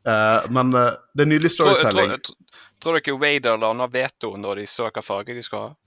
Uh, 0.08 0.40
men 0.56 0.72
det 0.72 1.22
er 1.26 1.28
nydelig 1.28 1.52
storytelling. 1.58 2.10
Tror, 2.16 2.20
tror, 2.32 2.64
Tror 2.78 2.94
dere 3.00 3.18
Wader 3.20 3.58
landa 3.60 3.88
veto 3.92 4.30
når 4.40 4.54
de 4.62 4.66
så 4.72 4.86
hva 4.94 5.02
farge 5.04 5.36
de 5.36 5.44
skal 5.44 5.60
ha? 5.66 5.72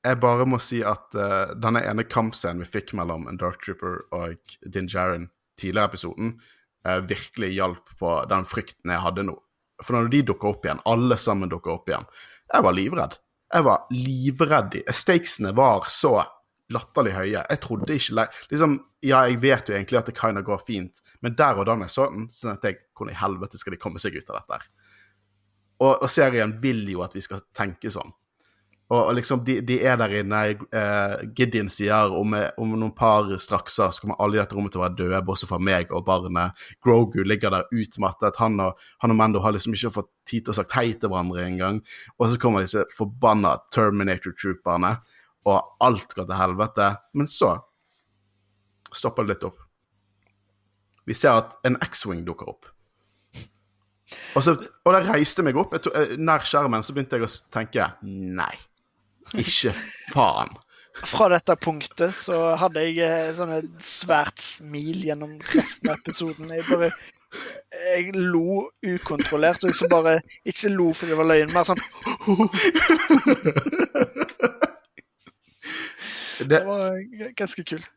jeg 0.00 0.16
bare 0.22 0.46
må 0.48 0.58
si 0.62 0.80
at 0.86 1.12
denne 1.60 1.82
ene 1.86 2.04
kampscenen 2.08 2.62
vi 2.64 2.72
fikk 2.78 2.94
mellom 2.98 3.28
en 3.28 3.38
Dark 3.38 3.60
Trooper 3.62 3.94
og 4.16 4.38
Din 4.64 4.88
Jaren 4.90 5.28
tidligere 5.60 5.84
i 5.84 5.90
episoden, 5.92 6.32
uh, 6.88 6.98
virkelig 7.08 7.52
hjalp 7.56 7.94
på 8.00 8.16
den 8.30 8.46
frykten 8.48 8.94
jeg 8.94 9.04
hadde 9.04 9.26
nå. 9.28 9.36
For 9.80 9.96
når 9.96 10.10
de 10.12 10.22
dukker 10.30 10.52
opp 10.52 10.66
igjen, 10.66 10.82
alle 10.88 11.16
sammen 11.20 11.50
dukker 11.52 11.78
opp 11.78 11.88
igjen, 11.88 12.06
jeg 12.50 12.66
var 12.66 12.76
livredd. 12.76 13.16
Jeg 13.50 13.66
var 13.66 13.86
livredd. 13.94 14.76
Stakesene 14.94 15.54
var 15.56 15.88
så 15.90 16.18
latterlig 16.70 17.14
høye. 17.16 17.42
Jeg 17.42 17.60
trodde 17.64 17.96
ikke 17.96 18.26
liksom, 18.50 18.78
Ja, 19.02 19.24
jeg 19.26 19.40
vet 19.40 19.70
jo 19.70 19.74
egentlig 19.74 19.98
at 19.98 20.10
det 20.10 20.18
kind 20.18 20.38
of 20.38 20.44
går 20.44 20.60
fint, 20.66 21.00
men 21.24 21.34
der 21.38 21.56
og 21.56 21.64
da 21.66 21.78
jeg 21.80 21.90
så 21.90 22.10
den, 22.12 22.28
så 22.36 22.50
tenkte 22.50 22.68
jeg 22.68 22.82
hvordan 22.92 23.14
i 23.14 23.20
helvete 23.22 23.58
skal 23.58 23.72
de 23.72 23.80
komme 23.80 24.02
seg 24.02 24.18
ut 24.18 24.28
av 24.30 24.42
dette? 24.42 24.58
Og, 25.80 25.94
og 25.94 26.10
serien 26.12 26.52
vil 26.60 26.84
jo 26.92 27.00
at 27.00 27.16
vi 27.16 27.22
skal 27.24 27.40
tenke 27.56 27.88
sånn. 27.90 28.12
Og, 28.90 28.98
og 28.98 29.12
liksom, 29.14 29.44
de, 29.46 29.60
de 29.62 29.76
er 29.86 29.98
der 30.00 30.16
inne. 30.20 30.40
Eh, 30.74 31.12
Gideon 31.38 31.70
sier 31.70 32.10
om, 32.18 32.34
om 32.58 32.72
noen 32.74 32.94
par 32.96 33.28
strakser 33.38 33.92
så 33.94 34.02
kommer 34.02 34.18
alle 34.18 34.38
i 34.38 34.40
dette 34.40 34.56
rommet 34.56 34.74
til 34.74 34.82
å 34.82 34.84
være 34.84 34.98
døde, 34.98 35.20
bortsett 35.26 35.50
fra 35.52 35.60
meg 35.62 35.92
og 35.94 36.02
barnet. 36.08 36.58
Grogu 36.82 37.20
ligger 37.22 37.54
der 37.54 37.70
utmattet. 37.70 38.40
Han 38.42 38.58
og, 38.64 38.80
han 39.04 39.14
og 39.14 39.18
Mando 39.20 39.42
har 39.44 39.54
liksom 39.54 39.76
ikke 39.78 39.92
fått 40.00 40.10
tid 40.26 40.46
til 40.46 40.54
å 40.54 40.58
sagt 40.58 40.74
hei 40.74 40.88
til 40.90 41.12
hverandre 41.12 41.46
engang. 41.46 41.78
Og 42.18 42.32
så 42.32 42.40
kommer 42.42 42.66
disse 42.66 42.82
forbanna 42.96 43.56
Terminator-trooperne, 43.74 44.96
og 45.46 45.86
alt 45.86 46.16
går 46.16 46.26
til 46.26 46.40
helvete. 46.40 46.90
Men 47.14 47.30
så 47.30 47.54
stopper 48.90 49.26
det 49.26 49.36
litt 49.36 49.46
opp. 49.46 49.62
Vi 51.06 51.14
ser 51.14 51.38
at 51.38 51.54
en 51.66 51.78
X-Wing 51.86 52.26
dukker 52.26 52.50
opp. 52.50 52.66
Og, 54.34 54.42
så, 54.42 54.56
og 54.58 54.94
det 54.94 55.04
reiste 55.06 55.46
meg 55.46 55.58
opp. 55.58 55.76
Jeg 55.78 55.86
tog, 55.86 55.94
eh, 55.94 56.16
nær 56.18 56.42
skjermen 56.42 56.82
så 56.86 56.94
begynte 56.94 57.18
jeg 57.18 57.26
å 57.26 57.30
tenke 57.54 57.86
nei. 58.02 58.52
Ikke 59.38 59.72
faen. 60.12 60.50
Fra 61.00 61.28
dette 61.32 61.54
punktet 61.56 62.12
så 62.18 62.56
hadde 62.60 62.82
jeg 62.84 62.98
eh, 63.06 63.30
sånn 63.36 63.52
et 63.60 63.70
svært 63.84 64.40
smil 64.42 65.04
gjennom 65.06 65.36
resten 65.54 65.88
av 65.92 66.00
episoden. 66.02 66.50
Jeg 66.52 66.66
bare 66.68 66.90
Jeg 67.94 68.10
lo 68.16 68.64
ukontrollert, 68.82 69.62
og 69.62 69.70
ikke 69.70 69.88
bare 69.92 70.16
Ikke 70.50 70.68
lo 70.74 70.88
fordi 70.92 71.12
det 71.12 71.18
var 71.20 71.28
løgn, 71.30 71.52
mer 71.54 71.68
sånn 71.68 71.78
Det, 76.40 76.48
Det 76.48 76.64
var 76.66 77.32
ganske 77.36 77.64
kult. 77.64 77.90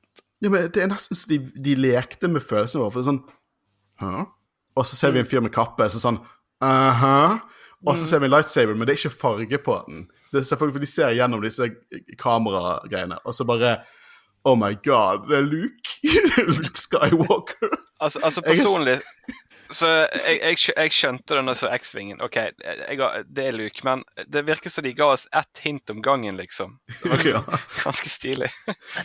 ja, 0.44 0.50
men 0.50 0.68
det 0.76 0.82
er 0.84 0.90
nesten 0.92 1.16
så 1.16 1.30
de, 1.30 1.38
de 1.64 1.76
lekte 1.80 2.28
med 2.28 2.44
følelsene 2.44 2.84
våre. 2.84 2.92
For 2.98 3.08
sånn 3.08 3.22
Hæ? 4.04 4.26
Og 4.76 4.88
så 4.90 4.98
ser 4.98 5.14
vi 5.16 5.22
en 5.22 5.30
fyr 5.30 5.42
med 5.46 5.54
kappe, 5.56 5.86
så 5.94 6.02
sånn 6.02 6.20
Aha. 6.64 7.40
Og 7.84 7.98
så 8.00 8.06
ser 8.08 8.22
vi 8.22 8.30
en 8.30 8.34
lightsaber, 8.34 8.76
men 8.78 8.88
det 8.88 8.94
er 8.94 9.00
ikke 9.02 9.20
farge 9.20 9.58
på 9.66 9.74
den. 9.88 10.06
Det 10.34 10.42
er 10.42 10.48
selvfølgelig 10.50 10.74
for 10.80 10.84
De 10.84 10.90
ser 10.90 11.14
gjennom 11.18 11.44
disse 11.46 11.68
kameragreiene, 12.20 13.20
og 13.24 13.36
så 13.38 13.46
bare 13.48 13.76
Oh 14.46 14.58
my 14.60 14.74
god, 14.84 15.30
det 15.30 15.38
er 15.38 15.46
Luke! 15.48 15.94
Luke 16.58 16.76
Skywalker. 16.80 17.70
Altså, 18.04 18.20
altså 18.24 18.42
er- 18.42 18.50
personlig 18.50 18.96
Så 19.72 19.88
jeg, 19.88 20.40
jeg, 20.42 20.58
jeg 20.76 20.92
skjønte 20.92 21.38
det 21.38 21.44
når 21.46 21.56
jeg 21.56 21.60
så 21.62 21.70
X-Vingen. 21.78 22.20
OK, 22.22 22.36
jeg, 22.36 22.98
det 23.32 23.46
er 23.48 23.56
Luke, 23.56 23.86
men 23.88 24.04
det 24.28 24.44
virker 24.46 24.70
som 24.70 24.84
de 24.84 24.92
ga 24.98 25.08
oss 25.16 25.24
ett 25.32 25.62
hint 25.64 25.90
om 25.90 26.02
gangen, 26.04 26.36
liksom. 26.38 26.76
Det 27.00 27.10
var 27.34 27.48
ganske 27.86 28.10
stilig. 28.12 28.50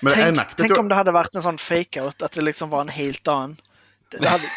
Men 0.02 0.10
jeg 0.12 0.18
Tenk, 0.24 0.36
nektet 0.40 0.64
tenk 0.66 0.82
om 0.82 0.90
det 0.90 0.98
hadde 0.98 1.14
vært 1.16 1.38
en 1.38 1.46
sånn 1.46 1.62
fake-out, 1.62 2.26
at 2.26 2.34
det 2.36 2.44
liksom 2.50 2.74
var 2.74 2.84
en 2.88 2.92
helt 2.92 3.30
annen. 3.32 3.54
Det, 4.10 4.18
det 4.24 4.28
hadde, 4.34 4.50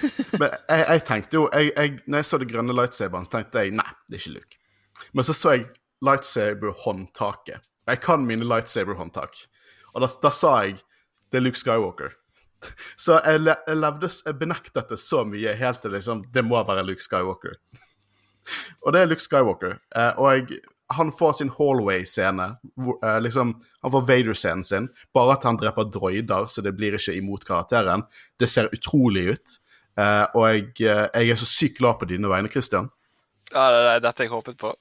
Men 0.40 0.48
jeg, 0.56 0.82
jeg 0.88 1.04
tenkte 1.08 1.38
jo 1.38 1.44
jeg, 1.52 1.70
jeg, 1.76 1.92
Når 2.06 2.20
jeg 2.20 2.26
så 2.28 2.38
det 2.42 2.48
grønne 2.50 2.74
lightsaberen, 2.76 3.24
så 3.28 3.36
tenkte 3.36 3.62
jeg 3.64 3.76
nei, 3.78 3.86
det 4.08 4.18
er 4.18 4.24
ikke 4.24 4.34
Luke. 4.40 4.58
Men 5.12 5.28
så 5.28 5.36
så 5.36 5.54
jeg 5.58 5.68
lightsaber-håndtaket. 6.06 7.66
Jeg 7.86 8.02
kan 8.02 8.26
mine 8.26 8.46
lightsaber-håndtak. 8.46 9.36
Og 9.94 10.04
da, 10.04 10.10
da 10.22 10.32
sa 10.34 10.54
jeg 10.66 10.78
det 11.32 11.40
er 11.40 11.44
Luke 11.44 11.58
Skywalker. 11.58 12.14
Så 13.02 13.18
jeg, 13.18 13.42
jeg 13.44 13.76
levde 13.76 14.08
Jeg 14.08 14.38
benektet 14.40 14.88
det 14.92 14.98
så 15.02 15.24
mye 15.28 15.52
helt 15.58 15.82
til 15.82 15.92
liksom 15.92 16.22
Det 16.32 16.42
må 16.46 16.62
være 16.64 16.86
Luke 16.86 17.04
Skywalker. 17.04 17.58
Og 18.86 18.94
det 18.94 19.02
er 19.02 19.10
Luke 19.10 19.24
Skywalker. 19.24 19.78
Eh, 19.96 20.12
og 20.22 20.28
jeg, 20.32 20.60
han 20.94 21.10
får 21.18 21.32
sin 21.32 21.50
hallway-scene. 21.50 22.46
Eh, 23.02 23.20
liksom, 23.20 23.56
han 23.82 23.92
får 23.92 24.04
Vader-scenen 24.06 24.64
sin. 24.64 24.88
Bare 25.14 25.34
at 25.34 25.46
han 25.48 25.58
dreper 25.58 25.88
droider, 25.90 26.46
så 26.46 26.62
det 26.62 26.76
blir 26.78 26.94
ikke 26.94 27.16
imot 27.18 27.44
karakteren. 27.48 28.06
Det 28.38 28.46
ser 28.50 28.70
utrolig 28.70 29.24
ut. 29.34 29.56
Eh, 29.98 30.24
og 30.36 30.46
jeg, 30.46 30.68
eh, 30.86 31.08
jeg 31.10 31.34
er 31.34 31.40
så 31.40 31.48
sykt 31.50 31.80
glad 31.80 31.98
på 31.98 32.08
dine 32.10 32.30
vegne, 32.30 32.52
Christian. 32.52 32.90
Ja, 33.50 33.66
det 33.74 33.82
er 33.96 34.04
dette 34.06 34.26
jeg 34.26 34.30
håpet 34.30 34.58
på. 34.62 34.74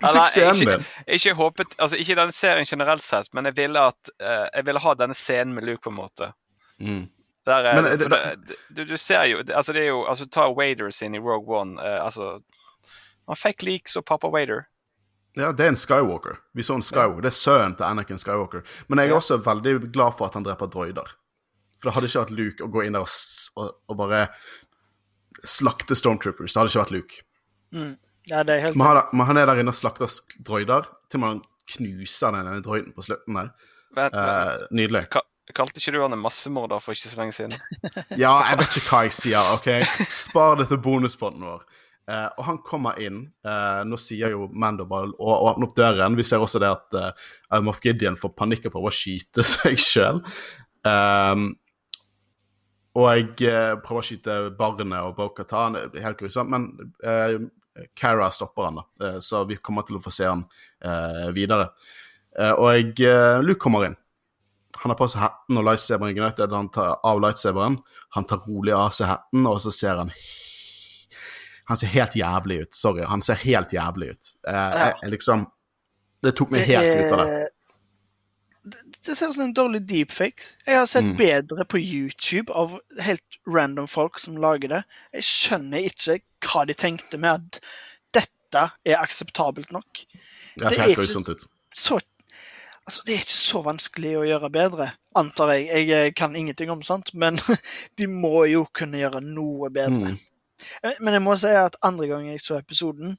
Du 0.00 0.06
fikk 0.08 0.28
scenen 0.32 0.60
din. 0.66 0.84
ikke 1.06 1.34
håpet 1.36 1.74
Altså, 1.78 1.96
ikke 2.00 2.16
denne 2.16 2.32
serien 2.34 2.66
generelt 2.68 3.04
sett, 3.04 3.28
men 3.36 3.44
jeg 3.50 3.56
ville 3.58 3.82
at 3.92 4.10
uh, 4.22 4.46
Jeg 4.56 4.64
ville 4.66 4.80
ha 4.80 4.94
denne 4.96 5.14
scenen 5.18 5.54
med 5.54 5.66
Luke, 5.68 5.82
på 5.84 5.90
en 5.92 5.98
måte. 5.98 6.30
Mm. 6.80 7.02
Der, 7.46 7.64
er- 7.68 7.74
Men 7.76 7.86
er 7.92 7.96
det- 8.00 8.08
det, 8.10 8.56
du, 8.76 8.84
du 8.84 8.96
ser 8.96 9.24
jo 9.30 9.42
Altså, 9.54 9.72
det 9.76 9.82
er 9.84 9.90
jo 9.92 10.04
Altså, 10.08 10.26
ta 10.26 10.48
Waders 10.48 11.02
inn 11.02 11.14
i 11.14 11.20
Rogue 11.20 11.52
One. 11.60 11.76
Uh, 11.80 12.04
altså 12.04 12.40
Han 13.28 13.36
fikk 13.36 13.62
leaks 13.62 13.96
og 14.00 14.04
pappa 14.08 14.28
Wader. 14.32 14.64
Ja, 15.38 15.52
det 15.52 15.62
er 15.64 15.68
en 15.70 15.76
Skywalker. 15.78 16.40
Vi 16.58 16.62
så 16.66 16.74
en 16.74 16.82
Skywalker. 16.82 17.20
Det 17.22 17.30
er 17.30 17.36
sønnen 17.38 17.76
til 17.78 17.84
Anakin 17.86 18.18
Skywalker. 18.18 18.64
Men 18.88 18.98
jeg 18.98 19.06
er 19.06 19.12
Ja. 19.12 19.16
også 19.20 19.36
veldig 19.44 19.92
glad 19.92 20.16
for 20.18 20.26
at 20.26 20.34
han 20.34 20.42
dreper 20.42 20.66
droider. 20.66 21.06
For 21.78 21.88
det 21.88 21.94
hadde 21.94 22.08
ikke 22.10 22.20
vært 22.24 22.32
Luke 22.34 22.64
å 22.66 22.70
gå 22.72 22.82
inn 22.84 22.92
der 22.96 23.04
og, 23.06 23.12
og, 23.56 23.76
og 23.88 23.96
bare 24.00 24.24
slakte 25.46 25.94
Stormtroopers. 25.94 26.52
Det 26.52 26.58
hadde 26.58 26.72
ikke 26.72 26.82
vært 26.82 26.90
Luke. 26.96 27.22
Mm, 27.74 27.92
ja, 28.30 28.42
det 28.46 28.54
er 28.56 28.64
helt 28.66 28.78
Men 28.78 28.86
han, 28.86 29.02
men 29.12 29.26
han 29.30 29.40
er 29.40 29.50
der 29.50 29.62
inne 29.62 29.74
og 29.74 29.78
slakter 29.78 30.10
droider, 30.46 30.88
til 31.10 31.22
man 31.22 31.42
knuser 31.70 32.34
den 32.34 32.46
ene 32.46 32.62
droiden 32.64 32.94
på 32.96 33.04
slutten 33.06 33.38
der. 33.38 33.52
Vent, 33.96 34.14
Eh, 34.14 34.66
nydelig. 34.76 35.04
ka, 35.10 35.22
kalte 35.54 35.80
ikke 35.80 35.96
du 35.96 36.00
han 36.02 36.14
en 36.14 36.22
massemorder 36.22 36.82
for 36.82 36.94
ikke 36.94 37.10
så 37.10 37.20
lenge 37.20 37.34
siden? 37.34 37.54
Ja, 38.22 38.36
jeg 38.50 38.58
vet 38.60 38.76
ikke 38.78 38.90
hva 38.92 39.04
jeg 39.06 39.14
sier, 39.16 39.54
OK? 39.56 39.70
Spar 40.22 40.58
det 40.60 40.68
til 40.70 40.82
bonuspodden 40.82 41.46
vår. 41.46 41.64
Eh, 42.10 42.28
og 42.38 42.44
han 42.46 42.58
kommer 42.66 42.98
inn. 43.02 43.22
Eh, 43.46 43.80
nå 43.86 43.98
sier 44.00 44.32
jo 44.34 44.48
Mando 44.50 44.86
bare 44.90 45.10
å 45.14 45.36
åpne 45.50 45.68
opp 45.68 45.74
døren. 45.78 46.18
Vi 46.18 46.26
ser 46.26 46.42
også 46.42 46.58
det 46.62 46.70
at 46.70 46.96
uh, 46.98 47.60
Moff 47.62 47.82
Gideon 47.84 48.18
får 48.18 48.34
panikk 48.38 48.66
og 48.66 48.76
prøver 48.76 48.90
å 48.94 48.98
skyte 49.00 49.46
seg 49.54 49.78
sjøl. 49.78 50.22
og 52.90 53.06
jeg 53.06 53.26
eh, 53.46 53.74
prøver 53.84 54.00
å 54.00 54.06
skyte 54.06 54.38
barnet 54.58 55.02
og 55.06 55.42
er 55.44 56.02
helt 56.02 56.18
grusomt. 56.18 56.50
Men 56.50 56.92
eh, 57.04 57.36
Cara 57.94 58.30
stopper 58.30 58.68
han, 58.68 58.80
da. 58.80 59.06
Eh, 59.06 59.18
så 59.24 59.44
vi 59.48 59.56
kommer 59.56 59.86
til 59.86 59.98
å 59.98 60.04
få 60.04 60.12
se 60.14 60.28
han 60.28 60.44
eh, 60.84 61.28
videre. 61.36 61.70
Eh, 62.38 62.52
og 62.52 63.02
Luke 63.44 63.60
kommer 63.62 63.88
inn. 63.88 63.98
Han 64.80 64.92
har 64.92 64.96
på 64.96 65.08
seg 65.12 65.20
hatten 65.20 65.58
og 65.60 65.66
lightsaberen 65.66 66.14
ignited. 66.14 66.52
Han 66.56 66.70
tar 66.72 67.00
av 67.04 67.20
lightsaberen. 67.20 67.80
Han 68.16 68.26
tar 68.28 68.40
rolig 68.46 68.72
av 68.76 68.94
seg 68.96 69.10
hatten, 69.10 69.46
og 69.46 69.60
så 69.60 69.72
ser 69.74 70.00
han 70.00 70.12
Han 71.70 71.78
ser 71.78 71.92
helt 71.92 72.16
jævlig 72.18 72.56
ut. 72.64 72.74
Sorry, 72.74 73.04
han 73.06 73.22
ser 73.22 73.38
helt 73.44 73.72
jævlig 73.72 74.08
ut. 74.10 74.30
Eh, 74.48 74.70
jeg, 74.78 74.94
jeg 75.02 75.10
liksom 75.14 75.46
Det 76.20 76.32
tok 76.36 76.50
meg 76.50 76.66
helt 76.68 76.88
ut 76.90 77.12
av 77.14 77.20
det. 77.20 77.49
Det, 78.62 79.16
ser 79.16 79.28
ut 79.28 79.34
som 79.34 79.44
en 79.44 79.54
dårlig 79.56 79.80
deepfake. 79.88 80.42
Jeg 80.66 80.76
har 80.78 80.86
sett 80.86 81.04
Mm. 81.04 81.16
bedre 81.16 81.64
på 81.64 81.78
YouTube 81.78 82.52
av 82.52 82.78
helt 83.00 83.38
random 83.48 83.88
folk 83.88 84.18
som 84.18 84.36
lager 84.36 84.68
det. 84.68 84.82
Jeg 85.12 85.22
skjønner 85.24 85.86
ikke 85.88 86.20
hva 86.44 86.66
de 86.66 86.74
tenkte 86.74 87.18
med 87.18 87.30
at 87.30 87.60
dette 88.12 88.70
er 88.84 88.96
akseptabelt 89.00 89.72
nok. 89.72 90.04
Det 90.56 90.68
det 90.68 90.78
er 90.78 90.88
ikke- 90.88 91.46
Så 91.74 92.00
Altså, 92.86 93.02
det 93.06 93.14
er 93.14 93.18
ikke 93.18 93.38
så 93.38 93.62
vanskelig 93.62 94.16
å 94.18 94.24
gjøre 94.26 94.50
bedre, 94.50 94.92
antar 95.14 95.50
jeg. 95.52 95.66
Jeg 95.68 95.90
eh, 96.06 96.12
kan 96.12 96.34
ingenting 96.34 96.70
om 96.70 96.82
sånt, 96.82 97.14
men 97.14 97.36
de 97.98 98.06
må 98.06 98.48
jo 98.50 98.64
kunne 98.74 98.98
gjøre 98.98 99.20
noe 99.22 99.68
bedre. 99.70 100.10
Mm. 100.10 100.18
Eh, 100.82 100.94
Men 101.00 101.14
jeg 101.14 101.22
må 101.22 101.36
si 101.38 101.46
at 101.46 101.76
andre 101.82 102.08
gang 102.08 102.26
jeg 102.26 102.40
så 102.40 102.58
episoden, 102.58 103.16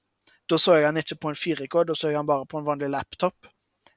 da 0.50 0.58
så 0.58 0.76
jeg 0.76 0.86
han 0.86 0.98
ikke 0.98 1.16
på 1.16 1.30
en 1.30 1.36
4K, 1.36 1.86
da 1.88 1.94
så 1.94 2.10
jeg 2.10 2.18
han 2.18 2.26
bare 2.28 2.46
på 2.46 2.58
en 2.60 2.66
vanlig 2.66 2.90
laptop. 2.90 3.48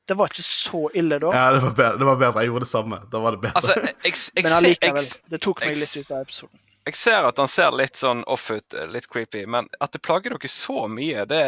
Det 0.06 0.14
var 0.18 0.28
ikke 0.28 0.42
så 0.44 0.82
ille 0.94 1.16
da, 1.18 1.30
Ja, 1.32 1.44
det 1.54 1.62
var, 1.64 1.70
bedre. 1.78 1.98
det 1.98 2.06
var 2.10 2.16
bedre. 2.20 2.42
Jeg 2.44 2.50
gjorde 2.52 2.66
det 2.66 2.68
samme. 2.68 2.98
Da 3.10 3.18
var 3.24 3.30
det 3.36 3.40
bedre. 3.40 3.54
Altså, 3.56 3.74
jeg, 3.80 3.94
jeg, 4.04 4.14
jeg, 4.34 4.44
men 4.44 4.52
allikevel. 4.52 5.10
Det 5.32 5.40
tok 5.40 5.60
meg 5.64 5.70
jeg- 5.70 5.78
litt 5.80 5.96
ut 5.96 6.10
av 6.10 6.22
episoden. 6.26 6.60
jeg 6.86 6.94
ser 7.00 7.24
at 7.30 7.38
han 7.40 7.48
ser 7.48 7.70
litt 7.72 7.96
sånn 7.96 8.24
off 8.28 8.50
ut, 8.50 8.74
litt 8.92 9.08
creepy, 9.08 9.46
men 9.46 9.68
at 9.80 9.92
det 9.96 10.02
plager 10.04 10.34
dere 10.36 10.48
så 10.52 10.84
mye, 10.92 11.24
det 11.26 11.44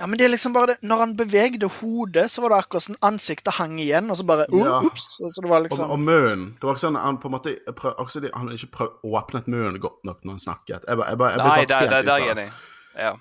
Ja, 0.00 0.06
men 0.08 0.16
det 0.16 0.24
er 0.24 0.30
liksom 0.32 0.52
bare 0.56 0.66
det. 0.72 0.76
Når 0.82 0.96
han 0.98 1.10
bevegde 1.16 1.68
hodet, 1.68 2.30
så 2.32 2.40
var 2.42 2.48
det 2.54 2.58
akkurat 2.64 2.82
sånn 2.88 2.96
ansiktet 3.04 3.52
hang 3.58 3.74
igjen, 3.78 4.08
og 4.10 4.16
så 4.16 4.24
bare 4.24 4.46
oh, 4.48 4.62
Ja. 4.64 4.80
Ups! 4.88 5.18
Så 5.20 5.42
det 5.42 5.50
var 5.50 5.60
og, 5.60 5.66
liksom 5.68 5.90
og 5.90 5.98
munnen 6.00 6.46
Det 6.56 6.64
var 6.66 6.74
ikke 6.74 6.86
sånn 6.86 6.96
han 6.96 7.18
på 7.20 7.28
en 7.28 7.34
måte 7.36 7.52
prøv, 7.76 7.94
også, 8.00 8.20
de- 8.24 8.30
Han 8.34 8.48
ikke 8.48 8.70
prøvd 8.78 9.04
åpnet 9.04 9.46
munnen 9.46 9.78
godt 9.78 10.00
nok 10.08 10.24
når 10.24 10.32
han 10.32 10.40
snakket. 10.40 10.88
Jeg, 10.88 10.96
bare- 10.96 11.08
jeg, 11.10 11.18
bare- 11.18 11.30
jeg 11.30 11.38
ble 11.38 11.48
Nei, 11.50 11.64
der, 11.66 11.78
helt 11.78 11.90
der, 11.90 12.02
ut 12.02 12.08
av 12.08 12.16
er 12.16 12.22
det. 12.24 12.26
jeg 12.26 12.36
enig. 12.36 12.52
Ja. 12.96 13.12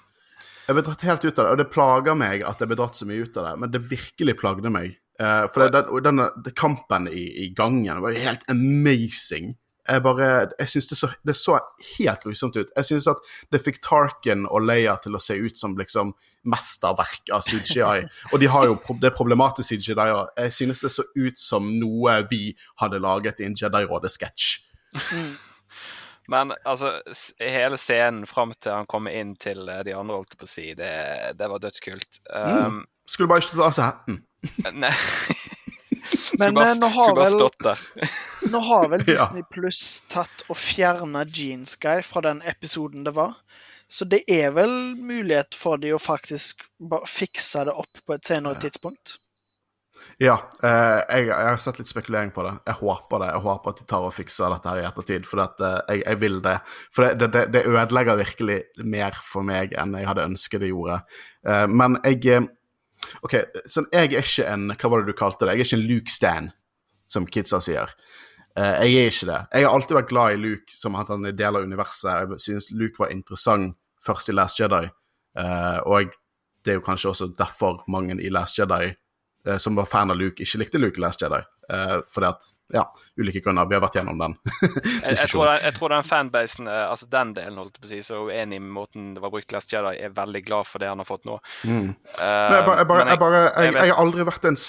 Jeg 0.69 0.77
ble 0.77 0.83
dratt 0.85 1.01
helt 1.01 1.23
ut 1.25 1.39
av 1.39 1.47
det, 1.47 1.51
og 1.51 1.57
det 1.57 1.71
plager 1.73 2.13
meg 2.13 2.43
at 2.45 2.59
jeg 2.61 2.69
ble 2.69 2.75
dratt 2.77 2.97
så 2.99 3.07
mye 3.09 3.23
ut 3.25 3.37
av 3.41 3.47
det. 3.47 3.53
Men 3.63 3.71
det 3.73 3.79
virkelig 3.89 4.35
plagde 4.37 4.69
meg. 4.69 4.99
Uh, 5.17 5.47
for 5.49 5.65
den, 5.73 5.89
denne 6.05 6.27
kampen 6.53 7.07
i, 7.09 7.23
i 7.41 7.47
gangen 7.57 8.03
var 8.03 8.13
helt 8.13 8.45
amazing. 8.53 9.55
Jeg 9.89 10.03
bare, 10.05 10.27
jeg 10.59 10.69
synes 10.69 10.87
det, 10.91 11.09
det 11.25 11.35
så 11.39 11.57
helt 11.97 12.21
grusomt 12.21 12.59
ut. 12.59 12.69
Jeg 12.77 12.85
synes 12.85 13.07
at 13.09 13.25
det 13.49 13.63
fikk 13.65 13.81
Tarkin 13.81 14.45
og 14.45 14.61
Leia 14.67 14.93
til 15.01 15.17
å 15.17 15.23
se 15.23 15.39
ut 15.41 15.57
som 15.57 15.73
liksom 15.79 16.13
mesterverk 16.53 17.33
av 17.33 17.41
CGI. 17.49 18.05
Og 18.29 18.37
de 18.39 18.53
har 18.53 18.69
jo 18.69 18.77
pro- 18.85 18.99
det 19.01 19.15
problematiske 19.17 19.81
CGI. 19.81 19.97
og 20.13 20.29
Jeg 20.37 20.53
synes 20.53 20.85
det 20.85 20.93
så 20.93 21.07
ut 21.17 21.41
som 21.41 21.73
noe 21.81 22.19
vi 22.29 22.53
hadde 22.83 23.01
laget 23.01 23.41
i 23.41 23.49
en 23.49 23.57
Jedi-rådet-sketsj. 23.57 24.59
mm. 24.93 25.31
Men 26.29 26.53
altså, 26.63 26.99
hele 27.41 27.77
scenen 27.81 28.27
fram 28.29 28.53
til 28.61 28.75
han 28.75 28.89
kommer 28.89 29.15
inn 29.17 29.33
til 29.41 29.63
eh, 29.65 29.83
de 29.87 29.95
andre, 29.97 30.19
holdt 30.19 30.35
jeg 30.35 30.41
på 30.41 30.49
å 30.49 30.51
si, 30.51 30.65
det, 30.77 30.91
det 31.39 31.49
var 31.49 31.63
dødskult. 31.63 32.21
Um, 32.29 32.83
Skulle 33.09 33.31
bare 33.31 33.41
ikke 33.43 33.57
ta 33.57 33.69
av 33.69 33.77
seg 33.77 33.87
hatten. 33.89 34.19
Nei. 34.77 34.93
Men 36.39 36.53
bare, 36.55 36.75
eh, 36.75 36.77
nå 36.79 36.89
har 36.93 37.15
vel. 37.17 37.47
Nå 38.53 38.61
har 38.63 38.91
vel 38.93 39.03
Disney 39.07 39.43
Pluss 39.51 40.03
tatt 40.09 40.45
og 40.47 40.57
fjerna 40.57 41.25
Jeans 41.27 41.75
Guy 41.81 42.03
fra 42.05 42.23
den 42.25 42.43
episoden 42.47 43.03
det 43.07 43.15
var. 43.17 43.33
Så 43.89 44.05
det 44.05 44.21
er 44.29 44.53
vel 44.53 44.71
mulighet 44.95 45.57
for 45.57 45.81
de 45.81 45.95
å 45.95 45.99
faktisk 46.01 46.61
bare 46.77 47.09
fikse 47.09 47.65
det 47.67 47.73
opp 47.73 48.03
på 48.05 48.15
et 48.15 48.29
senere 48.29 48.61
tidspunkt. 48.61 49.17
Ja, 50.17 50.35
eh, 50.63 50.99
jeg, 51.09 51.27
jeg 51.29 51.47
har 51.49 51.59
sett 51.61 51.79
litt 51.79 51.89
spekulering 51.89 52.31
på 52.35 52.43
det. 52.43 52.53
Jeg 52.67 52.79
håper 52.81 53.23
det. 53.23 53.31
Jeg 53.35 53.43
håper 53.45 53.73
at 53.73 53.81
de 53.81 53.87
tar 53.87 54.05
og 54.07 54.15
fikser 54.15 54.51
dette 54.51 54.71
her 54.71 54.81
i 54.81 54.87
ettertid, 54.89 55.27
for 55.29 55.43
at, 55.45 55.61
eh, 55.63 55.79
jeg, 55.93 56.03
jeg 56.05 56.21
vil 56.23 56.39
det. 56.43 56.55
For 56.95 57.07
det, 57.07 57.29
det, 57.35 57.43
det 57.53 57.65
ødelegger 57.69 58.19
virkelig 58.19 58.59
mer 58.83 59.19
for 59.23 59.47
meg 59.47 59.75
enn 59.79 59.95
jeg 59.99 60.09
hadde 60.09 60.27
ønsket 60.31 60.65
det 60.65 60.71
gjorde. 60.73 61.01
Eh, 61.47 61.65
men 61.71 61.99
jeg 62.03 62.25
eh, 62.35 62.49
OK, 63.23 63.35
sånn, 63.71 63.87
jeg 63.95 64.11
er 64.11 64.25
ikke 64.25 64.47
en 64.51 64.71
Hva 64.73 64.89
var 64.91 65.01
det 65.03 65.13
du 65.13 65.17
kalte 65.17 65.47
det? 65.47 65.55
Jeg 65.55 65.63
er 65.63 65.69
ikke 65.69 65.79
en 65.79 65.87
Luke 65.87 66.11
Stan, 66.11 66.49
som 67.09 67.27
kidsa 67.29 67.61
sier. 67.63 67.93
Eh, 68.59 68.85
jeg 68.85 68.95
er 68.99 69.13
ikke 69.13 69.29
det. 69.29 69.41
Jeg 69.53 69.67
har 69.67 69.75
alltid 69.75 69.99
vært 70.01 70.11
glad 70.11 70.35
i 70.35 70.41
Luke 70.41 70.75
som 70.75 70.97
at 70.99 71.11
han 71.13 71.27
er 71.29 71.37
del 71.37 71.59
av 71.59 71.67
universet. 71.67 72.33
Jeg 72.33 72.43
synes 72.47 72.71
Luke 72.75 72.99
var 72.99 73.13
interessant 73.13 73.77
først 74.05 74.31
i 74.31 74.35
Last 74.35 74.59
Jedi, 74.59 74.87
eh, 75.39 75.79
og 75.85 76.11
det 76.65 76.73
er 76.73 76.79
jo 76.79 76.85
kanskje 76.85 77.13
også 77.13 77.29
derfor 77.39 77.83
mange 77.91 78.17
i 78.19 78.31
Last 78.31 78.59
Jedi 78.59 78.91
som 79.57 79.75
var 79.75 79.87
fan 79.87 80.11
av 80.11 80.19
Luke, 80.19 80.43
ikke 80.43 80.59
likte 80.59 80.81
Luke 80.81 81.01
Last 81.01 81.21
Jedi. 81.23 81.39
Uh, 81.73 81.99
fordi 82.09 82.25
at, 82.25 82.45
ja, 82.73 82.81
ulike 83.21 83.43
grunner. 83.45 83.67
Vi 83.69 83.75
har 83.77 83.83
vært 83.83 83.99
gjennom 83.99 84.17
den. 84.17 84.33
Jeg, 85.03 85.15
jeg, 85.19 85.29
tror, 85.29 85.51
jeg 85.61 85.73
tror 85.75 85.93
den 85.93 86.05
fanbasen, 86.05 86.67
eh, 86.69 86.85
altså 86.89 87.05
den 87.11 87.31
delen, 87.35 87.59
holdt 87.61 87.77
på 87.79 87.87
å 87.87 87.89
si, 87.91 87.99
så 88.05 88.19
uenig 88.27 88.59
med 88.61 88.73
måten 88.73 89.11
det 89.15 89.21
var 89.23 89.31
brukt 89.33 89.53
Last 89.53 89.71
Jedi, 89.73 89.93
er 90.01 90.13
veldig 90.15 90.41
glad 90.45 90.67
for 90.69 90.81
det 90.81 90.89
han 90.89 91.01
har 91.01 91.07
fått 91.07 91.27
nå. 91.29 91.37
Mm. 91.63 91.91
Uh, 92.17 92.23
jeg, 92.25 92.65
bare, 92.67 93.05
jeg, 93.05 93.21
bare, 93.21 93.41
jeg, 93.63 93.77
har 93.79 94.01
aldri 94.01 94.25
vært 94.27 94.49
en 94.49 94.59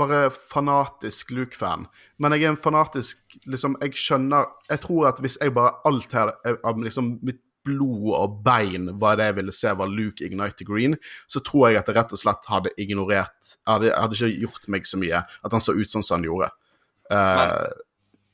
bare 0.00 0.20
fanatisk 0.52 1.32
Luke-fan. 1.34 1.86
Men 2.22 2.36
jeg 2.36 2.44
er 2.44 2.54
en 2.54 2.60
fanatisk 2.60 3.38
liksom, 3.50 3.74
Jeg 3.82 3.96
skjønner 3.98 4.46
Jeg 4.70 4.84
tror 4.84 5.08
at 5.10 5.18
hvis 5.22 5.34
jeg 5.40 5.50
bare 5.56 5.72
alt 5.88 6.12
her 6.14 6.30
eh, 6.46 6.60
liksom 6.84 7.16
mitt 7.26 7.40
blod 7.64 8.10
og 8.18 8.38
bein 8.44 8.90
var 9.00 9.16
det 9.16 9.30
jeg 9.30 9.36
ville 9.38 9.52
se 9.56 9.72
var 9.78 9.88
Luke 9.90 10.24
Ignite 10.24 10.64
Green, 10.68 10.96
så 11.26 11.40
tror 11.44 11.70
jeg 11.70 11.80
at 11.80 11.86
det 11.88 11.96
rett 11.96 12.12
og 12.12 12.20
slett 12.20 12.46
hadde 12.50 12.72
ignorert 12.78 13.54
Hadde, 13.66 13.92
hadde 13.96 14.18
ikke 14.18 14.40
gjort 14.44 14.68
meg 14.68 14.86
så 14.86 14.98
mye 15.00 15.22
at 15.24 15.52
han 15.56 15.60
så 15.64 15.72
ut 15.76 15.90
sånn 15.90 16.04
som 16.04 16.18
han 16.20 16.28
gjorde. 16.28 16.50
Uh, 17.12 17.68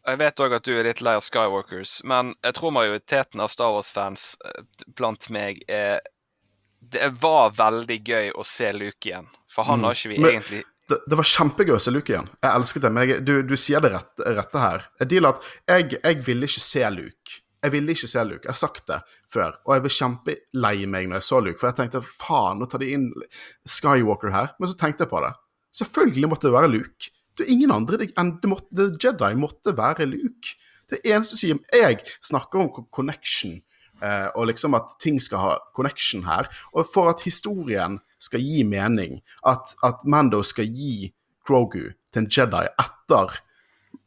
Jeg 0.09 0.19
vet 0.23 0.41
òg 0.41 0.55
at 0.57 0.65
du 0.67 0.73
er 0.79 0.87
litt 0.89 1.03
lei 1.05 1.13
av 1.19 1.23
Skywalkers, 1.27 1.99
men 2.09 2.35
jeg 2.43 2.57
tror 2.57 2.73
majoriteten 2.75 3.43
av 3.45 3.51
Star 3.53 3.71
Wars-fans 3.75 4.37
eh, 4.49 4.63
blant 4.97 5.29
meg 5.31 5.61
er 5.69 6.01
Det 6.81 7.11
var 7.21 7.51
veldig 7.59 7.99
gøy 8.09 8.31
å 8.41 8.45
se 8.47 8.71
Luke 8.73 9.05
igjen, 9.11 9.27
for 9.53 9.65
han 9.69 9.81
Mm. 9.81 9.85
har 9.85 9.95
ikke 9.95 10.11
vi 10.15 10.19
Men- 10.19 10.31
egentlig 10.41 10.65
det, 10.91 10.99
det 11.07 11.17
var 11.21 11.25
kjempegøy 11.29 11.77
å 11.77 11.81
se 11.81 11.91
Luke 11.95 12.11
igjen. 12.11 12.29
Jeg 12.43 12.51
elsket 12.51 12.83
det. 12.83 12.91
Men 12.91 13.09
jeg, 13.09 13.25
du, 13.25 13.43
du 13.47 13.55
sier 13.57 13.79
det 13.81 13.93
rette 13.95 14.59
her. 14.59 14.87
Jeg 14.99 15.23
at 15.25 15.45
jeg, 15.69 16.01
jeg 16.03 16.25
ville 16.27 16.49
ikke 16.49 16.61
se 16.65 16.83
Luke. 16.91 17.37
Jeg 17.61 17.75
ville 17.75 17.93
ikke 17.93 18.09
se 18.09 18.25
Luke. 18.25 18.45
Jeg 18.47 18.55
har 18.55 18.59
sagt 18.59 18.87
det 18.89 18.99
før. 19.29 19.59
Og 19.67 19.75
jeg 19.75 19.85
ble 19.85 19.93
kjempelei 19.93 20.75
meg 20.89 21.09
når 21.09 21.21
jeg 21.21 21.29
så 21.29 21.41
Luke, 21.45 21.59
for 21.61 21.69
jeg 21.69 21.79
tenkte 21.81 22.03
faen, 22.09 22.61
nå 22.61 22.69
tar 22.71 22.81
de 22.81 22.93
inn 22.97 23.09
Skywalker 23.69 24.33
her. 24.33 24.55
Men 24.59 24.71
så 24.71 24.79
tenkte 24.81 25.05
jeg 25.05 25.13
på 25.13 25.21
det. 25.25 25.35
Selvfølgelig 25.81 26.31
måtte 26.33 26.49
det 26.49 26.57
være 26.57 26.73
Luke. 26.73 27.11
Det 27.37 27.45
er 27.47 27.53
ingen 27.53 27.73
andre 27.73 28.09
enn 28.19 28.37
Jedi 29.01 29.33
måtte 29.39 29.75
være 29.77 30.09
Luke. 30.09 30.57
Det 30.91 30.99
eneste 31.07 31.39
som 31.39 31.61
jeg 31.73 32.01
snakker 32.27 32.65
om 32.65 32.87
connection, 32.91 33.61
eh, 34.03 34.27
og 34.35 34.49
liksom 34.51 34.75
at 34.75 34.97
ting 35.01 35.21
skal 35.23 35.45
ha 35.45 35.53
connection 35.77 36.25
her. 36.27 36.49
Og 36.75 36.89
for 36.91 37.13
at 37.13 37.23
historien 37.23 38.01
skal 38.19 38.43
gi 38.43 38.65
mening, 38.67 39.21
at, 39.47 39.77
at 39.87 40.03
Mando 40.05 40.43
skal 40.43 40.67
gi 40.67 41.13
Grogu 41.47 41.93
til 42.13 42.25
en 42.25 42.29
Jedi 42.31 42.67
etter 42.83 43.39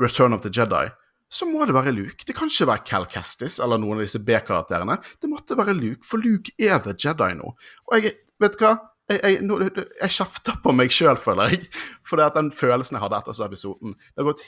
Return 0.01 0.33
of 0.33 0.41
the 0.41 0.51
Jedi, 0.51 0.89
så 1.33 1.47
må 1.49 1.65
det 1.65 1.73
være 1.73 1.91
Luke. 1.95 2.25
Det 2.27 2.35
kan 2.37 2.51
ikke 2.51 2.67
være 2.69 2.83
Cal 2.85 3.05
Kestis 3.09 3.55
eller 3.63 3.79
noen 3.81 3.97
av 3.97 4.05
disse 4.05 4.19
B-karakterene. 4.21 4.99
Det 5.21 5.29
måtte 5.31 5.57
være 5.57 5.73
Luke, 5.77 6.05
for 6.05 6.21
Luke 6.21 6.53
er 6.61 6.77
the 6.85 6.93
Jedi 6.93 7.31
nå. 7.39 7.53
Og 7.89 7.95
jeg, 7.97 8.13
vet 8.43 8.57
du 8.59 8.65
hva? 8.67 8.75
Jeg, 9.11 9.19
jeg, 9.23 9.39
nå- 9.43 9.57
jeg 9.65 10.13
kjefter 10.15 10.59
på 10.63 10.71
meg 10.77 10.93
sjøl, 10.93 11.17
føler 11.19 11.49
jeg. 11.55 11.65
For 12.07 12.21
det 12.21 12.29
at 12.29 12.37
den 12.39 12.51
følelsen 12.55 12.95
jeg 12.95 13.03
hadde 13.03 13.17
etter 13.19 13.35
så 13.35 13.47
episoden 13.49 13.97
det, 13.99 14.23
gått, 14.29 14.43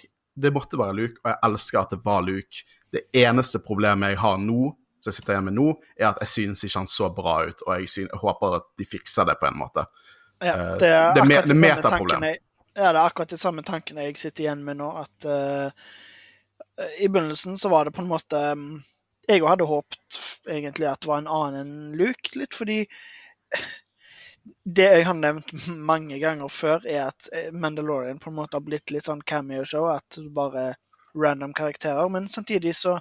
det 0.46 0.52
måtte 0.56 0.80
være 0.80 0.96
Luke, 1.02 1.20
og 1.26 1.32
jeg 1.34 1.40
elsker 1.50 1.82
at 1.82 1.92
det 1.98 2.00
var 2.06 2.22
Luke. 2.24 2.62
Det 2.96 3.02
eneste 3.20 3.60
problemet 3.66 4.14
jeg 4.14 4.22
har 4.22 4.38
nå, 4.40 4.70
som 5.04 5.12
jeg 5.12 5.18
sitter 5.20 5.36
igjen 5.36 5.50
med 5.50 5.58
nå, 5.58 5.68
er 6.00 6.08
at 6.14 6.22
jeg 6.24 6.32
synes 6.38 6.64
ikke 6.66 6.80
han 6.84 6.88
så 6.94 7.10
bra 7.18 7.36
ut, 7.50 7.66
og 7.68 7.74
jeg, 7.82 7.90
synes, 7.92 8.10
jeg 8.14 8.22
håper 8.24 8.56
at 8.62 8.70
de 8.80 8.88
fikser 8.94 9.28
det 9.30 9.36
på 9.42 9.50
en 9.52 9.60
måte. 9.66 9.84
Ja, 10.44 10.54
Eh, 10.56 10.74
det 10.82 10.90
er 10.92 11.14
det 11.16 11.22
er 11.24 11.28
me- 11.30 11.36
akkurat 11.36 11.46
det 11.48 11.52
er 11.52 11.54
samme 11.54 11.62
metaproblem. 11.68 12.24
Ja, 12.76 12.90
det 12.92 13.00
er 13.00 13.06
akkurat 13.08 13.30
de 13.32 13.38
samme 13.40 13.64
tankene 13.64 14.04
jeg 14.08 14.18
sitter 14.20 14.44
igjen 14.48 14.64
med 14.68 14.80
nå. 14.82 14.90
At 15.04 15.28
eh, 15.32 15.86
i 17.00 17.08
begynnelsen 17.08 17.58
så 17.58 17.70
var 17.72 17.88
det 17.88 17.96
på 17.96 18.04
en 18.04 18.12
måte 18.12 18.40
mm, 18.60 18.82
Jeg 19.30 19.42
òg 19.42 19.50
hadde 19.54 19.68
håpet 19.70 20.20
egentlig 20.52 20.88
at 20.90 21.02
det 21.02 21.10
var 21.10 21.22
en 21.22 21.32
annen 21.32 21.60
enn 21.62 21.98
Luke, 21.98 22.34
litt 22.38 22.54
fordi 22.54 22.84
det 24.66 24.86
jeg 24.86 25.06
har 25.08 25.18
nevnt 25.18 25.54
mange 25.90 26.20
ganger 26.22 26.50
før, 26.52 26.86
er 26.86 27.08
at 27.10 27.30
eh, 27.34 27.52
Mandalorian 27.54 28.20
på 28.22 28.32
en 28.32 28.40
måte 28.40 28.58
har 28.58 28.66
blitt 28.66 28.94
litt 28.94 29.06
sånn 29.08 29.24
cameo-show. 29.26 29.88
At 29.90 30.20
det 30.20 30.30
bare 30.36 30.66
er 30.70 30.76
random 31.16 31.54
karakterer. 31.58 32.10
Men 32.10 32.30
samtidig 32.30 32.76
så 32.76 33.00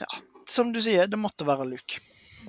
Ja, 0.00 0.08
som 0.48 0.72
du 0.72 0.82
sier, 0.84 1.06
det 1.08 1.16
måtte 1.16 1.46
være 1.48 1.64
Luke. 1.70 2.02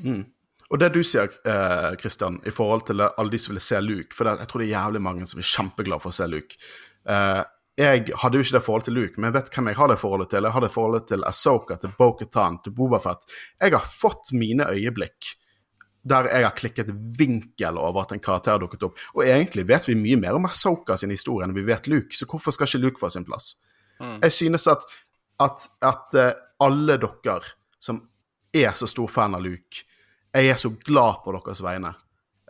Mm. 0.04 0.26
Og 0.68 0.80
det 0.82 0.90
du 0.92 1.00
sier, 1.08 1.32
eh, 1.48 1.94
Christian, 2.02 2.42
i 2.46 2.52
forhold 2.52 2.84
til 2.90 3.06
alle 3.06 3.32
de 3.32 3.40
som 3.40 3.54
ville 3.54 3.64
se 3.64 3.80
Luke 3.80 4.16
For 4.16 4.28
jeg 4.28 4.50
tror 4.50 4.62
det 4.62 4.68
er 4.68 4.76
jævlig 4.76 5.02
mange 5.02 5.28
som 5.28 5.40
er 5.40 5.48
kjempeglade 5.48 6.04
for 6.04 6.12
å 6.12 6.18
se 6.18 6.28
Luke. 6.28 6.60
Eh, 7.08 7.44
jeg 7.78 8.08
hadde 8.18 8.40
jo 8.40 8.44
ikke 8.46 8.56
det 8.56 8.64
forholdet 8.66 8.88
til 8.90 8.96
Luke, 8.98 9.20
men 9.20 9.30
jeg 9.30 9.36
vet 9.36 9.50
hvem 9.54 9.68
jeg 9.70 9.78
har 9.78 9.92
det 9.92 10.00
forholdet 10.02 10.32
til. 10.32 10.46
Jeg 10.48 10.56
har 10.56 10.64
det 10.66 10.74
forholdet 10.74 11.04
til 11.12 11.26
Asoka, 11.30 11.76
til 11.78 11.92
Bo-Katan, 11.98 12.58
til 12.66 12.74
Bobafett. 12.74 13.28
Jeg 13.62 13.76
har 13.76 13.92
fått 13.92 14.34
mine 14.34 14.66
øyeblikk 14.74 15.36
der 16.08 16.30
jeg 16.32 16.46
har 16.46 16.56
klikket 16.56 16.90
vinkel 17.20 17.78
over 17.82 18.06
at 18.06 18.14
en 18.16 18.22
karakter 18.24 18.56
har 18.56 18.62
dukket 18.62 18.86
opp. 18.88 19.00
Og 19.16 19.26
egentlig 19.26 19.66
vet 19.68 19.88
vi 19.90 19.98
mye 20.00 20.20
mer 20.20 20.38
om 20.38 20.48
Asoka 20.48 20.98
sin 20.98 21.12
historie 21.12 21.48
enn 21.48 21.56
vi 21.56 21.66
vet 21.68 21.90
Luke, 21.92 22.16
så 22.16 22.28
hvorfor 22.30 22.56
skal 22.56 22.70
ikke 22.70 22.84
Luke 22.86 23.02
få 23.02 23.10
sin 23.14 23.28
plass? 23.28 23.56
Mm. 24.00 24.20
Jeg 24.24 24.36
synes 24.36 24.68
at, 24.72 24.86
at, 25.44 25.68
at 25.84 26.18
eh, 26.18 26.34
alle 26.64 26.98
dere 27.02 27.42
som 27.84 28.02
er 28.56 28.72
så 28.78 28.88
stor 28.90 29.10
fan 29.12 29.36
av 29.36 29.44
Luke, 29.44 29.84
jeg 30.34 30.54
er 30.54 30.60
så 30.60 30.72
glad 30.86 31.24
på 31.26 31.34
deres 31.36 31.64
vegne 31.66 31.92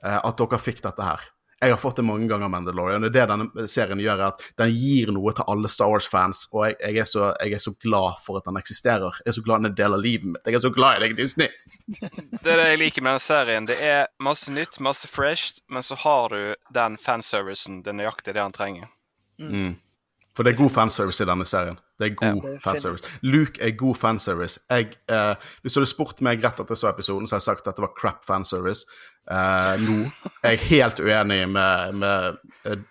eh, 0.04 0.20
at 0.20 0.38
dere 0.38 0.62
fikk 0.62 0.84
dette 0.86 1.08
her. 1.08 1.26
Jeg 1.58 1.74
har 1.74 1.80
fått 1.82 1.97
det 1.97 2.05
mange 2.05 2.28
ganger, 2.30 2.51
Mandalorian. 2.53 3.01
Det 3.01 3.10
er 3.10 3.26
det 3.26 3.34
denne 3.34 3.64
serien 3.72 4.01
gjør, 4.01 4.20
er 4.20 4.28
at 4.28 4.43
den 4.62 4.76
gir 4.78 5.10
noe 5.16 5.32
til 5.34 5.47
alle 5.49 5.72
Star 5.74 5.89
Wars-fans, 5.89 6.43
og 6.53 6.68
jeg, 6.68 6.76
jeg, 6.84 6.99
er 7.01 7.10
så, 7.10 7.32
jeg 7.41 7.58
er 7.58 7.64
så 7.64 7.74
glad 7.82 8.20
for 8.26 8.38
at 8.38 8.45
den 8.45 8.60
eksisterer. 8.60 9.18
Jeg 9.24 9.32
er 9.32 9.38
så 9.39 9.43
glad 9.47 9.64
den 9.64 9.72
er 9.72 9.74
en 9.74 9.80
del 9.80 9.97
av 9.97 10.03
livet 10.03 10.30
mitt. 10.36 10.45
Jeg 10.45 10.60
er 10.60 10.66
så 10.68 10.74
glad 10.76 10.99
i 10.99 11.08
deg, 11.08 11.18
Disney. 11.18 11.49
Det 12.43 12.53
er 12.53 12.62
det 12.62 12.68
jeg 12.70 12.82
liker 12.84 13.03
med 13.03 13.16
denne 13.16 13.26
serien. 13.26 13.70
Det 13.70 13.80
er 13.82 14.05
masse 14.24 14.53
nytt, 14.53 14.78
masse 14.86 15.10
fresh, 15.10 15.58
men 15.74 15.84
så 15.84 15.97
har 15.97 16.36
du 16.36 16.53
den 16.78 17.01
fanservicen. 17.01 17.82
Det 17.82 17.91
er 17.91 17.99
nøyaktig 18.03 18.38
det 18.38 18.43
han 18.43 18.55
trenger. 18.55 18.93
Mm. 19.41 19.74
For 20.38 20.46
det 20.46 20.54
er 20.54 20.60
god 20.60 20.70
fanservice 20.70 21.24
i 21.24 21.26
denne 21.26 21.46
serien. 21.50 21.80
Det 21.98 22.12
er 22.12 22.16
god 22.20 22.44
er 22.46 22.60
fanservice. 22.62 23.10
Luke 23.26 23.58
er 23.64 23.72
god 23.78 23.96
fanservice. 23.98 24.60
Jeg, 24.70 24.92
eh, 25.10 25.48
hvis 25.62 25.74
du 25.74 25.80
hadde 25.80 25.90
spurt 25.90 26.22
meg 26.22 26.44
rett 26.46 26.60
etter 26.62 26.78
så 26.78 26.92
episoden, 26.92 27.26
så 27.26 27.36
hadde 27.36 27.42
jeg 27.42 27.48
sagt 27.48 27.70
at 27.72 27.80
det 27.80 27.86
var 27.88 27.96
crap 27.98 28.22
fanservice. 28.28 28.86
Eh, 29.34 29.82
nå 29.82 29.96
er 30.46 30.54
jeg 30.54 30.62
helt 30.68 31.02
uenig 31.02 31.40
med, 31.50 31.98
med 32.04 32.38
eh, 32.70 32.86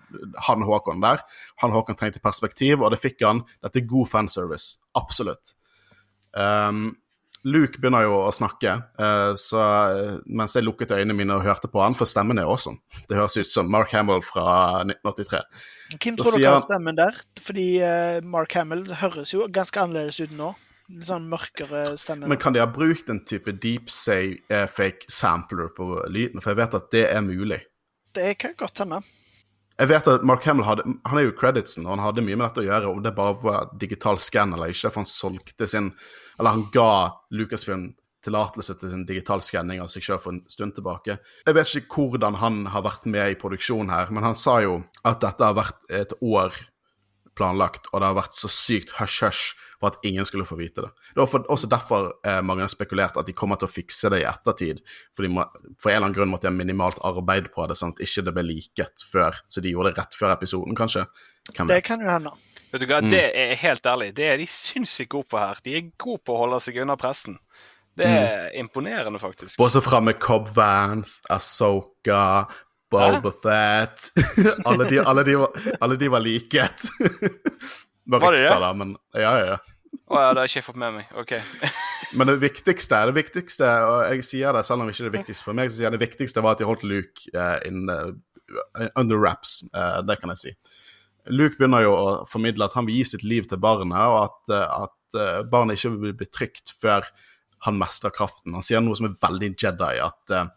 han 0.49 0.67
Håkon 0.67 1.05
der. 1.07 1.23
Han 1.63 1.75
Håkon 1.77 1.99
trengte 2.01 2.25
perspektiv, 2.25 2.83
og 2.83 2.91
det 2.91 2.99
fikk 3.05 3.23
han. 3.23 3.45
Dette 3.63 3.79
er 3.79 3.89
god 3.95 4.11
fanservice. 4.11 4.81
Absolutt. 4.99 5.55
Um, 6.35 6.97
Luke 7.47 7.79
begynner 7.79 8.03
jo 8.03 8.17
å 8.25 8.33
snakke, 8.35 8.73
eh, 8.99 9.33
så, 9.39 9.63
mens 10.27 10.57
jeg 10.57 10.67
lukket 10.67 10.97
øynene 10.97 11.15
mine 11.15 11.37
og 11.37 11.45
hørte 11.47 11.71
på 11.71 11.83
han, 11.85 11.95
for 11.99 12.11
stemmen 12.11 12.41
er 12.43 12.49
awesome. 12.51 12.81
Det 13.07 13.19
høres 13.19 13.37
ut 13.39 13.51
som 13.53 13.71
Mark 13.71 13.95
Hamill 13.95 14.23
fra 14.27 14.83
1983. 14.83 15.43
Hvem 15.95 16.19
tror 16.19 16.35
dere 16.35 16.55
har 16.57 16.65
stemmen 16.65 16.99
der? 16.99 17.21
Fordi 17.43 17.67
eh, 17.87 18.19
Mark 18.27 18.57
Hamill 18.59 18.89
høres 18.99 19.35
jo 19.35 19.47
ganske 19.53 19.85
annerledes 19.85 20.19
ut 20.25 20.35
nå. 20.35 20.55
Litt 20.95 21.07
sånn 21.09 21.25
mørkere 21.31 21.85
stemme. 21.99 22.29
Men 22.31 22.39
kan 22.43 22.55
de 22.55 22.63
ha 22.63 22.67
brukt 22.71 23.09
en 23.11 23.23
type 23.27 23.55
deep 23.63 23.91
say 23.91 24.37
eh, 24.51 24.67
fake 24.71 25.11
sampler 25.11 25.71
på 25.75 26.03
lyden? 26.11 26.43
For 26.43 26.53
jeg 26.53 26.61
vet 26.63 26.77
at 26.79 26.91
det 26.95 27.07
er 27.11 27.25
mulig. 27.27 27.63
Det 28.15 28.35
kan 28.43 28.55
godt 28.59 28.83
hende. 28.83 29.01
Jeg 29.77 29.91
vet 29.91 30.07
at 30.09 30.23
Mark 30.25 30.47
Hamill 30.49 30.65
hadde, 30.65 30.87
han 31.05 31.19
er 31.21 31.27
jo 31.27 31.35
creditsen, 31.37 31.85
og 31.85 31.97
han 31.97 32.05
hadde 32.07 32.23
mye 32.25 32.39
med 32.39 32.47
dette 32.47 32.63
å 32.63 32.69
gjøre, 32.69 32.93
om 32.95 33.03
det 33.05 33.13
bare 33.17 33.35
var 33.43 33.75
digital 33.77 34.19
scan 34.23 34.55
eller 34.57 34.73
ikke. 34.73 34.89
For 34.89 35.03
han 35.03 35.11
solgte 35.11 35.69
sin 35.69 35.91
Eller 36.39 36.57
han 36.57 36.67
ga 36.75 36.91
Lucasfilm 37.33 37.95
tillatelse 38.27 38.75
til 38.81 38.91
sin 38.91 39.05
digital 39.07 39.43
skanning 39.45 39.81
av 39.83 39.91
seg 39.93 40.03
sjøl 40.03 40.19
for 40.23 40.35
en 40.35 40.43
stund 40.51 40.75
tilbake. 40.77 41.19
Jeg 41.47 41.55
vet 41.57 41.75
ikke 41.81 42.09
hvordan 42.11 42.41
han 42.43 42.65
har 42.75 42.83
vært 42.87 43.05
med 43.07 43.35
i 43.35 43.39
produksjonen 43.39 43.93
her, 43.95 44.11
men 44.11 44.27
han 44.27 44.39
sa 44.39 44.59
jo 44.65 44.81
at 45.07 45.21
dette 45.23 45.47
har 45.47 45.55
vært 45.57 45.87
et 45.95 46.17
år 46.21 46.57
planlagt, 47.37 47.91
og 47.93 48.01
det 48.01 48.09
har 48.09 48.17
vært 48.17 48.37
så 48.37 48.49
sykt 48.51 48.95
hush-hush 48.97 49.53
for 49.77 49.91
at 49.93 50.07
ingen 50.09 50.25
skulle 50.25 50.47
få 50.49 50.57
vite 50.57 50.81
det. 50.87 50.89
Det 51.13 51.21
var 51.21 51.29
for, 51.29 51.45
også 51.53 51.69
derfor 51.69 52.07
eh, 52.25 52.41
mange 52.41 52.65
har 52.65 52.73
spekulert 52.73 53.19
at 53.21 53.29
de 53.29 53.35
kommer 53.37 53.61
til 53.61 53.69
å 53.69 53.73
fikse 53.75 54.09
det 54.13 54.23
i 54.23 54.27
ettertid. 54.29 54.81
For, 55.13 55.27
de 55.27 55.35
må, 55.37 55.45
for 55.77 55.93
en 55.93 55.99
eller 55.99 56.09
annen 56.09 56.17
grunn 56.17 56.33
måtte 56.33 56.49
de 56.49 56.55
ha 56.55 56.57
minimalt 56.57 57.01
arbeid 57.05 57.51
på 57.53 57.69
det, 57.69 57.77
sånn 57.77 57.93
at 57.93 58.01
ikke 58.07 58.25
det 58.25 58.35
ble 58.39 58.47
liket 58.49 59.05
før. 59.13 59.37
Så 59.53 59.61
de 59.61 59.75
gjorde 59.75 59.93
det 59.93 60.01
rett 60.01 60.17
før 60.17 60.33
episoden, 60.33 60.79
kanskje. 60.81 61.05
Hvem 61.53 61.69
Det 61.69 61.77
vet? 61.83 61.89
kan 61.91 62.01
jo 62.07 62.09
hende. 62.15 62.33
Vet 62.73 62.81
du 62.83 62.87
hva, 62.91 63.01
Mm. 63.03 63.11
Det 63.11 63.25
er 63.37 63.55
helt 63.57 63.87
ærlig, 63.87 64.15
det 64.15 64.25
er 64.33 64.37
de 64.39 64.47
sinnssykt 64.51 65.11
gode 65.11 65.29
på 65.31 65.39
her. 65.39 65.59
De 65.65 65.77
er 65.77 65.91
gode 65.99 66.21
på 66.27 66.35
å 66.35 66.39
holde 66.45 66.61
seg 66.61 66.77
unna 66.83 66.97
pressen. 66.97 67.39
Det 67.97 68.07
Mm. 68.07 68.17
er 68.17 68.51
imponerende, 68.61 69.19
faktisk. 69.19 69.59
Også 69.61 70.01
med 70.03 70.19
Cobb 70.21 70.49
Vanth, 70.55 71.13
Asoka, 71.31 72.45
Boba 72.91 73.31
Fett 73.33 74.11
alle, 74.67 74.85
de, 74.91 74.99
alle, 75.01 75.25
de 75.25 75.35
alle 75.81 75.97
de 75.97 76.09
var 76.09 76.21
liket. 76.21 76.85
Var 78.07 78.21
Var 78.21 78.33
det 78.33 78.43
det? 78.43 78.61
da, 78.61 78.73
men 78.73 78.97
ja, 79.15 79.33
ja, 79.39 79.47
ja. 79.47 79.57
Å 80.07 80.21
ja, 80.21 80.29
det 80.35 80.39
har 80.43 80.47
ikke 80.51 80.61
jeg 80.61 80.65
fått 80.67 80.77
med 80.79 80.93
meg. 80.95 81.07
OK. 81.19 81.33
Men 82.19 82.29
det 82.29 82.37
viktigste, 82.43 82.99
det 83.09 83.15
viktigste, 83.17 83.67
og 83.67 84.13
jeg 84.13 84.23
sier 84.29 84.53
det 84.55 84.61
selv 84.69 84.85
om 84.85 84.89
ikke 84.93 85.09
det 85.09 85.15
viktigste 85.17 85.43
for 85.49 85.57
meg, 85.57 85.71
så 85.73 85.79
sier 85.81 85.89
jeg 85.89 85.97
det 85.97 86.03
viktigste 86.05 86.43
var 86.45 86.53
at 86.55 86.61
de 86.61 86.69
holdt 86.69 86.85
Luke 86.87 87.25
uh, 87.35 87.57
in, 87.67 87.89
uh, 87.91 88.13
under 88.95 89.17
wraps. 89.19 89.65
Uh, 89.75 90.03
det 90.07 90.19
kan 90.21 90.31
jeg 90.31 90.39
si. 90.45 90.53
Luke 91.29 91.59
begynner 91.59 91.85
jo 91.85 91.95
å 91.95 92.11
formidle 92.31 92.67
at 92.67 92.77
han 92.79 92.87
vil 92.87 93.01
gi 93.01 93.09
sitt 93.13 93.25
liv 93.27 93.49
til 93.51 93.61
barnet, 93.63 93.97
og 93.99 94.19
at, 94.27 94.53
eh, 94.53 94.85
at 94.87 95.19
eh, 95.19 95.41
barnet 95.51 95.79
ikke 95.79 95.97
vil 95.97 96.15
bli 96.21 96.29
trygt 96.31 96.75
før 96.83 97.09
han 97.67 97.79
mestrer 97.81 98.15
kraften. 98.15 98.55
Han 98.55 98.65
sier 98.67 98.83
noe 98.85 98.97
som 98.99 99.09
er 99.09 99.19
veldig 99.19 99.55
Jedi, 99.59 99.93
at 100.05 100.33
uh, 100.37 100.51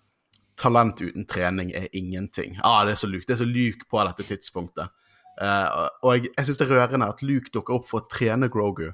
talent 0.59 0.99
uten 0.99 1.26
trening 1.30 1.72
er 1.74 1.88
ingenting. 1.95 2.57
Ah, 2.59 2.84
det 2.86 2.93
er 2.93 2.99
så 3.01 3.07
Luke, 3.09 3.26
det 3.26 3.38
er 3.38 3.41
så 3.41 3.47
Luke 3.47 3.88
på 3.89 4.01
dette 4.03 4.26
tidspunktet. 4.28 4.91
Uh, 5.39 5.88
og 6.03 6.17
jeg, 6.17 6.34
jeg 6.36 6.49
syns 6.49 6.59
det 6.59 6.67
er 6.67 6.74
rørende 6.76 7.07
at 7.07 7.24
Luke 7.24 7.53
dukker 7.55 7.80
opp 7.80 7.88
for 7.89 8.03
å 8.03 8.09
trene 8.11 8.51
Grogu. 8.51 8.89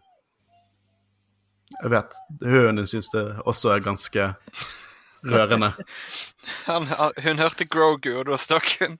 Jeg 1.82 1.91
vet 1.91 2.13
hønen 2.45 2.84
din 2.84 2.91
syns 2.93 3.09
det 3.11 3.26
også 3.43 3.73
er 3.73 3.84
ganske 3.84 4.30
rørende. 5.26 5.73
Han, 6.69 6.86
han, 6.86 7.15
hun 7.26 7.39
hørte 7.41 7.65
Grogu, 7.65 8.11
og 8.19 8.28
da 8.30 8.38
stakk 8.38 8.76
hun. 8.78 8.99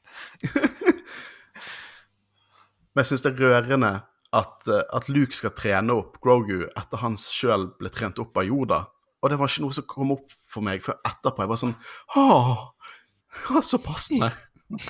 Men 2.96 3.04
jeg 3.04 3.12
syns 3.12 3.26
det 3.26 3.34
er 3.34 3.42
rørende 3.44 3.94
at, 4.36 4.68
eh, 4.72 4.84
at 4.96 5.10
Luke 5.12 5.36
skal 5.36 5.54
trene 5.58 5.96
opp 6.00 6.20
Grogu 6.24 6.66
etter 6.68 7.02
han 7.04 7.18
sjøl 7.20 7.70
ble 7.80 7.92
trent 7.94 8.20
opp 8.24 8.38
av 8.40 8.48
Yoda. 8.48 8.86
Og 9.22 9.32
det 9.32 9.40
var 9.40 9.50
ikke 9.50 9.66
noe 9.66 9.76
som 9.76 9.88
kom 9.90 10.14
opp 10.16 10.34
for 10.50 10.66
meg 10.66 10.84
før 10.86 11.00
etterpå. 11.08 11.44
Jeg 11.44 11.52
var 11.52 11.62
sånn 11.62 11.76
Åh, 12.16 13.62
så 13.66 13.80
passende. 13.84 14.32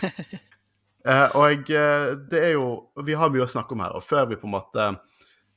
eh, 1.10 1.28
og 1.36 1.66
jeg, 1.72 2.18
det 2.32 2.41
er 2.41 2.53
jo 2.56 2.68
Vi 3.06 3.18
har 3.18 3.34
mye 3.34 3.45
å 3.45 3.51
snakke 3.51 3.76
om 3.76 3.84
her, 3.86 3.97
og 3.97 4.06
før 4.06 4.30
vi 4.30 4.39
på 4.39 4.49
en 4.49 4.56
måte 4.58 4.89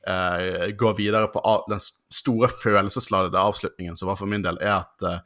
eh, 0.08 0.68
går 0.78 0.96
videre 0.98 1.28
på 1.32 1.42
av, 1.44 1.66
den 1.68 1.82
store 1.82 2.48
følelsesladede 2.48 3.38
avslutningen 3.40 3.96
som 3.96 4.10
var 4.10 4.18
for 4.20 4.30
min 4.30 4.44
del, 4.44 4.60
er 4.62 4.80
at 4.80 5.06
eh, 5.06 5.20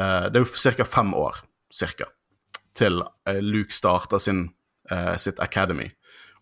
eh, 0.00 0.26
det 0.30 0.40
er 0.40 0.44
jo 0.44 0.74
ca. 0.80 0.88
fem 0.88 1.14
år 1.14 1.42
cirka, 1.72 2.10
til 2.76 3.02
eh, 3.28 3.40
Luke 3.44 3.74
starter 3.74 4.18
sin, 4.22 4.48
eh, 4.90 5.16
sitt 5.16 5.40
academy. 5.40 5.90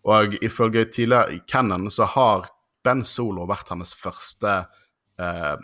Og 0.07 0.37
ifølge 0.43 0.85
tidligere 0.85 1.41
Cannon 1.47 1.89
så 1.91 2.07
har 2.13 2.47
Ben 2.83 3.03
Solo 3.03 3.47
vært 3.49 3.71
hennes 3.73 3.91
første 3.97 4.53
eh, 5.19 5.55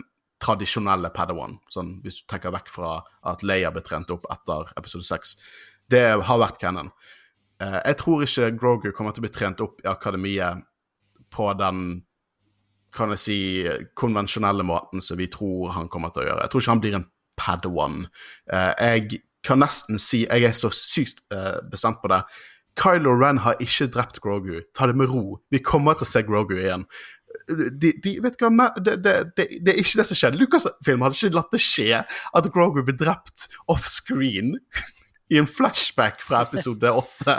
tradisjonelle 0.42 1.10
Padawan, 1.14 1.56
sånn 1.72 1.94
hvis 2.04 2.20
du 2.20 2.26
tenker 2.28 2.52
vekk 2.52 2.68
fra 2.72 2.98
at 3.26 3.44
Leia 3.46 3.70
ble 3.72 3.82
trent 3.84 4.10
opp 4.12 4.26
etter 4.32 4.72
episode 4.76 5.06
6. 5.08 5.36
Det 5.88 6.04
har 6.28 6.42
vært 6.42 6.60
Cannon. 6.60 6.90
Eh, 7.62 7.78
jeg 7.80 8.00
tror 8.02 8.26
ikke 8.26 8.50
Grogu 8.58 8.90
kommer 8.92 9.16
til 9.16 9.24
å 9.24 9.26
bli 9.26 9.32
trent 9.32 9.62
opp 9.64 9.80
i 9.84 9.88
akademiet 9.90 10.66
på 11.32 11.48
den 11.58 11.86
kan 12.96 13.12
jeg 13.12 13.20
si, 13.20 13.38
konvensjonelle 13.98 14.64
måten 14.64 15.02
som 15.04 15.18
vi 15.20 15.26
tror 15.28 15.74
han 15.74 15.88
kommer 15.92 16.12
til 16.14 16.22
å 16.22 16.28
gjøre. 16.30 16.44
Jeg 16.44 16.52
tror 16.52 16.62
ikke 16.62 16.74
han 16.74 16.82
blir 16.84 16.98
en 16.98 17.08
Padawan. 17.36 17.96
Eh, 18.48 18.72
jeg 18.80 19.22
kan 19.44 19.60
nesten 19.60 20.00
si, 20.00 20.24
jeg 20.24 20.46
er 20.48 20.54
så 20.56 20.70
sykt 20.72 21.20
eh, 21.34 21.58
bestemt 21.70 22.00
på 22.02 22.10
det, 22.12 22.22
Kylo 22.76 23.14
Ren 23.16 23.40
har 23.44 23.60
ikke 23.62 23.88
drept 23.92 24.20
Grogu. 24.24 24.60
Ta 24.76 24.88
det 24.88 24.96
med 24.98 25.10
ro. 25.12 25.38
Vi 25.50 25.62
kommer 25.64 25.96
til 25.96 26.06
å 26.06 26.10
se 26.10 26.22
Grogu 26.26 26.56
igjen. 26.58 26.84
De, 27.48 27.92
de, 28.02 28.12
vet 28.24 28.36
hva, 28.40 28.68
det, 28.80 28.98
det, 29.04 29.14
det, 29.36 29.46
det 29.64 29.72
er 29.72 29.80
ikke 29.80 30.00
det 30.00 30.06
som 30.08 30.18
skjedde. 30.18 30.40
Lucas-film 30.40 31.04
hadde 31.04 31.18
ikke 31.18 31.36
latt 31.36 31.52
det 31.52 31.62
skje 31.64 32.02
at 32.02 32.50
Grogu 32.52 32.82
ble 32.84 32.96
drept 32.96 33.48
offscreen 33.72 34.56
i 35.32 35.40
en 35.40 35.48
flashback 35.48 36.22
fra 36.24 36.44
episode 36.46 36.92
åtte. 37.02 37.38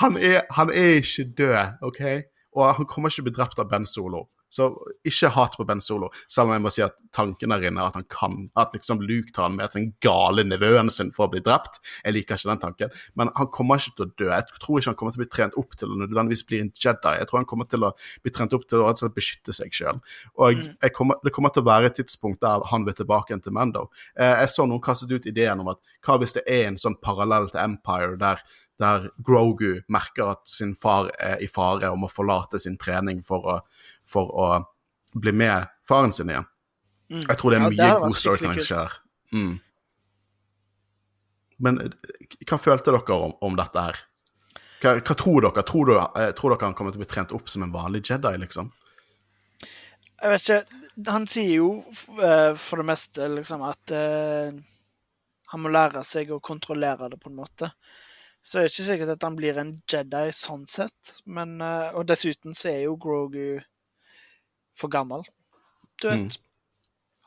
Han 0.00 0.16
han 0.56 0.70
er 0.72 1.00
ikke 1.00 1.28
død, 1.38 1.82
OK? 1.88 2.02
Og 2.56 2.76
han 2.76 2.88
kommer 2.88 3.10
ikke 3.10 3.20
til 3.20 3.24
å 3.24 3.28
bli 3.30 3.36
drept 3.40 3.60
av 3.60 3.68
Ben 3.72 3.88
Solo. 3.88 4.26
Så 4.52 4.68
ikke 5.08 5.30
hat 5.32 5.56
på 5.56 5.64
Ben 5.68 5.80
Solo, 5.80 6.10
selv 6.28 6.50
om 6.50 6.56
jeg 6.56 6.64
må 6.64 6.72
si 6.74 6.84
at 6.84 6.98
tanken 7.14 7.54
der 7.54 7.64
inne 7.68 7.84
at 7.86 7.96
han 7.96 8.04
kan 8.10 8.50
At 8.58 8.74
liksom 8.76 9.00
Luke 9.00 9.32
tar 9.32 9.48
han 9.48 9.56
med 9.56 9.72
til 9.72 9.80
den 9.80 9.92
gale 10.04 10.44
nevøen 10.44 10.90
sin 10.92 11.12
for 11.14 11.26
å 11.26 11.32
bli 11.32 11.40
drept. 11.44 11.80
Jeg 12.04 12.16
liker 12.16 12.36
ikke 12.36 12.50
den 12.50 12.62
tanken. 12.62 12.96
Men 13.18 13.32
han 13.36 13.48
kommer 13.52 13.80
ikke 13.80 13.96
til 13.96 14.06
å 14.06 14.12
dø. 14.20 14.28
Jeg 14.30 14.60
tror 14.60 14.78
ikke 14.78 14.92
han 14.92 14.98
kommer 15.00 15.14
til 15.14 15.20
å 15.20 15.24
bli 15.24 15.32
trent 15.32 15.58
opp 15.60 15.76
til 15.78 15.92
å 15.92 15.98
nødvendigvis 16.02 16.44
bli 16.48 16.62
en 16.64 16.72
Jedi. 16.72 17.14
Jeg 17.18 17.28
tror 17.30 17.40
han 17.40 17.48
kommer 17.48 17.68
til 17.70 17.86
å 17.88 17.92
bli 18.24 18.34
trent 18.34 18.56
opp 18.56 18.66
til 18.68 18.82
å 18.82 18.88
altså, 18.92 19.10
beskytte 19.12 19.56
seg 19.56 19.72
sjøl. 19.76 20.00
Og 20.40 20.62
jeg 20.62 20.94
kommer, 20.96 21.20
det 21.24 21.34
kommer 21.34 21.54
til 21.54 21.64
å 21.64 21.70
være 21.70 21.90
et 21.90 22.00
tidspunkt 22.00 22.42
der 22.44 22.66
han 22.72 22.86
vil 22.88 22.96
tilbake 22.98 23.32
igjen 23.32 23.44
til 23.44 23.56
Mando. 23.56 23.86
Eh, 24.16 24.44
jeg 24.44 24.52
så 24.52 24.68
noen 24.68 24.82
kastet 24.84 25.12
ut 25.12 25.28
ideen 25.28 25.62
om 25.64 25.72
at 25.72 25.80
hva 26.04 26.18
hvis 26.20 26.36
det 26.36 26.44
er 26.50 26.68
en 26.68 26.80
sånn 26.80 26.98
parallell 27.02 27.48
til 27.52 27.62
Empire 27.62 28.18
der 28.20 28.42
der 28.80 29.10
Grogu 29.24 29.82
merker 29.92 30.32
at 30.34 30.46
sin 30.48 30.74
far 30.78 31.10
er 31.20 31.42
i 31.42 31.48
fare 31.50 31.90
og 31.92 32.00
må 32.02 32.08
forlate 32.10 32.60
sin 32.62 32.78
trening 32.80 33.22
for 33.26 33.48
å, 33.48 33.58
for 34.08 34.32
å 34.32 34.48
bli 35.12 35.34
med 35.36 35.68
faren 35.88 36.14
sin 36.16 36.32
igjen. 36.32 36.48
Mm. 37.12 37.26
Jeg 37.26 37.38
tror 37.38 37.52
det 37.52 37.58
er 37.58 37.62
Ja, 37.62 37.68
mye 37.68 37.90
det 37.92 38.08
god 38.08 38.18
storytelling 38.22 38.62
som 38.62 38.70
skjer. 38.70 38.96
Mm. 39.36 39.52
Men 41.62 41.80
eh, 41.84 42.38
hva 42.48 42.58
følte 42.58 42.94
dere 42.94 43.18
om, 43.18 43.34
om 43.44 43.58
dette 43.58 43.86
her? 43.86 44.00
Hva, 44.82 44.96
hva 44.98 45.16
tror 45.18 45.44
dere? 45.46 45.64
Tror, 45.68 45.90
du, 45.90 45.98
eh, 45.98 46.30
tror 46.38 46.54
dere 46.54 46.70
han 46.70 46.78
kommer 46.78 46.94
til 46.94 47.02
å 47.02 47.04
bli 47.04 47.10
trent 47.12 47.34
opp 47.36 47.50
som 47.52 47.66
en 47.66 47.74
vanlig 47.74 48.04
Jedi, 48.08 48.34
liksom? 48.42 48.72
Jeg 50.22 50.30
vet 50.30 50.48
ikke. 50.48 50.80
Han 51.08 51.26
sier 51.30 51.54
jo 51.56 51.70
eh, 52.22 52.52
for 52.58 52.82
det 52.82 52.86
meste 52.86 53.26
liksom 53.32 53.62
at 53.66 53.94
uh, 53.96 54.52
han 55.52 55.62
må 55.62 55.70
lære 55.72 56.02
seg 56.06 56.30
å 56.34 56.42
kontrollere 56.44 57.08
det, 57.12 57.18
på 57.20 57.30
en 57.30 57.38
måte. 57.38 57.70
Så 58.42 58.58
det 58.58 58.62
er 58.64 58.70
ikke 58.72 58.86
sikkert 58.90 59.12
at 59.16 59.22
han 59.22 59.36
blir 59.38 59.58
en 59.62 59.74
Jedi 59.90 60.24
sånn 60.34 60.64
sett. 60.66 61.12
Men, 61.26 61.60
eh, 61.62 61.90
og 61.94 62.06
dessuten 62.10 62.54
så 62.58 62.72
er 62.72 62.80
jo 62.88 62.96
Grogu 62.98 63.60
for 64.74 64.88
gammel. 64.90 65.22
Du 66.02 66.08
vet. 66.08 66.18
Mm. 66.18 66.48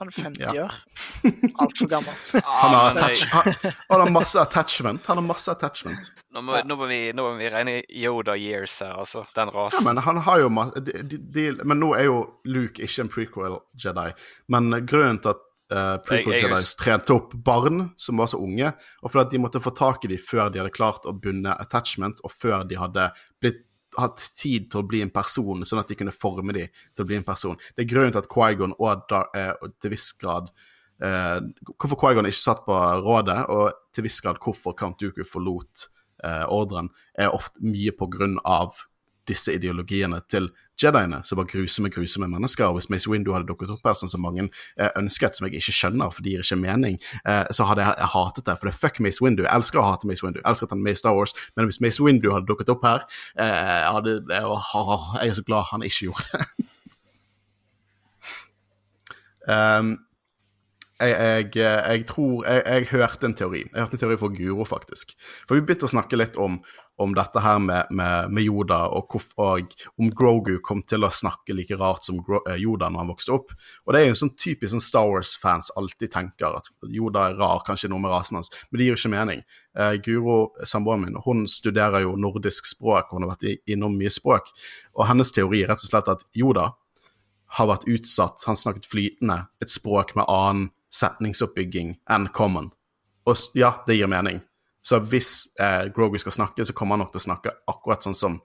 Han 0.01 0.09
er 0.11 0.11
50 0.11 0.41
Ja. 0.57 0.63
år. 0.65 0.73
Altfor 1.63 1.87
gammel. 1.87 2.11
Han 2.43 2.73
har, 2.73 2.89
Ah, 2.89 2.97
jeg- 2.97 2.97
attach, 2.97 3.21
han, 3.31 3.53
han 3.89 3.99
har 4.01 4.09
masse 4.11 4.35
attachment. 4.41 5.05
Han 5.07 5.17
har 5.21 5.23
masse 5.23 5.47
attachment. 5.51 6.09
Nå 6.35 6.41
må, 6.43 6.57
nå, 6.67 6.75
må 6.75 6.87
vi, 6.89 6.97
nå 7.15 7.23
må 7.29 7.37
vi 7.39 7.47
regne 7.53 7.77
Yoda 7.87 8.35
years 8.35 8.75
her, 8.83 8.91
altså. 8.99 9.23
Den 9.37 9.47
Ja, 9.47 9.55
rasen. 9.55 9.85
men 9.87 9.97
han 10.03 10.17
har 10.17 10.39
jo 10.43 10.49
de, 10.81 10.91
de, 11.03 11.17
de, 11.37 11.45
Men 11.63 11.79
nå 11.79 11.93
er 11.95 12.09
jo 12.09 12.17
Luke 12.43 12.83
ikke 12.83 13.05
en 13.05 13.09
prequel 13.15 13.55
Jedi. 13.85 14.09
Men 14.49 14.69
grunnen 14.85 15.21
til 15.23 15.29
at 15.31 15.37
uh, 15.73 15.95
prequel 16.05 16.37
Jedis 16.37 16.75
trente 16.79 17.13
opp 17.15 17.33
barn 17.45 17.89
som 17.97 18.21
var 18.21 18.29
så 18.31 18.39
unge, 18.43 18.73
og 19.01 19.13
fordi 19.13 19.35
de 19.35 19.43
måtte 19.45 19.63
få 19.63 19.73
tak 19.75 20.05
i 20.05 20.11
dem 20.11 20.21
før 20.21 20.49
de 20.49 20.61
hadde 20.61 20.75
klart 20.75 21.07
å 21.07 21.15
bunne 21.15 21.55
attachment, 21.61 22.21
og 22.23 22.33
før 22.33 22.67
de 22.67 22.79
hadde 22.81 23.09
blitt 23.41 23.63
hatt 23.99 24.21
tid 24.37 24.69
til 24.71 24.81
å 24.81 24.87
bli 24.87 25.01
en 25.03 25.13
person, 25.13 25.65
sånn 25.67 25.81
at 25.81 25.91
de 25.91 25.97
kunne 25.99 26.15
forme 26.15 26.55
dem 26.55 26.71
til 26.95 27.05
å 27.05 27.09
bli 27.09 27.19
en 27.19 27.27
person. 27.27 27.57
Det 27.75 27.85
er 27.85 27.91
grunnen 27.91 28.13
til 28.13 28.23
at 28.23 28.31
Quaigon 28.31 28.75
og, 28.77 29.05
Dar 29.09 29.29
eh, 29.37 29.53
og 29.61 29.75
til 29.81 29.93
viss 29.93 30.09
grad 30.19 30.49
eh, 31.03 31.39
Hvorfor 31.75 31.99
Quaigon 32.01 32.27
ikke 32.29 32.41
satt 32.41 32.65
på 32.67 32.79
rådet, 33.05 33.39
og 33.51 33.95
til 33.95 34.07
viss 34.07 34.21
grad 34.23 34.41
hvorfor 34.43 34.75
Count 34.77 34.99
Dooku 35.01 35.23
forlot 35.27 35.87
eh, 36.23 36.43
ordren, 36.51 36.91
er 37.15 37.35
ofte 37.35 37.63
mye 37.65 37.95
på 37.95 38.09
grunn 38.11 38.37
av 38.43 38.81
disse 39.27 39.53
ideologiene 39.55 40.21
til 40.29 40.49
Jediene, 40.81 41.21
som 41.23 41.39
var 41.39 41.47
grusomme, 41.47 41.89
grusomme 41.89 42.27
mennesker. 42.27 42.65
Og 42.67 42.79
hvis 42.79 42.89
Mace 42.91 43.09
Windu 43.09 43.31
hadde 43.33 43.47
dukket 43.47 43.71
opp 43.71 43.85
her, 43.87 43.95
sånn 43.95 44.11
som 44.11 44.23
mange 44.25 44.43
eh, 44.43 44.91
ønsket, 44.99 45.37
som 45.37 45.47
jeg 45.47 45.61
ikke 45.61 45.75
skjønner, 45.77 46.11
for 46.11 46.25
det 46.25 46.33
gir 46.33 46.43
ikke 46.43 46.59
mening, 46.59 46.97
eh, 47.23 47.43
så 47.55 47.67
hadde 47.69 47.85
jeg, 47.85 48.09
hatet 48.11 48.47
det. 48.47 48.57
For 48.59 48.67
det 48.67 48.73
er 48.73 48.81
fuck 48.81 48.99
Mace 49.03 49.23
Windu. 49.23 49.45
Jeg 49.45 49.53
elsker 49.55 49.79
å 49.81 49.87
hate 49.87 50.09
Mace 50.09 50.25
Windu. 50.25 50.41
Jeg 50.41 50.49
elsker 50.51 50.67
at 50.67 50.75
han 50.75 50.83
er 50.83 50.89
med 50.89 50.97
i 50.97 51.01
Star 51.01 51.15
Wars, 51.15 51.35
men 51.55 51.69
hvis 51.71 51.79
Mace 51.83 52.03
Windu 52.03 52.31
hadde 52.33 52.49
dukket 52.49 52.71
opp 52.75 52.83
her, 52.87 53.05
eh, 53.39 53.85
hadde, 53.95 54.17
jeg, 54.27 55.29
er 55.29 55.37
så 55.39 55.45
glad 55.47 55.69
han 55.71 55.87
ikke 55.87 56.09
gjorde 56.09 56.27
det. 56.33 56.67
um, 59.47 59.95
jeg, 60.99 61.11
jeg, 61.11 61.51
jeg 61.55 62.05
tror 62.07 62.43
jeg, 62.43 62.63
jeg 62.65 62.89
hørte 62.91 63.29
en 63.29 63.35
teori. 63.35 63.63
Jeg 63.63 63.79
hørte 63.79 63.95
en 63.95 64.03
teori 64.03 64.19
fra 64.19 64.31
Guro, 64.35 64.67
faktisk. 64.67 65.15
For 65.47 65.55
vi 65.55 65.63
begynte 65.63 65.87
å 65.87 65.95
snakke 65.95 66.19
litt 66.19 66.35
om 66.39 66.59
om 66.97 67.15
dette 67.15 67.41
her 67.43 67.59
med, 67.59 67.89
med, 67.91 68.31
med 68.31 68.45
Yoda, 68.45 68.85
og, 68.95 69.09
hvorf- 69.11 69.33
og 69.41 69.73
om 69.99 70.11
Grogu 70.15 70.59
kom 70.63 70.81
til 70.87 71.03
å 71.03 71.11
snakke 71.11 71.55
like 71.55 71.75
rart 71.79 72.07
som 72.07 72.21
Gro 72.23 72.39
eh, 72.47 72.59
Yoda 72.61 72.87
når 72.89 73.03
han 73.03 73.11
vokste 73.11 73.33
opp. 73.35 73.51
Og 73.83 73.93
det 73.93 74.01
er 74.01 74.07
jo 74.07 74.13
en 74.13 74.21
sånn 74.21 74.33
typisk 74.39 74.71
sånn 74.71 74.83
Star 74.83 75.09
Wars-fans 75.11 75.73
alltid 75.75 76.13
tenker, 76.13 76.55
at 76.61 76.71
Yoda 76.91 77.27
er 77.29 77.37
rar, 77.41 77.65
kanskje 77.67 77.91
noe 77.91 78.03
med 78.03 78.13
rasen 78.15 78.39
hans, 78.39 78.51
men 78.69 78.79
det 78.79 78.87
gir 78.87 78.95
jo 78.95 79.01
ikke 79.01 79.13
mening. 79.17 79.43
Eh, 79.75 79.97
Guro, 80.05 80.39
samboeren 80.63 81.05
min, 81.07 81.19
hun 81.25 81.43
studerer 81.51 82.05
jo 82.05 82.15
nordisk 82.19 82.69
språk, 82.71 83.11
hun 83.11 83.27
har 83.27 83.35
vært 83.35 83.67
innom 83.67 83.99
mye 83.99 84.13
språk, 84.13 84.53
og 84.95 85.07
hennes 85.11 85.35
teori 85.35 85.65
er 85.65 85.73
rett 85.73 85.83
og 85.83 85.91
slett 85.91 86.15
at 86.15 86.25
Yoda 86.37 86.71
har 87.59 87.69
vært 87.69 87.87
utsatt, 87.91 88.43
han 88.47 88.57
snakket 88.59 88.87
flytende, 88.89 89.45
et 89.63 89.71
språk 89.71 90.15
med 90.15 90.27
annen 90.31 90.71
setningsoppbygging 90.95 91.97
enn 92.11 92.31
common. 92.35 92.71
Og 93.27 93.57
ja, 93.57 93.73
det 93.87 93.97
gir 93.97 94.09
mening. 94.11 94.39
Så 94.85 94.99
hvis 95.09 95.31
eh, 95.61 95.87
Grogu 95.95 96.19
skal 96.21 96.35
snakke, 96.35 96.65
så 96.65 96.75
kommer 96.77 96.95
han 96.95 97.05
nok 97.05 97.15
til 97.15 97.23
å 97.23 97.27
snakke 97.29 97.55
akkurat 97.71 98.05
sånn 98.05 98.17
som 98.17 98.39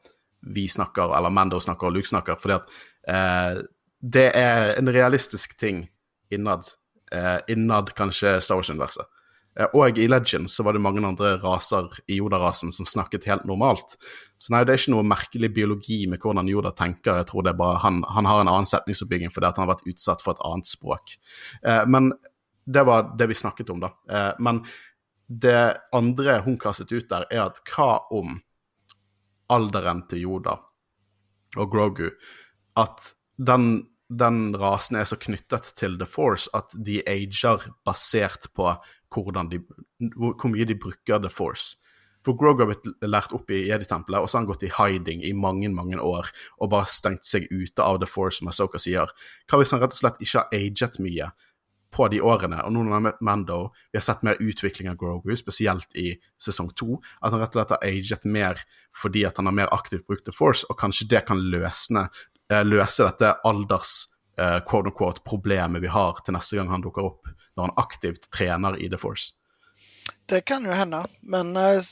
vi 0.55 0.65
snakker, 0.73 1.13
eller 1.13 1.33
Mando 1.37 1.61
snakker 1.61 1.91
og 1.91 1.99
Luke 1.99 2.09
snakker, 2.09 2.39
fordi 2.41 2.57
at 2.57 2.77
eh, 3.13 3.63
det 4.01 4.29
er 4.39 4.75
en 4.79 4.89
realistisk 4.89 5.59
ting 5.61 5.85
innad, 6.33 6.65
eh, 7.13 7.39
innad 7.53 7.93
kanskje 7.97 8.39
Star 8.41 8.57
Wars-universet. 8.57 9.11
Eh, 9.59 9.69
og 9.77 9.99
i 9.99 10.09
Legend 10.09 10.49
så 10.51 10.65
var 10.65 10.77
det 10.77 10.83
mange 10.85 11.03
andre 11.05 11.35
raser 11.43 11.91
i 12.09 12.21
Yoda-rasen 12.21 12.73
som 12.73 12.89
snakket 12.89 13.29
helt 13.29 13.45
normalt. 13.49 13.97
Så 14.41 14.55
nei, 14.55 14.63
det 14.65 14.75
er 14.75 14.83
ikke 14.83 14.95
noe 14.95 15.11
merkelig 15.11 15.53
biologi 15.57 16.01
med 16.09 16.23
hvordan 16.23 16.49
Yoda 16.49 16.73
tenker. 16.77 17.21
Jeg 17.21 17.29
tror 17.31 17.45
det 17.45 17.55
er 17.55 17.61
bare 17.61 17.81
han, 17.85 18.01
han 18.09 18.29
har 18.31 18.41
en 18.43 18.53
annen 18.53 18.71
setningsoppbygging 18.71 19.35
fordi 19.35 19.53
han 19.53 19.67
har 19.67 19.75
vært 19.75 19.89
utsatt 19.91 20.25
for 20.25 20.37
et 20.37 20.45
annet 20.47 20.71
språk. 20.71 21.19
Eh, 21.61 21.83
men 21.91 22.15
det 22.71 22.87
var 22.87 23.13
det 23.19 23.27
vi 23.31 23.39
snakket 23.39 23.73
om, 23.75 23.83
da. 23.83 23.93
Eh, 24.11 24.33
men 24.39 24.63
det 25.31 25.79
andre 25.95 26.41
hun 26.45 26.59
kastet 26.59 26.93
ut 26.93 27.09
der, 27.11 27.27
er 27.31 27.47
at 27.47 27.61
hva 27.71 28.01
om 28.11 28.41
alderen 29.51 30.05
til 30.11 30.27
Yoda 30.27 30.57
og 31.59 31.71
Grogu 31.71 32.11
At 32.79 33.13
den, 33.39 33.87
den 34.09 34.57
rasen 34.59 34.99
er 34.99 35.07
så 35.07 35.19
knyttet 35.19 35.73
til 35.79 35.97
The 35.99 36.07
Force 36.07 36.51
at 36.55 36.75
de 36.75 37.01
ager 37.07 37.67
basert 37.87 38.51
på 38.55 38.75
de, 39.51 39.63
hvor 40.17 40.51
mye 40.51 40.67
de 40.67 40.79
bruker 40.79 41.19
The 41.19 41.31
Force. 41.31 41.77
For 42.23 42.37
Grogu 42.37 42.63
har 42.63 42.69
blitt 42.71 42.87
lært 43.03 43.33
opp 43.33 43.51
i 43.51 43.63
Jedi-tempelet, 43.71 44.21
og 44.21 44.29
så 44.29 44.37
har 44.37 44.45
han 44.45 44.51
gått 44.51 44.67
i 44.67 44.73
hiding 44.77 45.23
i 45.25 45.33
mange 45.33 45.71
mange 45.73 45.99
år 45.99 46.29
og 46.61 46.71
bare 46.71 46.91
stengt 46.91 47.25
seg 47.25 47.47
ute 47.51 47.83
av 47.83 47.99
The 48.03 48.09
Force, 48.11 48.39
som 48.39 48.51
Asoka 48.53 48.79
sier. 48.79 49.11
Hva 49.49 49.61
hvis 49.61 49.73
han 49.75 49.81
rett 49.83 49.97
og 49.97 50.03
slett 50.03 50.21
ikke 50.21 50.43
har 50.43 50.59
aget 50.59 51.01
mye 51.03 51.31
på 51.95 52.09
de 52.13 52.21
årene? 52.23 52.61
Og 52.65 52.75
nå 52.75 52.85
når 52.85 52.93
han 52.93 52.97
har 52.99 53.07
møtt 53.09 53.25
Mando, 53.27 53.59
vi 53.91 54.01
har 54.01 54.07
sett 54.07 54.25
mer 54.27 54.41
utvikling 54.43 54.91
av 54.93 54.99
Grogu, 55.01 55.33
spesielt 55.39 55.97
i 55.99 56.13
sesong 56.43 56.71
to, 56.79 57.01
at 57.21 57.33
han 57.33 57.43
rett 57.43 57.55
og 57.55 57.61
slett 57.61 57.75
har 57.77 57.89
aget 57.91 58.29
mer 58.31 58.63
fordi 59.03 59.27
at 59.29 59.41
han 59.41 59.51
har 59.51 59.59
mer 59.63 59.75
aktivt 59.75 60.07
brukt 60.09 60.27
The 60.29 60.35
Force, 60.37 60.67
og 60.71 60.79
kanskje 60.81 61.09
det 61.11 61.25
kan 61.31 61.43
løsne, 61.53 62.09
eh, 62.51 62.65
løse 62.67 63.07
dette 63.07 63.35
alders 63.49 63.97
eh, 64.39 64.61
quote 64.67 64.93
unquote, 64.93 65.25
problemet 65.27 65.83
vi 65.83 65.93
har 65.93 66.23
til 66.25 66.37
neste 66.37 66.59
gang 66.59 66.73
han 66.73 66.87
dukker 66.87 67.13
opp, 67.13 67.31
når 67.57 67.69
han 67.69 67.79
aktivt 67.85 68.31
trener 68.35 68.79
i 68.79 68.91
The 68.91 69.01
Force. 69.01 69.35
Det 70.31 70.45
kan 70.47 70.65
jo 70.67 70.75
hende, 70.75 71.03
men 71.27 71.57
eh, 71.59 71.83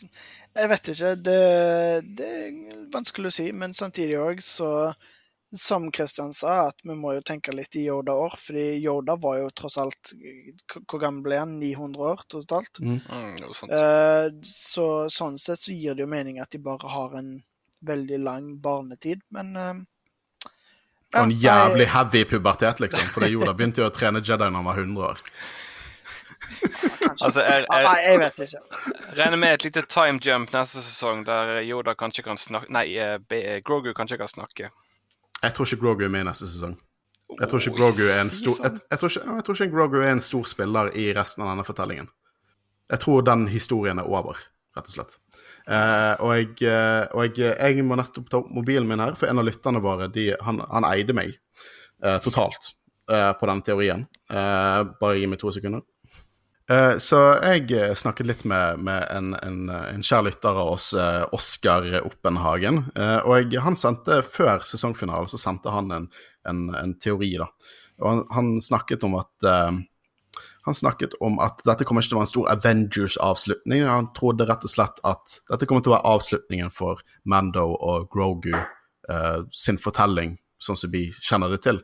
jeg 0.58 0.70
vet 0.70 0.90
ikke. 0.92 1.14
Det, 1.26 1.38
det 2.18 2.28
er 2.28 2.82
vanskelig 2.92 3.30
å 3.30 3.34
si. 3.34 3.46
Men 3.54 3.74
samtidig 3.74 4.18
òg 4.18 4.42
så 4.44 4.70
Som 5.56 5.86
Kristian 5.90 6.32
sa, 6.36 6.68
at 6.68 6.76
vi 6.84 6.92
må 6.92 7.14
jo 7.16 7.22
tenke 7.24 7.54
litt 7.56 7.74
i 7.80 7.86
Yoda-år. 7.86 8.34
fordi 8.36 8.64
Yoda 8.84 9.14
var 9.16 9.38
jo 9.38 9.48
tross 9.50 9.78
alt 9.80 10.10
Hvor 10.90 11.00
gammel 11.00 11.22
ble 11.24 11.38
han? 11.38 11.54
900 11.58 12.02
år 12.10 12.24
totalt? 12.28 12.80
Mm, 12.80 13.00
Mm. 13.08 13.70
Eh, 13.72 14.26
så 14.44 14.88
sånn 15.08 15.38
sett 15.38 15.58
så 15.58 15.72
gir 15.72 15.94
det 15.94 16.04
jo 16.04 16.10
mening 16.10 16.38
at 16.40 16.50
de 16.50 16.58
bare 16.58 16.88
har 16.92 17.14
en 17.16 17.42
veldig 17.82 18.18
lang 18.24 18.50
barnetid, 18.60 19.20
men 19.30 19.56
eh, 19.56 19.74
Og 21.16 21.22
en 21.24 21.30
jævlig 21.32 21.86
jeg- 21.86 21.94
heavy 21.94 22.24
pubertet, 22.24 22.80
liksom. 22.80 23.08
Fordi 23.14 23.30
Yoda 23.32 23.54
begynte 23.54 23.80
jo 23.80 23.88
å 23.88 23.94
trene 23.94 24.20
Jedi 24.20 24.50
når 24.50 24.60
han 24.60 24.64
var 24.68 24.76
100 24.76 25.08
år. 25.08 25.18
Altså, 27.20 27.40
jeg, 27.42 27.64
Nei, 27.70 27.80
jeg 27.82 28.10
jeg 28.10 28.18
vet 28.20 28.38
ikke. 28.44 28.60
regner 29.18 29.36
med 29.40 29.52
et 29.56 29.64
lite 29.64 29.82
time 29.90 30.20
jump 30.22 30.52
neste 30.54 30.82
sesong 30.84 31.24
der 31.26 31.62
Yoda 31.66 31.94
kanskje 31.98 32.22
kan 32.24 32.36
snakke 32.38 32.70
Nei, 32.70 32.84
eh, 32.96 33.60
Grogu 33.64 33.92
kanskje 33.94 34.18
kan 34.20 34.28
snakke. 34.28 34.70
Jeg 35.42 35.54
tror 35.54 35.68
ikke 35.68 35.82
Grogu 35.82 36.04
er 36.04 36.12
med 36.12 36.24
i 36.24 36.28
neste 36.28 36.48
sesong. 36.50 36.76
Jeg 37.38 37.50
tror 37.50 37.62
ikke 37.62 37.76
Grogu 37.76 38.04
er 38.08 38.22
en 38.22 38.30
stor 38.32 38.56
jeg, 38.64 38.80
jeg, 38.90 38.98
tror 38.98 39.12
ikke, 39.12 39.24
jeg 39.36 39.44
tror 39.46 39.58
ikke 39.58 39.74
Grogu 39.74 39.98
er 40.00 40.12
en 40.14 40.24
stor 40.24 40.46
spiller 40.48 40.90
i 40.98 41.10
resten 41.16 41.44
av 41.44 41.52
denne 41.52 41.66
fortellingen. 41.66 42.08
Jeg 42.88 43.02
tror 43.04 43.26
den 43.26 43.44
historien 43.52 44.00
er 44.00 44.08
over, 44.08 44.40
rett 44.76 44.88
og 44.88 44.94
slett. 44.94 45.18
Eh, 45.68 46.14
og 46.24 46.32
jeg, 46.32 46.54
eh, 46.64 47.04
og 47.12 47.36
jeg, 47.36 47.52
jeg 47.52 47.84
må 47.84 47.98
nettopp 48.00 48.30
ta 48.32 48.40
opp 48.40 48.48
mobilen 48.56 48.88
min 48.88 49.02
her, 49.04 49.14
for 49.18 49.28
en 49.28 49.42
av 49.42 49.46
lytterne 49.46 49.82
våre 49.84 50.08
de, 50.12 50.30
han, 50.46 50.62
han 50.72 50.88
eide 50.88 51.14
meg 51.16 51.34
eh, 51.36 52.16
totalt 52.24 52.72
eh, 53.12 53.32
på 53.36 53.50
den 53.52 53.62
teorien. 53.66 54.06
Eh, 54.32 54.80
bare 55.00 55.20
gi 55.20 55.28
meg 55.28 55.42
to 55.42 55.52
sekunder. 55.54 55.84
Eh, 56.68 56.94
så 57.00 57.18
jeg 57.40 57.70
eh, 57.72 57.94
snakket 57.96 58.28
litt 58.28 58.44
med, 58.48 58.82
med 58.84 59.06
en, 59.08 59.34
en, 59.40 59.60
en 59.72 60.04
kjær 60.04 60.26
lytter 60.26 60.52
av 60.52 60.74
oss, 60.74 60.90
eh, 60.92 61.24
Oskar 61.32 61.86
Oppenhagen. 62.02 62.84
Og 62.98 63.32
jeg, 63.38 63.60
han 63.64 63.78
sendte, 63.78 64.20
før 64.26 64.66
sesongfinalen, 64.68 65.30
så 65.30 65.40
sendte 65.40 65.72
han 65.72 65.92
en, 65.94 66.10
en, 66.48 66.96
teori, 67.00 67.36
da. 67.40 67.48
Og 68.02 68.10
han, 68.12 68.26
han 68.36 68.50
snakket 68.62 69.06
om 69.08 69.16
at 69.18 69.48
han 70.68 70.74
snakket 70.74 71.14
om 71.24 71.38
at 71.40 71.62
dette 71.64 71.86
kommer 71.88 72.04
ikke 72.04 72.12
til 72.12 72.18
å 72.18 72.20
være 72.20 72.26
en 72.26 72.32
stor 72.34 72.48
Avengers-avslutning. 72.52 73.86
Han 73.88 74.10
trodde 74.16 74.44
rett 74.48 74.66
og 74.66 74.72
slett 74.72 74.98
at 75.08 75.38
dette 75.48 75.64
kommer 75.64 75.84
til 75.84 75.94
å 75.94 75.96
være 75.96 76.12
avslutningen 76.12 76.72
for 76.74 77.00
Mando 77.24 77.64
og 77.72 78.10
Grogu 78.12 78.52
eh, 78.52 79.38
sin 79.56 79.80
fortelling, 79.80 80.36
sånn 80.60 80.76
som 80.76 80.92
vi 80.92 81.06
kjenner 81.24 81.54
det 81.54 81.62
til. 81.64 81.80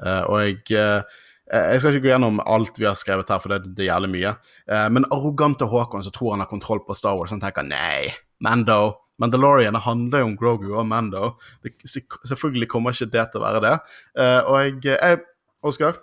Eh, 0.00 0.22
og 0.24 0.40
jeg, 0.40 0.62
eh, 0.72 1.20
jeg 1.52 1.80
skal 1.80 1.96
ikke 1.96 2.06
gå 2.06 2.12
gjennom 2.14 2.38
alt 2.40 2.78
vi 2.80 2.86
har 2.88 2.96
skrevet 2.96 3.28
her, 3.28 3.40
for 3.42 3.52
det, 3.52 3.74
det 3.76 3.88
jævlig 3.90 4.10
mye. 4.14 4.34
Eh, 4.70 4.86
men 4.94 5.08
arrogante 5.12 5.68
Håkon 5.68 6.04
som 6.06 6.14
tror 6.14 6.34
han 6.34 6.44
har 6.44 6.50
kontroll 6.50 6.80
på 6.86 6.96
Star 6.96 7.18
Wars, 7.18 7.34
han 7.34 7.42
tenker 7.42 7.66
nei, 7.68 8.12
Mando 8.44 8.94
Mandalorian 9.22 9.76
handler 9.78 10.24
jo 10.24 10.26
om 10.26 10.34
Grogu 10.38 10.72
og 10.74 10.88
Mando. 10.90 11.34
Det, 11.62 11.76
selvfølgelig 11.86 12.68
kommer 12.72 12.94
ikke 12.94 13.12
det 13.12 13.28
til 13.30 13.40
å 13.40 13.44
være 13.44 13.60
det. 13.62 13.74
Eh, 14.18 14.40
og 14.42 14.58
jeg, 14.58 14.80
jeg 14.90 15.20
Oskar, 15.64 16.00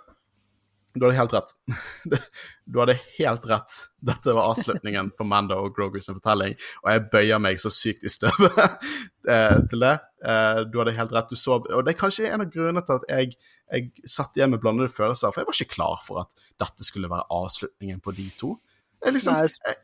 du 0.94 1.04
hadde 1.06 1.16
helt 1.16 1.32
rett. 1.32 1.52
Du 2.72 2.78
hadde 2.78 2.94
helt 3.18 3.46
rett. 3.50 3.74
Dette 4.00 4.32
var 4.32 4.52
avslutningen 4.52 5.10
på 5.18 5.24
Mando 5.28 5.56
og 5.60 5.74
Grogu 5.76 5.98
sin 6.00 6.14
fortelling, 6.16 6.54
og 6.84 6.90
jeg 6.92 7.02
bøyer 7.12 7.40
meg 7.42 7.58
så 7.60 7.72
sykt 7.74 8.04
i 8.06 8.12
støvet 8.12 8.58
eh, 9.32 9.58
til 9.68 9.82
det. 9.82 9.94
Eh, 10.24 10.60
Du 10.70 10.78
hadde 10.80 10.94
helt 10.96 11.12
rett. 11.12 11.32
Du 11.32 11.36
så, 11.36 11.58
og 11.58 11.84
det 11.84 11.94
er 11.94 12.00
kanskje 12.00 12.30
en 12.30 12.44
av 12.46 12.52
grunnene 12.54 12.84
til 12.86 13.00
at 13.00 13.08
jeg, 13.10 13.34
jeg 13.72 13.90
satt 14.08 14.38
igjen 14.38 14.54
med 14.54 14.62
blandede 14.62 14.92
følelser, 14.94 15.32
for 15.34 15.42
jeg 15.42 15.50
var 15.50 15.58
ikke 15.58 15.74
klar 15.74 16.04
for 16.06 16.22
at 16.24 16.44
dette 16.62 16.86
skulle 16.86 17.10
være 17.12 17.28
avslutningen 17.34 18.00
på 18.04 18.14
de 18.16 18.28
to. 18.38 18.54
Jeg 19.02 19.16
liksom, 19.18 19.42
jeg, 19.42 19.76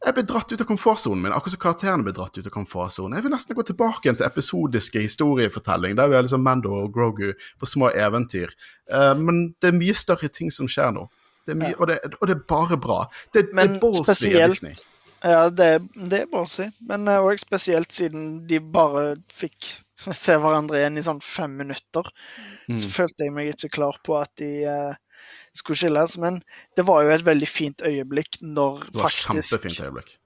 jeg 0.00 0.16
ble 0.16 0.22
dratt 0.24 0.52
ut 0.52 0.62
av 0.62 0.68
komfortsonen 0.68 1.22
min, 1.26 1.32
akkurat 1.36 1.52
som 1.54 1.60
karakterene 1.60 2.06
ble 2.06 2.14
dratt 2.16 2.38
ut 2.38 2.46
av 2.48 2.52
komfortsonen. 2.54 3.18
Jeg 3.18 3.26
vil 3.26 3.34
nesten 3.34 3.56
gå 3.58 3.64
tilbake 3.68 4.06
igjen 4.06 4.16
til 4.16 4.28
episodiske 4.30 5.02
historiefortelling, 5.04 5.96
der 5.98 6.08
vi 6.08 6.16
er 6.16 6.24
liksom 6.24 6.44
Mando 6.46 6.72
og 6.78 6.94
Grogu 6.94 7.34
på 7.60 7.68
små 7.68 7.90
eventyr. 7.92 8.54
Uh, 8.92 9.12
men 9.20 9.50
det 9.60 9.72
er 9.72 9.76
mye 9.76 9.96
større 9.96 10.30
ting 10.32 10.52
som 10.54 10.70
skjer 10.72 10.94
nå. 10.96 11.04
Det 11.44 11.56
mye, 11.58 11.74
Ja. 11.74 11.76
og, 11.78 11.90
det, 11.90 11.98
og 12.20 12.30
det 12.30 12.36
er 12.38 12.46
bare 12.48 12.80
bra. 12.80 13.02
Det, 13.34 13.50
det 13.52 13.66
er 13.66 13.76
ballsy 13.82 14.32
av 14.40 14.54
Disney. 14.54 14.78
Ja, 15.20 15.42
det, 15.52 15.68
det 15.92 16.22
er 16.22 16.32
ballsy. 16.32 16.70
Men 16.88 17.04
òg 17.12 17.40
spesielt 17.42 17.92
siden 17.92 18.46
de 18.48 18.60
bare 18.60 19.18
fikk 19.28 19.68
se 20.24 20.36
hverandre 20.40 20.80
igjen 20.80 20.96
i 20.96 21.04
sånn 21.04 21.20
fem 21.24 21.58
minutter. 21.60 22.08
Mm. 22.72 22.78
Så 22.80 22.88
følte 22.88 23.28
jeg 23.28 23.36
meg 23.36 23.52
ikke 23.52 23.74
klar 23.76 24.00
på 24.06 24.16
at 24.20 24.32
de 24.40 24.52
eh, 24.64 24.96
skulle 25.52 25.78
skilles. 25.80 26.16
Men 26.18 26.40
det 26.76 26.86
var 26.88 27.04
jo 27.04 27.14
et 27.14 27.26
veldig 27.26 27.48
fint 27.48 27.82
øyeblikk 27.86 28.40
når 28.42 28.84
Det 28.86 28.96
var 28.98 29.08
faktisk 29.08 29.34
kjempefint 29.34 29.84
øyeblikk. 29.84 30.16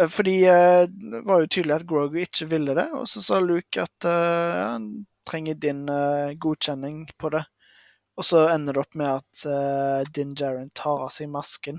Eh, 0.00 0.08
Fordi 0.08 0.36
eh, 0.44 0.82
det 0.88 1.22
var 1.26 1.40
jo 1.40 1.46
tydelig 1.46 1.74
at 1.74 1.86
Grogu 1.86 2.18
ikke 2.24 2.50
ville 2.50 2.74
det, 2.78 2.88
og 2.94 3.08
så 3.08 3.22
sa 3.22 3.40
Luke 3.40 3.82
at 3.82 4.08
eh, 4.08 4.58
ja, 4.58 4.66
han 4.74 5.06
trenger 5.28 5.54
din 5.54 5.86
godkjenning 6.40 7.04
på 7.18 7.30
det. 7.30 7.44
Og 8.18 8.24
så 8.26 8.48
ender 8.52 8.74
det 8.74 8.82
opp 8.82 8.96
med 8.98 9.08
at 9.20 9.42
uh, 9.46 10.00
Din 10.12 10.32
Jaren 10.36 10.72
tar 10.76 10.98
av 11.04 11.12
seg 11.14 11.30
masken, 11.30 11.78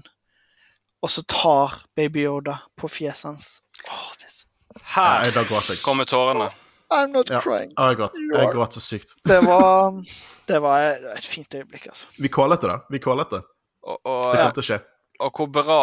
og 1.03 1.11
så 1.11 1.21
tar 1.27 1.75
Baby 1.97 2.23
Yoda 2.23 2.55
på 2.79 2.87
fjeset 2.89 3.27
hans. 3.27 3.49
Oh, 3.85 4.07
det 4.17 4.29
er 4.29 4.33
så... 4.37 4.47
Her 4.95 5.81
kommer 5.83 6.07
tårene. 6.09 6.47
I'm 6.91 7.11
not 7.15 7.29
Ja. 7.29 7.39
crying. 7.41 7.71
Jeg 7.77 7.97
gråt. 7.97 8.17
Jeg 8.33 8.51
gråt 8.53 8.73
så 8.73 8.81
sykt. 8.83 9.15
Det 9.25 9.39
var, 9.45 9.91
det 10.51 10.59
var 10.61 10.87
et 11.15 11.23
fint 11.23 11.55
øyeblikk, 11.55 11.87
altså. 11.87 12.07
Vi 12.19 12.27
kålet 12.29 12.61
det. 12.61 12.79
Vi 12.91 12.99
kålet 12.99 13.29
det. 13.29 13.41
Og, 13.83 13.97
Det 14.03 14.11
og, 14.11 14.35
kom 14.37 14.51
til 14.57 14.61
å 14.63 14.67
skje. 14.69 14.79
og 15.21 15.31
hvor 15.37 15.47
bra 15.53 15.79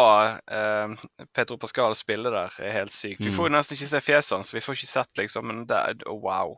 eh, 0.51 0.93
Petro 1.35 1.57
Pascal 1.57 1.95
spiller 1.95 2.31
der, 2.31 2.53
er 2.63 2.71
helt 2.77 2.91
sykt. 2.93 3.19
Vi 3.19 3.29
Mm. 3.31 3.35
får 3.37 3.49
jo 3.49 3.53
nesten 3.55 3.77
ikke 3.77 3.87
se 3.89 3.99
fjeset 4.01 4.35
hans, 4.37 4.53
vi 4.53 4.59
får 4.61 4.75
ikke 4.77 4.87
sett 4.93 5.17
liksom, 5.17 5.47
men 5.47 5.65
det 5.65 5.77
er 5.77 5.95
oh, 6.07 6.19
wow. 6.21 6.57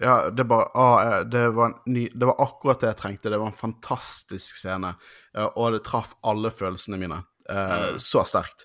Ja, 0.00 0.30
det, 0.30 0.44
bare, 0.48 0.68
ah, 0.74 1.02
eh, 1.18 1.24
det, 1.28 1.42
var 1.52 1.74
ny, 1.86 2.06
det 2.14 2.26
var 2.26 2.38
akkurat 2.40 2.80
det 2.80 2.86
jeg 2.94 2.96
trengte. 3.02 3.30
Det 3.30 3.38
var 3.38 3.50
en 3.50 3.52
fantastisk 3.58 4.56
scene, 4.56 4.94
eh, 5.36 5.48
og 5.56 5.72
det 5.74 5.82
traff 5.84 6.14
alle 6.24 6.50
følelsene 6.50 6.96
mine 7.00 7.18
eh, 7.50 7.90
Mm. 7.90 7.98
så 7.98 8.22
sterkt. 8.24 8.64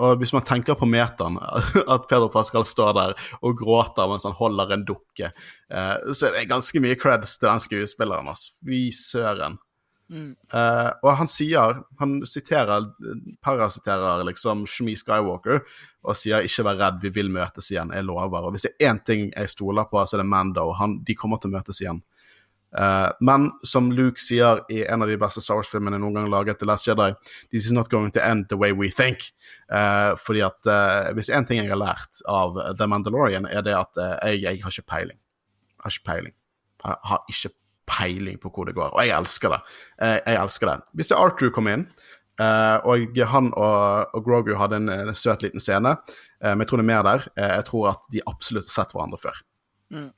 Og 0.00 0.20
hvis 0.20 0.32
man 0.32 0.44
tenker 0.46 0.76
på 0.78 0.88
metaen, 0.88 1.38
at 1.94 2.08
Pedro 2.08 2.30
Pascal 2.32 2.66
står 2.68 2.96
der 2.96 3.14
og 3.42 3.60
gråter 3.60 4.08
mens 4.10 4.26
han 4.28 4.36
holder 4.36 4.74
en 4.74 4.86
dukke, 4.88 5.32
eh, 5.32 5.94
så 6.12 6.28
er 6.28 6.38
det 6.38 6.48
ganske 6.52 6.82
mye 6.82 6.98
creds 7.00 7.38
til 7.40 7.50
den 7.50 7.64
skuespilleren. 7.64 8.32
Altså. 8.32 8.52
Fy 8.64 8.88
søren. 8.96 9.58
Mm. 10.06 10.36
Eh, 10.54 10.90
og 11.02 11.10
han 11.18 11.28
sier, 11.30 11.80
han 11.98 12.18
siterer, 12.28 12.90
parasiterer 13.42 14.22
liksom 14.28 14.62
Shmi 14.70 14.94
Skywalker 14.98 15.64
og 16.06 16.14
sier 16.14 16.46
'ikke 16.46 16.64
vær 16.68 16.78
redd, 16.78 17.00
vi 17.02 17.10
vil 17.10 17.30
møtes 17.30 17.72
igjen, 17.72 17.90
jeg 17.90 18.06
lover'. 18.06 18.46
Og 18.46 18.52
hvis 18.54 18.68
det 18.68 18.74
er 18.78 18.92
én 18.92 19.02
ting 19.04 19.32
jeg 19.34 19.50
stoler 19.50 19.88
på, 19.90 19.98
så 20.06 20.16
er 20.16 20.22
det 20.22 20.30
Mando. 20.30 20.72
Han, 20.72 21.02
de 21.02 21.14
kommer 21.14 21.42
til 21.42 21.50
å 21.50 21.58
møtes 21.58 21.80
igjen. 21.82 22.02
Eh, 22.78 23.10
men 23.20 23.50
som 23.62 23.92
Luke 23.92 24.20
sier 24.20 24.60
i 24.72 24.82
en 24.84 25.02
av 25.02 25.08
de 25.08 25.16
beste 25.20 25.40
Star 25.40 25.60
Wars-filmene 25.60 25.98
noen 26.00 26.16
gang 26.18 26.30
laget, 26.32 26.58
The 26.60 26.68
Last 26.68 26.88
Jedi, 26.88 27.12
this 27.50 27.66
is 27.66 27.72
not 27.72 27.90
going 27.92 28.10
to 28.12 28.22
end 28.22 28.48
the 28.50 28.58
way 28.58 28.72
we 28.72 28.90
think. 28.90 29.30
Uh, 29.72 30.14
fordi 30.20 30.42
at 30.46 30.70
uh, 30.70 31.12
hvis 31.16 31.30
én 31.32 31.46
ting 31.46 31.62
jeg 31.62 31.72
har 31.72 31.80
lært 31.80 32.20
av 32.30 32.58
The 32.78 32.88
Mandalorian, 32.90 33.48
er 33.48 33.64
det 33.66 33.76
at 33.76 34.02
jeg, 34.02 34.42
jeg 34.44 34.64
har 34.64 34.74
ikke 34.74 34.90
peiling. 34.92 35.20
Jeg 35.76 35.86
har 35.86 35.94
ikke 35.94 36.10
peiling. 36.10 36.36
Jeg 36.84 37.00
har 37.12 37.32
ikke 37.32 37.54
peiling 37.86 38.38
på 38.42 38.50
hvor 38.52 38.68
det 38.68 38.76
går, 38.76 38.92
og 38.92 39.00
jeg 39.02 39.14
elsker 39.16 39.54
det. 39.54 39.62
Eh, 40.02 40.18
jeg 40.18 40.42
elsker 40.42 40.72
det. 40.72 40.78
Hvis 40.98 41.12
det 41.12 41.18
Arthur 41.22 41.54
kom 41.54 41.70
inn, 41.72 41.88
og 42.36 43.14
han 43.30 43.46
og, 43.56 44.10
og 44.12 44.26
Grogu 44.26 44.50
hadde 44.60 44.76
en, 44.76 44.90
en 44.92 45.14
søt 45.16 45.40
liten 45.40 45.62
scene, 45.62 45.94
men 46.44 46.60
jeg 46.60 46.68
tror 46.68 46.82
det 46.82 46.84
er 46.84 46.90
mer 46.90 47.06
der. 47.06 47.22
Jeg 47.40 47.64
tror 47.70 47.86
at 47.94 48.10
de 48.12 48.20
absolutt 48.28 48.68
har 48.68 48.74
sett 48.74 48.92
hverandre 48.92 49.16
før. 49.22 49.38
Mm. 49.88 50.10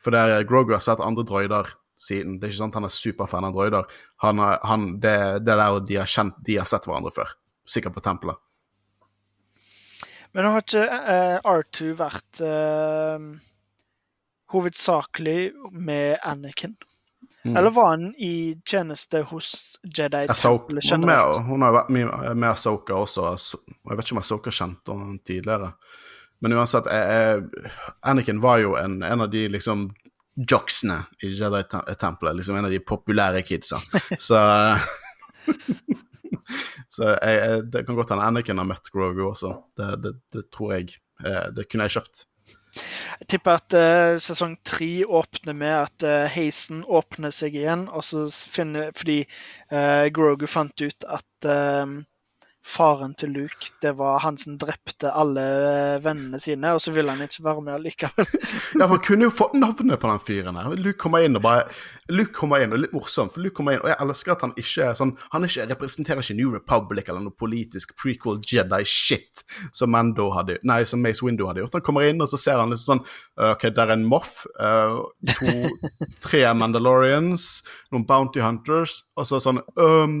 For 0.00 0.14
det 0.14 0.20
er, 0.20 0.46
Grogu 0.48 0.72
har 0.72 0.84
sett 0.84 1.02
andre 1.04 1.24
droider 1.28 1.68
siden. 2.00 2.38
Det 2.40 2.48
er 2.48 2.54
ikke 2.54 2.68
at 2.70 2.78
han 2.80 2.88
er 2.88 2.94
superfan 2.94 3.48
av 3.48 3.52
droider. 3.56 3.90
Han, 4.24 4.40
er, 4.40 4.58
han, 4.64 4.86
det, 5.02 5.16
det 5.44 5.56
der 5.60 5.80
de 5.84 5.98
har 6.00 6.08
kjent, 6.08 6.38
de 6.46 6.56
har 6.60 6.68
sett 6.68 6.88
hverandre 6.88 7.12
før. 7.14 7.34
Sikkert 7.68 7.98
på 7.98 8.04
tempelet. 8.04 8.40
Men 10.32 10.46
har 10.46 10.62
ikke 10.62 10.84
uh, 10.86 11.56
R2 11.58 11.90
vært 11.98 12.40
uh, 12.46 13.24
hovedsakelig 14.54 15.52
med 15.72 16.18
Anakin? 16.22 16.76
Mm. 17.42 17.56
Eller 17.56 17.70
var 17.70 17.88
han 17.94 18.14
i 18.20 18.60
tjeneste 18.68 19.22
hos 19.30 19.78
Jedi? 19.82 20.26
Tempelet, 20.28 20.90
hun, 20.92 21.06
med, 21.08 21.38
hun 21.48 21.64
har 21.64 21.72
vært 21.72 21.92
mye 21.96 22.34
med 22.36 22.50
Asoka 22.50 22.98
også. 23.00 23.36
så- 23.40 23.60
Jeg 23.66 23.96
vet 23.96 24.04
ikke 24.06 24.16
om 24.16 24.22
Asoka 24.22 24.50
kjente 24.52 24.92
henne 24.92 25.18
tidligere. 25.24 25.72
Men 26.40 26.56
uansett, 26.56 26.86
eh, 26.86 27.10
eh, 27.16 27.38
Anakin 28.08 28.40
var 28.40 28.62
jo 28.62 28.76
en, 28.80 29.02
en 29.02 29.26
av 29.26 29.30
de 29.30 29.48
liksom 29.52 29.90
jocksene 30.40 31.02
i 31.22 31.34
Jedi-tempelet. 31.36 32.36
Liksom 32.36 32.56
en 32.56 32.68
av 32.68 32.72
de 32.72 32.80
populære 32.80 33.42
kidsa. 33.44 33.80
Så 34.18 34.40
Så 36.90 37.06
jeg, 37.06 37.36
jeg, 37.38 37.62
det 37.72 37.84
kan 37.86 37.96
godt 37.98 38.10
hende 38.12 38.26
Anakin 38.26 38.58
har 38.58 38.68
møtt 38.68 38.90
Grogu 38.92 39.22
også. 39.28 39.54
Det, 39.78 39.92
det, 40.02 40.12
det 40.34 40.44
tror 40.52 40.74
jeg. 40.74 40.96
Eh, 41.22 41.46
det 41.54 41.68
kunne 41.70 41.86
jeg 41.86 41.98
kjøpt. 41.98 42.24
Jeg 43.20 43.28
tipper 43.34 43.58
at 43.58 43.74
uh, 43.74 44.14
sesong 44.22 44.54
tre 44.66 45.02
åpner 45.04 45.56
med 45.58 45.74
at 45.74 46.04
uh, 46.06 46.30
heisen 46.30 46.84
åpner 46.86 47.34
seg 47.34 47.56
igjen, 47.58 47.88
og 47.90 48.04
så 48.06 48.22
finner 48.30 48.94
Fordi 48.96 49.18
uh, 49.74 50.06
Grogu 50.14 50.46
fant 50.50 50.80
ut 50.80 51.06
at 51.18 51.48
eh, 51.50 51.96
faren 52.66 53.14
til 53.16 53.32
Luke, 53.32 53.70
det 53.80 53.94
var 53.96 54.18
han 54.20 54.36
som 54.38 54.58
drepte 54.60 55.08
alle 55.16 55.42
eh, 55.42 56.00
vennene 56.04 56.40
sine, 56.42 56.74
og 56.76 56.82
så 56.84 56.92
ville 56.92 57.12
han 57.12 57.24
ikke 57.24 57.44
være 57.46 57.64
med 57.64 57.74
allikevel. 57.78 58.28
Ja, 58.80 58.84
for 58.86 58.94
Han 58.94 59.02
kunne 59.04 59.26
jo 59.26 59.32
fått 59.34 59.54
navnet 59.58 60.00
på 60.00 60.08
den 60.10 60.20
fyren 60.24 60.58
her. 60.60 60.74
Luke 60.76 60.98
kommer 61.00 61.24
inn 61.24 61.38
og 61.38 61.42
bare 61.44 61.64
Luke 62.12 62.34
kommer 62.36 62.62
inn, 62.62 62.74
og 62.74 62.82
litt 62.82 62.94
morsomt, 62.96 63.32
for 63.34 63.42
Luke 63.42 63.56
kommer 63.56 63.76
inn, 63.76 63.82
og 63.84 63.90
jeg 63.90 63.98
elsker 64.04 64.34
at 64.34 64.44
han 64.44 64.54
ikke 64.60 64.88
er 64.90 64.98
sånn 64.98 65.12
Han 65.32 65.46
ikke, 65.46 65.66
representerer 65.72 66.22
ikke 66.22 66.36
New 66.38 66.52
Republic 66.54 67.08
eller 67.08 67.24
noe 67.24 67.36
politisk 67.36 67.94
prequel 67.98 68.40
Jedi-shit 68.44 69.44
som 69.76 69.92
Mando 69.94 70.30
hadde 70.36 70.58
Nei, 70.68 70.82
som 70.88 71.02
Mace 71.02 71.24
Window 71.24 71.48
hadde 71.48 71.64
gjort. 71.64 71.78
Han 71.78 71.86
kommer 71.86 72.08
inn, 72.08 72.20
og 72.20 72.28
så 72.30 72.40
ser 72.40 72.60
han 72.60 72.74
liksom 72.74 73.00
sånn 73.00 73.54
OK, 73.54 73.70
der 73.72 73.86
er 73.88 73.96
en 73.96 74.08
Moff, 74.10 74.44
eh, 74.60 74.98
to, 75.32 75.54
tre 76.26 76.44
Mandalorians, 76.56 77.48
noen 77.94 78.04
Bounty 78.08 78.44
Hunters, 78.44 79.00
og 79.16 79.28
så 79.30 79.40
sånn 79.42 79.62
um, 79.78 80.20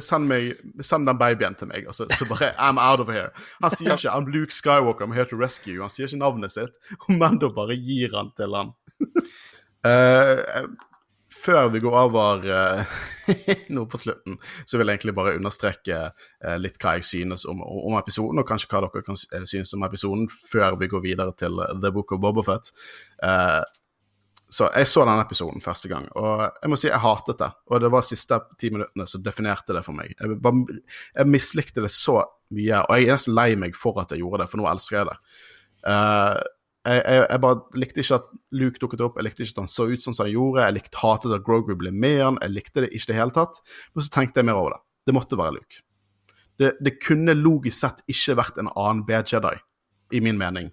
Send, 0.00 0.28
meg, 0.30 0.56
send 0.80 1.08
den 1.08 1.18
babyen 1.20 1.56
til 1.58 1.70
meg. 1.70 1.86
Og 1.90 1.96
så, 1.98 2.06
bare 2.30 2.52
I'm 2.54 2.80
out 2.80 3.02
of 3.04 3.12
here. 3.12 3.30
Han 3.60 3.74
sier 3.74 3.96
ikke 3.96 4.14
I'm 4.14 4.30
Luke 4.32 4.54
Skywalker, 4.54 5.06
I'm 5.06 5.14
here 5.16 5.28
to 5.28 5.38
rescue. 5.38 5.80
Han 5.82 5.92
sier 5.92 6.08
ikke 6.08 6.22
navnet 6.22 6.54
sitt. 6.56 6.78
Og 7.02 7.14
Mando 7.20 7.52
bare 7.54 7.76
gir 7.76 8.16
han 8.16 8.32
til 8.38 8.56
han. 8.56 8.74
uh, 9.86 10.66
før 11.46 11.68
vi 11.68 11.80
går 11.80 11.96
over 11.98 12.46
uh, 12.48 12.96
nå 13.74 13.84
på 13.90 14.00
slutten, 14.00 14.38
så 14.66 14.78
vil 14.78 14.88
jeg 14.88 14.98
egentlig 14.98 15.16
bare 15.16 15.36
understreke 15.38 15.98
uh, 16.10 16.56
litt 16.60 16.78
hva 16.82 16.96
jeg 16.98 17.06
synes 17.08 17.46
om, 17.50 17.62
om 17.62 17.96
episoden, 18.00 18.40
og 18.40 18.48
kanskje 18.48 18.70
hva 18.72 18.84
dere 18.86 19.04
kan 19.06 19.18
eh, 19.34 19.46
synes 19.48 19.74
om 19.76 19.84
episoden, 19.86 20.28
før 20.50 20.78
vi 20.80 20.90
går 20.92 21.04
videre 21.04 21.34
til 21.38 21.60
eh, 21.62 21.74
The 21.82 21.92
Book 21.94 22.14
of 22.16 22.22
Bobofet. 22.24 22.72
Uh, 23.20 23.62
så 24.48 24.68
jeg 24.70 24.86
så 24.86 25.02
den 25.08 25.18
episoden 25.18 25.62
første 25.62 25.88
gang, 25.90 26.06
og 26.14 26.44
jeg 26.62 26.70
må 26.70 26.78
si 26.78 26.86
jeg 26.86 27.02
hatet 27.02 27.40
det. 27.40 27.48
Og 27.66 27.80
det 27.82 27.90
var 27.90 28.04
de 28.04 28.10
siste 28.12 28.38
ti 28.60 28.70
minuttene 28.70 29.06
som 29.10 29.24
definerte 29.24 29.74
det 29.74 29.82
for 29.82 29.96
meg. 29.96 30.12
Jeg, 30.14 30.38
bare, 30.42 30.76
jeg 31.16 31.30
mislikte 31.32 31.82
det 31.82 31.90
så 31.94 32.20
mye, 32.54 32.84
og 32.84 32.92
jeg 32.94 33.08
er 33.08 33.18
nesten 33.18 33.34
lei 33.34 33.48
meg 33.58 33.74
for 33.78 33.98
at 34.02 34.14
jeg 34.14 34.22
gjorde 34.22 34.44
det, 34.44 34.50
for 34.52 34.62
nå 34.62 34.68
elsker 34.70 35.00
jeg 35.00 35.08
det. 35.10 35.16
Uh, 35.86 36.38
jeg, 36.86 37.02
jeg, 37.02 37.24
jeg 37.24 37.42
bare 37.42 37.80
likte 37.82 38.02
ikke 38.04 38.20
at 38.20 38.30
Luke 38.60 38.82
dukket 38.82 39.02
opp, 39.02 39.18
jeg 39.18 39.26
likte 39.26 39.42
ikke 39.42 39.56
at 39.56 39.64
han 39.64 39.72
så 39.72 39.88
ut 39.90 40.04
som 40.04 40.14
han 40.20 40.30
gjorde, 40.30 40.62
jeg 40.62 40.76
likte 40.78 41.02
hatet 41.02 41.34
at 41.34 41.46
Grogu 41.46 41.74
ble 41.74 41.90
med 41.90 42.22
han, 42.22 42.40
jeg 42.44 42.54
likte 42.54 42.86
det 42.86 42.92
ikke 42.92 43.08
i 43.08 43.12
det 43.12 43.18
hele 43.18 43.34
tatt. 43.34 43.58
Men 43.94 44.06
så 44.06 44.14
tenkte 44.14 44.42
jeg 44.42 44.48
mer 44.48 44.60
over 44.60 44.76
det. 44.76 44.82
Det 45.06 45.14
måtte 45.16 45.38
være 45.38 45.58
Luke. 45.58 45.82
Det, 46.62 46.72
det 46.80 46.96
kunne 47.02 47.34
logisk 47.36 47.80
sett 47.82 48.06
ikke 48.10 48.38
vært 48.38 48.62
en 48.62 48.70
annen 48.72 49.02
bad 49.08 49.26
Jedi, 49.32 49.56
i 50.14 50.22
min 50.22 50.38
mening. 50.38 50.70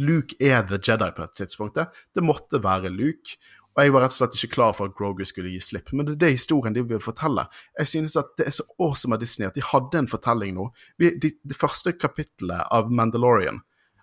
Luke 0.00 0.36
er 0.40 0.62
the 0.68 0.78
Jedi 0.80 1.10
på 1.12 1.24
dette 1.24 1.42
tidspunktet. 1.42 1.98
Det 2.14 2.24
måtte 2.24 2.62
være 2.62 2.92
Luke. 2.92 3.36
Og 3.72 3.86
jeg 3.86 3.92
var 3.94 4.04
rett 4.04 4.12
og 4.12 4.18
slett 4.18 4.34
ikke 4.36 4.54
klar 4.58 4.74
for 4.76 4.90
at 4.90 4.96
Grogu 4.96 5.22
skulle 5.24 5.52
gi 5.52 5.60
slipp. 5.64 5.92
Men 5.96 6.06
det 6.06 6.16
er 6.16 6.22
det 6.26 6.32
historien 6.34 6.74
de 6.76 6.84
vil 6.84 7.00
fortelle. 7.00 7.46
Jeg 7.78 7.88
synes 7.88 8.16
at 8.20 8.34
det 8.36 8.50
er 8.50 8.56
så 8.58 8.66
awesome 8.76 9.16
av 9.16 9.22
Disney 9.22 9.48
at 9.48 9.56
de 9.56 9.64
hadde 9.64 10.02
en 10.02 10.10
fortelling 10.12 10.56
nå. 10.58 10.68
Vi, 11.00 11.14
de, 11.22 11.32
det 11.40 11.56
første 11.56 11.94
kapittelet 11.96 12.68
av 12.72 12.92
Mandalorian 12.92 13.62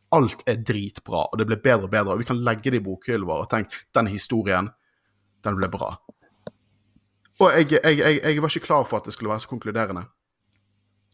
Alt 0.10 0.42
er 0.50 0.64
dritbra, 0.66 1.28
og 1.30 1.38
det 1.38 1.46
blir 1.46 1.60
bedre 1.62 1.86
og 1.86 1.92
bedre. 1.94 2.16
Og 2.16 2.24
vi 2.24 2.26
kan 2.26 2.40
legge 2.42 2.72
det 2.74 2.80
i 2.80 2.86
bokhyllen 2.86 3.28
vår 3.30 3.44
og 3.44 3.52
tenke 3.52 3.84
den 3.94 4.08
historien, 4.10 4.72
den 5.46 5.60
ble 5.60 5.70
bra. 5.70 5.92
Og 7.40 7.54
jeg, 7.54 7.68
jeg, 7.78 8.00
jeg, 8.00 8.16
jeg 8.26 8.42
var 8.42 8.50
ikke 8.50 8.66
klar 8.66 8.88
for 8.90 8.98
at 8.98 9.06
det 9.06 9.14
skulle 9.14 9.30
være 9.30 9.44
så 9.46 9.52
konkluderende. 9.52 10.08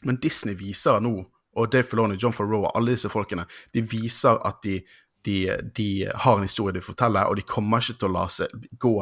Men 0.08 0.22
Disney 0.24 0.56
viser 0.56 1.04
nå, 1.04 1.26
og 1.56 1.72
Dave 1.72 1.88
Filoni, 1.88 2.18
John 2.22 2.36
og 2.36 2.72
alle 2.76 2.96
disse 2.96 3.10
folkene, 3.10 3.46
de 3.74 3.82
viser 3.82 4.40
at 4.46 4.62
de, 4.64 4.82
de, 5.26 5.38
de 5.76 5.90
har 6.14 6.38
en 6.38 6.48
historie 6.48 6.76
de 6.76 6.82
forteller, 6.84 7.26
og 7.26 7.36
de 7.36 7.48
kommer 7.48 7.82
ikke 7.82 8.00
til 8.00 8.10
å 8.10 8.16
la 8.18 8.28
seg 8.28 8.68
gå 8.80 8.96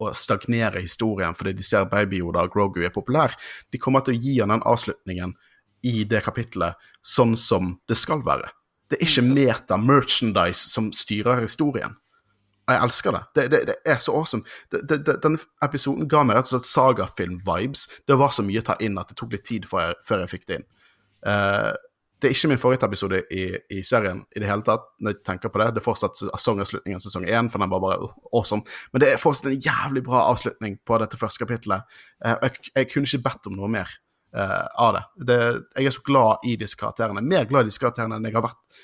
og 0.00 0.16
stagnere 0.16 0.80
historien 0.80 1.36
fordi 1.36 1.52
de 1.58 1.66
ser 1.66 1.88
Baby 1.90 2.22
Yoda 2.22 2.46
og 2.46 2.54
Grogu 2.54 2.80
er 2.84 2.94
populær. 2.94 3.36
De 3.72 3.78
kommer 3.78 4.04
til 4.04 4.16
å 4.16 4.20
gi 4.20 4.38
han 4.40 4.52
den 4.52 4.64
avslutningen 4.66 5.36
i 5.86 6.04
det 6.04 6.22
kapittelet 6.24 6.90
sånn 7.02 7.36
som 7.40 7.76
det 7.88 7.96
skal 8.00 8.24
være. 8.24 8.50
Det 8.90 8.98
er 8.98 9.06
ikke 9.06 9.26
meta 9.28 9.78
merchandise 9.78 10.70
som 10.72 10.90
styrer 10.96 11.44
historien. 11.44 11.94
Jeg 12.70 12.82
elsker 12.84 13.14
det. 13.14 13.20
Det, 13.34 13.44
det, 13.50 13.60
det 13.70 13.76
er 13.88 14.00
så 14.02 14.14
awesome. 14.14 14.46
Det, 14.70 14.82
det, 14.88 15.00
det, 15.06 15.16
den 15.24 15.38
episoden 15.64 16.08
ga 16.10 16.22
meg 16.26 16.38
rett 16.38 16.50
og 16.50 16.58
slett 16.58 16.70
sagafilm-vibes. 16.70 17.86
Det 18.06 18.18
var 18.18 18.34
så 18.34 18.44
mye 18.46 18.62
å 18.62 18.66
ta 18.66 18.76
inn 18.82 18.98
at 19.00 19.10
det 19.10 19.18
tok 19.18 19.34
litt 19.34 19.46
tid 19.48 19.66
før 19.66 19.88
jeg, 19.88 19.96
før 20.06 20.22
jeg 20.22 20.32
fikk 20.34 20.46
det 20.46 20.60
inn. 20.60 20.66
Eh, 21.30 21.72
det 22.20 22.28
er 22.28 22.34
ikke 22.36 22.50
min 22.50 22.60
favorittepisode 22.60 23.22
i, 23.32 23.44
i 23.72 23.80
serien 23.86 24.20
i 24.36 24.42
det 24.42 24.48
hele 24.48 24.64
tatt. 24.66 24.86
når 25.00 25.14
jeg 25.14 25.22
tenker 25.24 25.48
på 25.48 25.58
Det 25.58 25.70
Det 25.74 25.80
er 25.80 25.86
fortsatt 25.88 26.20
sesongavslutningen 26.20 27.00
sesong 27.00 27.24
én, 27.24 27.50
for 27.50 27.58
den 27.58 27.70
var 27.70 27.80
bare 27.80 28.12
awesome. 28.32 28.62
Men 28.92 29.00
det 29.00 29.12
er 29.12 29.22
fortsatt 29.22 29.50
en 29.50 29.60
jævlig 29.60 30.04
bra 30.04 30.26
avslutning 30.30 30.78
på 30.84 30.98
dette 30.98 31.16
første 31.16 31.44
kapittelet. 31.44 31.82
Eh, 32.24 32.36
jeg, 32.42 32.72
jeg 32.74 32.90
kunne 32.92 33.08
ikke 33.08 33.24
bedt 33.30 33.50
om 33.50 33.56
noe 33.56 33.68
mer 33.68 33.88
uh, 34.36 34.66
av 34.76 34.94
det. 34.94 35.04
det. 35.26 35.40
Jeg 35.76 35.86
er 35.86 35.96
så 35.96 36.06
glad 36.06 36.46
i 36.46 36.56
disse 36.56 36.76
karakterene. 36.76 37.22
Mer 37.22 37.48
glad 37.48 37.66
i 37.66 37.72
disse 37.72 37.82
karakterene 37.82 38.20
enn 38.20 38.28
jeg 38.28 38.36
har 38.36 38.48
vært 38.50 38.80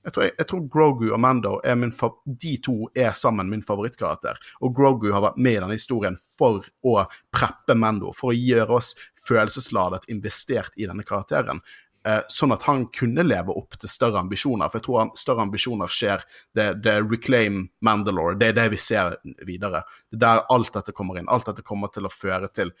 jeg 0.00 0.14
tror, 0.14 0.24
jeg, 0.24 0.32
jeg 0.38 0.48
tror 0.48 0.60
Grogu 0.72 1.10
og 1.12 1.20
Mando 1.20 1.58
de 1.60 2.54
to 2.64 2.74
er 2.96 3.12
sammen 3.12 3.50
min 3.50 3.62
favorittkarakter. 3.62 4.38
Og 4.64 4.72
Grogu 4.76 5.10
har 5.12 5.20
vært 5.26 5.36
med 5.36 5.58
i 5.58 5.60
denne 5.60 5.76
historien 5.76 6.16
for 6.38 6.64
å 6.80 6.94
preppe 7.34 7.76
Mando, 7.76 8.14
for 8.16 8.32
å 8.32 8.36
gjøre 8.36 8.78
oss 8.80 8.94
følelsesladet 9.28 10.08
investert 10.08 10.72
i 10.80 10.88
denne 10.88 11.04
karakteren. 11.04 11.60
Eh, 12.00 12.20
sånn 12.32 12.54
at 12.54 12.62
han 12.64 12.86
kunne 12.96 13.26
leve 13.26 13.52
opp 13.52 13.74
til 13.76 13.90
større 13.92 14.22
ambisjoner. 14.22 14.70
For 14.70 14.80
jeg 14.80 14.86
tror 14.86 14.98
han, 15.02 15.10
større 15.20 15.44
ambisjoner 15.44 15.90
skjer 15.92 16.22
Det, 16.56 16.86
er 16.88 17.04
reclaim 17.04 17.66
Mandalore. 17.84 18.38
Det 18.40 18.48
er 18.48 18.56
det 18.56 18.68
vi 18.72 18.78
ser 18.80 19.18
videre. 19.46 19.82
Det 20.08 20.16
er 20.16 20.22
der 20.24 20.46
alt 20.48 20.72
dette 20.72 20.94
kommer 20.96 21.20
inn. 21.20 21.28
Alt 21.28 21.50
dette 21.50 21.62
kommer 21.66 21.92
til 21.92 22.08
å 22.08 22.12
føre 22.12 22.48
til 22.48 22.72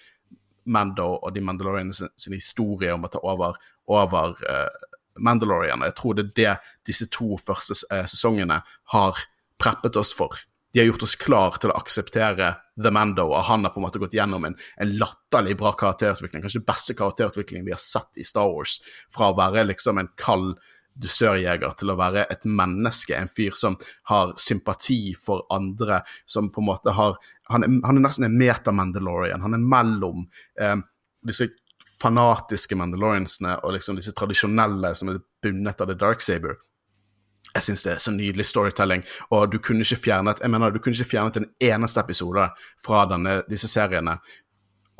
Mando 0.64 1.18
og 1.18 1.34
de 1.34 1.42
Mandalorianene 1.44 1.96
sin, 1.96 2.08
sin 2.16 2.36
historie 2.36 2.94
om 2.94 3.04
å 3.04 3.12
ta 3.12 3.20
over, 3.20 3.60
over 3.92 4.40
uh, 4.48 4.88
Mandalorian. 5.20 5.84
Jeg 5.84 5.96
tror 6.00 6.16
det 6.16 6.24
er 6.24 6.32
det 6.40 6.56
disse 6.88 7.08
to 7.12 7.36
første 7.36 7.76
eh, 7.92 8.06
sesongene 8.08 8.62
har 8.94 9.20
preppet 9.60 9.96
oss 10.00 10.14
for. 10.16 10.36
De 10.72 10.80
har 10.80 10.86
gjort 10.86 11.02
oss 11.02 11.16
klar 11.18 11.56
til 11.58 11.72
å 11.72 11.78
akseptere 11.80 12.52
The 12.82 12.92
Mando, 12.94 13.26
og 13.34 13.46
han 13.48 13.64
har 13.66 13.72
på 13.74 13.80
en 13.80 13.86
måte 13.88 14.00
gått 14.02 14.14
gjennom 14.14 14.44
en, 14.46 14.56
en 14.80 14.92
latterlig 14.98 15.56
bra 15.58 15.72
karakterutvikling. 15.78 16.44
Kanskje 16.44 16.60
den 16.62 16.68
beste 16.68 16.94
karakterutviklingen 16.98 17.66
vi 17.66 17.74
har 17.74 17.82
sett 17.82 18.20
i 18.20 18.26
Star 18.26 18.52
Wars. 18.52 18.78
Fra 19.12 19.32
å 19.32 19.38
være 19.38 19.66
liksom 19.72 19.98
en 19.98 20.12
kald 20.20 20.60
dusørjeger 21.00 21.74
til 21.78 21.92
å 21.92 21.98
være 21.98 22.26
et 22.30 22.46
menneske, 22.46 23.16
en 23.16 23.30
fyr 23.30 23.56
som 23.56 23.76
har 24.10 24.34
sympati 24.40 25.14
for 25.18 25.46
andre, 25.54 26.02
som 26.26 26.50
på 26.52 26.62
en 26.62 26.70
måte 26.70 26.94
har 26.96 27.18
Han 27.50 27.64
er, 27.66 27.70
han 27.82 27.96
er 27.98 28.02
nesten 28.04 28.24
en 28.28 28.36
meta-Mandalorian. 28.38 29.42
Han 29.42 29.56
er 29.56 29.62
mellom 29.72 30.20
eh, 30.60 30.76
disse 31.26 31.48
fanatiske 31.98 32.76
Mandaloriansene 32.78 33.56
og 33.64 33.74
liksom 33.74 33.98
disse 33.98 34.14
tradisjonelle 34.14 34.92
som 34.94 35.10
er 35.10 35.18
bundet 35.42 35.82
av 35.82 35.90
The 35.90 35.96
Dark 35.98 36.22
Saber. 36.22 36.60
Jeg 37.54 37.66
syns 37.66 37.82
det 37.86 37.92
er 37.94 38.02
så 38.04 38.12
nydelig 38.14 38.46
storytelling, 38.46 39.02
og 39.34 39.50
du 39.50 39.58
kunne 39.58 39.82
ikke 39.86 40.04
fjernet 40.04 40.42
jeg 40.42 40.52
mener, 40.52 40.70
du 40.70 40.78
kunne 40.82 40.94
ikke 40.94 41.16
fjernet 41.16 41.40
en 41.40 41.48
eneste 41.70 42.02
episode 42.02 42.46
fra 42.84 43.02
denne, 43.10 43.40
disse 43.50 43.68
seriene, 43.70 44.18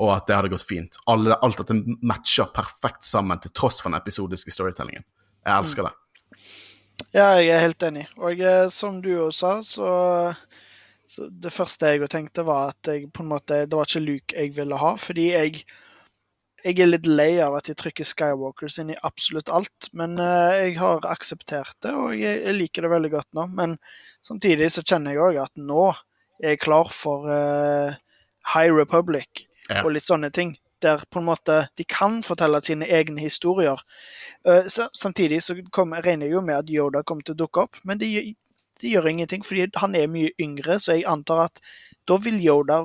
og 0.01 0.15
at 0.15 0.27
det 0.27 0.37
hadde 0.37 0.51
gått 0.51 0.67
fint. 0.67 0.97
Alle, 1.11 1.37
alt 1.45 1.61
dette 1.61 1.77
matcher 2.01 2.49
perfekt 2.55 3.05
sammen, 3.07 3.39
til 3.39 3.53
tross 3.55 3.79
for 3.81 3.91
den 3.91 4.01
episodiske 4.01 4.53
storytellingen. 4.53 5.05
Jeg 5.45 5.57
elsker 5.57 5.87
det. 5.87 5.93
Ja, 7.11 7.27
jeg 7.37 7.49
er 7.53 7.63
helt 7.65 7.83
enig. 7.85 8.05
Og 8.21 8.41
eh, 8.41 8.67
som 8.73 8.99
du 9.03 9.11
òg 9.25 9.31
sa, 9.35 9.57
så, 9.65 9.91
så 11.09 11.29
Det 11.29 11.53
første 11.53 11.93
jeg 11.93 12.09
tenkte, 12.09 12.45
var 12.47 12.73
at 12.73 12.91
jeg 12.91 13.09
på 13.13 13.23
en 13.23 13.31
måte, 13.33 13.63
det 13.65 13.77
var 13.77 13.89
ikke 13.89 14.03
Luke 14.05 14.37
jeg 14.37 14.55
ville 14.57 14.77
ha. 14.81 14.93
Fordi 15.01 15.27
jeg, 15.31 15.63
jeg 16.63 16.79
er 16.79 16.89
litt 16.89 17.07
lei 17.09 17.31
av 17.43 17.55
at 17.57 17.67
de 17.69 17.75
trykker 17.77 18.07
Skywalkers 18.07 18.77
inn 18.81 18.93
i 18.93 18.99
absolutt 19.07 19.51
alt. 19.53 19.89
Men 19.97 20.15
eh, 20.21 20.67
jeg 20.67 20.77
har 20.81 21.07
akseptert 21.09 21.75
det, 21.85 21.93
og 21.93 22.15
jeg, 22.17 22.55
liker 22.57 22.85
det 22.85 22.93
veldig 22.93 23.11
godt 23.15 23.29
nå. 23.37 23.47
Men 23.57 23.77
samtidig 24.25 24.71
så 24.73 24.83
kjenner 24.85 25.15
jeg 25.15 25.23
òg 25.27 25.39
at 25.45 25.53
nå 25.59 25.89
er 26.41 26.55
jeg 26.55 26.63
klar 26.63 26.89
for 26.89 27.27
uh, 27.29 27.93
High 28.53 28.73
Republic 28.73 29.47
Ja. 29.69 29.83
og 29.85 29.93
litt 29.95 30.09
sånne 30.09 30.31
ting. 30.33 30.55
Der 30.81 31.03
på 31.13 31.21
en 31.21 31.27
måte 31.27 31.67
de 31.77 31.85
kan 31.85 32.23
fortelle 32.25 32.59
sine 32.65 32.87
egne 32.89 33.21
historier. 33.21 33.79
Uh, 34.47 34.65
så, 34.65 34.89
samtidig 34.97 35.43
så 35.45 35.55
kom, 35.71 35.93
regner 35.93 36.27
jeg 36.27 36.35
jo 36.35 36.41
med 36.45 36.57
at 36.57 36.71
Yoda 36.73 37.03
kommer 37.05 37.23
til 37.23 37.37
å 37.37 37.43
dukke 37.43 37.67
opp, 37.67 37.77
men 37.85 38.01
det, 38.01 38.09
det 38.81 38.89
gjør 38.89 39.11
ingenting, 39.11 39.45
fordi 39.45 39.69
han 39.77 39.95
er 39.95 40.09
mye 40.09 40.33
yngre, 40.41 40.79
så 40.81 40.97
jeg 40.97 41.05
antar 41.09 41.45
at 41.45 41.61
da 42.09 42.17
vil 42.17 42.41
Yoda 42.41 42.81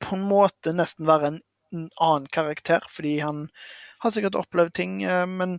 på 0.00 0.16
en 0.16 0.24
måte 0.28 0.72
nesten 0.76 1.06
være 1.08 1.30
en, 1.30 1.38
en 1.72 1.88
annen 1.96 2.28
karakter, 2.32 2.84
fordi 2.90 3.18
han 3.20 3.48
har 3.98 4.10
sikkert 4.14 4.38
opplevd 4.38 4.74
ting, 4.76 5.02
eh, 5.02 5.26
men 5.26 5.58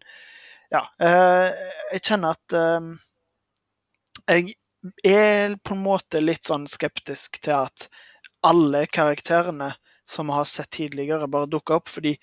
ja. 0.73 0.83
eh, 1.01 1.51
jeg 1.93 2.03
kjenner 2.11 2.37
at 2.37 2.57
eh, 2.57 2.89
jeg 4.27 4.55
er 5.03 5.57
på 5.63 5.75
en 5.75 5.83
måte 5.83 6.21
litt 6.21 6.47
sånn 6.47 6.67
skeptisk 6.71 7.41
til 7.43 7.57
at 7.67 7.89
alle 8.45 8.85
karakterene 8.85 9.73
som 10.07 10.29
vi 10.29 10.33
har 10.33 10.45
sett 10.47 10.69
tidligere, 10.71 11.27
bare 11.27 11.49
dukker 11.51 11.81
opp. 11.81 11.89
Fordi 11.91 12.13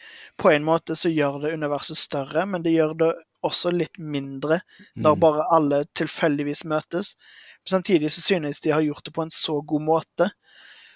på 0.41 0.51
en 0.51 0.65
måte 0.65 0.97
så 0.97 1.11
gjør 1.13 1.43
det 1.43 1.55
universet 1.59 1.99
større, 2.01 2.47
men 2.49 2.63
det 2.65 2.73
gjør 2.73 2.95
det 3.03 3.11
også 3.45 3.75
litt 3.75 3.99
mindre 3.99 4.61
når 4.95 5.17
Mm. 5.17 5.21
bare 5.21 5.49
alle 5.53 5.85
tilfeldigvis 5.93 6.65
møtes. 6.65 7.17
Samtidig 7.69 8.13
så 8.13 8.21
synes 8.21 8.61
de 8.61 8.71
har 8.71 8.81
gjort 8.81 9.05
det 9.05 9.13
på 9.13 9.23
en 9.23 9.31
så 9.31 9.61
god 9.61 9.83
måte. 9.83 10.31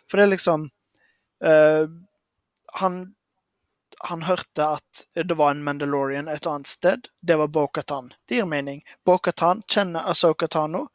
For 0.09 0.17
det 0.17 0.25
er 0.25 0.33
liksom 0.33 0.71
eh, 1.45 1.85
Han 2.73 3.15
han 4.05 4.23
hørte 4.23 4.67
at 4.67 5.05
det 5.15 5.35
var 5.35 5.51
en 5.51 5.65
Mandalorian 5.65 6.29
et 6.29 6.47
annet 6.47 6.67
sted. 6.67 7.09
Det 7.21 7.37
var 7.37 7.49
Bo-Katan. 7.49 8.13
Det 8.29 8.39
gir 8.39 8.47
mening. 8.47 8.83
Bo-Katan 9.05 9.63
kjenner 9.67 10.11
Asoka 10.11 10.49
Tano. 10.49 10.87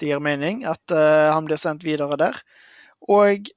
Det 0.00 0.08
gir 0.08 0.22
mening 0.24 0.64
at 0.64 0.94
uh, 0.94 1.32
han 1.34 1.44
blir 1.44 1.60
sendt 1.60 1.84
videre 1.84 2.16
der. 2.16 2.38
Og 3.08 3.50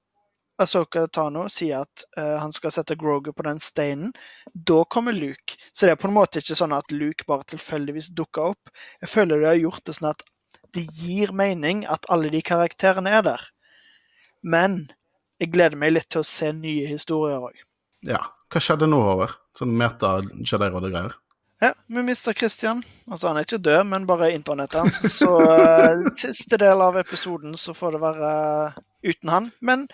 Asoka 0.59 1.05
Tano 1.07 1.45
sier 1.49 1.85
at 1.85 2.03
uh, 2.17 2.39
han 2.41 2.51
skal 2.55 2.73
sette 2.75 2.97
Grogu 2.99 3.31
på 3.33 3.45
den 3.47 3.61
steinen. 3.63 4.11
Da 4.53 4.83
kommer 4.83 5.15
Luke. 5.15 5.55
Så 5.71 5.85
det 5.85 5.95
er 5.95 6.01
på 6.01 6.09
en 6.11 6.17
måte 6.17 6.43
ikke 6.43 6.57
sånn 6.59 6.75
at 6.75 6.91
Luke 6.91 7.27
bare 7.29 7.47
tilfeldigvis 7.55 8.11
dukker 8.17 8.53
opp. 8.53 8.73
Jeg 9.01 9.13
føler 9.13 9.39
de 9.39 9.51
har 9.53 9.61
gjort 9.61 9.85
det 9.87 9.97
sånn 9.99 10.11
at 10.11 10.27
det 10.73 10.87
gir 10.97 11.31
mening 11.31 11.85
at 11.85 12.09
alle 12.11 12.33
de 12.33 12.41
karakterene 12.41 13.15
er 13.15 13.23
der. 13.25 13.47
Men 14.41 14.91
jeg 15.43 15.51
gleder 15.51 15.79
meg 15.79 15.91
litt 15.97 16.07
til 16.13 16.23
å 16.23 16.27
se 16.27 16.53
nye 16.55 16.87
historier 16.87 17.43
òg. 17.43 17.59
Ja. 18.07 18.21
Hva 18.53 18.61
skjedde 18.61 18.85
nå, 18.85 18.99
Håvard? 19.01 19.33
Sånn 19.57 19.73
meta-Jedi-råd-greier? 19.79 21.15
Ja, 21.63 21.71
vi 21.87 22.03
mister 22.05 22.35
Christian. 22.37 22.83
Altså, 23.07 23.29
han 23.29 23.39
er 23.39 23.47
ikke 23.47 23.57
død, 23.63 23.85
men 23.89 24.05
bare 24.05 24.33
internettet. 24.35 24.97
Så 25.17 25.29
uh, 25.41 26.03
siste 26.19 26.59
del 26.61 26.83
av 26.83 26.99
episoden 26.99 27.55
så 27.61 27.73
får 27.77 27.95
det 27.95 28.01
være 28.03 28.31
eh, 28.33 28.81
uten 29.09 29.31
han. 29.31 29.47
Men 29.59 29.87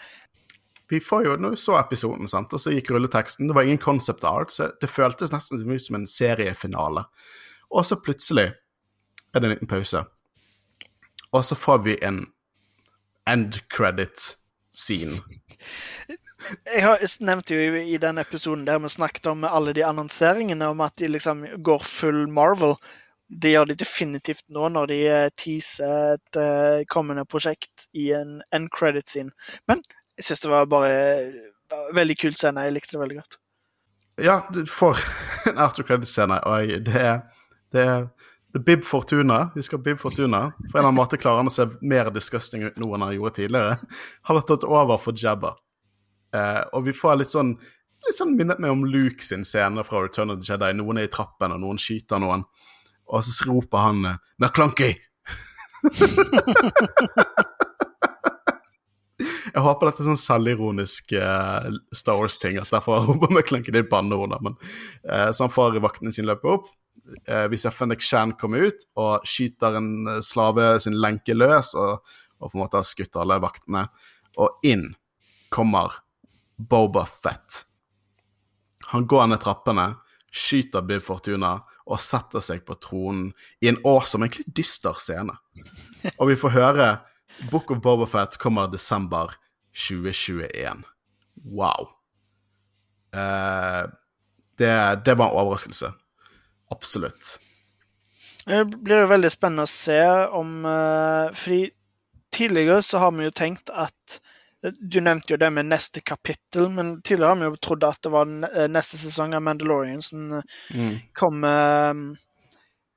Vi 0.89 0.99
får 0.99 1.25
jo, 1.27 1.35
når 1.37 1.53
vi 1.53 1.61
så 1.61 1.77
episoden, 1.77 2.27
sant, 2.27 2.53
og 2.53 2.59
så 2.59 2.73
gikk 2.73 2.89
rulleteksten, 2.91 3.47
det 3.47 3.55
var 3.55 3.67
ingen 3.67 3.77
concept 3.77 4.23
art, 4.25 4.51
så 4.51 4.71
det 4.81 4.89
føltes 4.89 5.31
nesten 5.31 5.61
som 5.79 5.99
en 5.99 6.07
seriefinale. 6.09 7.05
Og 7.69 7.85
så 7.85 7.99
plutselig 8.01 8.47
er 8.49 9.39
det 9.39 9.45
en 9.45 9.53
liten 9.53 9.69
pause. 9.69 10.01
Og 11.31 11.45
så 11.45 11.55
får 11.55 11.83
vi 11.85 11.97
en 12.01 12.23
end 13.29 13.61
credit 13.69 14.38
scene. 14.79 15.19
jeg 16.65 16.83
har 16.85 17.03
nevnt 17.27 17.51
jo 17.51 17.59
i, 17.59 17.83
i 17.93 17.99
den 18.01 18.21
episoden 18.21 18.65
der 18.67 18.79
vi 18.79 18.91
snakket 18.93 19.27
om 19.31 19.43
alle 19.47 19.75
de 19.75 19.85
annonseringene 19.87 20.71
om 20.71 20.81
at 20.85 20.95
de 21.01 21.11
liksom 21.11 21.45
går 21.57 21.85
full 21.85 22.25
Marvel. 22.31 22.77
Det 23.29 23.51
gjør 23.53 23.69
de 23.69 23.77
definitivt 23.77 24.45
nå 24.49 24.71
når 24.73 24.89
de 24.89 24.99
eh, 25.05 25.27
teaser 25.37 26.15
et 26.15 26.39
eh, 26.41 26.85
kommende 26.89 27.27
prosjekt 27.29 27.89
i 27.93 28.09
en 28.17 28.39
end 28.55 28.71
credit 28.73 29.11
scene. 29.11 29.35
Men 29.69 29.83
jeg 30.17 30.29
syns 30.29 30.41
det 30.47 30.51
var 30.51 30.71
bare 30.71 30.95
var 31.69 31.93
veldig 31.93 32.17
kul 32.17 32.33
scene. 32.33 32.65
Jeg 32.65 32.75
likte 32.75 32.95
det 32.95 33.03
veldig 33.03 33.19
godt. 33.19 33.37
Ja, 34.19 34.41
får 34.67 34.99
en 35.47 35.57
after 35.57 35.83
credit-scene, 35.83 36.41
og 36.43 36.67
det 36.67 36.83
det 36.85 37.03
er 37.03 37.19
det 37.71 37.85
er 37.85 38.07
Bib 38.57 38.83
Fortuna. 38.85 39.51
Husker 39.53 39.77
Bib 39.77 39.99
Fortuna? 40.01 40.39
På 40.57 40.63
en 40.63 40.69
eller 40.79 40.87
annen 40.87 40.97
måte 40.97 41.17
klarer 41.21 41.37
han 41.43 41.51
å 41.51 41.53
se 41.53 41.67
mer 41.85 42.09
disgusting 42.13 42.63
ut 42.65 42.79
nå 42.81 42.87
enn 42.95 43.03
han 43.05 43.13
gjorde 43.13 43.35
tidligere. 43.43 43.75
Han 44.29 44.39
har 44.39 44.45
tatt 44.49 44.63
over 44.65 44.97
for 44.97 45.13
Jabba. 45.17 45.51
Eh, 46.33 46.63
og 46.73 46.85
vi 46.87 46.93
får 46.93 47.19
litt 47.21 47.33
sånn 47.33 47.55
litt 48.07 48.15
sånn 48.17 48.33
minnet 48.39 48.61
meg 48.63 48.71
om 48.71 48.85
Luke 48.87 49.21
sin 49.25 49.43
scene 49.45 49.83
fra 49.85 50.01
Return 50.05 50.31
of 50.33 50.39
the 50.41 50.47
Jedi. 50.49 50.71
Noen 50.79 50.97
er 51.01 51.09
i 51.09 51.11
trappen, 51.13 51.51
og 51.53 51.59
noen 51.61 51.77
skyter 51.81 52.21
noen. 52.23 52.45
Og 53.09 53.23
så 53.25 53.45
roper 53.49 53.85
han 53.85 54.05
eh, 54.05 54.17
'McClunky!' 54.39 54.95
Jeg 59.49 59.63
håper 59.65 59.89
dette 59.89 60.03
er 60.03 60.07
sånn 60.11 60.19
selvironisk 60.19 61.11
uh, 61.19 61.65
Star 61.95 62.19
Wars-ting. 62.21 62.59
at 62.61 62.69
Derfor 62.71 63.03
roper 63.09 63.33
McClunky 63.33 63.73
det 63.73 63.81
er 63.83 63.89
banneord. 63.91 64.35
eh, 65.03 65.31
Så 65.33 65.43
han 65.43 65.51
får 65.53 65.79
vaktene 65.83 66.13
sine 66.15 66.29
løpe 66.31 66.47
opp. 66.53 66.69
Eh, 67.25 67.47
vi 67.51 67.57
ser 67.57 67.75
Fennek 67.75 68.01
Shan 68.03 68.35
komme 68.39 68.61
ut 68.69 68.85
og 68.99 69.25
skyter 69.27 69.77
en 69.79 69.91
eh, 70.07 70.21
slave 70.25 70.71
sin 70.83 70.97
lenke 71.01 71.35
løs, 71.35 71.73
og, 71.79 72.05
og 72.39 72.51
på 72.51 72.57
en 72.57 72.63
måte 72.63 72.79
har 72.79 72.87
skutt 72.87 73.19
alle 73.19 73.39
vaktene. 73.43 73.85
Og 74.39 74.63
inn 74.67 74.91
kommer 75.53 76.01
Boba 76.57 77.05
Fett. 77.09 77.63
Han 78.91 79.07
går 79.09 79.29
ned 79.29 79.41
trappene, 79.43 79.91
skyter 80.29 80.85
Bib 80.85 81.03
Fortuna 81.05 81.57
og 81.89 82.01
setter 82.01 82.43
seg 82.43 82.61
på 82.67 82.75
tronen 82.81 83.31
i 83.63 83.69
en 83.71 83.79
awesome, 83.87 84.27
egentlig 84.27 84.53
dyster 84.59 84.97
scene. 85.01 85.33
Og 86.17 86.29
vi 86.29 86.37
får 86.37 86.53
høre 86.53 86.89
Book 87.49 87.71
of 87.73 87.81
Boba 87.81 88.05
Fett 88.09 88.37
kommer 88.41 88.69
desember 88.69 89.33
2021. 89.73 90.83
Wow. 91.49 91.89
Eh, 93.15 93.83
det, 94.59 94.73
det 95.05 95.15
var 95.17 95.31
en 95.31 95.39
overraskelse. 95.41 95.93
Absolutt. 96.69 97.39
Det 98.45 98.63
blir 98.71 99.03
jo 99.03 99.09
veldig 99.11 99.29
spennende 99.33 99.65
å 99.67 99.69
se 99.69 99.99
om 100.37 100.65
eh, 100.65 101.33
Fordi 101.37 101.71
tidligere 102.33 102.81
så 102.85 103.01
har 103.03 103.11
vi 103.17 103.27
jo 103.27 103.33
tenkt 103.35 103.69
at 103.69 104.19
Du 104.61 104.99
nevnte 105.01 105.33
jo 105.33 105.39
det 105.41 105.49
med 105.55 105.69
neste 105.69 106.01
kapittel, 106.01 106.69
men 106.73 107.01
tidligere 107.01 107.33
har 107.33 107.37
vi 107.41 107.49
jo 107.49 107.59
trodd 107.63 107.85
at 107.87 108.01
det 108.03 108.11
var 108.11 108.31
eh, 108.49 108.65
neste 108.71 108.97
sesong 108.99 109.35
av 109.37 109.43
Mandalorian 109.45 110.01
som 110.03 110.33
eh, 110.39 110.57
Mm. 110.75 110.97
kom 111.15 111.43
eh, 111.47 112.01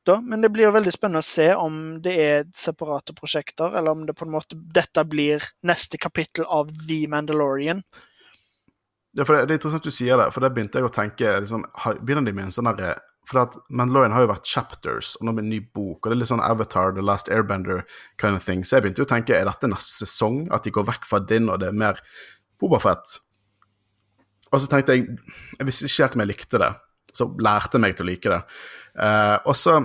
da. 0.06 0.16
Men 0.20 0.42
det 0.42 0.50
blir 0.50 0.66
jo 0.66 0.72
veldig 0.74 0.92
spennende 0.92 1.22
å 1.22 1.26
se 1.28 1.46
om 1.54 1.76
det 2.02 2.16
er 2.18 2.48
separate 2.54 3.14
prosjekter, 3.14 3.76
eller 3.78 3.94
om 3.94 4.02
det 4.08 4.16
på 4.18 4.26
en 4.26 4.34
måte 4.34 4.58
dette 4.74 5.04
blir 5.06 5.44
neste 5.62 6.00
kapittel 6.02 6.44
av 6.50 6.72
The 6.88 7.04
Mandalorian. 7.12 7.84
Ja, 9.14 9.22
for 9.24 9.36
det, 9.36 9.46
det 9.46 9.54
er 9.54 9.60
interessant 9.60 9.86
du 9.86 9.94
sier 9.94 10.18
det, 10.18 10.30
for 10.34 10.42
det 10.42 10.50
begynte 10.56 10.80
jeg 10.80 10.88
å 10.88 10.92
tenke 10.92 11.38
liksom, 11.44 11.66
Begynner 12.02 12.26
de 12.26 12.32
med 12.34 12.48
en 12.48 12.54
sånn 12.54 12.72
For 13.32 13.40
at 13.46 13.56
Mandalorian 13.72 14.12
har 14.12 14.26
jo 14.26 14.30
vært 14.34 14.48
chapters, 14.48 15.14
og 15.16 15.24
nå 15.24 15.32
med 15.32 15.46
en 15.46 15.52
ny 15.54 15.62
bok, 15.64 16.02
og 16.02 16.10
det 16.10 16.16
er 16.18 16.20
litt 16.20 16.30
sånn 16.30 16.44
Avatar, 16.44 16.92
The 16.92 17.04
Last 17.04 17.30
Airbender 17.32 17.80
kind 18.20 18.36
of 18.36 18.44
thing. 18.44 18.60
Så 18.60 18.76
jeg 18.76 18.84
begynte 18.84 19.00
jo 19.00 19.08
å 19.08 19.12
tenke, 19.14 19.32
er 19.32 19.48
dette 19.48 19.70
neste 19.72 20.04
sesong? 20.04 20.44
At 20.52 20.68
de 20.68 20.74
går 20.74 20.84
vekk 20.90 21.08
fra 21.08 21.22
din, 21.24 21.48
og 21.48 21.62
det 21.62 21.70
er 21.70 21.78
mer 21.80 22.02
Bobafett? 22.60 23.16
Og 24.52 24.60
så 24.60 24.68
tenkte 24.68 24.94
jeg 24.94 25.08
Jeg 25.58 25.66
visste 25.66 25.88
ikke 25.88 26.04
helt 26.04 26.18
om 26.18 26.24
jeg 26.26 26.32
likte 26.34 26.60
det. 26.60 26.70
Så 27.16 27.28
lærte 27.40 27.78
jeg 27.78 27.84
meg 27.86 27.96
til 27.96 28.04
å 28.06 28.10
like 28.10 28.34
det. 28.36 28.40
Eh, 29.00 29.36
og 29.48 29.56
så 29.56 29.78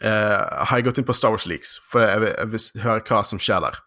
eh, 0.00 0.40
har 0.40 0.72
jeg 0.80 0.88
gått 0.88 1.02
inn 1.02 1.08
på 1.08 1.16
Star 1.16 1.36
Wars 1.36 1.46
Leaks, 1.48 1.76
for 1.88 2.04
jeg 2.04 2.24
vil, 2.24 2.32
jeg 2.32 2.52
vil 2.54 2.86
høre 2.86 3.04
hva 3.08 3.22
som 3.28 3.40
skjer 3.40 3.62
der. 3.64 3.78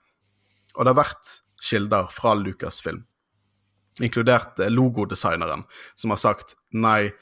Og 0.75 0.85
det 0.85 0.93
har 0.93 1.01
vært 1.01 1.35
kilder 1.65 2.09
fra 2.13 2.33
Lucasfilm, 2.37 3.03
inkludert 4.05 4.61
eh, 4.61 4.73
logodesigneren, 4.73 5.65
som 5.97 6.13
har 6.13 6.21
sagt 6.21 6.55
nei, 6.73 7.13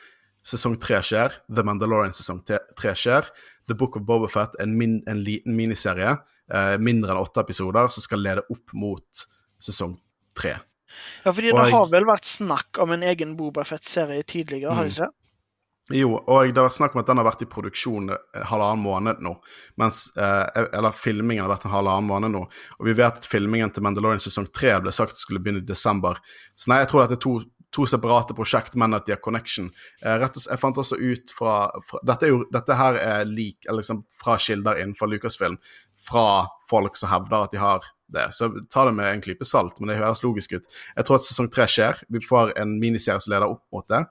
sesong 0.44 0.78
tre 0.82 1.00
skjer, 1.06 1.40
The 1.48 1.64
Mandalorian 1.66 2.16
sesong 2.16 2.44
tre 2.46 2.94
skjer, 3.00 3.30
The 3.68 3.78
Book 3.80 3.98
of 3.98 4.06
Bobafett, 4.08 4.58
en, 4.60 4.76
min, 4.78 5.00
en 5.08 5.24
liten 5.24 5.56
miniserie, 5.56 6.18
eh, 6.54 6.76
mindre 6.84 7.14
enn 7.14 7.24
åtte 7.24 7.44
episoder, 7.44 7.90
som 7.94 8.04
skal 8.04 8.24
lede 8.24 8.46
opp 8.52 8.76
mot 8.76 9.26
sesong 9.64 9.98
tre. 10.38 10.58
Ja, 11.24 11.32
fordi 11.32 11.54
Og 11.54 11.60
det 11.64 11.74
har 11.74 11.90
vel 11.90 12.06
vært 12.06 12.28
snakk 12.30 12.80
om 12.84 12.94
en 12.94 13.04
egen 13.08 13.38
Bobafett-serie 13.40 14.24
tidligere, 14.28 14.76
har 14.76 14.90
det 14.90 14.98
ikke? 14.98 15.12
Jo, 15.92 16.14
og 16.16 16.54
det 16.56 16.62
var 16.64 16.72
snakk 16.72 16.94
om 16.96 17.02
at 17.02 17.10
den 17.10 17.20
har 17.20 17.26
vært 17.28 17.42
i 17.44 17.50
produksjon 17.52 18.14
eh, 18.14 18.44
halvannen 18.48 18.84
måned 18.86 19.24
nå. 19.24 19.34
Mens, 19.82 20.06
eh, 20.16 20.68
eller 20.78 20.96
filmingen 20.96 21.44
har 21.44 21.52
vært 21.52 21.66
en 21.68 21.74
halvannen 21.74 22.08
måned 22.08 22.32
nå. 22.32 22.44
Og 22.80 22.88
vi 22.88 22.96
vet 22.96 23.20
at 23.20 23.28
filmingen 23.28 23.74
til 23.74 23.84
Mandalorian 23.84 24.24
sesong 24.24 24.48
tre 24.56 24.78
ble 24.80 24.94
sagt 24.96 25.20
skulle 25.20 25.42
begynne 25.44 25.60
i 25.60 25.68
desember. 25.68 26.22
Så 26.56 26.72
nei, 26.72 26.80
jeg 26.84 26.92
tror 26.92 27.04
dette 27.04 27.20
er 27.20 27.24
to, 27.26 27.34
to 27.74 27.88
separate 27.90 28.36
prosjekt, 28.38 28.76
men 28.80 28.94
at 28.94 29.08
de 29.08 29.16
har 29.16 29.22
connection. 29.24 29.72
Eh, 30.04 30.18
rett 30.22 30.38
og 30.38 30.46
jeg 30.50 30.62
fant 30.62 30.78
også 30.78 31.00
ut 31.00 31.34
fra, 31.38 31.56
fra 31.90 32.02
dette, 32.06 32.30
jo, 32.30 32.44
dette 32.54 32.78
her 32.78 33.00
er 33.02 33.26
lik, 33.30 33.66
liksom 33.70 34.04
fra 34.22 34.38
kilder 34.42 34.82
innenfor 34.82 35.10
Lucasfilm, 35.10 35.58
fra 36.04 36.46
folk 36.70 36.98
som 37.00 37.12
hevder 37.14 37.48
at 37.48 37.56
de 37.56 37.62
har 37.62 37.88
det. 38.14 38.28
Så 38.36 38.50
ta 38.70 38.86
det 38.86 38.94
med 38.98 39.10
en 39.10 39.24
klype 39.24 39.46
salt, 39.46 39.80
men 39.80 39.90
det 39.90 39.98
høres 39.98 40.24
logisk 40.24 40.54
ut. 40.58 40.70
Jeg 40.96 41.08
tror 41.08 41.18
at 41.18 41.26
sesong 41.26 41.50
tre 41.52 41.66
skjer. 41.70 42.04
Vi 42.14 42.22
får 42.24 42.54
en 42.62 42.78
miniserie 42.82 43.22
som 43.24 43.34
leder 43.34 43.50
opp 43.50 43.64
mot 43.74 43.88
det, 43.90 44.04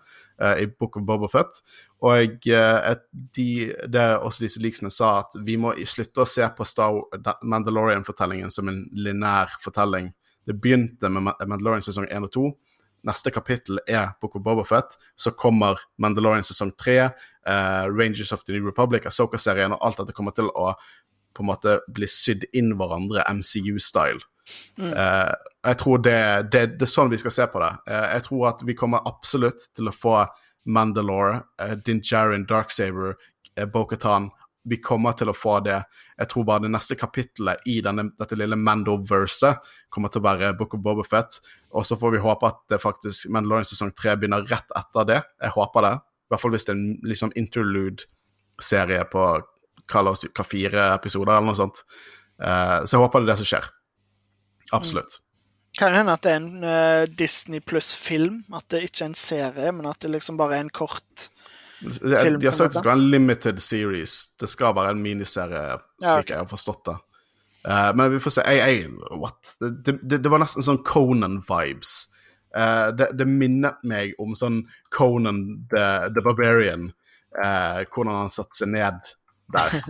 eh, 0.42 0.64
i 0.64 0.66
Book 0.66 0.98
of 0.98 1.06
Boba 1.06 1.30
Fett. 1.30 1.62
Og 2.02 2.48
et, 2.50 3.04
de, 3.36 3.48
det 3.86 4.00
er 4.02 4.16
også 4.18 4.42
disse 4.42 4.62
leaksene 4.62 4.90
sa, 4.90 5.20
at 5.22 5.38
vi 5.46 5.54
må 5.60 5.74
slutte 5.86 6.24
å 6.24 6.28
se 6.28 6.48
på 6.56 6.66
Star 6.66 6.98
Mandalorian-fortellingen 7.46 8.50
som 8.50 8.68
en 8.72 8.82
linær 8.90 9.54
fortelling. 9.62 10.10
Det 10.46 10.58
begynte 10.58 11.06
med 11.12 11.30
Mandalorian 11.46 11.86
sesong 11.86 12.08
1 12.10 12.26
og 12.26 12.34
2. 12.34 12.46
Neste 13.06 13.32
kapittel 13.34 13.80
er 13.86 14.12
Book 14.22 14.36
of 14.38 14.44
Boba 14.46 14.64
Fett. 14.66 14.98
Så 15.16 15.34
kommer 15.38 15.80
Mandalorian 15.98 16.46
sesong 16.46 16.74
3, 16.78 16.98
uh, 17.02 17.86
Rangers 17.90 18.32
of 18.32 18.44
the 18.44 18.54
New 18.54 18.66
Republic, 18.68 19.06
Asoka-serien, 19.10 19.74
og 19.74 19.82
alt 19.82 20.02
dette 20.02 20.14
kommer 20.16 20.36
til 20.36 20.50
å 20.54 20.72
på 21.32 21.42
en 21.42 21.48
måte 21.48 21.78
bli 21.88 22.06
sydd 22.10 22.44
inn 22.52 22.74
hverandre 22.76 23.24
MCU-style. 23.32 24.20
Eh, 24.78 25.32
jeg 25.62 25.78
tror 25.78 26.00
det, 26.02 26.18
det, 26.52 26.62
det 26.78 26.86
er 26.86 26.90
sånn 26.90 27.12
vi 27.12 27.20
skal 27.20 27.34
se 27.34 27.46
på 27.50 27.60
det. 27.62 27.70
Uh, 27.86 28.06
jeg 28.16 28.24
tror 28.26 28.46
at 28.50 28.64
vi 28.66 28.74
kommer 28.78 29.04
absolutt 29.06 29.68
til 29.76 29.88
å 29.88 29.94
få 29.94 30.16
Mandalore, 30.66 31.44
uh, 31.62 31.76
Din 31.86 32.02
Djarin, 32.02 32.46
Darksaber, 32.50 33.14
uh, 33.14 33.66
Bo-Katan. 33.70 34.32
Vi 34.68 34.78
kommer 34.78 35.16
til 35.18 35.30
å 35.30 35.34
få 35.34 35.56
det. 35.66 35.80
Jeg 36.18 36.30
tror 36.30 36.46
bare 36.46 36.64
det 36.64 36.70
neste 36.70 36.94
kapittelet 36.98 37.64
i 37.70 37.80
denne, 37.82 38.08
dette 38.18 38.38
lille 38.38 38.58
Mando-verset 38.58 39.72
kommer 39.92 40.12
til 40.12 40.22
å 40.22 40.26
være 40.28 40.52
Book 40.58 40.76
of 40.76 40.84
Boba 40.84 41.04
Fett. 41.06 41.40
Og 41.74 41.86
så 41.86 41.98
får 41.98 42.14
vi 42.14 42.22
håpe 42.22 42.46
at 42.46 42.60
det 42.70 42.78
faktisk 42.82 43.30
Mandalorian 43.34 43.66
sesong 43.66 43.90
tre 43.98 44.14
begynner 44.18 44.46
rett 44.46 44.70
etter 44.78 45.08
det. 45.08 45.18
Jeg 45.42 45.56
håper 45.56 45.88
det. 45.88 45.94
I 45.98 46.32
hvert 46.32 46.44
fall 46.44 46.54
hvis 46.54 46.68
det 46.68 46.74
er 46.74 46.78
en 46.78 47.10
liksom 47.10 47.34
interlude-serie 47.42 49.02
på 49.10 49.26
hva, 49.90 50.06
oss 50.12 50.24
hva 50.30 50.46
fire 50.46 50.86
episoder 50.94 51.34
eller 51.34 51.50
noe 51.50 51.58
sånt. 51.58 51.82
Uh, 52.38 52.86
så 52.86 52.96
jeg 52.96 53.02
håper 53.02 53.22
det 53.22 53.26
er 53.26 53.32
det 53.32 53.40
som 53.42 53.50
skjer. 53.50 53.68
Absolutt. 54.72 55.18
Kan 55.78 55.94
hende 55.96 56.14
at 56.14 56.24
det 56.24 56.32
er 56.32 56.40
en 56.40 56.64
uh, 56.64 57.10
Disney 57.18 57.62
pluss-film. 57.64 58.42
At 58.54 58.68
det 58.72 58.84
ikke 58.86 59.06
er 59.06 59.10
en 59.10 59.18
serie, 59.18 59.74
men 59.74 59.88
at 59.88 60.00
det 60.04 60.12
liksom 60.12 60.38
bare 60.40 60.58
er 60.58 60.66
en 60.66 60.74
kort 60.74 61.31
Film, 61.82 62.38
de 62.40 62.46
har 62.46 62.54
sagt 62.54 62.72
det 62.72 62.78
skal 62.78 62.90
være 62.92 62.98
en 63.00 63.10
limited 63.10 63.58
series. 63.62 64.14
Det 64.40 64.48
skal 64.48 64.74
være 64.76 64.90
en 64.94 65.02
miniserie, 65.02 65.78
slik 65.98 66.30
Ja, 66.30 66.36
jeg 66.36 66.38
har 66.44 66.50
forstått 66.50 66.84
det. 66.86 66.96
Uh, 67.68 67.90
men 67.94 68.10
vi 68.12 68.20
får 68.22 68.30
se. 68.36 68.42
Ei, 68.46 68.58
ei, 68.60 68.86
what? 69.18 69.54
Det, 69.60 69.96
det, 70.02 70.18
det 70.22 70.30
var 70.30 70.42
nesten 70.42 70.64
sånn 70.66 70.80
Conan-vibes. 70.86 71.92
Uh, 72.54 72.90
det, 72.98 73.08
det 73.18 73.26
minnet 73.30 73.78
meg 73.88 74.14
om 74.22 74.34
sånn 74.38 74.62
Conan 74.94 75.42
the, 75.70 75.84
the 76.14 76.22
Barbarian. 76.22 76.88
Uh, 77.32 77.82
hvordan 77.94 78.24
han 78.24 78.32
satte 78.34 78.58
seg 78.58 78.72
ned 78.74 79.12
der. 79.54 79.76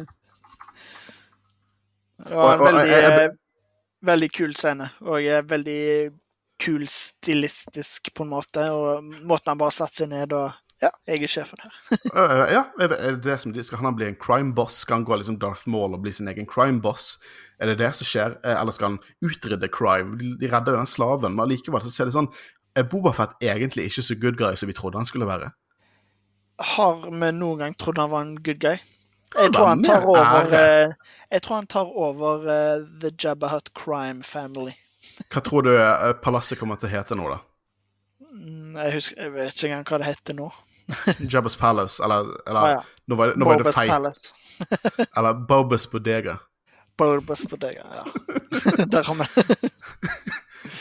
Det 2.22 2.34
var 2.34 2.52
en 2.54 2.60
Og- 2.60 2.66
og 2.66 2.66
veldig, 2.74 2.92
jeg- 2.92 3.30
veldig 4.06 4.28
kul 4.32 4.52
scene. 4.54 4.90
Og 5.00 5.24
veldig 5.50 6.10
kul 6.62 6.84
stilistisk, 6.88 8.12
på 8.14 8.22
en 8.22 8.28
måte. 8.30 8.68
Og 8.70 9.02
måten 9.26 9.50
han 9.50 9.58
bare 9.58 9.74
satte 9.74 9.94
seg 10.04 10.08
ned 10.12 10.32
og 10.32 10.52
Ja, 10.82 10.90
jeg 11.06 11.22
er 11.22 11.30
sjefen 11.30 11.60
her. 11.62 11.74
Øh, 12.10 12.44
ja, 12.56 12.62
er 12.82 13.16
det 13.22 13.36
som 13.40 13.52
de, 13.54 13.62
Skal 13.62 13.78
han 13.78 13.94
bli 13.96 14.08
en 14.08 14.18
crime 14.18 14.54
boss? 14.54 14.80
Skal 14.82 15.00
han 15.00 15.04
gå 15.06 15.16
liksom 15.20 15.38
Darth 15.38 15.68
Maul 15.70 15.94
og 15.94 16.02
bli 16.02 16.12
sin 16.12 16.28
egen 16.28 16.46
crime 16.46 16.82
boss? 16.82 17.18
Er 17.62 17.70
det 17.70 17.78
det 17.78 17.92
som 17.94 18.08
skjer? 18.08 18.34
Eh, 18.42 18.56
Eller 18.60 18.74
skal 18.74 18.88
han 18.90 18.98
utrydde 19.22 19.70
crime? 19.70 20.18
De, 20.18 20.32
de 20.40 20.50
redder 20.50 20.76
den 20.76 20.90
slaven, 20.90 21.36
men 21.36 21.44
allikevel 21.46 21.84
så 21.84 21.92
ser 21.94 22.10
det 22.10 22.16
sånn 22.16 22.32
Er 22.74 22.88
Bobafett 22.88 23.36
egentlig 23.44 23.86
ikke 23.90 24.02
så 24.02 24.16
good 24.18 24.40
guy 24.40 24.56
som 24.58 24.70
vi 24.70 24.74
trodde 24.74 24.98
han 24.98 25.06
skulle 25.06 25.28
være? 25.28 25.52
Har 26.62 27.06
vi 27.06 27.30
noen 27.36 27.62
gang 27.62 27.78
trodd 27.78 28.00
han 28.02 28.10
var 28.10 28.26
en 28.26 28.34
good 28.42 28.58
guy? 28.62 28.82
Jeg 29.32 29.52
tror 29.54 29.70
han 29.70 29.84
tar 29.84 30.04
over 30.04 30.56
eh, 30.58 30.92
Jeg 31.30 31.42
tror 31.42 31.56
han 31.56 31.66
tar 31.66 31.94
over 31.96 32.42
uh, 32.48 32.82
The 33.00 33.12
Jabba 33.24 33.48
Hutt 33.54 33.72
Crime 33.78 34.22
Family. 34.22 34.74
Hva 35.32 35.40
tror 35.44 35.64
du 35.66 35.72
eh, 35.72 36.10
palasset 36.22 36.60
kommer 36.60 36.76
til 36.80 36.90
å 36.90 36.92
hete 36.96 37.16
nå, 37.18 37.30
da? 37.32 37.40
Mm, 38.32 38.76
Jeg 38.76 38.94
husker, 38.98 39.22
jeg 39.22 39.34
vet 39.38 39.54
ikke 39.54 39.70
engang 39.70 39.88
hva 39.88 40.02
det 40.02 40.10
heter 40.10 40.36
nå. 40.38 40.50
Jabba's 41.30 41.56
Palace, 41.58 42.04
eller, 42.04 42.32
eller 42.46 42.60
Ah, 42.60 42.70
ja. 42.70 42.84
Nå 43.06 43.18
var 43.18 43.34
nå 43.36 43.44
var 43.44 43.62
det 43.62 43.72
feit. 43.72 44.32
Eller 45.16 45.34
Bobas 45.34 45.90
Bodega. 45.90 46.38
Bobas 46.98 47.44
Bodega, 47.50 47.82
ja. 47.94 48.04
Der 48.86 49.02
har 49.02 49.14
vi 49.14 49.26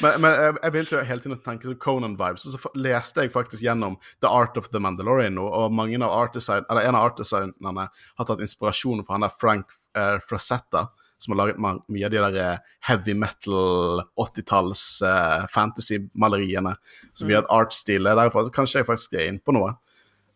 Men, 0.01 0.21
men 0.21 0.33
jeg, 0.33 0.53
jeg 0.63 0.71
begynte 0.71 0.95
jo 0.95 1.01
hele 1.05 1.21
tiden 1.23 1.35
å 1.35 1.41
tenke 1.41 1.69
på 1.71 1.77
Conan-vibes, 1.81 2.45
og 2.45 2.53
så 2.53 2.71
leste 2.77 3.25
jeg 3.25 3.33
faktisk 3.33 3.63
gjennom 3.65 3.97
The 4.21 4.29
Art 4.29 4.57
of 4.57 4.69
the 4.73 4.81
Mandalorian 4.81 5.35
nå, 5.37 5.45
og 5.45 5.73
mange 5.73 5.97
av 6.01 6.13
art 6.13 6.37
eller 6.37 6.81
en 6.81 6.97
av 6.97 7.09
art-designerne 7.09 7.87
har 7.89 8.27
tatt 8.29 8.43
inspirasjon 8.45 9.01
fra 9.05 9.17
han 9.17 9.25
der 9.25 9.33
Frank 9.41 9.73
uh, 9.97 10.17
Frazetta, 10.25 10.87
som 11.21 11.33
har 11.33 11.41
laget 11.41 11.61
mye 11.61 12.05
av 12.07 12.13
de 12.13 12.17
der 12.17 12.37
eh, 12.41 12.69
heavy 12.87 13.13
metal 13.13 14.01
80-talls 14.17 14.85
eh, 15.05 15.43
fantasy-maleriene. 15.53 16.73
Så 17.13 17.27
mye 17.29 17.43
av 17.43 17.49
art-stil 17.59 18.09
er 18.09 18.17
derfra, 18.17 18.41
så 18.47 18.53
kanskje 18.55 18.81
jeg 18.81 18.87
faktisk 18.87 19.13
er 19.13 19.27
inne 19.29 19.43
på 19.45 19.53
noe. 19.53 19.75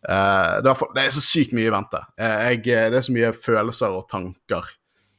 Eh, 0.08 0.62
det, 0.62 0.72
er, 1.02 1.10
så 1.10 1.22
sykt 1.24 1.54
mye 1.56 1.66
i 1.66 1.74
vente. 1.74 2.02
Eh, 2.20 2.36
jeg, 2.52 2.62
det 2.92 3.00
er 3.00 3.06
så 3.06 3.14
mye 3.14 3.32
følelser 3.34 3.96
og 3.96 4.06
tanker 4.10 4.68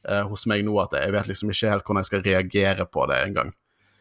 eh, 0.08 0.24
hos 0.30 0.46
meg 0.48 0.64
nå 0.64 0.78
at 0.80 0.96
jeg 0.96 1.12
vet 1.14 1.28
liksom 1.28 1.52
ikke 1.52 1.72
helt 1.74 1.84
hvordan 1.84 2.02
jeg 2.04 2.10
skal 2.10 2.24
reagere 2.24 2.88
på 2.88 3.04
det 3.10 3.20
engang. 3.26 3.52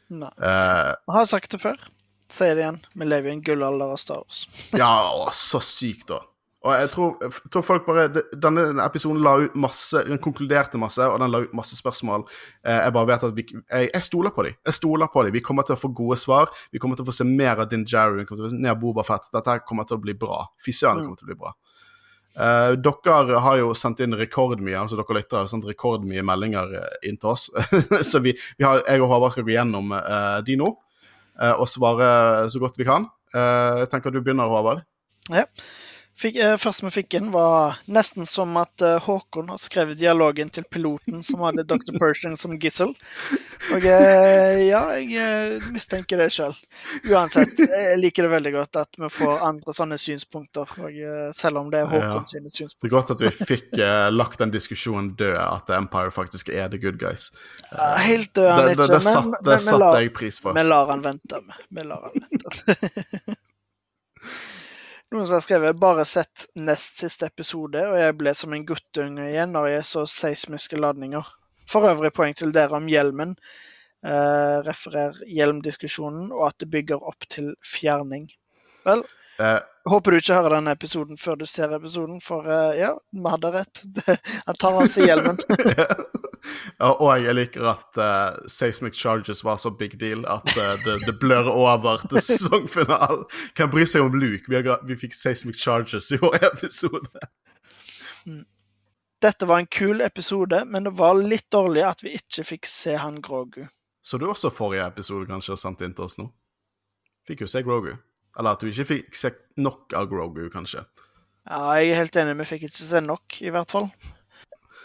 Nei. 0.07 0.31
Uh, 0.39 0.95
Jeg 0.95 1.15
har 1.17 1.25
sagt 1.27 1.51
det 1.51 1.59
før. 1.59 1.81
Sier 2.31 2.55
det 2.55 2.63
igjen. 2.63 2.79
Vi 2.95 3.07
lever 3.07 3.31
i 3.31 3.33
en 3.35 3.43
gullalder 3.43 3.91
av 3.91 3.99
Star 3.99 4.23
Wars. 4.23 4.45
ja, 4.79 4.91
å, 5.11 5.27
så 5.35 5.59
sykt, 5.63 6.07
da. 6.11 6.21
Og 6.67 6.73
jeg 6.75 6.89
tror, 6.91 7.13
jeg 7.23 7.51
tror 7.53 7.63
folk 7.63 7.85
bare 7.87 8.23
Denne 8.35 8.83
episoden 8.83 9.21
la 9.23 9.37
ut 9.45 9.55
masse 9.59 10.01
Den 10.09 10.19
konkluderte 10.23 10.79
masse, 10.81 11.05
og 11.07 11.21
den 11.23 11.31
la 11.31 11.41
ut 11.45 11.55
masse 11.57 11.77
spørsmål. 11.79 12.25
Eh, 12.65 12.81
jeg 12.81 12.95
bare 12.97 13.09
vet 13.13 13.27
at 13.29 13.37
vi, 13.37 13.45
jeg, 13.53 13.89
jeg 13.93 14.07
stoler 14.09 14.35
på 14.35 14.47
dem. 14.47 14.57
Jeg 14.67 14.79
stoler 14.81 15.11
på 15.13 15.23
dem. 15.23 15.35
Vi 15.37 15.43
kommer 15.45 15.67
til 15.67 15.77
å 15.77 15.79
få 15.79 15.93
gode 15.95 16.19
svar. 16.19 16.51
Vi 16.75 16.81
kommer 16.83 16.99
til 16.99 17.07
å 17.07 17.09
få 17.11 17.15
se 17.15 17.27
mer 17.27 17.63
av 17.63 17.71
Din 17.71 17.87
Jerry. 17.87 18.19
Vi 18.21 18.27
kommer 18.27 18.43
til 18.43 18.51
å 18.51 19.07
se 19.07 19.57
kommer 19.67 19.87
til 19.87 19.97
å 19.97 20.03
bli 20.03 20.13
bra. 20.17 20.43
Fy 20.59 20.75
kommer 20.75 21.15
til 21.15 21.27
å 21.27 21.31
bli 21.31 21.39
bra. 21.39 21.55
Eh, 22.37 22.71
dere 22.77 23.39
har 23.41 23.57
jo 23.57 23.71
sendt 23.73 24.03
inn 24.05 24.13
rekordmye 24.17 24.77
altså 24.77 24.99
dere 24.99 25.15
lytter, 25.17 25.39
har 25.41 25.49
sendt 25.49 25.65
rekordmye 25.65 26.21
meldinger 26.25 26.75
eh, 26.77 26.97
inn 27.09 27.17
til 27.17 27.31
oss. 27.33 27.47
så 28.11 28.21
vi, 28.21 28.35
vi 28.59 28.67
har, 28.67 28.83
jeg 28.85 29.01
og 29.01 29.09
Håvard 29.13 29.33
skal 29.33 29.47
gå 29.47 29.55
gjennom 29.55 29.95
eh, 29.97 30.37
de 30.45 30.57
nå 30.59 30.69
eh, 30.69 31.55
og 31.55 31.65
svare 31.71 32.09
så 32.53 32.61
godt 32.61 32.77
vi 32.77 32.85
kan. 32.89 33.09
Eh, 33.33 33.83
jeg 33.83 33.91
tenker 33.93 34.13
du 34.13 34.21
begynner, 34.21 34.51
Håvard. 34.51 34.85
Ja. 35.33 35.47
Fikk, 36.17 36.37
eh, 36.41 36.55
første 36.57 36.87
vi 36.87 36.89
fikk 36.95 37.15
inn, 37.19 37.27
var 37.29 37.75
nesten 37.93 38.25
som 38.25 38.55
at 38.57 38.81
eh, 38.81 38.95
Håkon 39.05 39.51
har 39.53 39.59
skrevet 39.61 39.99
dialogen 39.99 40.49
til 40.49 40.65
piloten 40.65 41.21
som 41.25 41.43
hadde 41.45 41.65
Dr. 41.69 41.93
Pershing 42.01 42.33
som 42.41 42.55
gissel. 42.57 42.95
Og 43.75 43.85
eh, 43.85 44.63
ja, 44.65 44.81
jeg 44.97 45.61
mistenker 45.75 46.23
det 46.23 46.31
sjøl. 46.33 46.57
Uansett, 47.05 47.61
jeg 47.61 48.01
liker 48.01 48.25
det 48.25 48.33
veldig 48.33 48.55
godt 48.57 48.81
at 48.81 48.97
vi 48.97 49.11
får 49.13 49.45
andre 49.45 49.77
sånne 49.77 50.01
synspunkter. 50.01 50.73
Og, 50.81 50.99
selv 51.37 51.61
om 51.61 51.69
det 51.73 51.83
er 51.83 51.91
Håkon 51.93 52.05
Ja. 52.07 52.25
sine 52.25 52.49
Det 52.49 52.89
er 52.89 52.95
godt 52.95 53.13
at 53.13 53.21
vi 53.21 53.31
fikk 53.37 53.77
lagt 54.13 54.41
den 54.41 54.53
diskusjonen 54.53 55.13
død, 55.19 55.37
at 55.37 55.69
Empire 55.77 56.13
faktisk 56.15 56.49
er 56.49 56.71
the 56.73 56.81
good 56.81 56.97
guys. 56.97 57.29
Helt 58.07 58.33
død 58.33 58.49
han 58.49 58.71
ikke, 58.73 58.89
det, 58.89 59.03
satt, 59.05 59.29
men, 59.29 59.41
vi, 59.45 59.59
satte 59.69 59.83
lar, 59.85 60.01
jeg 60.01 60.13
pris 60.17 60.41
på. 60.41 60.57
vi 60.57 60.65
lar 60.65 60.89
han 60.89 61.05
vente. 61.05 61.43
Vi 61.69 61.85
lar 61.85 62.09
han 62.09 62.25
vente. 62.25 63.37
Noen 65.11 65.27
som 65.27 65.37
har 65.37 65.43
skrevet 65.45 65.79
'bare 65.79 66.05
sett 66.05 66.47
nest 66.55 66.97
siste 66.99 67.29
episode', 67.29 67.83
og 67.91 67.99
jeg 67.99 68.17
ble 68.19 68.33
som 68.35 68.53
en 68.53 68.65
guttunge 68.67 69.29
igjen 69.29 69.53
når 69.55 69.67
jeg 69.71 69.85
så 69.91 70.05
seismiske 70.05 70.79
ladninger. 70.79 71.29
For 71.67 71.87
øvrig 71.87 72.11
poeng 72.13 72.35
til 72.35 72.51
dere 72.51 72.75
om 72.75 72.89
hjelmen. 72.91 73.35
Eh, 74.05 74.57
referer 74.67 75.15
hjelmdiskusjonen, 75.27 76.31
og 76.31 76.47
at 76.47 76.59
det 76.59 76.71
bygger 76.71 77.07
opp 77.11 77.29
til 77.29 77.55
fjerning. 77.63 78.27
Vel, 78.85 79.03
Eh, 79.39 79.59
håper 79.85 80.11
du 80.11 80.17
ikke 80.17 80.33
hører 80.33 80.55
denne 80.55 80.73
episoden 80.73 81.17
før 81.21 81.35
du 81.37 81.45
ser 81.45 81.73
episoden, 81.75 82.17
for 82.25 82.47
eh, 82.49 82.79
ja, 82.79 82.93
vi 83.13 83.29
hadde 83.29 83.51
rett. 83.53 83.83
Han 84.47 84.57
tar 84.57 84.79
av 84.81 84.87
seg 84.89 85.11
hjelmen. 85.11 85.37
Og 87.03 87.09
jeg 87.23 87.35
liker 87.37 87.69
at 87.71 87.99
uh, 88.01 88.37
Seismic 88.51 88.97
Charges 88.97 89.43
var 89.45 89.59
så 89.61 89.71
big 89.71 89.97
deal 89.99 90.25
at 90.29 90.47
uh, 90.57 90.73
det, 90.85 90.99
det 91.05 91.15
blør 91.21 91.49
over 91.53 92.03
til 92.09 92.21
sesongfinalen. 92.23 93.25
Hvem 93.57 93.73
bryr 93.73 93.89
seg 93.89 94.05
om 94.07 94.17
Luke? 94.17 94.45
Vi, 94.49 94.59
har, 94.59 94.83
vi 94.87 94.99
fikk 94.99 95.17
Seismic 95.17 95.59
Charges 95.61 96.11
i 96.11 96.21
vår 96.21 96.39
episode. 96.51 97.27
Dette 99.21 99.47
var 99.49 99.63
en 99.63 99.71
kul 99.71 100.01
episode, 100.05 100.65
men 100.65 100.85
det 100.85 100.93
var 100.99 101.17
litt 101.17 101.47
dårlig 101.51 101.81
at 101.87 102.03
vi 102.05 102.13
ikke 102.19 102.45
fikk 102.45 102.69
se 102.69 102.93
han 103.01 103.17
Grogu. 103.21 103.63
Så 104.05 104.19
du 104.21 104.27
også 104.29 104.53
forrige 104.53 104.85
episode 104.85 105.25
kanskje 105.27 105.55
har 105.55 105.61
sendt 105.61 105.81
inn 105.83 105.95
til 105.97 106.05
oss 106.05 106.19
nå? 106.19 106.29
Fikk 107.27 107.41
jo 107.43 107.49
se 107.51 107.63
Grogu. 107.65 107.95
Eller 108.37 108.53
at 108.53 108.61
du 108.61 108.69
ikke 108.69 108.85
fikk 108.91 109.17
se 109.17 109.33
nok 109.57 109.95
av 109.97 110.05
Grogu, 110.11 110.45
kanskje. 110.53 110.85
Ja, 111.47 111.63
jeg 111.79 111.91
er 111.91 112.01
helt 112.03 112.19
enig, 112.21 112.37
vi 112.41 112.47
fikk 112.51 112.67
ikke 112.67 112.83
se 112.83 113.01
nok, 113.03 113.39
i 113.41 113.51
hvert 113.55 113.73
fall. 113.73 113.89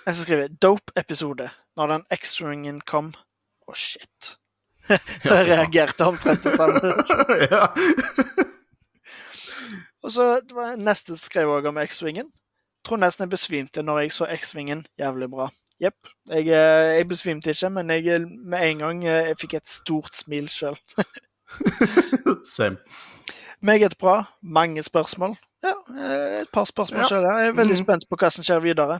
Jeg 0.06 0.14
skal 0.14 0.24
skrive 0.24 0.48
'dope 0.48 0.92
episode' 0.98 1.50
når 1.76 1.86
den 1.86 2.04
X-ringen 2.10 2.80
kom. 2.80 3.12
Å, 3.14 3.70
oh, 3.70 3.74
shit. 3.74 4.36
Jeg 5.24 5.46
reagerte 5.46 6.04
omtrent 6.04 6.44
det 6.44 6.54
samme. 6.54 6.80
ja. 7.52 7.66
Og 10.02 10.12
så 10.12 10.40
det 10.42 10.56
var 10.56 10.76
Neste 10.76 11.14
skrev 11.16 11.52
òg 11.54 11.68
om 11.70 11.78
X-Wingen. 11.78 12.32
Tror 12.82 12.98
nesten 12.98 13.28
jeg 13.28 13.30
besvimte 13.30 13.84
når 13.86 14.00
jeg 14.00 14.14
så 14.16 14.26
X-Wingen. 14.34 14.80
Jævlig 14.98 15.28
bra. 15.30 15.46
Jepp. 15.82 16.08
Jeg, 16.28 16.48
eh, 16.50 16.96
jeg, 16.96 17.08
besvimte 17.08 17.54
ikke, 17.54 17.70
men 17.70 17.90
jeg 17.90 18.08
eh, 18.10 18.26
med 18.26 18.70
en 18.70 18.82
gang 18.82 19.04
eh, 19.06 19.28
jeg 19.28 19.38
fikk 19.38 19.54
et 19.60 19.70
stort 19.70 20.14
smil 20.14 20.50
sjøl. 20.50 20.74
Same. 22.56 22.82
Meget 23.60 23.94
bra. 23.98 24.24
Mange 24.42 24.82
spørsmål. 24.82 25.36
Ja, 25.62 25.76
et 26.42 26.50
par 26.52 26.66
spørsmål 26.66 27.04
ja. 27.04 27.08
sjøl. 27.08 27.22
Jeg 27.22 27.52
er 27.52 27.58
veldig 27.60 27.78
mm. 27.78 27.84
spent 27.84 28.10
på 28.10 28.18
hva 28.18 28.32
som 28.34 28.46
skjer 28.46 28.66
videre. 28.66 28.98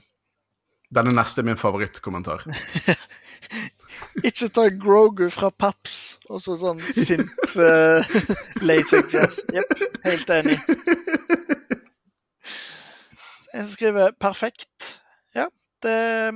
Denne 0.93 1.15
neste 1.17 1.41
er 1.41 1.49
min 1.49 1.61
favorittkommentar. 1.61 2.45
Ikke 4.29 4.49
ta 4.53 4.67
Grogu 4.77 5.29
fra 5.33 5.49
Paps 5.51 6.19
og 6.29 6.43
så 6.45 6.57
sånn 6.59 6.81
sint 6.93 7.31
uh, 7.57 8.05
latex. 8.69 9.45
Jepp, 9.55 9.73
helt 10.05 10.33
enig. 10.37 10.59
En 13.53 13.65
som 13.65 13.73
skriver 13.73 14.13
'perfekt'. 14.17 14.99
Ja, 15.37 15.49
det 15.83 16.33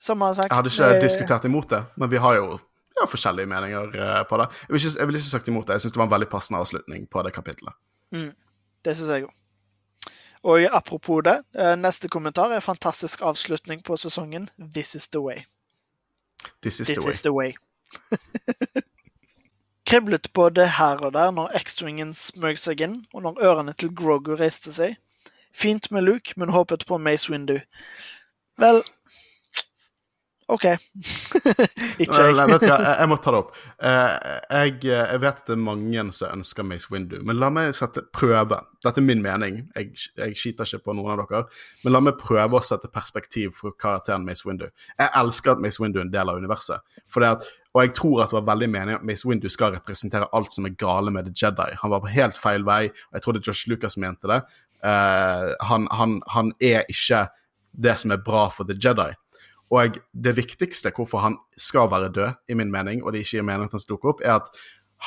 Som 0.00 0.20
jeg 0.20 0.26
har 0.26 0.34
sagt 0.34 0.50
Jeg 0.50 0.56
hadde 0.56 0.72
ikke 0.72 0.92
det... 0.92 1.02
diskutert 1.02 1.44
imot 1.44 1.70
det, 1.70 1.84
men 1.96 2.10
vi 2.10 2.16
har 2.16 2.34
jo 2.36 2.58
ja, 3.00 3.06
forskjellige 3.08 3.46
meninger 3.46 3.86
uh, 3.96 4.24
på 4.28 4.36
det. 4.40 4.48
Jeg 4.68 4.72
vil, 4.74 4.86
ikke, 4.86 5.06
vil 5.06 5.20
ikke 5.20 5.28
sagt 5.28 5.48
imot 5.48 5.66
det. 5.66 5.72
Jeg 5.72 5.80
syns 5.80 5.92
det 5.92 5.98
var 5.98 6.08
en 6.08 6.16
veldig 6.16 6.28
passende 6.28 6.60
avslutning 6.60 7.08
på 7.10 7.22
det 7.22 7.32
kapitlet. 7.32 7.74
Mm, 8.12 8.32
det 8.84 8.96
syns 8.96 9.10
jeg 9.10 9.24
òg. 9.24 9.32
Og 10.44 10.60
apropos 10.76 11.22
det, 11.24 11.38
eh, 11.56 11.76
neste 11.76 12.08
kommentar 12.08 12.52
er 12.52 12.60
fantastisk 12.60 13.22
avslutning 13.22 13.82
på 13.84 13.96
sesongen. 13.96 14.48
This 14.74 14.94
is 14.94 15.08
the 15.08 15.20
way. 15.20 15.44
This 16.62 16.80
is 16.80 16.86
This 16.86 16.96
the 16.96 17.02
way. 17.02 17.14
Is 17.14 17.22
the 17.22 17.32
way. 17.32 17.54
Kriblet 19.88 20.32
både 20.32 20.68
her 20.68 20.96
og 20.96 21.12
der 21.12 21.30
når 21.30 21.56
X-Wingen 21.58 22.14
smøg 22.14 22.58
seg 22.58 22.80
inn, 22.80 23.06
og 23.14 23.22
når 23.22 23.40
ørene 23.44 23.72
til 23.72 23.94
Grogu 23.96 24.34
reiste 24.36 24.72
seg. 24.72 24.96
Fint 25.54 25.90
med 25.90 26.02
Luke, 26.02 26.32
men 26.36 26.48
håpet 26.48 26.84
på 26.86 26.98
Mace 26.98 27.30
Windu. 27.30 27.58
Vel, 28.58 28.82
OK. 30.52 30.64
ikke 32.02 32.18
jeg. 32.20 32.34
Nei, 32.36 32.44
vet 32.50 32.64
du 32.64 32.68
hva, 32.68 32.76
jeg, 32.76 32.96
jeg 32.98 33.08
må 33.08 33.16
ta 33.22 33.32
det 33.32 33.40
opp. 33.40 33.54
Uh, 33.80 34.10
jeg, 34.50 34.74
jeg, 34.90 35.20
vet 35.22 35.40
at 35.40 35.48
det 35.48 35.54
er 35.56 35.62
mange 35.64 36.04
som 36.16 36.34
ønsker 36.36 36.66
Mace 36.68 36.90
Windu, 36.92 37.16
men 37.24 37.38
la 37.40 37.48
meg 37.54 37.72
sette 37.76 38.04
prøve. 38.14 38.58
Dette 38.84 39.00
er 39.00 39.06
min 39.06 39.22
mening, 39.24 39.62
jeg, 39.72 39.92
jeg 40.20 40.36
skiter 40.36 40.68
ikke 40.68 40.90
på 40.90 40.96
noen 40.98 41.14
av 41.14 41.22
dere, 41.24 41.44
men 41.84 41.96
la 41.96 42.02
meg 42.04 42.20
prøve 42.20 42.60
å 42.60 42.64
sette 42.64 42.90
perspektiv 42.92 43.54
for 43.56 43.76
karakteren 43.80 44.26
Mace 44.28 44.44
Windu. 44.44 44.66
Jeg 44.98 45.12
elsker 45.22 45.54
at 45.54 45.64
Mace 45.64 45.80
Windu 45.80 46.02
er 46.02 46.06
en 46.08 46.12
del 46.12 46.32
av 46.32 46.40
universet, 46.42 46.84
for 47.08 47.24
det 47.24 47.32
at, 47.38 47.48
og 47.74 47.80
jeg 47.82 47.94
tror 47.96 48.20
at 48.22 48.30
det 48.30 48.38
var 48.38 48.50
veldig 48.52 48.70
meningen 48.70 49.00
at 49.00 49.08
Mace 49.08 49.26
Windu 49.26 49.48
skal 49.50 49.72
representere 49.78 50.28
alt 50.36 50.52
som 50.52 50.68
er 50.68 50.76
gale 50.78 51.14
med 51.14 51.30
The 51.30 51.34
Jedi. 51.40 51.72
Han 51.80 51.94
var 51.94 52.04
på 52.04 52.12
helt 52.12 52.36
feil 52.38 52.68
vei, 52.68 52.84
og 52.92 53.16
jeg 53.16 53.24
tror 53.24 53.38
det 53.38 53.46
Josh 53.48 53.72
Lucas 53.72 53.96
mente 53.96 54.30
det. 54.30 54.42
Uh, 54.84 55.56
han, 55.64 55.88
han, 55.96 56.20
han 56.28 56.52
er 56.60 56.84
ikke 56.92 57.24
det 57.72 57.96
som 57.98 58.12
er 58.12 58.22
bra 58.22 58.46
for 58.52 58.68
The 58.68 58.76
Jedi. 58.76 59.14
Og 59.72 59.98
det 60.12 60.36
viktigste 60.36 60.92
hvorfor 60.94 61.24
han 61.24 61.36
skal 61.56 61.88
være 61.90 62.12
død, 62.12 62.40
i 62.48 62.54
min 62.58 62.72
mening, 62.72 63.02
og 63.02 63.12
det 63.12 63.24
ikke 63.24 63.38
gir 63.38 63.46
mening 63.46 63.68
at 63.68 63.76
han 63.76 63.82
skal 63.82 63.96
dukke 63.96 64.12
opp, 64.12 64.24
er 64.24 64.38
at 64.38 64.50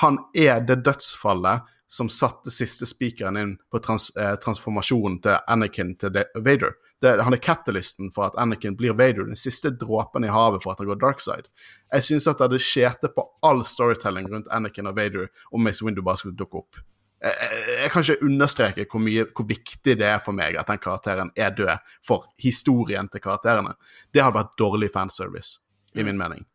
han 0.02 0.20
er 0.36 0.62
det 0.66 0.82
dødsfallet 0.86 1.74
som 1.88 2.10
satte 2.12 2.52
siste 2.52 2.86
spikeren 2.86 3.38
inn 3.40 3.54
på 3.72 3.80
trans 3.80 4.10
eh, 4.20 4.36
transformasjonen 4.44 5.22
til 5.24 5.38
Anakin 5.48 5.96
til 6.02 6.20
Vader. 6.36 6.76
Det, 7.02 7.14
han 7.24 7.34
er 7.34 7.42
catalysten 7.42 8.12
for 8.12 8.28
at 8.28 8.36
Anakin 8.42 8.76
blir 8.76 8.98
Vader, 8.98 9.30
den 9.30 9.40
siste 9.40 9.72
dråpen 9.72 10.26
i 10.26 10.34
havet 10.34 10.66
for 10.66 10.74
at 10.74 10.82
han 10.82 10.90
går 10.90 11.00
dark 11.00 11.24
side. 11.24 11.48
Jeg 11.94 12.10
syns 12.10 12.28
at 12.28 12.42
det 12.42 12.50
hadde 12.50 12.64
skjete 12.66 13.14
på 13.14 13.24
all 13.46 13.64
storytelling 13.66 14.28
rundt 14.34 14.52
Anakin 14.52 14.90
og 14.90 14.98
Vader 14.98 15.30
om 15.54 15.64
Mace 15.64 15.86
Windu 15.86 16.04
bare 16.04 16.20
skulle 16.20 16.38
dukke 16.38 16.66
opp 16.66 16.82
jeg, 17.22 17.61
jeg 17.81 17.91
kan 17.91 18.03
ikke 18.03 18.26
understreke 18.26 18.85
hvor, 18.91 19.02
mye, 19.02 19.26
hvor 19.35 19.48
viktig 19.49 19.95
det 19.99 20.06
er 20.06 20.19
for 20.23 20.38
meg 20.38 20.57
at 20.60 20.69
den 20.69 20.81
karakteren 20.81 21.31
er 21.35 21.53
død 21.57 21.94
for 22.06 22.27
historien 22.41 23.10
til 23.10 23.23
karakterene. 23.23 23.73
Det 24.14 24.23
hadde 24.23 24.38
vært 24.38 24.57
dårlig 24.60 24.91
fanservice, 24.94 25.60
i 25.98 26.06
min 26.06 26.19
mening. 26.19 26.45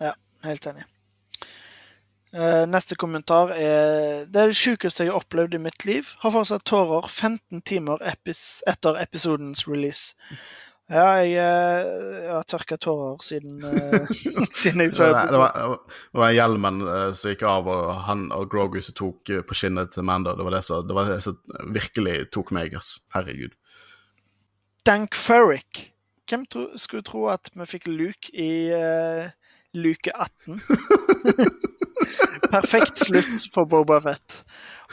Ja, 0.00 0.14
helt 0.44 0.66
enig. 0.66 0.86
Uh, 2.30 2.62
neste 2.70 2.94
kommentar 2.94 3.50
er 3.50 4.26
Det 4.30 4.38
er 4.38 4.52
det 4.52 4.58
sjukeste 4.58 5.02
jeg 5.02 5.10
har 5.10 5.18
opplevd 5.18 5.56
i 5.56 5.62
mitt 5.62 5.84
liv. 5.86 6.06
Har 6.22 6.30
fortsatt 6.30 6.62
tårer 6.66 7.08
15 7.08 7.62
timer 7.66 8.02
epis 8.06 8.62
etter 8.70 9.00
episodens 9.02 9.66
release. 9.66 10.14
Ja, 10.90 11.20
jeg, 11.22 11.36
eh, 11.38 11.88
jeg 12.24 12.32
har 12.34 12.46
tørka 12.50 12.74
tårer 12.82 13.20
siden, 13.22 13.60
uh, 13.62 14.08
siden 14.50 14.82
jeg 14.82 14.90
episoden. 14.90 15.28
Det 15.30 15.38
var, 15.38 15.84
det 15.86 16.18
var 16.18 16.32
hjelmen 16.34 16.80
uh, 16.82 17.12
som 17.14 17.30
gikk 17.30 17.44
av, 17.46 17.70
og 17.70 17.92
han 18.08 18.24
og 18.34 18.48
Grogu 18.50 18.80
som 18.82 18.96
tok 18.98 19.30
uh, 19.30 19.44
på 19.46 19.54
skinnet 19.54 19.94
til 19.94 20.08
Mando. 20.08 20.34
Det 20.34 20.48
var 20.48 20.56
det 20.58 20.64
som, 20.66 20.82
det 20.88 20.98
var 20.98 21.12
det 21.12 21.20
som 21.22 21.38
virkelig 21.76 22.16
tok 22.34 22.50
meg, 22.58 22.74
ass. 22.74 22.96
Herregud. 23.14 23.54
Dank 24.88 25.14
Ferrick. 25.14 25.84
Hvem 26.26 26.48
tro, 26.50 26.66
skulle 26.74 27.06
tro 27.06 27.28
at 27.30 27.52
vi 27.54 27.70
fikk 27.70 27.86
Luke 27.90 28.34
i 28.34 28.50
luke 29.74 30.10
18? 30.10 30.58
Perfekt 32.50 32.98
slutt 32.98 33.50
på 33.54 33.66
Boba 33.70 34.00
Fett. 34.02 34.42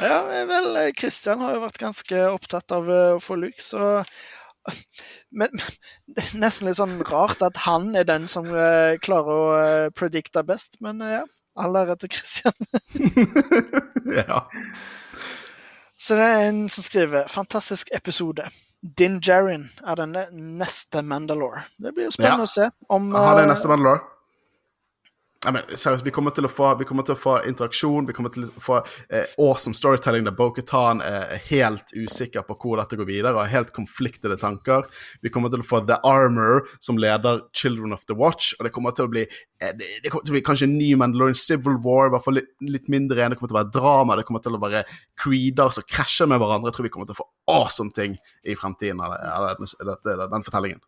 Ja, 0.02 0.22
vel, 0.50 0.76
Christian 0.98 1.42
har 1.42 1.58
jo 1.58 1.64
vært 1.66 1.82
ganske 1.82 2.26
opptatt 2.30 2.74
av 2.74 2.90
å 2.90 3.04
få 3.22 3.38
Luke, 3.42 3.62
så 3.62 4.04
men, 5.32 5.50
det 6.08 6.24
er 6.26 6.42
nesten 6.42 6.70
litt 6.70 6.80
sånn 6.80 6.98
rart 7.08 7.44
at 7.46 7.60
han 7.66 7.94
er 7.98 8.08
den 8.08 8.28
som 8.32 8.50
uh, 8.52 8.98
klarer 9.04 9.34
å 9.34 9.48
uh, 9.56 9.90
predikte 9.96 10.44
best, 10.48 10.80
men 10.84 11.04
uh, 11.04 11.20
ja. 11.20 11.26
All 11.58 11.74
ære 11.74 11.96
til 11.98 12.12
Christian. 12.14 12.54
ja. 14.20 14.44
Så 15.98 16.18
det 16.20 16.28
er 16.30 16.44
en 16.52 16.68
som 16.70 16.86
skriver 16.86 17.26
'Fantastisk 17.32 17.90
episode'. 17.98 18.52
Din 18.78 19.18
Jarin 19.26 19.72
er 19.82 19.98
den 19.98 20.14
neste 20.60 21.02
Mandalore. 21.02 21.64
Det 21.82 21.96
blir 21.96 22.12
jo 22.12 22.14
spennende 22.14 22.46
ja. 22.46 22.52
å 22.52 22.54
se 22.54 22.94
om 22.94 23.10
Han 23.16 23.42
er 23.42 23.50
neste 23.50 23.72
Mandalore 23.72 24.06
ja, 25.48 25.52
men, 25.56 25.64
seriøst, 25.80 26.04
vi 26.04 26.12
kommer, 26.12 26.34
til 26.36 26.44
å 26.44 26.50
få, 26.52 26.74
til 26.84 27.14
å 27.14 27.16
få 27.16 27.34
interaksjon, 27.48 28.08
vi 28.10 28.14
kommer 28.16 28.34
til 28.36 28.50
å 28.50 28.64
få 28.64 28.82
eh, 29.08 29.30
awesome 29.40 29.78
storytelling 29.78 30.26
der 30.28 30.36
Boketan 30.36 31.00
er 31.06 31.38
helt 31.48 31.94
usikker 31.96 32.44
på 32.44 32.58
hvor 32.60 32.82
dette 32.82 33.00
går 33.00 33.08
videre 33.08 33.32
og 33.32 33.46
har 33.46 33.54
helt 33.54 33.72
konfliktede 33.76 34.36
tanker. 34.42 34.84
Vi 35.24 35.32
kommer 35.32 35.54
til 35.54 35.64
å 35.64 35.68
få 35.70 35.80
The 35.88 36.02
Armor 36.04 36.66
som 36.84 37.00
leder 37.00 37.46
Children 37.56 37.96
of 37.96 38.04
the 38.12 38.18
Watch, 38.20 38.52
og 38.58 38.68
det 38.68 38.74
kommer 38.76 38.92
til 38.98 39.08
å 39.08 39.14
bli, 39.14 39.24
eh, 39.24 39.72
det, 39.72 39.88
det, 40.04 40.12
til 40.12 40.34
å 40.34 40.36
bli 40.36 40.44
kanskje 40.50 40.68
en 40.68 40.76
ny 40.82 40.92
Mandalorian 41.00 41.40
Civil 41.40 41.80
War, 41.86 42.10
i 42.10 42.16
hvert 42.18 42.28
fall 42.28 42.40
litt, 42.42 42.52
litt 42.68 42.92
mindre 42.92 43.24
enn. 43.24 43.32
Det 43.32 43.40
kommer 43.40 43.54
til 43.54 43.60
å 43.60 43.62
være 43.62 43.76
drama, 43.80 44.20
det 44.20 44.28
kommer 44.28 44.44
til 44.44 44.60
å 44.60 44.64
være 44.66 44.84
creeder 45.24 45.72
som 45.80 45.88
krasjer 45.88 46.28
med 46.28 46.44
hverandre. 46.44 46.74
Jeg 46.74 46.82
tror 46.82 46.90
vi 46.90 46.96
kommer 46.98 47.08
til 47.08 47.16
å 47.16 47.22
få 47.24 47.30
awesome 47.56 47.96
ting 47.96 48.20
i 48.44 48.60
fremtiden 48.60 49.00
av 49.00 49.48
den 49.56 50.44
fortellingen. 50.44 50.84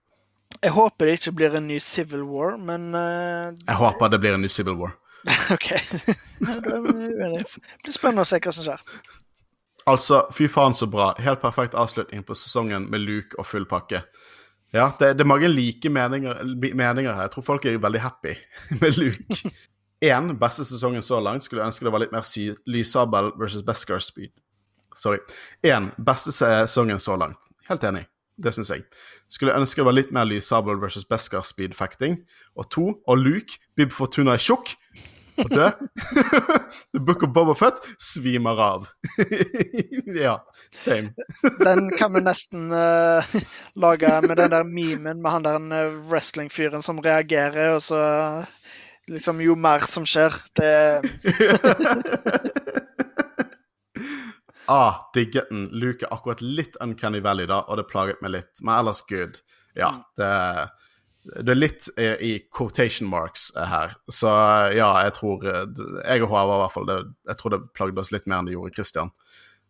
Jeg 0.64 0.74
håper 0.76 1.08
det 1.08 1.20
ikke 1.20 1.36
blir 1.40 1.56
en 1.56 1.68
ny 1.70 1.78
Civil 1.80 2.26
War, 2.28 2.58
men 2.58 2.90
uh... 2.96 3.54
Jeg 3.68 3.78
håper 3.80 4.12
det 4.12 4.20
blir 4.20 4.36
en 4.36 4.42
ny 4.44 4.50
Civil 4.52 4.76
War. 4.80 4.98
OK. 5.56 5.70
det 6.40 6.80
blir 7.84 7.96
spennende 7.96 8.26
å 8.26 8.30
se 8.30 8.40
hva 8.44 8.54
som 8.56 8.66
skjer. 8.66 8.84
Altså, 9.90 10.26
fy 10.36 10.50
faen 10.52 10.76
så 10.76 10.90
bra. 10.92 11.14
Helt 11.20 11.42
perfekt 11.42 11.78
avslutning 11.78 12.26
på 12.28 12.36
sesongen 12.38 12.90
med 12.92 13.02
Luke 13.06 13.40
og 13.40 13.48
full 13.48 13.66
pakke. 13.70 14.04
Ja, 14.74 14.92
det, 15.00 15.16
det 15.18 15.26
er 15.26 15.30
mange 15.30 15.50
like 15.50 15.90
meninger, 15.90 16.44
meninger, 16.76 17.14
her. 17.14 17.22
Jeg 17.22 17.32
tror 17.34 17.46
folk 17.46 17.66
er 17.66 17.80
veldig 17.82 18.02
happy 18.04 18.36
med 18.82 19.00
Luke. 19.00 19.54
Én, 20.06 20.36
beste 20.40 20.66
sesongen 20.66 21.04
så 21.04 21.20
langt. 21.24 21.44
Skulle 21.44 21.66
ønske 21.66 21.88
det 21.88 21.94
var 21.94 22.04
litt 22.04 22.14
mer 22.14 22.28
Lysabel 22.70 23.34
versus 23.40 23.66
Beskar 23.66 24.00
Speed. 24.00 24.36
Sorry. 24.96 25.20
Én, 25.64 25.90
beste 25.98 26.32
sesongen 26.36 27.00
så 27.00 27.18
langt. 27.18 27.40
Helt 27.70 27.84
enig. 27.84 28.06
Det 28.38 28.54
syns 28.56 28.70
jeg. 28.72 28.86
Skulle 29.30 29.56
ønske 29.58 29.82
det 29.82 29.88
var 29.88 29.98
litt 29.98 30.12
mer 30.16 30.28
Lysabel 30.28 30.80
versus 30.82 31.06
Beskar 31.06 31.46
speedfacting. 31.46 32.24
Og 32.58 32.70
to, 32.74 32.86
og 33.06 33.22
Luke, 33.22 33.60
Bib 33.78 33.94
Fortuna 33.94 34.36
er 34.36 34.44
tjukk. 34.44 34.74
Og 35.40 35.50
det 35.54 35.70
The 36.94 37.00
Book 37.00 37.24
of 37.24 37.32
Boba 37.34 37.54
Fett 37.56 37.78
svimer 38.02 38.60
av. 38.60 38.88
ja, 40.26 40.40
same. 40.74 41.14
Den 41.68 41.92
kan 41.98 42.14
vi 42.16 42.24
nesten 42.26 42.74
uh, 42.74 43.24
lage 43.80 44.12
med 44.26 44.36
den 44.42 44.52
der 44.52 44.68
memen 44.68 45.22
med 45.22 45.32
han 45.32 45.48
der 45.48 45.60
uh, 45.62 46.00
wrestlingfyren 46.10 46.84
som 46.84 47.00
reagerer, 47.06 47.76
og 47.78 47.84
så 47.86 48.02
liksom 49.10 49.40
jo 49.42 49.56
mer 49.56 49.86
som 49.90 50.06
skjer, 50.06 50.36
det 50.60 50.74
ah, 54.70 55.00
digget 55.16 55.50
den. 55.50 55.68
Luke 55.74 56.06
er 56.06 56.14
akkurat 56.16 56.42
litt 56.46 56.78
Uncanny 56.84 57.20
Valley, 57.26 57.48
da, 57.50 57.64
og 57.68 57.80
det 57.82 57.88
plaget 57.90 58.22
meg 58.24 58.36
litt. 58.38 58.52
Men 58.62 58.78
ellers 58.82 59.02
good. 59.10 59.42
Ja, 59.78 59.90
Mm. 59.96 60.04
det, 60.20 61.36
det 61.46 61.52
er 61.54 61.60
litt 61.60 61.90
i, 62.00 62.08
i 62.26 62.32
quotation 62.56 63.10
marks 63.12 63.50
eh, 63.56 63.68
her. 63.70 63.94
Så 64.10 64.32
ja, 64.76 64.90
jeg 65.06 65.14
tror 65.20 65.44
eh, 65.46 65.66
Jeg 66.08 66.24
og 66.26 66.32
Håvard 66.32 66.56
i 66.58 66.64
hvert 66.64 66.74
fall, 66.78 66.88
det, 66.90 66.98
jeg 67.30 67.38
tror 67.42 67.54
det 67.56 67.62
plagde 67.78 68.02
oss 68.02 68.12
litt 68.16 68.26
mer 68.28 68.40
enn 68.42 68.50
det 68.50 68.56
gjorde 68.58 68.74
Christian. 68.78 69.12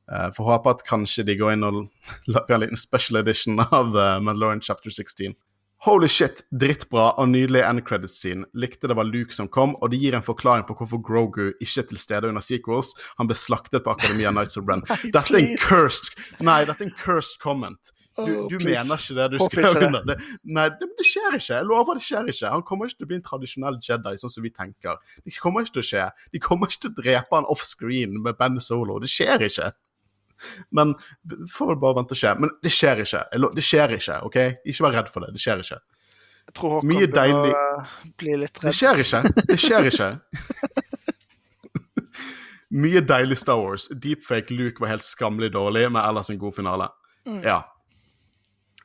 Uh, 0.09 0.31
Får 0.33 0.47
håpe 0.47 0.71
at 0.73 0.79
kanskje 0.87 1.21
de 1.27 1.35
går 1.37 1.51
inn 1.53 1.65
og 1.67 1.83
lager 2.33 2.55
en 2.55 2.63
liten 2.63 2.79
special 2.81 3.19
edition 3.19 3.59
av 3.61 3.91
uh, 3.93 4.17
Mandalorian 4.23 4.61
chapter 4.65 4.89
16. 4.89 5.35
Holy 5.87 6.09
shit, 6.11 6.41
drittbra 6.51 7.13
og 7.21 7.29
nydelig 7.31 7.61
end 7.63 7.85
credit 7.87 8.11
scene. 8.11 8.43
Likte 8.51 8.89
det 8.91 8.97
var 8.99 9.07
Luke 9.07 9.35
som 9.35 9.47
kom, 9.47 9.77
og 9.79 9.93
det 9.93 10.01
gir 10.01 10.17
en 10.17 10.25
forklaring 10.25 10.65
på 10.67 10.75
hvorfor 10.75 10.99
Grogu 10.99 11.53
ikke 11.53 11.85
er 11.85 11.87
til 11.87 12.01
stede 12.01 12.27
under 12.27 12.43
sequels. 12.43 12.91
Han 13.15 13.29
ble 13.29 13.37
slaktet 13.39 13.85
på 13.85 13.93
Akademia 13.93 14.33
Nights 14.35 14.59
of 14.59 14.67
Brenn. 14.67 14.83
Dette 15.15 15.31
er 15.37 15.39
en 15.39 15.55
cursed 15.61 16.11
Nei, 16.43 16.65
dette 16.67 16.83
er 16.83 16.89
en 16.89 16.97
cursed 16.99 17.39
comment. 17.39 17.93
Du, 18.19 18.33
du 18.51 18.57
oh, 18.57 18.63
mener 18.65 18.99
ikke 18.99 19.15
det 19.15 19.27
du 19.31 19.37
skrev 19.45 19.77
under. 19.85 20.03
Det, 20.09 20.17
nei, 20.43 20.67
det, 20.75 20.89
det 20.99 21.05
skjer 21.07 21.37
ikke. 21.37 21.53
Jeg 21.53 21.67
lover 21.69 21.95
det 21.95 22.03
skjer 22.03 22.31
ikke. 22.33 22.51
Han 22.51 22.65
kommer 22.67 22.89
ikke 22.89 22.99
til 22.99 23.07
å 23.07 23.11
bli 23.13 23.19
en 23.19 23.27
tradisjonell 23.29 23.77
Jedi, 23.85 24.15
sånn 24.19 24.33
som 24.33 24.43
vi 24.43 24.51
tenker. 24.51 24.99
Det 25.23 25.35
kommer 25.39 25.63
ikke 25.63 25.77
til 25.77 25.85
å 25.85 25.89
skje. 25.93 26.07
De 26.35 26.41
kommer 26.43 26.67
ikke 26.67 26.83
til 26.83 26.91
å 26.91 26.97
drepe 26.99 27.39
han 27.39 27.47
offscreen 27.55 28.19
med 28.25 28.35
Ben 28.41 28.59
Solo. 28.63 28.99
Det 28.99 29.11
skjer 29.11 29.47
ikke. 29.47 29.71
Men 30.71 30.95
får 31.51 31.71
vel 31.73 31.79
bare 31.81 31.97
vente 31.99 32.15
og 32.17 32.21
se. 32.21 32.33
Men 32.39 32.51
det 32.63 32.71
skjer 32.73 33.03
ikke. 33.05 33.23
Det 33.55 33.65
skjer 33.65 33.95
ikke, 33.97 34.19
OK? 34.29 34.37
Ikke 34.65 34.85
vær 34.87 34.97
redd 34.99 35.09
for 35.13 35.25
det. 35.25 35.33
Det 35.37 35.43
skjer 35.43 35.63
ikke. 35.65 35.79
Jeg 36.49 36.55
tror 36.57 36.71
Håkon 36.79 36.89
Mye 36.89 37.07
deilig- 37.13 37.55
uh, 37.55 37.95
bli 38.17 38.37
litt 38.41 38.61
Det 38.63 38.73
skjer 38.73 39.03
ikke. 39.03 39.23
Det 39.51 39.59
skjer 39.61 39.89
ikke. 39.91 40.11
Mye 42.69 43.01
deilig 43.01 43.37
Star 43.41 43.57
Wars. 43.61 43.87
Deepfake 43.89 44.53
Luke 44.53 44.81
var 44.81 44.91
helt 44.93 45.05
skammelig 45.05 45.51
dårlig, 45.55 45.87
men 45.91 46.01
ellers 46.03 46.29
en 46.29 46.39
god 46.41 46.55
finale. 46.55 46.89
Ja. 47.43 47.59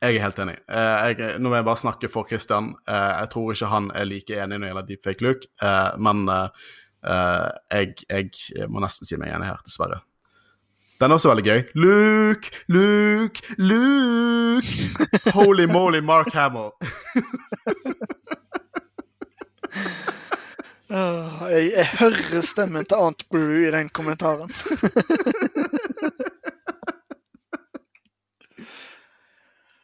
Jeg 0.05 0.17
er 0.19 0.25
helt 0.27 0.39
enig. 0.43 0.55
Eh, 0.69 1.03
jeg, 1.15 1.37
nå 1.41 1.49
vil 1.53 1.59
jeg 1.61 1.67
bare 1.69 1.81
snakke 1.81 2.09
for 2.13 2.29
Christian. 2.29 2.73
Eh, 2.89 3.11
jeg 3.23 3.31
tror 3.33 3.53
ikke 3.55 3.69
han 3.73 3.91
er 3.97 4.09
like 4.09 4.37
enig 4.37 4.59
når 4.59 4.65
det 4.67 4.71
gjelder 4.73 4.89
deepfake 4.91 5.25
Luke, 5.25 5.49
eh, 5.65 5.91
men 6.05 6.25
eh, 6.33 6.65
eh, 7.09 7.47
jeg, 7.73 7.95
jeg 8.11 8.69
må 8.73 8.83
nesten 8.85 9.09
si 9.09 9.17
meg 9.21 9.33
enig 9.37 9.49
her, 9.49 9.61
dessverre. 9.65 10.01
Den 11.01 11.11
er 11.11 11.15
også 11.15 11.29
veldig 11.29 11.45
gøy. 11.45 11.63
Luke, 11.75 12.51
Luke, 12.69 13.43
Luke! 13.59 14.69
Holy 15.35 15.67
moly, 15.67 16.01
Mark 16.01 16.33
Hamill. 16.33 16.71
Åh, 20.91 21.43
jeg, 21.55 21.73
jeg 21.73 21.87
hører 21.99 22.41
stemmen 22.41 22.85
til 22.85 22.95
Aunt 22.95 23.29
Brew 23.31 23.67
i 23.67 23.71
den 23.75 23.89
kommentaren. 23.89 24.51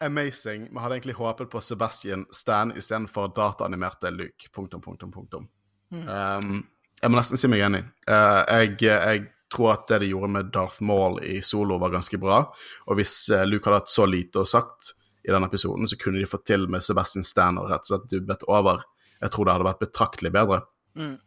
Amazing. 0.00 0.68
Vi 0.70 0.78
hadde 0.78 0.94
egentlig 0.94 1.14
håpet 1.14 1.50
på 1.50 1.60
Sebastian 1.60 2.26
Stan 2.32 2.72
istedenfor 2.76 3.26
dataanimerte 3.36 4.10
Luke. 4.10 4.48
Punktum, 4.54 4.80
punktum, 4.80 5.12
punktum. 5.12 5.48
Um, 5.92 6.66
jeg 7.02 7.10
må 7.10 7.18
nesten 7.18 7.36
si 7.40 7.48
meg 7.50 7.60
enig. 7.66 7.82
Uh, 8.08 8.46
jeg, 8.48 8.76
jeg 8.80 9.26
tror 9.52 9.72
at 9.74 9.88
det 9.90 10.00
de 10.04 10.12
gjorde 10.12 10.30
med 10.36 10.52
Darth 10.54 10.82
Maul 10.82 11.18
i 11.24 11.40
Solo, 11.42 11.78
var 11.82 11.94
ganske 11.94 12.18
bra. 12.20 12.42
Og 12.86 13.00
hvis 13.00 13.14
eh, 13.34 13.46
Luke 13.48 13.68
hadde 13.68 13.82
hatt 13.82 13.92
så 13.92 14.06
lite 14.08 14.42
å 14.42 14.48
sagt 14.48 14.94
i 15.26 15.32
den 15.32 15.44
episoden, 15.44 15.88
så 15.88 15.98
kunne 16.00 16.22
de 16.22 16.28
fått 16.28 16.46
til 16.48 16.68
med 16.70 16.84
Sebastian 16.84 17.26
Stan 17.26 17.58
og 17.60 17.68
rett 17.70 17.84
og 17.84 17.92
slett 17.92 18.08
dubbet 18.12 18.46
over. 18.48 18.86
Jeg 19.20 19.34
tror 19.34 19.46
det 19.46 19.56
hadde 19.56 19.68
vært 19.68 19.82
betraktelig 19.84 20.32
bedre. 20.32 20.62
Mm. 20.96 21.18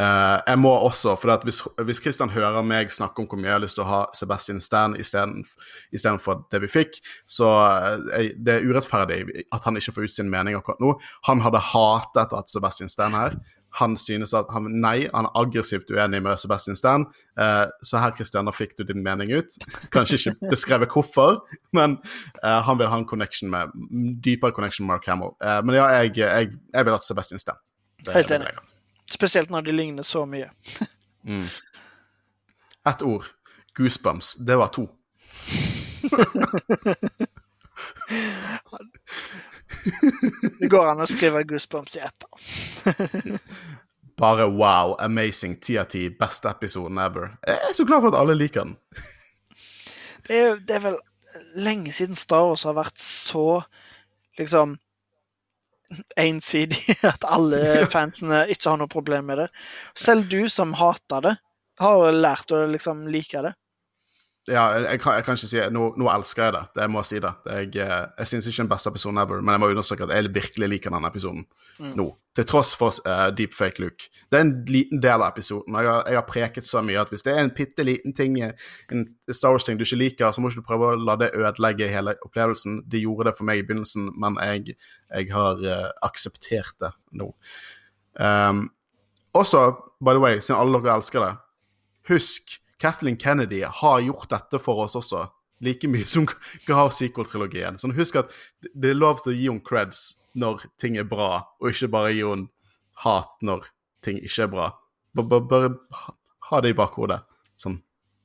Uh, 0.00 0.40
jeg 0.46 0.56
må 0.62 0.70
også, 0.86 1.12
for 1.20 1.44
hvis, 1.44 1.58
hvis 1.84 1.98
Christian 2.00 2.30
hører 2.32 2.64
meg 2.64 2.92
snakke 2.94 3.20
om 3.20 3.26
hvor 3.28 3.36
mye 3.40 3.50
jeg 3.50 3.56
har 3.58 3.62
lyst 3.66 3.76
til 3.76 3.84
å 3.84 3.90
ha 3.90 3.98
Sebastian 4.16 4.62
Stan 4.64 4.94
isteden- 4.96 5.44
istedenfor 5.92 6.46
det 6.52 6.62
vi 6.62 6.70
fikk, 6.72 6.96
så 7.28 7.50
uh, 7.52 8.30
det 8.32 8.54
er 8.54 8.64
urettferdig 8.64 9.20
at 9.52 9.66
han 9.66 9.76
ikke 9.76 9.92
får 9.98 10.08
ut 10.08 10.14
sin 10.14 10.32
mening 10.32 10.56
akkurat 10.56 10.80
nå. 10.80 10.94
Han 11.28 11.44
hadde 11.44 11.60
hatet 11.74 12.32
at 12.38 12.52
Sebastian 12.52 12.88
Stan 12.88 13.16
her. 13.18 13.36
Han 13.78 13.96
synes 13.96 14.32
at 14.34 14.46
han, 14.50 14.64
Nei, 14.82 15.06
han 15.14 15.28
er 15.28 15.36
aggressivt 15.38 15.90
uenig 15.90 16.18
med 16.22 16.38
Sebastian 16.42 16.76
Stan. 16.76 17.04
Eh, 17.38 17.66
så 17.86 18.00
her, 18.02 18.14
Christian, 18.16 18.48
da 18.50 18.54
fikk 18.54 18.74
du 18.78 18.82
din 18.88 19.04
mening 19.06 19.30
ut. 19.32 19.54
Kanskje 19.94 20.18
ikke 20.18 20.34
beskrevet 20.54 20.90
hvorfor, 20.90 21.38
men 21.76 21.98
eh, 22.42 22.58
han 22.66 22.78
vil 22.80 22.90
ha 22.90 22.98
en 22.98 23.06
connection 23.06 23.50
med 23.52 23.70
dypere 24.24 24.52
connection 24.56 24.86
med 24.86 24.96
Mark 24.96 25.06
Hamill. 25.06 25.36
Eh, 25.42 25.60
men 25.64 25.78
ja, 25.78 25.86
jeg, 26.00 26.16
jeg, 26.18 26.50
jeg 26.74 26.88
vil 26.88 26.96
ha 26.96 27.00
Sebastian 27.04 27.42
Stan. 27.42 27.60
Det, 28.04 28.14
Helt 28.16 28.32
enig. 28.34 28.50
Spesielt 29.10 29.50
når 29.50 29.60
de 29.68 29.76
ligner 29.76 30.06
så 30.06 30.26
mye. 30.26 30.50
Mm. 31.20 31.44
Ett 32.88 33.02
ord. 33.04 33.26
Goosebumps. 33.76 34.38
Det 34.40 34.56
var 34.56 34.70
to. 34.72 34.86
Det 40.58 40.68
går 40.70 40.90
an 40.90 41.04
å 41.04 41.08
skrive 41.08 41.44
goosebumps 41.48 41.96
i 41.96 42.02
ett. 42.04 42.26
Bare 44.20 44.50
wow, 44.52 44.96
amazing, 45.00 45.56
ti 45.64 45.78
av 45.80 45.88
ti, 45.92 46.08
beste 46.12 46.50
episoden 46.50 46.98
ever. 47.00 47.30
Jeg 47.46 47.70
er 47.70 47.76
så 47.76 47.86
glad 47.88 48.04
for 48.04 48.12
at 48.12 48.20
alle 48.20 48.36
liker 48.36 48.66
den. 48.66 48.76
Det 50.26 50.36
er, 50.36 50.58
det 50.60 50.76
er 50.76 50.84
vel 50.84 50.98
lenge 51.56 51.92
siden 51.94 52.18
Star 52.18 52.50
Wars 52.50 52.66
har 52.68 52.76
vært 52.76 53.00
så 53.00 53.62
liksom 54.38 54.76
ensidig 56.20 56.96
at 57.12 57.24
alle 57.26 57.86
fansene 57.90 58.44
ikke 58.52 58.72
har 58.72 58.80
noe 58.82 58.92
problem 58.92 59.30
med 59.30 59.44
det. 59.44 59.48
Selv 59.96 60.28
du 60.30 60.42
som 60.52 60.74
hater 60.78 61.24
det, 61.26 61.36
har 61.80 62.12
lært 62.12 62.52
å 62.52 62.66
liksom 62.68 63.06
like 63.08 63.40
det. 63.46 63.54
Ja, 64.48 64.62
jeg, 64.72 65.00
kan, 65.00 65.14
jeg 65.18 65.24
kan 65.24 65.36
ikke 65.36 65.48
si 65.50 65.60
Nå, 65.70 65.82
nå 66.00 66.06
elsker 66.10 66.46
jeg 66.46 66.54
det. 66.54 66.62
det 66.74 66.84
jeg 66.86 66.90
må 66.94 67.02
si 67.04 67.18
det. 67.20 67.30
Jeg, 67.46 67.74
eh, 67.84 68.06
jeg 68.22 68.30
syns 68.30 68.46
ikke 68.48 68.62
den 68.62 68.70
beste 68.70 68.90
episoden 68.90 69.20
ever, 69.20 69.42
men 69.44 69.52
jeg 69.52 69.62
må 69.62 69.68
understreke 69.74 70.06
at 70.06 70.14
jeg 70.16 70.32
virkelig 70.34 70.68
liker 70.72 70.94
denne 70.94 71.10
episoden 71.10 71.44
nå. 71.96 72.06
Til 72.36 72.46
tross 72.46 72.70
for 72.78 72.94
uh, 73.08 73.28
deepfake 73.34 73.82
Luke. 73.82 74.06
Det 74.30 74.38
er 74.38 74.44
en 74.44 74.52
liten 74.68 75.00
del 75.02 75.22
av 75.24 75.32
episoden. 75.32 75.74
Jeg 75.76 75.88
har, 75.90 76.02
jeg 76.06 76.18
har 76.18 76.26
preket 76.28 76.68
så 76.68 76.82
mye 76.84 77.00
at 77.00 77.10
hvis 77.12 77.24
det 77.26 77.32
er 77.34 77.40
en 77.42 77.52
bitte 77.56 77.84
liten 77.84 78.14
ting, 78.16 78.36
en 78.40 79.04
Star 79.32 79.54
Wars-ting 79.54 79.80
du 79.80 79.84
ikke 79.84 79.98
liker, 79.98 80.30
så 80.32 80.42
må 80.42 80.50
ikke 80.50 80.62
du 80.62 80.68
prøve 80.68 80.90
å 80.92 81.00
la 81.00 81.16
det 81.20 81.32
ødelegge 81.34 81.90
hele 81.90 82.14
opplevelsen. 82.26 82.82
Det 82.90 83.02
gjorde 83.02 83.30
det 83.30 83.36
for 83.38 83.48
meg 83.48 83.60
i 83.60 83.66
begynnelsen, 83.66 84.10
men 84.22 84.38
jeg, 84.44 84.76
jeg 85.10 85.30
har 85.34 85.64
uh, 85.64 85.90
akseptert 86.06 86.76
det 86.84 86.92
nå. 87.18 87.32
Um, 88.20 88.68
også, 89.36 89.66
by 90.04 90.16
the 90.16 90.22
way, 90.22 90.40
siden 90.40 90.60
alle 90.60 90.80
dere 90.84 91.00
elsker 91.00 91.26
det, 91.26 91.34
husk 92.12 92.60
Kathleen 92.80 93.18
Kennedy 93.20 93.62
har 93.66 94.00
gjort 94.00 94.30
dette 94.32 94.60
for 94.62 94.80
oss 94.84 94.96
også. 94.98 95.26
Like 95.60 95.88
mye 95.92 96.06
som 96.08 96.24
ga 96.68 96.86
sequel-trilogien. 96.96 97.76
Sånn, 97.80 97.92
husk 97.98 98.16
at 98.22 98.32
det 98.72 98.94
er 98.94 98.98
lov 99.00 99.20
til 99.20 99.34
å 99.34 99.36
gi 99.36 99.48
henne 99.50 99.64
creds 99.66 100.06
når 100.40 100.64
ting 100.80 100.96
er 101.00 101.08
bra, 101.10 101.42
og 101.60 101.72
ikke 101.72 101.90
bare 101.92 102.14
gi 102.14 102.24
henne 102.24 102.48
hat 103.04 103.36
når 103.44 103.66
ting 104.04 104.20
ikke 104.22 104.46
er 104.46 104.50
bra. 104.52 104.70
Bare, 105.20 105.70
ha- 106.04 106.60
det 106.62 106.72
i 106.72 106.78
bakhodet. 106.78 107.20
Sånn 107.58 107.80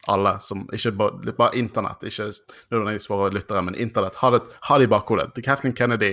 alle 0.07 0.36
som 0.45 0.68
Ikke 0.73 0.91
bare, 0.94 1.34
bare 1.34 1.57
internett, 1.57 2.03
ikke 2.06 2.27
nødvendigvis 2.69 3.07
for 3.10 3.34
lyttere, 3.34 3.64
men 3.65 3.76
internett. 3.82 4.19
Ha 4.22 4.30
det, 4.36 4.41
ha 4.69 4.77
det 4.77 4.86
i 4.86 4.91
bakhodet. 4.91 5.32
Kathleen 5.44 5.73
Kennedy 5.73 6.11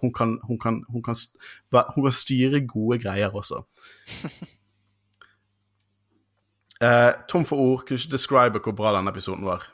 hun 0.00 0.12
kan, 0.12 0.38
hun, 0.48 0.58
kan, 0.60 0.82
hun, 0.88 1.02
kan, 1.04 1.16
hun 1.94 2.04
kan 2.04 2.12
styre 2.12 2.60
gode 2.68 3.00
greier 3.02 3.32
også. 3.36 3.62
Eh, 6.80 7.12
tom 7.28 7.44
for 7.44 7.60
ord, 7.60 7.84
kunne 7.84 8.00
ikke 8.00 8.16
describe 8.16 8.60
hvor 8.64 8.76
bra 8.76 8.94
denne 8.96 9.12
episoden 9.12 9.44
var. 9.44 9.66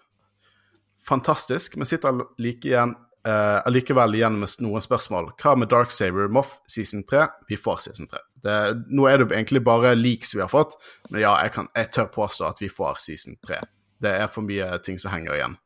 Fantastisk, 1.06 1.76
men 1.78 1.86
sitter 1.86 2.24
like 2.42 2.66
igjen, 2.66 2.96
eh, 3.26 3.60
allikevel 3.68 4.16
igjen 4.18 4.40
med 4.40 4.50
noen 4.64 4.82
spørsmål. 4.82 5.30
Hva 5.38 5.54
med 5.54 5.70
Darksaber 5.70 6.26
Moff 6.28 6.56
season 6.66 7.04
3? 7.06 7.28
Vi 7.48 7.56
får 7.56 7.84
season 7.84 8.10
3. 8.10 8.18
Det, 8.42 8.56
nå 8.90 9.06
er 9.06 9.22
det 9.22 9.30
egentlig 9.30 9.62
bare 9.64 9.94
leaks 9.94 10.34
vi 10.34 10.42
har 10.42 10.50
fått, 10.50 10.74
men 11.10 11.22
ja, 11.22 11.36
jeg, 11.44 11.54
kan, 11.54 11.70
jeg 11.76 11.92
tør 11.94 12.10
påstå 12.14 12.50
at 12.50 12.62
vi 12.62 12.70
får 12.70 12.98
season 13.02 13.38
3. 13.46 13.60
Det 14.02 14.12
er 14.12 14.26
for 14.26 14.46
mye 14.46 14.74
ting 14.82 14.98
som 14.98 15.14
henger 15.14 15.38
igjen. 15.38 15.58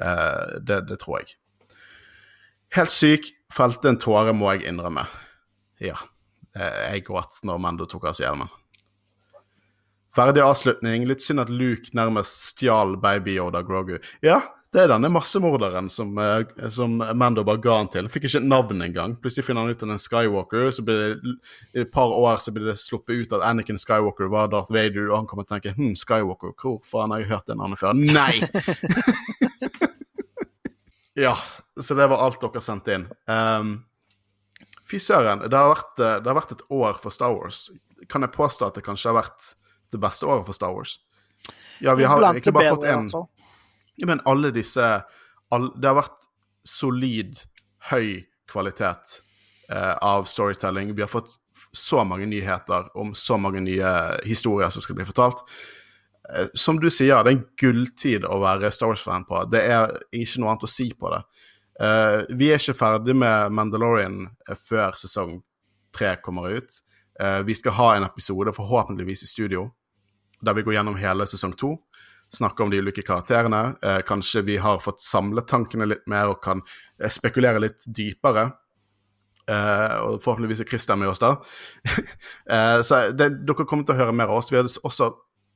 Eh, 0.00 0.60
det, 0.62 0.84
det 0.88 1.02
tror 1.02 1.22
jeg. 1.22 1.34
Helt 2.74 2.94
syk. 2.94 3.30
Felte 3.54 3.90
en 3.90 4.00
tåre, 4.02 4.32
må 4.34 4.50
jeg 4.54 4.68
innrømme. 4.70 5.04
Ja. 5.82 5.98
Eh, 6.54 6.94
jeg 6.94 7.04
gråt 7.06 7.42
når 7.46 7.60
Mando 7.62 7.86
tok 7.90 8.08
av 8.10 8.16
seg 8.18 8.28
hjelmen. 8.28 8.50
Ferdig 10.14 10.44
avslutning. 10.44 11.08
Litt 11.10 11.24
synd 11.24 11.42
at 11.42 11.50
Luke 11.50 11.90
nærmest 11.96 12.52
stjal 12.52 12.94
Baby 13.02 13.34
Yoda 13.38 13.64
Grogu. 13.66 13.96
Ja, 14.22 14.42
det 14.74 14.84
er 14.84 14.90
denne 14.90 15.10
massemorderen 15.10 15.88
som, 15.90 16.16
eh, 16.18 16.68
som 16.70 16.96
Mando 17.14 17.44
bare 17.46 17.62
ga 17.62 17.76
han 17.78 17.88
til. 17.88 18.06
Han 18.06 18.10
fikk 18.10 18.28
ikke 18.28 18.42
navn 18.42 18.82
engang. 18.82 19.16
Plutselig 19.22 19.46
finner 19.46 19.62
han 19.62 19.70
ut 19.70 19.76
at 19.82 19.86
han 19.86 19.94
er 19.94 20.02
Skywalker. 20.02 20.70
Så 20.74 20.84
blir 20.86 20.98
det, 20.98 21.38
I 21.74 21.80
et 21.82 21.92
par 21.92 22.10
år 22.10 22.38
så 22.42 22.54
blir 22.54 22.66
det 22.66 22.78
sluppet 22.78 23.22
ut 23.22 23.32
at 23.32 23.42
Anakin 23.42 23.78
Skywalker 23.78 24.30
var 24.30 24.48
Darth 24.48 24.72
Vader, 24.72 25.10
og 25.10 25.16
han 25.16 25.26
kommer 25.26 25.46
til 25.46 25.56
å 25.56 25.60
tenke 25.60 25.74
hm, 25.74 25.94
Skywalker, 25.94 26.54
hvor 26.58 26.80
faen 26.82 27.10
har 27.10 27.22
jeg 27.22 27.30
hørt 27.30 27.46
det 27.46 27.58
navnet 27.58 27.78
før? 27.78 27.94
Nei! 27.94 28.42
ja, 31.26 31.34
så 31.78 31.94
det 31.94 32.10
var 32.10 32.22
alt 32.22 32.40
dere 32.42 32.62
sendte 32.62 32.98
inn. 32.98 33.10
Um, 33.30 33.76
Fy 34.90 34.98
søren, 34.98 35.46
det, 35.48 35.58
eh, 35.58 36.16
det 36.22 36.28
har 36.30 36.38
vært 36.38 36.54
et 36.54 36.66
år 36.70 36.98
for 37.02 37.14
Star 37.14 37.34
Wars. 37.34 37.70
Kan 38.10 38.22
jeg 38.22 38.34
påstå 38.34 38.68
at 38.68 38.78
det 38.78 38.84
kanskje 38.86 39.10
har 39.10 39.22
vært 39.22 39.54
det 39.94 40.02
beste 40.02 40.26
året 40.26 40.46
for 40.46 40.56
Star 40.56 40.74
Wars? 40.74 40.98
Ja, 41.82 41.94
vi 41.94 42.06
har 42.08 42.22
egentlig 42.22 42.54
bare 42.54 42.74
fått 42.76 42.86
én 42.88 43.08
en 43.08 43.26
ja, 43.96 44.06
men 44.06 44.20
alle 44.24 44.50
disse 44.50 44.82
all, 45.54 45.68
Det 45.80 45.86
har 45.86 46.00
vært 46.00 46.26
solid, 46.66 47.38
høy 47.90 48.24
kvalitet 48.50 49.20
eh, 49.70 49.94
av 50.02 50.24
storytelling. 50.26 50.94
Vi 50.96 51.04
har 51.04 51.10
fått 51.10 51.36
så 51.74 52.04
mange 52.04 52.26
nyheter 52.26 52.88
om 52.98 53.14
så 53.14 53.36
mange 53.38 53.60
nye 53.62 53.92
historier 54.24 54.72
som 54.74 54.82
skal 54.82 54.98
bli 54.98 55.06
fortalt. 55.06 55.44
Eh, 56.32 56.48
som 56.58 56.80
du 56.80 56.88
sier, 56.90 57.22
det 57.22 57.32
er 57.32 57.36
en 57.36 57.46
gulltid 57.60 58.26
å 58.26 58.40
være 58.42 58.72
Star 58.74 58.90
Wars-fan 58.90 59.28
på. 59.28 59.44
Det 59.52 59.62
er 59.62 59.94
ikke 60.10 60.42
noe 60.42 60.54
annet 60.54 60.66
å 60.66 60.72
si 60.74 60.88
på 60.98 61.12
det. 61.14 61.22
Eh, 61.84 62.18
vi 62.38 62.50
er 62.50 62.62
ikke 62.62 62.76
ferdig 62.78 63.16
med 63.18 63.54
Mandalorian 63.54 64.24
eh, 64.48 64.58
før 64.58 64.96
sesong 64.98 65.40
tre 65.94 66.14
kommer 66.22 66.56
ut. 66.58 66.80
Eh, 67.20 67.40
vi 67.46 67.56
skal 67.58 67.76
ha 67.78 67.88
en 67.96 68.06
episode, 68.06 68.54
forhåpentligvis 68.54 69.26
i 69.26 69.30
studio, 69.30 69.68
der 70.44 70.56
vi 70.56 70.64
går 70.66 70.78
gjennom 70.78 70.98
hele 71.00 71.26
sesong 71.30 71.56
to 71.58 71.76
snakke 72.34 72.62
om 72.62 72.70
de 72.70 72.80
ulike 72.82 73.02
karakterene. 73.02 73.76
Eh, 73.82 74.00
kanskje 74.06 74.42
vi 74.42 74.56
har 74.56 74.78
fått 74.82 75.02
samlet 75.02 75.48
tankene 75.48 75.86
litt 75.86 76.06
mer 76.10 76.32
og 76.32 76.42
kan 76.44 76.62
eh, 77.00 77.10
spekulere 77.12 77.62
litt 77.62 77.86
dypere. 77.86 78.48
Eh, 79.44 79.96
og 80.00 80.22
forhåpentligvis 80.24 80.64
er 80.64 80.70
Christian 80.70 81.02
med 81.02 81.12
oss 81.12 81.22
da. 81.22 81.34
eh, 82.54 82.80
så 82.86 83.06
det, 83.12 83.30
dere 83.44 83.68
kommer 83.68 83.86
til 83.86 83.96
å 83.96 84.00
høre 84.00 84.16
mer 84.16 84.32
av 84.32 84.40
oss. 84.40 84.52
Vi 84.52 84.58
har 84.60 84.68
også 84.68 85.12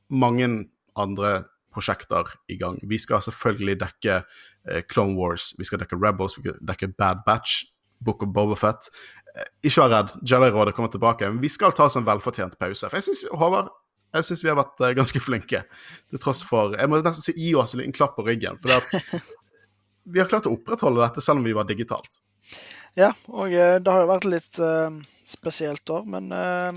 mange 0.08 0.50
andre 0.98 1.32
prosjekter 1.74 2.30
i 2.50 2.58
gang. 2.60 2.78
Vi 2.88 2.98
skal 3.00 3.22
selvfølgelig 3.24 3.78
dekke 3.82 4.20
eh, 4.20 4.82
Clone 4.88 5.18
Wars, 5.18 5.52
vi 5.58 5.66
skal 5.68 5.82
dekke 5.82 5.98
Rebels, 6.00 6.38
vi 6.38 6.46
skal 6.46 6.60
dekke 6.68 6.92
Bad 6.98 7.24
Batch, 7.26 7.62
Book 8.04 8.22
of 8.24 8.32
Bobafett. 8.34 8.90
Eh, 9.34 9.48
ikke 9.68 9.84
vær 9.84 9.94
redd, 9.94 10.16
Jelly-rådet 10.26 10.76
kommer 10.76 10.92
tilbake. 10.92 11.28
Men 11.28 11.42
vi 11.42 11.52
skal 11.52 11.74
ta 11.76 11.88
oss 11.88 11.98
en 11.98 12.06
velfortjent 12.08 12.58
pause. 12.60 12.88
For 12.88 13.00
jeg 13.00 13.08
syns, 13.08 13.24
Håvard, 13.32 13.72
jeg 14.14 14.24
syns 14.24 14.44
vi 14.44 14.50
har 14.50 14.58
vært 14.58 14.80
eh, 14.84 14.94
ganske 14.96 15.20
flinke. 15.20 15.62
Til 16.08 16.22
tross 16.22 16.44
for 16.48 16.76
Jeg 16.78 16.90
må 16.90 17.00
nesten 17.02 17.24
si 17.24 17.36
gi 17.36 17.52
oss 17.58 17.74
en 17.74 17.82
liten 17.82 17.96
klapp 17.96 18.16
på 18.16 18.24
ryggen. 18.26 18.58
For 18.62 18.72
vi 20.12 20.22
har 20.22 20.30
klart 20.30 20.48
å 20.48 20.54
opprettholde 20.56 21.04
dette 21.04 21.24
selv 21.24 21.42
om 21.42 21.48
vi 21.48 21.56
var 21.56 21.68
digitalt. 21.68 22.22
Ja, 22.98 23.12
og 23.28 23.52
eh, 23.52 23.76
det 23.82 23.92
har 23.92 24.04
jo 24.04 24.12
vært 24.12 24.30
litt 24.30 24.56
uh, 24.64 24.94
spesielt 25.28 25.90
år, 25.92 26.06
men 26.08 26.32
uh, 26.32 26.72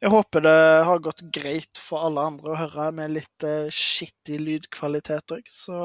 jeg 0.00 0.12
håper 0.14 0.44
det 0.44 0.60
har 0.86 1.02
gått 1.02 1.24
greit 1.34 1.80
for 1.80 2.06
alle 2.06 2.28
andre 2.30 2.52
å 2.52 2.60
høre 2.62 2.86
med 2.96 3.16
litt 3.16 3.46
uh, 3.46 3.66
skittig 3.72 4.38
lydkvalitet 4.40 5.34
òg. 5.34 5.50
Så 5.50 5.80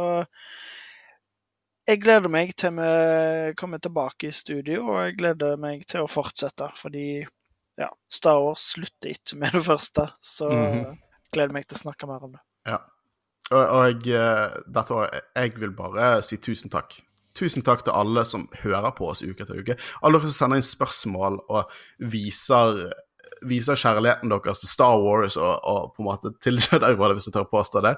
jeg 1.90 2.04
gleder 2.04 2.30
meg 2.30 2.54
til 2.54 2.78
vi 2.78 3.58
kommer 3.58 3.82
tilbake 3.82 4.30
i 4.30 4.36
studio, 4.36 4.84
og 4.92 5.02
jeg 5.02 5.18
gleder 5.18 5.58
meg 5.58 5.88
til 5.90 6.06
å 6.06 6.12
fortsette. 6.12 6.70
Fordi 6.78 7.26
ja, 7.80 7.90
Star 8.12 8.40
Wars 8.44 8.66
slutter 8.76 9.14
ikke 9.16 9.38
med 9.40 9.54
det 9.56 9.64
første, 9.66 10.10
så 10.22 10.50
Mhm. 10.52 10.98
gleder 11.34 11.54
meg 11.54 11.68
til 11.70 11.78
å 11.78 11.84
snakke 11.84 12.08
mer 12.10 12.24
om 12.26 12.34
det. 12.34 12.42
Ja. 12.68 12.80
Og, 13.52 13.60
og 13.64 13.84
jeg, 13.88 14.14
eh, 14.14 14.58
dette 14.68 14.94
var, 14.94 15.22
jeg 15.36 15.54
vil 15.60 15.72
bare 15.78 16.22
si 16.26 16.38
tusen 16.38 16.70
takk. 16.70 17.00
Tusen 17.38 17.64
takk 17.64 17.84
til 17.86 17.94
alle 17.94 18.26
som 18.26 18.48
hører 18.64 18.92
på 18.98 19.08
oss 19.10 19.22
uke 19.24 19.42
etter 19.46 19.58
uke. 19.62 19.78
Alle 20.04 20.20
dere 20.20 20.30
som 20.30 20.50
sender 20.50 20.60
inn 20.60 20.66
spørsmål 20.68 21.40
og 21.50 21.72
viser, 22.12 22.92
viser 23.48 23.78
kjærligheten 23.80 24.32
deres 24.32 24.62
til 24.62 24.72
Star 24.72 24.98
Wars 25.02 25.38
og, 25.40 25.52
og 25.64 25.92
på 25.96 26.04
en 26.04 26.08
måte 26.10 26.32
til 26.44 26.60
Jedi-rådet, 26.64 27.18
hvis 27.18 27.30
jeg 27.30 27.36
tør 27.36 27.48
påstå 27.52 27.84
det. 27.86 27.94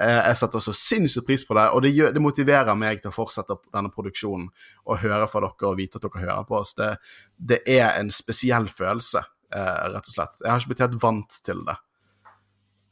Eh, 0.00 0.18
Jeg 0.28 0.40
setter 0.40 0.64
så 0.64 0.74
sinnssykt 0.76 1.28
pris 1.28 1.46
på 1.48 1.56
det, 1.58 1.68
og 1.72 1.84
det, 1.84 1.94
gjør, 1.96 2.12
det 2.16 2.24
motiverer 2.24 2.78
meg 2.78 3.02
til 3.02 3.12
å 3.12 3.14
fortsette 3.16 3.58
denne 3.72 3.92
produksjonen 3.94 4.50
og 4.84 5.00
høre 5.04 5.28
fra 5.30 5.44
dere 5.46 5.70
og 5.70 5.78
vite 5.80 6.00
at 6.00 6.08
dere 6.08 6.26
hører 6.26 6.48
på 6.48 6.58
oss. 6.60 6.74
Det, 6.78 6.90
det 7.36 7.62
er 7.78 7.94
en 8.00 8.12
spesiell 8.14 8.68
følelse, 8.72 9.24
eh, 9.54 9.80
rett 9.94 10.12
og 10.12 10.16
slett. 10.16 10.38
Jeg 10.42 10.50
har 10.52 10.60
ikke 10.62 10.74
blitt 10.74 10.86
helt 10.86 11.00
vant 11.02 11.40
til 11.46 11.64
det. 11.68 11.78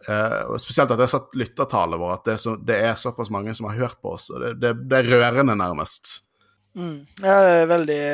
Uh, 0.08 0.54
og 0.54 0.60
Spesielt 0.62 0.88
at 0.88 0.96
jeg 0.96 1.10
har 1.10 1.12
sett 1.12 1.34
lyttertallet 1.36 2.00
vårt, 2.00 2.22
at 2.22 2.28
det 2.30 2.32
er, 2.32 2.40
så, 2.40 2.54
det 2.56 2.76
er 2.88 2.94
såpass 2.96 3.28
mange 3.32 3.52
som 3.56 3.66
har 3.68 3.76
hørt 3.82 3.98
på 4.00 4.14
oss. 4.14 4.30
og 4.32 4.40
Det, 4.40 4.54
det, 4.62 4.70
det 4.88 4.96
er 5.02 5.10
rørende, 5.12 5.56
nærmest. 5.60 6.22
Mm. 6.72 7.02
Ja, 7.20 7.34
det 7.44 7.50
er 7.58 7.68
veldig, 7.68 8.04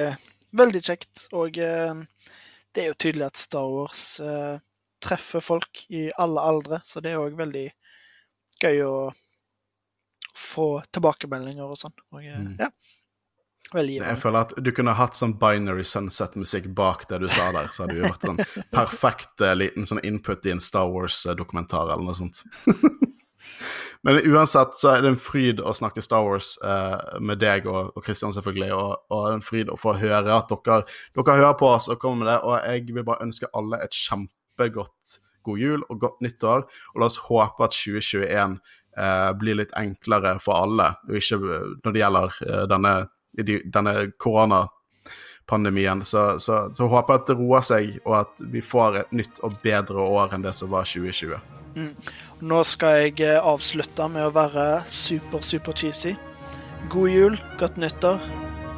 veldig 0.59 0.83
kjekt. 0.83 1.27
Og 1.37 1.59
eh, 1.63 2.01
det 2.77 2.83
er 2.85 2.91
jo 2.93 2.99
tydelig 3.01 3.27
at 3.31 3.41
Star 3.41 3.67
Wars 3.73 4.05
eh, 4.21 4.59
treffer 5.03 5.41
folk 5.45 5.83
i 5.89 6.07
alle 6.21 6.43
aldre, 6.45 6.79
så 6.85 7.01
det 7.05 7.15
er 7.15 7.23
òg 7.23 7.35
veldig 7.39 7.67
gøy 8.63 8.83
å 8.85 8.95
få 10.37 10.69
tilbakemeldinger 10.93 11.65
og 11.73 11.81
sånn. 11.81 11.97
Og 12.13 12.23
eh, 12.25 12.37
Mm. 12.37 12.57
ja, 12.61 12.71
Jeg 13.75 14.19
føler 14.23 14.45
at 14.45 14.53
du 14.63 14.71
kunne 14.73 14.93
hatt 14.95 15.17
sånn 15.19 15.33
Binary 15.41 15.83
Sunset-musikk 15.89 16.69
bak 16.77 17.09
det 17.11 17.19
du 17.25 17.27
sa 17.29 17.49
der, 17.57 17.67
så 17.75 17.83
hadde 17.87 17.97
det 17.99 18.05
vært 18.07 18.27
sånn 18.29 18.39
perfekt 18.77 19.41
eh, 19.43 19.57
liten 19.59 19.89
sånn 19.91 20.05
input 20.07 20.47
i 20.47 20.53
en 20.55 20.61
Star 20.63 20.87
Wars-dokumentar 20.93 21.89
eller 21.91 22.05
noe 22.07 22.15
sånt. 22.15 22.45
Men 24.07 24.21
uansett 24.31 24.77
så 24.79 24.93
er 24.93 25.03
det 25.03 25.11
en 25.11 25.19
fryd 25.19 25.59
å 25.59 25.73
snakke 25.75 26.03
Star 26.05 26.23
Wars 26.23 26.53
eh, 26.63 27.17
med 27.19 27.41
deg 27.43 27.65
og, 27.67 27.91
og 27.99 28.07
Christian, 28.07 28.31
selvfølgelig, 28.37 28.69
og, 28.77 28.93
og 29.11 29.25
en 29.33 29.43
fryd 29.43 29.73
å 29.73 29.79
få 29.81 29.97
høre 29.99 30.31
at 30.31 30.53
dere, 30.53 30.85
dere 31.19 31.39
hører 31.41 31.57
på 31.59 31.73
oss 31.73 31.89
og 31.91 31.99
kommer 32.03 32.23
med 32.23 32.31
det. 32.31 32.37
Og 32.47 32.55
jeg 32.61 32.85
vil 32.95 33.07
bare 33.09 33.27
ønske 33.27 33.51
alle 33.51 33.81
et 33.83 33.99
kjempegodt 33.99 35.17
god 35.47 35.59
jul 35.59 35.83
og 35.89 36.01
godt 36.05 36.23
nyttår. 36.23 36.65
Og 36.95 37.03
la 37.03 37.11
oss 37.11 37.19
håpe 37.27 37.67
at 37.67 37.75
2021 37.75 38.57
eh, 38.95 39.33
blir 39.43 39.59
litt 39.59 39.75
enklere 39.79 40.37
for 40.43 40.63
alle, 40.63 40.93
og 41.09 41.19
ikke 41.19 41.43
når 41.43 41.91
det 41.91 42.03
gjelder 42.05 42.41
eh, 42.47 42.65
denne, 42.71 42.97
denne 43.43 43.99
korona 44.23 44.63
koronapandemien. 45.47 46.07
Så, 46.07 46.39
så, 46.39 46.63
så 46.75 46.87
håper 46.95 47.15
jeg 47.15 47.25
at 47.25 47.29
det 47.35 47.39
roer 47.43 47.69
seg, 47.73 47.93
og 48.07 48.19
at 48.23 48.49
vi 48.55 48.63
får 48.63 49.03
et 49.03 49.21
nytt 49.23 49.43
og 49.43 49.59
bedre 49.67 50.11
år 50.23 50.39
enn 50.39 50.47
det 50.47 50.55
som 50.55 50.71
var 50.71 50.87
2020. 50.87 51.56
Nå 51.77 52.63
skal 52.65 53.01
jeg 53.03 53.21
eh, 53.21 53.37
avslutte 53.41 54.09
med 54.13 54.29
å 54.29 54.33
være 54.33 54.67
super, 54.89 55.45
super 55.45 55.77
cheesy. 55.77 56.15
God 56.93 57.13
jul, 57.13 57.37
godt 57.61 57.77
nyttår, 57.81 58.23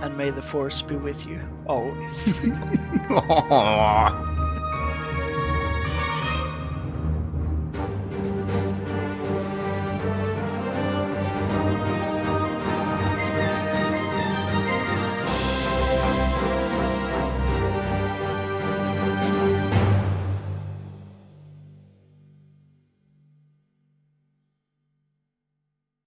and 0.03 0.17
may 0.17 0.31
the 0.31 0.43
force 0.43 0.83
be 0.83 0.97
with 0.97 1.27
you 1.27 1.39
always. 1.67 2.35